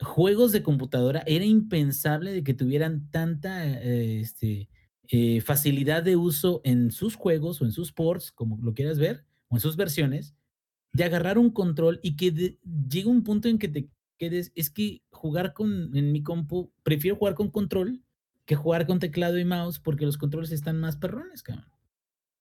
juegos 0.00 0.52
de 0.52 0.62
computadora 0.62 1.22
era 1.26 1.44
impensable 1.44 2.32
de 2.32 2.42
que 2.42 2.54
tuvieran 2.54 3.10
tanta 3.10 3.66
eh, 3.66 4.20
este, 4.20 4.68
eh, 5.08 5.40
facilidad 5.40 6.02
de 6.02 6.16
uso 6.16 6.60
en 6.64 6.90
sus 6.90 7.16
juegos 7.16 7.60
o 7.60 7.64
en 7.64 7.72
sus 7.72 7.92
ports, 7.92 8.32
como 8.32 8.58
lo 8.62 8.74
quieras 8.74 8.98
ver, 8.98 9.24
o 9.48 9.56
en 9.56 9.60
sus 9.60 9.76
versiones, 9.76 10.34
de 10.92 11.04
agarrar 11.04 11.38
un 11.38 11.50
control 11.50 12.00
y 12.02 12.16
que 12.16 12.58
llegue 12.88 13.08
un 13.08 13.22
punto 13.22 13.48
en 13.48 13.58
que 13.58 13.68
te 13.68 13.88
quedes, 14.18 14.52
es 14.54 14.70
que 14.70 15.02
jugar 15.10 15.52
con, 15.52 15.96
en 15.96 16.12
mi 16.12 16.22
compu, 16.22 16.72
prefiero 16.82 17.16
jugar 17.16 17.34
con 17.34 17.50
control 17.50 18.02
que 18.44 18.56
jugar 18.56 18.84
con 18.86 18.98
teclado 18.98 19.38
y 19.38 19.44
mouse 19.44 19.78
porque 19.78 20.04
los 20.04 20.18
controles 20.18 20.50
están 20.50 20.80
más 20.80 20.96
perrones, 20.96 21.42
cabrón. 21.42 21.70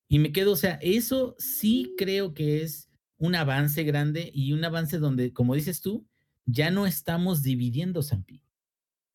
Y 0.08 0.18
me 0.18 0.32
quedo, 0.32 0.54
o 0.54 0.56
sea, 0.56 0.80
eso 0.82 1.36
sí 1.38 1.94
creo 1.98 2.34
que 2.34 2.64
es 2.64 2.90
un 3.18 3.36
avance 3.36 3.84
grande 3.84 4.32
y 4.34 4.54
un 4.54 4.66
avance 4.66 4.98
donde, 4.98 5.34
como 5.34 5.54
dices 5.54 5.82
tú, 5.82 6.08
ya 6.46 6.72
no 6.72 6.88
estamos 6.88 7.44
dividiendo, 7.44 8.02
Zampi. 8.02 8.42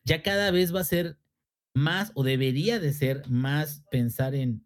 Ya 0.05 0.23
cada 0.23 0.53
vez 0.53 0.73
va 0.73 0.81
a 0.81 0.85
ser 0.85 1.19
más 1.75 2.13
o 2.15 2.23
debería 2.23 2.79
de 2.79 2.93
ser 2.93 3.29
más 3.29 3.83
pensar 3.91 4.37
en 4.37 4.64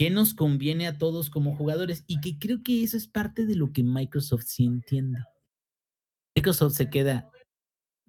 qué 0.00 0.08
nos 0.08 0.32
conviene 0.32 0.86
a 0.86 0.96
todos 0.96 1.28
como 1.28 1.54
jugadores 1.54 2.04
y 2.06 2.22
que 2.22 2.38
creo 2.38 2.62
que 2.62 2.82
eso 2.82 2.96
es 2.96 3.06
parte 3.06 3.44
de 3.44 3.54
lo 3.54 3.70
que 3.70 3.82
Microsoft 3.82 4.44
sí 4.46 4.64
entiende. 4.64 5.18
Microsoft 6.34 6.72
se 6.72 6.88
queda 6.88 7.30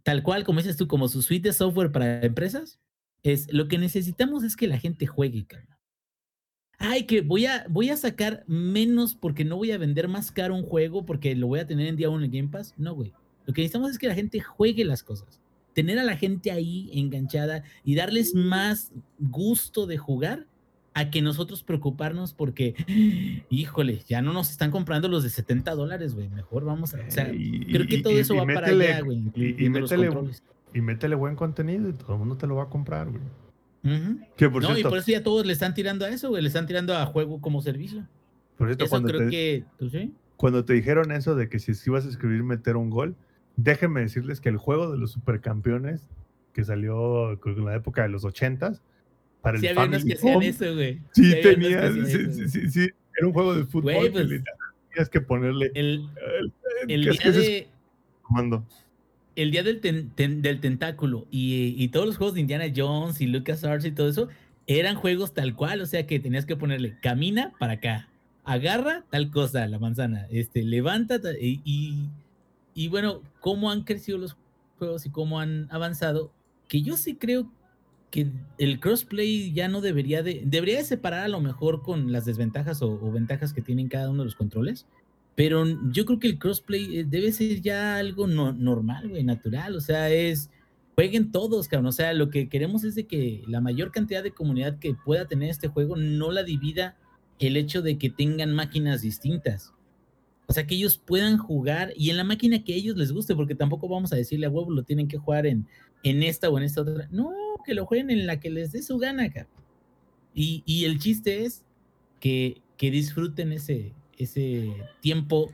tal 0.02 0.24
cual, 0.24 0.46
como 0.46 0.60
dices 0.60 0.78
tú, 0.78 0.88
como 0.88 1.10
su 1.10 1.22
suite 1.22 1.50
de 1.50 1.54
software 1.54 1.92
para 1.92 2.24
empresas. 2.24 2.80
Es 3.24 3.52
lo 3.52 3.68
que 3.68 3.78
necesitamos 3.78 4.46
es 4.46 4.56
que 4.56 4.70
la 4.70 4.80
gente 4.80 5.06
juegue, 5.06 5.46
cabrón. 5.46 5.78
Ay, 6.78 7.08
que 7.08 7.20
voy 7.20 7.46
a, 7.46 7.66
voy 7.68 7.90
a 7.90 7.98
sacar 7.98 8.46
menos 8.48 9.14
porque 9.14 9.44
no 9.44 9.58
voy 9.58 9.72
a 9.72 9.78
vender 9.78 10.08
más 10.08 10.32
caro 10.32 10.56
un 10.56 10.64
juego 10.64 11.06
porque 11.06 11.36
lo 11.36 11.48
voy 11.48 11.60
a 11.60 11.68
tener 11.68 11.88
en 11.88 11.98
día 11.98 12.10
uno 12.10 12.24
en 12.24 12.32
Game 12.32 12.48
Pass. 12.48 12.74
No, 12.78 12.96
güey. 12.96 13.12
Lo 13.46 13.54
que 13.54 13.64
necesitamos 13.64 13.92
es 13.92 14.00
que 14.00 14.08
la 14.08 14.16
gente 14.16 14.40
juegue 14.40 14.86
las 14.86 15.04
cosas. 15.04 15.42
Tener 15.74 16.00
a 16.00 16.06
la 16.06 16.16
gente 16.16 16.52
ahí 16.52 16.90
enganchada 16.94 17.66
y 17.84 17.96
darles 17.96 18.34
más 18.34 18.94
gusto 19.20 19.88
de 19.88 19.98
jugar 19.98 20.48
a 20.94 21.10
que 21.10 21.22
nosotros 21.22 21.64
preocuparnos 21.64 22.34
porque, 22.34 22.76
híjole, 23.50 24.02
ya 24.08 24.22
no 24.22 24.34
nos 24.34 24.52
están 24.52 24.72
comprando 24.72 25.08
los 25.08 25.24
de 25.24 25.30
70 25.30 25.74
dólares, 25.76 26.14
güey. 26.16 26.30
Mejor 26.30 26.66
vamos 26.66 26.94
a. 26.94 27.00
O 27.08 27.12
sea, 27.12 27.32
Y- 27.34 27.66
creo 27.66 27.88
que 27.88 28.00
todo 28.02 28.14
y- 28.14 28.18
eso 28.18 28.34
y 28.34 28.38
va 28.38 28.46
para 28.46 28.68
allá, 28.68 29.02
güey. 29.02 29.20
y- 29.36 29.70
métele-. 29.70 30.42
Y 30.74 30.82
métele 30.82 31.16
buen 31.16 31.36
contenido 31.36 31.90
y 31.90 31.94
todo 31.94 32.14
el 32.14 32.20
mundo 32.20 32.38
te 32.38 32.48
lo 32.48 32.56
va 32.56 32.64
a 32.64 32.70
comprar, 32.70 33.10
güey. 33.10 33.22
Ujú. 33.84 34.20
Que 34.38 34.50
por 34.50 34.62
no, 34.62 34.78
y 34.78 34.84
por 34.84 34.98
eso 34.98 35.12
ya 35.12 35.24
todos 35.24 35.46
le 35.46 35.54
están 35.54 35.74
tirando 35.74 36.06
a 36.06 36.10
eso, 36.10 36.30
güey. 36.30 36.42
Le 36.42 36.48
están 36.48 36.68
tirando 36.68 36.96
a 36.96 37.06
juego 37.06 37.42
como 37.42 37.62
servicio. 37.62 38.06
por 38.58 38.68
cierto, 38.68 38.84
Eso 38.86 38.90
cuando, 38.92 39.08
creo 39.10 39.22
te, 39.22 39.30
que, 39.32 39.64
pues 39.80 39.92
sí. 39.92 40.14
cuando 40.38 40.64
te 40.66 40.74
dijeron 40.74 41.12
eso 41.12 41.34
de 41.36 41.50
que 41.50 41.58
si 41.58 41.72
ibas 41.88 42.06
a 42.06 42.10
escribir 42.10 42.44
meter 42.44 42.76
un 42.78 42.92
gol, 42.92 43.16
déjenme 43.56 44.02
decirles 44.02 44.40
que 44.40 44.50
el 44.50 44.58
juego 44.58 44.92
de 44.92 45.00
los 45.00 45.12
supercampeones 45.14 46.10
que 46.54 46.64
salió 46.64 47.32
en 47.44 47.66
la 47.66 47.76
época 47.76 48.04
de 48.04 48.10
los 48.10 48.24
ochentas 48.24 48.84
para 49.42 49.60
Sí, 49.60 49.68
el 49.68 49.78
había 49.78 49.88
unos 49.90 50.02
Family 50.02 50.14
que 50.14 50.18
hacían 50.20 50.36
Home, 50.36 50.48
eso, 50.48 50.74
güey. 50.76 51.02
Sí, 51.14 51.24
sí, 51.32 51.38
eso, 51.40 52.06
sí, 52.06 52.50
sí, 52.50 52.70
sí, 52.70 52.90
era 53.18 53.28
un 53.28 53.34
juego 53.34 53.56
de 53.56 53.64
fútbol 53.66 53.94
Güey, 53.94 54.04
que 54.06 54.12
pues- 54.12 54.30
le 54.30 54.44
tenías 54.90 55.10
que 55.10 55.22
ponerle 55.22 55.72
El, 55.74 56.08
el 56.88 57.04
¿qué 57.04 57.10
es 57.10 57.20
día 57.20 57.32
de, 57.32 57.68
comando? 58.22 58.66
el 59.36 59.52
día 59.52 59.64
del, 59.64 59.80
ten- 59.80 60.10
ten- 60.12 60.42
del 60.42 60.60
tentáculo 60.60 61.26
y, 61.32 61.74
y 61.78 61.88
todos 61.88 62.06
los 62.06 62.18
juegos 62.18 62.36
de 62.36 62.42
Indiana 62.42 62.66
Jones 62.76 63.22
y 63.22 63.28
LucasArts 63.28 63.86
y 63.86 63.92
todo 63.92 64.10
eso 64.10 64.28
eran 64.68 64.96
juegos 64.96 65.34
tal 65.34 65.56
cual, 65.56 65.82
o 65.82 65.86
sea 65.86 66.06
que 66.06 66.20
tenías 66.20 66.46
que 66.46 66.56
ponerle 66.56 66.98
camina 67.02 67.52
para 67.60 67.74
acá, 67.74 68.10
agarra 68.44 69.06
tal 69.10 69.32
cosa, 69.32 69.66
la 69.68 69.80
manzana, 69.80 70.28
este, 70.30 70.64
levanta 70.64 71.20
ta- 71.22 71.38
y, 71.40 71.62
y, 71.66 72.10
y 72.74 72.88
bueno, 72.90 73.22
cómo 73.40 73.72
han 73.72 73.84
crecido 73.84 74.18
los 74.18 74.36
juegos 74.78 75.06
y 75.06 75.10
cómo 75.10 75.40
han 75.40 75.68
avanzado, 75.72 76.32
que 76.68 76.82
yo 76.82 76.96
sí 76.98 77.16
creo 77.16 77.44
que 77.44 77.50
el 78.58 78.80
crossplay 78.80 79.54
ya 79.54 79.68
no 79.68 79.80
debería 79.82 80.22
de, 80.22 80.42
debería 80.46 80.78
de 80.78 80.84
separar 80.84 81.24
a 81.24 81.28
lo 81.30 81.40
mejor 81.40 81.82
con 81.82 82.12
las 82.12 82.26
desventajas 82.26 82.82
o, 82.82 83.00
ventajas 83.12 83.54
que 83.54 83.62
tienen 83.62 83.88
cada 83.88 84.10
uno 84.10 84.20
de 84.20 84.26
los 84.26 84.36
controles, 84.36 84.86
pero 85.36 85.66
yo 85.92 86.06
creo 86.06 86.20
que 86.20 86.28
el 86.28 86.38
crossplay 86.38 87.00
eh, 87.00 87.06
debe 87.08 87.32
ser 87.32 87.62
ya 87.62 87.98
algo 87.98 88.28
no- 88.28 88.54
normal, 88.54 89.10
güey, 89.10 89.24
natural. 89.24 89.76
O 89.76 89.82
sea, 89.82 90.10
es. 90.10 90.50
Jueguen 90.96 91.32
todos, 91.32 91.70
cabrón. 91.70 91.88
O 91.88 91.92
sea, 91.94 92.14
lo 92.14 92.30
que 92.30 92.50
queremos 92.50 92.84
es 92.84 92.96
de 92.96 93.08
que 93.08 93.44
la 93.48 93.62
mayor 93.62 93.92
cantidad 93.92 94.22
de 94.22 94.32
comunidad 94.32 94.78
que 94.78 94.94
pueda 94.94 95.26
tener 95.26 95.50
este 95.50 95.70
juego 95.70 95.96
no 95.96 96.32
la 96.32 96.44
divida 96.44 96.98
el 97.40 97.56
hecho 97.56 97.82
de 97.82 97.98
que 97.98 98.10
tengan 98.10 98.54
máquinas 98.54 99.02
distintas. 99.02 99.74
O 100.48 100.54
sea, 100.54 100.68
que 100.68 100.76
ellos 100.76 100.98
puedan 100.98 101.38
jugar 101.38 101.94
y 101.96 102.10
en 102.10 102.18
la 102.18 102.26
máquina 102.26 102.62
que 102.62 102.74
a 102.74 102.76
ellos 102.76 102.98
les 102.98 103.14
guste, 103.14 103.36
porque 103.36 103.56
tampoco 103.56 103.88
vamos 103.88 104.12
a 104.12 104.18
decirle 104.18 104.48
a 104.48 104.50
huevo 104.50 104.70
lo 104.70 104.84
tienen 104.84 105.08
que 105.08 105.18
jugar 105.18 105.46
en, 105.46 105.66
en 106.04 106.24
esta 106.24 106.50
o 106.50 106.58
en 106.58 106.66
esta 106.66 106.82
otra. 106.82 107.08
No, 107.10 107.32
que 107.64 107.74
lo 107.74 107.86
jueguen 107.86 108.10
en 108.10 108.28
la 108.28 108.40
que 108.40 108.50
les 108.50 108.72
dé 108.72 108.82
su 108.82 108.98
gana, 108.98 109.30
cabrón. 109.30 109.64
Y, 110.34 110.64
y 110.66 110.86
el 110.86 111.00
chiste 111.00 111.46
es 111.46 111.64
que, 112.20 112.62
que 112.78 112.92
disfruten 112.92 113.52
ese, 113.52 113.94
ese 114.18 114.74
tiempo 115.02 115.52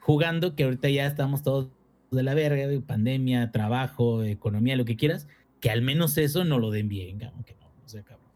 jugando, 0.00 0.54
que 0.54 0.64
ahorita 0.64 0.88
ya 0.88 1.06
estamos 1.06 1.42
todos 1.42 1.68
de 2.10 2.22
la 2.22 2.34
verga, 2.34 2.68
pandemia, 2.86 3.50
trabajo, 3.50 4.22
economía, 4.22 4.76
lo 4.76 4.84
que 4.84 4.96
quieras, 4.96 5.28
que 5.60 5.70
al 5.70 5.82
menos 5.82 6.16
eso 6.18 6.44
no 6.44 6.58
lo 6.58 6.70
den 6.70 6.88
bien, 6.88 7.18
cabrón, 7.18 7.44
que 7.44 7.54
no, 7.54 7.66
o 7.84 7.88
sea, 7.88 8.02
cabrón. 8.02 8.26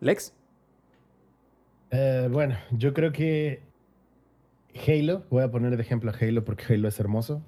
Lex. 0.00 0.34
Eh, 1.90 2.28
bueno, 2.30 2.56
yo 2.72 2.92
creo 2.92 3.12
que 3.12 3.62
Halo, 4.86 5.24
voy 5.30 5.44
a 5.44 5.50
poner 5.50 5.76
de 5.76 5.82
ejemplo 5.82 6.10
a 6.10 6.14
Halo 6.14 6.44
porque 6.44 6.74
Halo 6.74 6.88
es 6.88 6.98
hermoso. 6.98 7.42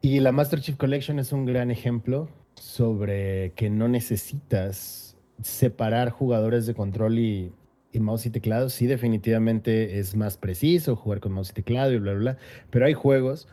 Y 0.00 0.20
la 0.20 0.32
Master 0.32 0.60
Chief 0.60 0.76
Collection 0.76 1.18
es 1.18 1.30
un 1.32 1.44
gran 1.44 1.70
ejemplo 1.70 2.30
sobre 2.54 3.52
que 3.56 3.70
no 3.70 3.88
necesitas 3.88 5.16
separar 5.42 6.10
jugadores 6.10 6.66
de 6.66 6.74
control 6.74 7.18
y, 7.18 7.52
y 7.92 8.00
mouse 8.00 8.26
y 8.26 8.30
teclado. 8.30 8.68
Sí, 8.68 8.86
definitivamente 8.86 9.98
es 9.98 10.14
más 10.16 10.36
preciso 10.36 10.96
jugar 10.96 11.20
con 11.20 11.32
mouse 11.32 11.50
y 11.50 11.54
teclado 11.54 11.92
y 11.92 11.98
bla, 11.98 12.12
bla, 12.12 12.20
bla. 12.20 12.38
Pero 12.70 12.86
hay 12.86 12.94
juegos 12.94 13.48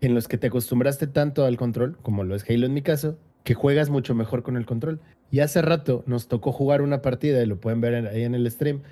en 0.00 0.14
los 0.14 0.28
que 0.28 0.38
te 0.38 0.46
acostumbraste 0.46 1.08
tanto 1.08 1.44
al 1.44 1.56
control, 1.56 1.98
como 2.02 2.22
lo 2.22 2.36
es 2.36 2.48
Halo 2.48 2.66
en 2.66 2.74
mi 2.74 2.82
caso, 2.82 3.18
que 3.42 3.54
juegas 3.54 3.90
mucho 3.90 4.14
mejor 4.14 4.42
con 4.42 4.56
el 4.56 4.64
control. 4.64 5.00
Y 5.30 5.40
hace 5.40 5.60
rato 5.60 6.04
nos 6.06 6.28
tocó 6.28 6.52
jugar 6.52 6.82
una 6.82 7.02
partida, 7.02 7.42
y 7.42 7.46
lo 7.46 7.60
pueden 7.60 7.80
ver 7.80 8.06
ahí 8.06 8.22
en 8.22 8.34
el 8.34 8.50
stream. 8.50 8.82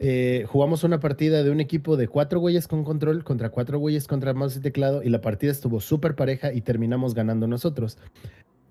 eh, 0.00 0.44
jugamos 0.48 0.84
una 0.84 1.00
partida 1.00 1.42
de 1.42 1.50
un 1.50 1.60
equipo 1.60 1.96
de 1.96 2.08
cuatro 2.08 2.40
güeyes 2.40 2.66
con 2.68 2.84
control 2.84 3.24
contra 3.24 3.50
cuatro 3.50 3.78
güeyes 3.78 4.06
contra 4.08 4.34
mouse 4.34 4.56
y 4.56 4.60
teclado 4.60 5.02
y 5.02 5.08
la 5.08 5.20
partida 5.20 5.52
estuvo 5.52 5.80
súper 5.80 6.14
pareja 6.14 6.52
y 6.52 6.60
terminamos 6.60 7.14
ganando 7.14 7.46
nosotros. 7.46 7.98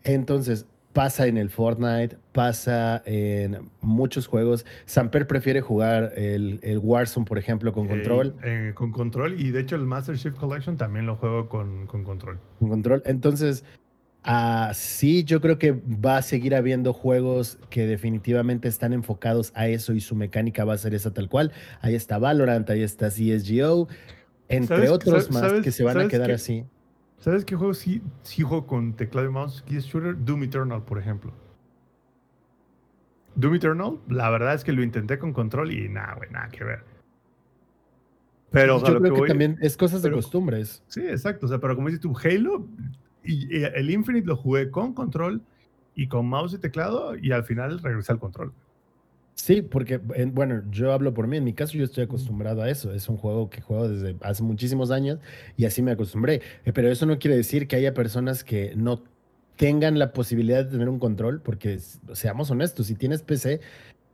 Entonces, 0.03 0.65
pasa 0.93 1.25
en 1.27 1.37
el 1.37 1.49
Fortnite, 1.49 2.17
pasa 2.31 3.01
en 3.05 3.69
muchos 3.81 4.27
juegos. 4.27 4.65
Samper 4.85 5.27
prefiere 5.27 5.59
jugar 5.61 6.13
el, 6.15 6.59
el 6.61 6.77
Warzone, 6.77 7.25
por 7.25 7.37
ejemplo, 7.37 7.73
con 7.73 7.87
control. 7.87 8.35
Eh, 8.43 8.69
eh, 8.69 8.73
con 8.73 8.91
control. 8.91 9.39
Y 9.39 9.51
de 9.51 9.61
hecho, 9.61 9.75
el 9.75 9.85
Master 9.85 10.17
Chief 10.17 10.35
Collection 10.35 10.77
también 10.77 11.05
lo 11.05 11.15
juego 11.15 11.49
con, 11.49 11.87
con 11.87 12.03
control. 12.03 12.39
Con 12.59 12.69
control. 12.69 13.01
Entonces, 13.05 13.63
ah, 14.23 14.71
sí, 14.75 15.23
yo 15.23 15.41
creo 15.41 15.57
que 15.57 15.71
va 15.71 16.17
a 16.17 16.21
seguir 16.21 16.53
habiendo 16.53 16.93
juegos 16.93 17.57
que 17.71 17.87
definitivamente 17.87 18.67
están 18.67 18.93
enfocados 18.93 19.51
a 19.55 19.67
eso 19.67 19.93
y 19.93 19.99
su 19.99 20.15
mecánica 20.15 20.63
va 20.63 20.73
a 20.73 20.77
ser 20.77 20.93
esa 20.93 21.11
tal 21.11 21.27
cual. 21.27 21.51
Ahí 21.81 21.95
está 21.95 22.19
Valorant, 22.19 22.69
ahí 22.69 22.83
está 22.83 23.09
CSGO, 23.09 23.87
entre 24.47 24.75
¿Sabes- 24.75 24.91
otros 24.91 25.31
más 25.31 25.53
que 25.63 25.71
se 25.71 25.83
van 25.83 25.99
a 25.99 26.07
quedar 26.07 26.29
así. 26.31 26.65
¿Sabes 27.23 27.45
qué 27.45 27.55
juego 27.55 27.73
sí, 27.73 28.01
sí 28.23 28.43
juego 28.43 28.67
con 28.67 28.97
teclado 28.97 29.29
y 29.29 29.31
mouse? 29.31 29.63
¿Qué 29.65 29.77
es 29.77 29.85
shooter? 29.85 30.25
Doom 30.25 30.43
Eternal, 30.43 30.83
por 30.83 30.99
ejemplo. 30.99 31.31
Doom 33.35 33.55
Eternal, 33.55 33.97
la 34.09 34.29
verdad 34.29 34.55
es 34.55 34.65
que 34.65 34.73
lo 34.73 34.83
intenté 34.83 35.17
con 35.17 35.31
control 35.31 35.71
y 35.71 35.87
nada, 35.87 36.15
güey, 36.15 36.29
nada 36.31 36.49
que 36.49 36.65
ver. 36.65 36.83
Pero 38.51 38.75
o 38.75 38.79
sea, 38.81 38.89
yo 38.89 38.95
lo 38.95 38.99
creo 38.99 39.21
que 39.21 39.27
también 39.29 39.57
es 39.61 39.77
cosas 39.77 40.01
de 40.01 40.11
costumbres. 40.11 40.83
Sí, 40.87 40.99
exacto. 41.07 41.45
O 41.45 41.49
sea, 41.49 41.61
pero 41.61 41.77
como 41.77 41.87
dices 41.87 42.01
tú, 42.01 42.13
Halo 42.21 42.67
y, 43.23 43.57
y 43.57 43.63
el 43.63 43.89
Infinite 43.89 44.27
lo 44.27 44.35
jugué 44.35 44.69
con 44.69 44.93
control 44.93 45.41
y 45.95 46.09
con 46.09 46.27
mouse 46.27 46.55
y 46.55 46.57
teclado 46.57 47.15
y 47.15 47.31
al 47.31 47.45
final 47.45 47.79
regresé 47.79 48.11
al 48.11 48.19
control. 48.19 48.51
Sí, 49.35 49.61
porque, 49.61 49.99
en- 50.15 50.33
bueno, 50.33 50.63
yo 50.69 50.93
hablo 50.93 51.13
por 51.13 51.27
mí. 51.27 51.37
En 51.37 51.43
mi 51.43 51.53
caso, 51.53 51.73
yo 51.73 51.83
estoy 51.85 52.03
acostumbrado 52.03 52.61
a 52.61 52.69
eso. 52.69 52.93
Es 52.93 53.09
un 53.09 53.17
juego 53.17 53.49
que 53.49 53.61
juego 53.61 53.89
desde 53.89 54.15
hace 54.21 54.43
muchísimos 54.43 54.91
años 54.91 55.19
y 55.57 55.65
así 55.65 55.81
me 55.81 55.91
acostumbré. 55.91 56.41
Eh, 56.65 56.71
Pero 56.73 56.89
eso 56.89 57.05
no 57.05 57.17
quiere 57.19 57.35
decir 57.35 57.67
que 57.67 57.75
haya 57.75 57.93
personas 57.93 58.43
que 58.43 58.73
no 58.75 59.03
tengan 59.57 59.99
la 59.99 60.13
posibilidad 60.13 60.63
de 60.65 60.71
tener 60.71 60.89
un 60.89 60.99
control, 60.99 61.41
porque 61.41 61.79
seamos 62.13 62.51
honestos, 62.51 62.87
si 62.87 62.95
tienes 62.95 63.21
PC, 63.23 63.59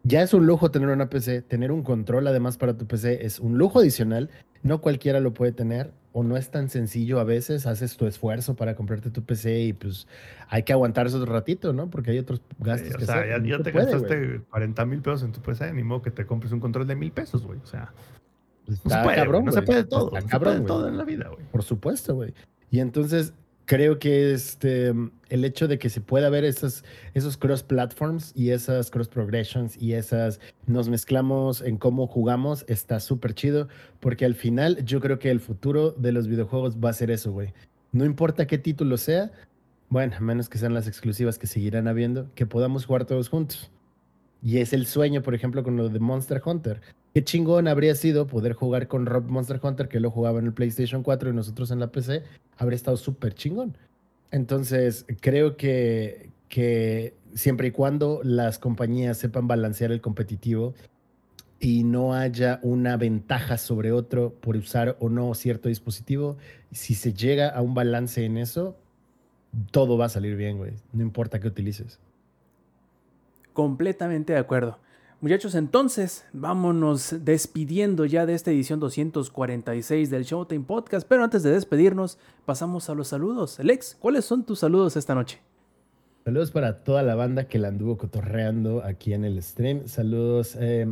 ya 0.03 0.21
es 0.21 0.33
un 0.33 0.45
lujo 0.45 0.71
tener 0.71 0.89
una 0.89 1.09
PC. 1.09 1.41
Tener 1.41 1.71
un 1.71 1.83
control 1.83 2.27
además 2.27 2.57
para 2.57 2.77
tu 2.77 2.87
PC 2.87 3.25
es 3.25 3.39
un 3.39 3.57
lujo 3.57 3.79
adicional. 3.79 4.29
No 4.63 4.81
cualquiera 4.81 5.19
lo 5.19 5.33
puede 5.33 5.51
tener 5.51 5.91
o 6.11 6.23
no 6.23 6.37
es 6.37 6.49
tan 6.51 6.69
sencillo 6.69 7.19
a 7.19 7.23
veces. 7.23 7.65
Haces 7.67 7.95
tu 7.97 8.07
esfuerzo 8.07 8.55
para 8.55 8.75
comprarte 8.75 9.11
tu 9.11 9.23
PC 9.23 9.59
y 9.61 9.73
pues 9.73 10.07
hay 10.47 10.63
que 10.63 10.73
aguantarse 10.73 11.15
otro 11.15 11.31
ratito, 11.33 11.71
¿no? 11.73 11.89
Porque 11.89 12.11
hay 12.11 12.19
otros 12.19 12.41
gastos 12.59 12.89
Eh, 12.91 12.95
o 12.95 12.97
que 12.99 13.05
sea, 13.05 13.15
hacer. 13.19 13.41
ya, 13.43 13.47
ya 13.49 13.57
se 13.57 13.63
te 13.63 13.71
puede, 13.71 13.85
gastaste 13.91 14.41
40 14.49 14.85
mil 14.85 15.01
pesos 15.01 15.23
en 15.23 15.31
tu 15.31 15.41
PC, 15.41 15.71
ni 15.73 15.83
modo 15.83 16.01
que 16.01 16.11
te 16.11 16.25
compres 16.25 16.51
un 16.51 16.59
control 16.59 16.87
de 16.87 16.95
mil 16.95 17.11
pesos, 17.11 17.43
güey. 17.45 17.59
O 17.63 17.65
sea, 17.67 17.93
Pues 18.65 18.83
no 18.85 18.91
se 18.91 19.03
puede, 19.03 19.15
cabrón, 19.15 19.45
no 19.45 19.51
se 19.51 19.61
puede 19.61 19.83
todo. 19.83 20.07
Está 20.07 20.19
no 20.21 20.25
se 20.25 20.31
cabrón, 20.31 20.53
puede 20.53 20.59
güey. 20.59 20.67
todo 20.67 20.87
en 20.89 20.97
la 20.97 21.03
vida, 21.03 21.27
güey. 21.29 21.45
Por 21.51 21.63
supuesto, 21.63 22.15
güey. 22.15 22.33
Y 22.71 22.79
entonces 22.79 23.33
creo 23.69 23.99
que 23.99 24.33
este, 24.33 24.95
el 25.29 25.45
hecho 25.45 25.67
de 25.67 25.77
que 25.77 25.91
se 25.91 26.01
pueda 26.01 26.31
ver 26.31 26.43
esos, 26.43 26.83
esos 27.13 27.37
cross 27.37 27.61
platforms 27.61 28.31
y 28.35 28.49
esas 28.49 28.89
cross 28.89 29.07
progressions 29.07 29.79
y 29.79 29.93
esas 29.93 30.39
nos 30.65 30.89
mezclamos 30.89 31.61
en 31.61 31.77
cómo 31.77 32.07
jugamos 32.07 32.65
está 32.67 32.99
súper 32.99 33.35
chido 33.35 33.67
porque 33.99 34.25
al 34.25 34.33
final 34.33 34.83
yo 34.85 34.99
creo 35.01 35.19
que 35.19 35.29
el 35.29 35.39
futuro 35.39 35.91
de 35.91 36.11
los 36.11 36.27
videojuegos 36.27 36.77
va 36.83 36.89
a 36.89 36.93
ser 36.93 37.11
eso, 37.11 37.31
güey. 37.31 37.53
No 37.91 38.05
importa 38.05 38.47
qué 38.47 38.57
título 38.57 38.97
sea, 38.97 39.31
bueno, 39.89 40.15
a 40.17 40.19
menos 40.19 40.49
que 40.49 40.57
sean 40.57 40.73
las 40.73 40.87
exclusivas 40.87 41.37
que 41.37 41.45
seguirán 41.45 41.87
habiendo, 41.87 42.33
que 42.33 42.47
podamos 42.47 42.87
jugar 42.87 43.05
todos 43.05 43.29
juntos. 43.29 43.69
Y 44.41 44.57
es 44.57 44.73
el 44.73 44.87
sueño, 44.87 45.21
por 45.21 45.35
ejemplo, 45.35 45.61
con 45.61 45.77
lo 45.77 45.89
de 45.89 45.99
Monster 45.99 46.41
Hunter. 46.43 46.81
Qué 47.13 47.23
chingón 47.23 47.67
habría 47.67 47.95
sido 47.95 48.27
poder 48.27 48.53
jugar 48.53 48.87
con 48.87 49.05
Rob 49.05 49.25
Monster 49.25 49.59
Hunter, 49.61 49.87
que 49.87 49.99
lo 49.99 50.11
jugaba 50.11 50.39
en 50.39 50.45
el 50.45 50.53
PlayStation 50.53 51.01
4 51.01 51.31
y 51.31 51.33
nosotros 51.33 51.71
en 51.71 51.79
la 51.79 51.91
PC. 51.91 52.23
Habría 52.57 52.75
estado 52.75 52.97
súper 52.97 53.33
chingón. 53.33 53.75
Entonces, 54.31 55.05
creo 55.21 55.57
que, 55.57 56.29
siempre 57.33 57.69
y 57.69 57.71
cuando 57.71 58.21
las 58.23 58.59
compañías 58.59 59.17
sepan 59.17 59.47
balancear 59.47 59.91
el 59.91 60.01
competitivo 60.01 60.75
y 61.59 61.83
no 61.83 62.13
haya 62.13 62.59
una 62.61 62.95
ventaja 62.95 63.57
sobre 63.57 63.91
otro 63.91 64.33
por 64.39 64.55
usar 64.55 64.95
o 64.99 65.09
no 65.09 65.33
cierto 65.33 65.67
dispositivo, 65.67 66.37
si 66.71 66.93
se 66.93 67.13
llega 67.13 67.49
a 67.49 67.61
un 67.61 67.73
balance 67.73 68.23
en 68.23 68.37
eso, 68.37 68.77
todo 69.71 69.97
va 69.97 70.05
a 70.05 70.09
salir 70.09 70.35
bien, 70.35 70.57
güey. 70.57 70.73
No 70.93 71.01
importa 71.01 71.39
qué 71.39 71.47
utilices. 71.47 71.99
Completamente 73.53 74.33
de 74.33 74.39
acuerdo. 74.39 74.77
Muchachos, 75.21 75.53
entonces 75.55 76.23
vámonos 76.31 77.13
despidiendo 77.25 78.05
ya 78.05 78.25
de 78.25 78.33
esta 78.35 78.51
edición 78.51 78.79
246 78.79 80.09
del 80.09 80.23
Showtime 80.23 80.63
Podcast. 80.63 81.05
Pero 81.09 81.25
antes 81.25 81.43
de 81.43 81.51
despedirnos, 81.51 82.17
pasamos 82.45 82.89
a 82.89 82.93
los 82.95 83.09
saludos. 83.09 83.59
Alex, 83.59 83.97
¿cuáles 83.99 84.23
son 84.23 84.45
tus 84.45 84.59
saludos 84.59 84.95
esta 84.95 85.15
noche? 85.15 85.41
Saludos 86.23 86.51
para 86.51 86.85
toda 86.85 87.03
la 87.03 87.15
banda 87.15 87.49
que 87.49 87.59
la 87.59 87.67
anduvo 87.67 87.97
cotorreando 87.97 88.81
aquí 88.85 89.13
en 89.13 89.25
el 89.25 89.43
stream. 89.43 89.89
Saludos 89.89 90.55
eh, 90.57 90.87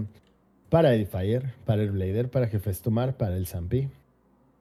para 0.68 0.94
Edifier, 0.94 1.54
para 1.66 1.84
el 1.84 1.92
Blader, 1.92 2.30
para 2.30 2.48
Jefes 2.48 2.82
Tomar, 2.82 3.16
para 3.16 3.38
el 3.38 3.48
Zampi, 3.48 3.88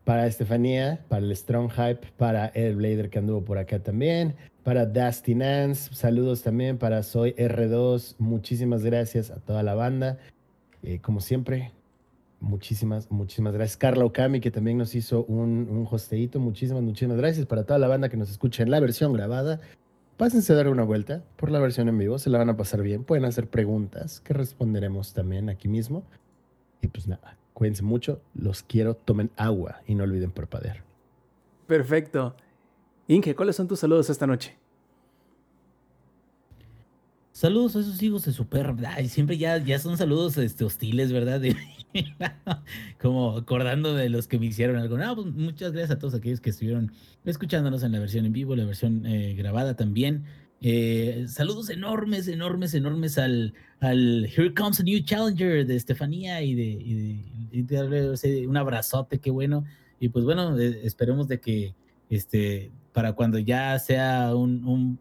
para 0.07 0.28
Estefanía, 0.28 1.05
para 1.09 1.27
el 1.27 1.35
Strong 1.35 1.73
Hype, 1.73 2.12
para 2.16 2.47
el 2.47 2.77
Blader 2.77 3.11
que 3.11 3.19
anduvo 3.19 3.45
por 3.45 3.59
acá 3.59 3.81
también, 3.81 4.37
para 4.62 4.87
Dusty 4.87 5.35
Nance. 5.35 5.93
Saludos 5.93 6.43
también 6.43 6.78
para 6.78 7.03
Soy 7.03 7.33
R2. 7.33 8.15
Muchísimas 8.19 8.85
gracias 8.85 9.33
a 9.33 9.41
toda 9.41 9.65
la 9.65 9.74
banda. 9.74 10.19
Eh, 10.85 11.01
como 11.01 11.19
siempre, 11.19 11.73
muchísimas, 12.39 13.11
muchísimas 13.11 13.53
gracias. 13.53 13.77
Carla 13.77 14.05
Okami, 14.05 14.39
que 14.39 14.53
también 14.53 14.78
nos 14.78 14.95
hizo 14.95 15.24
un, 15.24 15.66
un 15.69 15.89
hosteíto. 15.91 16.39
Muchísimas, 16.39 16.85
muchísimas 16.85 17.16
gracias 17.16 17.45
para 17.47 17.65
toda 17.65 17.81
la 17.81 17.89
banda 17.89 18.09
que 18.09 18.16
nos 18.16 18.31
escucha 18.31 18.62
en 18.62 18.70
la 18.70 18.78
versión 18.78 19.12
grabada. 19.12 19.61
Pásense 20.16 20.53
a 20.53 20.57
dar 20.57 20.69
una 20.69 20.85
vuelta 20.85 21.24
por 21.35 21.51
la 21.51 21.59
versión 21.59 21.89
en 21.89 21.99
vivo, 21.99 22.20
se 22.20 22.31
la 22.31 22.39
van 22.39 22.49
a 22.49 22.57
pasar 22.57 22.81
bien. 22.81 23.03
Pueden 23.03 23.24
hacer 23.24 23.51
preguntas 23.51 24.20
que 24.20 24.35
responderemos 24.35 25.15
también 25.15 25.49
aquí 25.49 25.66
mismo. 25.66 26.05
Y 26.81 26.87
pues 26.87 27.09
nada, 27.09 27.37
cuídense 27.57 27.83
mucho, 27.83 28.20
los 28.35 28.62
quiero, 28.62 28.95
tomen 28.97 29.31
agua 29.35 29.81
y 29.87 29.95
no 29.95 30.05
olviden 30.05 30.31
parpadear. 30.31 30.85
Perfecto. 31.66 32.37
Inge, 33.09 33.35
¿cuáles 33.35 33.57
son 33.57 33.66
tus 33.66 33.81
saludos 33.81 34.11
esta 34.11 34.27
noche? 34.27 34.59
Saludos 37.33 37.74
a 37.77 37.81
esos 37.81 38.03
hijos 38.03 38.27
de 38.27 38.33
super. 38.33 38.74
Ay, 38.87 39.09
siempre 39.09 39.39
ya, 39.39 39.57
ya 39.57 39.78
son 39.78 39.97
saludos 39.97 40.37
este, 40.37 40.65
hostiles, 40.66 41.12
¿verdad? 41.12 41.41
De- 41.41 41.57
como 43.01 43.39
acordando 43.39 43.95
de 43.95 44.11
los 44.11 44.28
que 44.28 44.39
me 44.39 44.47
hicieron 44.47 44.77
algo. 44.77 44.99
No, 44.99 45.15
pues 45.15 45.28
muchas 45.28 45.73
gracias 45.73 45.93
a 45.93 45.99
todos 45.99 46.12
aquellos 46.12 46.41
que 46.41 46.51
estuvieron 46.51 46.93
escuchándonos 47.24 47.83
en 47.85 47.93
la 47.93 48.01
versión 48.01 48.27
en 48.27 48.35
vivo, 48.35 48.55
la 48.55 48.66
versión 48.66 49.07
eh, 49.07 49.35
grabada 49.35 49.77
también. 49.77 50.24
Eh, 50.62 51.27
saludos 51.28 51.69
enormes, 51.70 52.28
enormes, 52.28 52.74
enormes 52.74 53.19
al, 53.19 53.55
al 53.81 54.24
Here 54.27 54.55
Comes 54.55 54.81
a 54.81 54.83
New 54.83 55.01
Challenger 55.01 55.66
de 55.66 55.77
Estefanía 55.77 56.43
y 56.43 56.55
de, 56.55 57.20
y 57.53 58.47
un 58.47 58.57
abrazote, 58.57 59.19
qué 59.19 59.31
bueno. 59.31 59.65
Y 60.01 60.09
pues 60.09 60.24
bueno, 60.24 60.59
eh, 60.59 60.81
esperemos 60.85 61.28
de 61.28 61.41
que 61.41 61.74
este, 62.11 62.70
para 62.93 63.12
cuando 63.12 63.39
ya 63.39 63.78
sea 63.78 64.35
un, 64.35 64.65
un, 64.65 64.99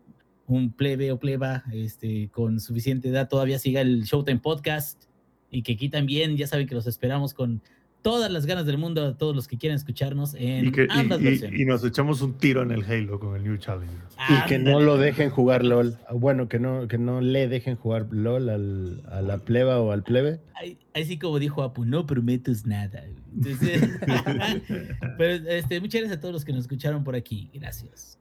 un 0.47 0.71
plebe 0.71 1.11
o 1.11 1.19
pleba 1.19 1.63
este, 1.71 2.29
con 2.29 2.59
suficiente 2.59 3.09
edad 3.09 3.29
todavía 3.29 3.59
siga 3.59 3.81
el 3.81 4.03
Showtime 4.03 4.39
Podcast 4.39 5.05
y 5.49 5.63
que 5.63 5.73
aquí 5.73 5.89
también 5.89 6.35
ya 6.37 6.47
saben 6.47 6.67
que 6.67 6.75
los 6.75 6.87
esperamos 6.87 7.33
con 7.33 7.61
todas 8.05 8.29
las 8.31 8.45
ganas 8.45 8.67
del 8.67 8.77
mundo 8.77 9.03
a 9.03 9.17
todos 9.17 9.35
los 9.35 9.47
que 9.47 9.57
quieran 9.57 9.77
escucharnos 9.77 10.35
en 10.35 10.65
Y, 10.67 10.71
que, 10.71 10.85
ambas 10.91 11.19
y- 11.19 11.23
versiones. 11.23 11.59
y 11.59 11.65
nos 11.65 11.83
echamos 11.83 12.21
un 12.21 12.33
tiro 12.33 12.61
en 12.61 12.69
el 12.69 12.83
Halo 12.83 13.19
con 13.19 13.35
el 13.35 13.43
New 13.43 13.57
Challenger. 13.57 13.97
Y 14.29 14.47
que 14.47 14.59
no 14.59 14.79
lo 14.79 14.97
dejen 14.97 15.31
jugar 15.31 15.65
LOL. 15.65 15.97
Bueno, 16.13 16.47
que 16.47 16.59
no, 16.59 16.87
que 16.87 16.99
no 16.99 17.19
le 17.19 17.47
dejen 17.47 17.75
jugar 17.77 18.05
LOL 18.11 18.49
al- 18.49 19.01
a 19.09 19.23
la 19.23 19.39
pleba 19.39 19.79
o 19.81 19.91
al 19.91 20.03
plebe. 20.03 20.39
Ahí, 20.53 20.77
ahí 20.93 21.03
sí 21.05 21.17
como 21.17 21.39
dijo 21.39 21.63
Apu, 21.63 21.83
no 21.83 22.05
prometes 22.05 22.67
nada. 22.67 23.03
Entonces, 23.35 23.81
pero 25.17 25.49
este, 25.49 25.79
muchas 25.81 26.01
gracias 26.01 26.17
a 26.19 26.21
todos 26.21 26.33
los 26.33 26.45
que 26.45 26.51
nos 26.53 26.61
escucharon 26.61 27.03
por 27.03 27.15
aquí. 27.15 27.49
Gracias. 27.55 28.19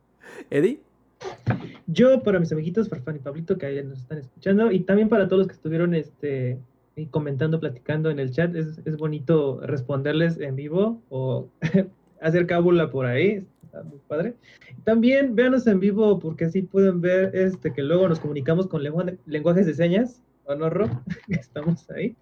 Eddie. 0.51 0.81
Yo, 1.87 2.23
para 2.23 2.41
mis 2.41 2.51
amiguitos, 2.53 2.89
Farfán 2.89 3.17
y 3.17 3.19
Pablito, 3.19 3.59
que 3.59 3.67
ahí 3.67 3.85
nos 3.85 3.99
están 4.01 4.19
escuchando, 4.19 4.73
y 4.73 4.81
también 4.81 5.11
para 5.11 5.27
todos 5.29 5.41
los 5.41 5.49
que 5.49 5.55
estuvieron 5.55 5.95
este, 5.95 6.59
comentando, 7.11 7.61
platicando 7.61 8.11
en 8.11 8.19
el 8.19 8.31
chat. 8.31 8.55
Es, 8.55 8.81
es 8.85 8.97
bonito 8.97 9.61
responderles 9.63 10.39
en 10.39 10.57
vivo 10.57 11.03
o 11.11 11.49
hacer 12.21 12.47
cábula 12.47 12.91
por 12.91 13.07
ahí. 13.07 13.45
Está 13.65 13.83
muy 13.83 13.99
padre. 14.07 14.35
También 14.85 15.35
véanos 15.35 15.67
en 15.67 15.81
vivo 15.81 16.19
porque 16.19 16.45
así 16.45 16.63
pueden 16.63 17.01
ver 17.01 17.35
este, 17.35 17.73
que 17.73 17.83
luego 17.83 18.09
nos 18.09 18.21
comunicamos 18.21 18.67
con 18.69 18.83
lengua- 18.83 19.13
lenguajes 19.27 19.67
de 19.67 19.75
señas. 19.75 20.23
¿O 20.47 20.55
no, 20.55 20.71
Rob? 20.71 20.91
Estamos 21.29 21.89
ahí 21.91 22.15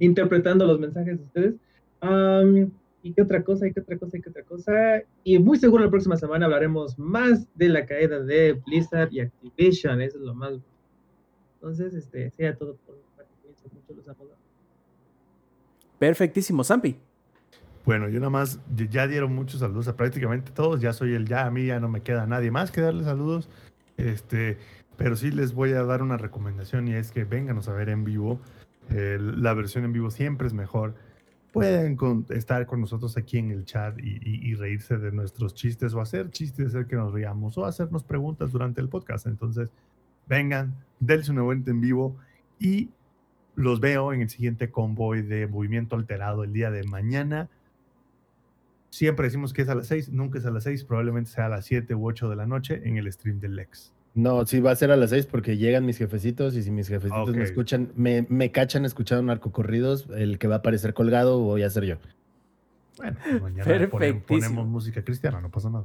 interpretando 0.00 0.66
los 0.66 0.78
mensajes 0.78 1.18
de 1.18 1.24
ustedes. 1.24 1.54
Am, 2.00 2.70
¿Y 3.02 3.12
qué 3.12 3.22
otra 3.22 3.42
cosa? 3.42 3.66
¿Y 3.66 3.72
qué 3.72 3.80
otra 3.80 3.96
cosa? 3.96 4.18
¿Y 4.18 4.20
qué 4.20 4.30
otra 4.30 4.42
cosa? 4.42 4.72
Y 5.24 5.38
muy 5.38 5.56
seguro 5.58 5.84
la 5.84 5.90
próxima 5.90 6.16
semana 6.16 6.44
hablaremos 6.46 6.98
más 6.98 7.46
de 7.54 7.68
la 7.68 7.86
caída 7.86 8.20
de 8.20 8.60
Blizzard 8.66 9.08
y 9.12 9.20
Activision. 9.20 10.00
Eso 10.02 10.18
es 10.18 10.24
lo 10.24 10.34
más. 10.34 10.54
Entonces, 11.54 11.94
este, 11.94 12.30
sea 12.30 12.56
todo 12.56 12.76
por 12.86 12.96
mucho, 13.74 13.94
los 13.94 14.08
amo. 14.08 14.24
Perfectísimo, 15.98 16.62
Zampi. 16.64 16.96
Bueno, 17.84 18.08
yo 18.08 18.18
nada 18.20 18.30
más, 18.30 18.60
ya- 18.76 18.84
ya 18.86 19.06
dieron 19.06 19.34
muchos 19.34 19.60
saludos 19.60 19.88
a 19.88 19.96
prácticamente 19.96 20.52
todos, 20.52 20.80
ya 20.80 20.92
soy 20.92 21.14
el 21.14 21.26
ya, 21.26 21.46
a 21.46 21.50
mí 21.50 21.66
ya 21.66 21.80
no 21.80 21.88
me 21.88 22.02
queda 22.02 22.26
nadie 22.26 22.50
más 22.50 22.70
que 22.70 22.80
darle 22.82 23.02
saludos, 23.04 23.48
este, 23.96 24.58
pero 24.96 25.16
sí 25.16 25.30
les 25.30 25.54
voy 25.54 25.72
a 25.72 25.82
dar 25.84 26.02
una 26.02 26.16
recomendación 26.18 26.86
y 26.88 26.92
es 26.94 27.10
que 27.10 27.24
vénganos 27.24 27.68
a 27.68 27.72
ver 27.72 27.88
en 27.88 28.04
vivo, 28.04 28.40
Eh, 28.90 29.18
la 29.20 29.52
versión 29.52 29.84
en 29.84 29.92
vivo 29.92 30.10
siempre 30.10 30.46
es 30.46 30.54
mejor, 30.54 30.94
pueden 31.52 31.94
con- 31.94 32.24
estar 32.30 32.64
con 32.64 32.80
nosotros 32.80 33.18
aquí 33.18 33.36
en 33.36 33.50
el 33.50 33.66
chat 33.66 33.98
y, 33.98 34.16
y- 34.22 34.50
y 34.50 34.54
reírse 34.54 34.96
de 34.96 35.12
nuestros 35.12 35.52
chistes 35.54 35.92
o 35.92 36.00
hacer 36.00 36.30
chistes, 36.30 36.68
hacer 36.68 36.86
que 36.86 36.96
nos 36.96 37.12
riamos 37.12 37.58
o 37.58 37.66
hacernos 37.66 38.02
preguntas 38.02 38.50
durante 38.50 38.80
el 38.80 38.88
podcast, 38.88 39.26
entonces 39.26 39.68
vengan, 40.26 40.74
dense 41.00 41.30
una 41.32 41.42
vuelta 41.42 41.70
en 41.70 41.82
vivo 41.82 42.16
y 42.58 42.88
los 43.58 43.80
veo 43.80 44.12
en 44.12 44.22
el 44.22 44.30
siguiente 44.30 44.70
convoy 44.70 45.22
de 45.22 45.46
movimiento 45.46 45.96
alterado 45.96 46.44
el 46.44 46.52
día 46.52 46.70
de 46.70 46.84
mañana. 46.84 47.48
Siempre 48.90 49.26
decimos 49.26 49.52
que 49.52 49.62
es 49.62 49.68
a 49.68 49.74
las 49.74 49.86
6, 49.88 50.10
nunca 50.12 50.38
es 50.38 50.46
a 50.46 50.50
las 50.50 50.64
6, 50.64 50.84
probablemente 50.84 51.30
sea 51.30 51.46
a 51.46 51.48
las 51.48 51.66
7 51.66 51.94
u 51.94 52.06
8 52.06 52.30
de 52.30 52.36
la 52.36 52.46
noche 52.46 52.80
en 52.84 52.96
el 52.96 53.12
stream 53.12 53.40
del 53.40 53.56
Lex. 53.56 53.92
No, 54.14 54.46
sí 54.46 54.60
va 54.60 54.70
a 54.72 54.76
ser 54.76 54.90
a 54.90 54.96
las 54.96 55.10
seis 55.10 55.26
porque 55.26 55.58
llegan 55.58 55.86
mis 55.86 55.96
jefecitos 55.98 56.56
y 56.56 56.62
si 56.64 56.70
mis 56.72 56.88
jefecitos 56.88 57.36
me 57.36 57.44
escuchan, 57.44 57.92
me, 57.94 58.26
me 58.28 58.50
cachan 58.50 58.84
escuchando 58.84 59.22
narcocorridos, 59.22 60.08
el 60.16 60.38
que 60.38 60.48
va 60.48 60.56
a 60.56 60.58
aparecer 60.58 60.92
colgado 60.92 61.38
voy 61.40 61.62
a 61.62 61.70
ser 61.70 61.84
yo. 61.84 61.96
Bueno, 62.96 63.16
pues 63.22 63.42
mañana 63.42 63.64
ponen- 63.90 64.22
ponemos 64.22 64.66
música 64.66 65.04
cristiana, 65.04 65.40
no 65.40 65.50
pasa 65.50 65.70
nada. 65.70 65.84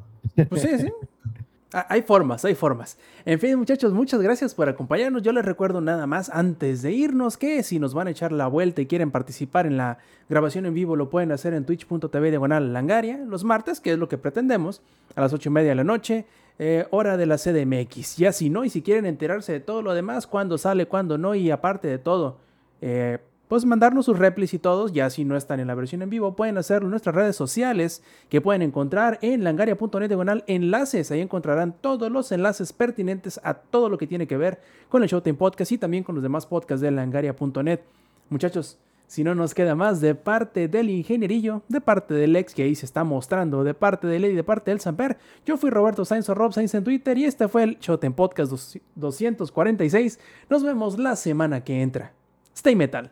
Pues 0.50 0.62
sí, 0.62 0.70
sí. 0.80 0.92
Ah, 1.74 1.88
Hay 1.90 2.04
formas, 2.04 2.46
hay 2.46 2.54
formas. 2.54 2.98
En 3.26 3.40
fin, 3.40 3.58
muchachos, 3.58 3.94
muchas 3.94 4.22
gracias 4.22 4.54
por 4.54 4.70
acompañarnos. 4.70 5.24
Yo 5.24 5.32
les 5.32 5.44
recuerdo 5.44 5.82
nada 5.82 6.06
más 6.06 6.30
antes 6.30 6.84
de 6.84 6.92
irnos 6.92 7.36
que 7.36 7.64
si 7.64 7.80
nos 7.80 7.96
van 7.96 8.08
a 8.08 8.12
echar 8.12 8.32
la 8.32 8.46
vuelta 8.48 8.82
y 8.82 8.86
quieren 8.86 9.10
participar 9.10 9.66
en 9.66 9.78
la 9.78 9.98
grabación 10.30 10.68
en 10.68 10.76
vivo, 10.76 10.96
lo 10.96 11.10
pueden 11.10 11.32
hacer 11.32 11.54
en 11.56 11.66
twitch.tv 11.66 12.30
diagonal 12.30 12.74
langaria 12.74 13.18
los 13.18 13.44
martes, 13.44 13.80
que 13.80 13.94
es 13.94 13.98
lo 13.98 14.08
que 14.08 14.20
pretendemos, 14.20 14.82
a 15.16 15.22
las 15.22 15.34
ocho 15.34 15.50
y 15.50 15.52
media 15.52 15.70
de 15.70 15.76
la 15.76 15.84
noche, 15.84 16.26
eh, 16.60 16.86
hora 16.92 17.18
de 17.18 17.26
la 17.26 17.38
CDMX. 17.38 18.18
Ya 18.18 18.32
si 18.32 18.52
no, 18.52 18.64
y 18.64 18.70
si 18.70 18.84
quieren 18.84 19.08
enterarse 19.08 19.54
de 19.54 19.60
todo 19.60 19.82
lo 19.82 19.96
demás, 19.96 20.28
cuándo 20.28 20.60
sale, 20.60 20.86
cuándo 20.86 21.18
no, 21.18 21.34
y 21.34 21.50
aparte 21.50 21.88
de 21.88 21.98
todo, 21.98 22.38
eh, 22.82 23.18
pues 23.54 23.66
mandarnos 23.66 24.06
sus 24.06 24.18
replis 24.18 24.56
y 24.56 24.58
todos, 24.58 24.94
ya 24.94 25.12
si 25.12 25.26
no 25.26 25.38
están 25.38 25.60
en 25.60 25.68
la 25.68 25.76
versión 25.76 26.02
en 26.02 26.10
vivo, 26.10 26.36
pueden 26.36 26.58
hacerlo 26.58 26.88
en 26.88 26.90
nuestras 26.90 27.14
redes 27.14 27.36
sociales 27.36 28.02
que 28.28 28.42
pueden 28.42 28.64
encontrar 28.64 29.20
en 29.22 29.44
langaria.net 29.44 30.08
diagonal 30.08 30.44
enlaces. 30.48 31.12
Ahí 31.12 31.22
encontrarán 31.22 31.76
todos 31.80 32.12
los 32.12 32.32
enlaces 32.32 32.74
pertinentes 32.74 33.40
a 33.44 33.54
todo 33.54 33.90
lo 33.90 34.00
que 34.00 34.08
tiene 34.08 34.26
que 34.26 34.38
ver 34.38 34.60
con 34.90 35.04
el 35.04 35.10
Showtime 35.10 35.38
Podcast 35.38 35.72
y 35.72 35.78
también 35.78 36.04
con 36.04 36.16
los 36.16 36.24
demás 36.24 36.48
podcasts 36.48 36.82
de 36.82 36.90
langaria.net. 36.90 37.82
Muchachos, 38.28 38.80
si 39.06 39.24
no 39.24 39.36
nos 39.36 39.54
queda 39.54 39.76
más 39.76 40.02
de 40.02 40.16
parte 40.16 40.68
del 40.68 40.90
ingenierillo, 40.90 41.62
de 41.68 41.80
parte 41.80 42.16
del 42.16 42.36
ex 42.36 42.56
que 42.56 42.64
ahí 42.64 42.74
se 42.74 42.88
está 42.88 43.04
mostrando, 43.04 43.64
de 43.64 43.76
parte 43.76 44.08
de 44.08 44.20
Lady, 44.20 44.34
de 44.34 44.44
parte 44.44 44.72
del 44.72 44.80
Samper, 44.80 45.20
yo 45.46 45.58
fui 45.58 45.70
Roberto 45.70 46.06
Sainz 46.06 46.28
o 46.28 46.34
Rob 46.34 46.54
Sainz 46.54 46.74
en 46.74 46.84
Twitter 46.84 47.20
y 47.20 47.26
este 47.26 47.48
fue 47.48 47.62
el 47.62 47.78
Showtime 47.78 48.16
Podcast 48.16 48.52
246. 48.96 50.20
Nos 50.50 50.64
vemos 50.64 50.98
la 50.98 51.16
semana 51.16 51.64
que 51.64 51.84
entra. 51.84 52.14
Stay 52.56 52.76
metal. 52.76 53.12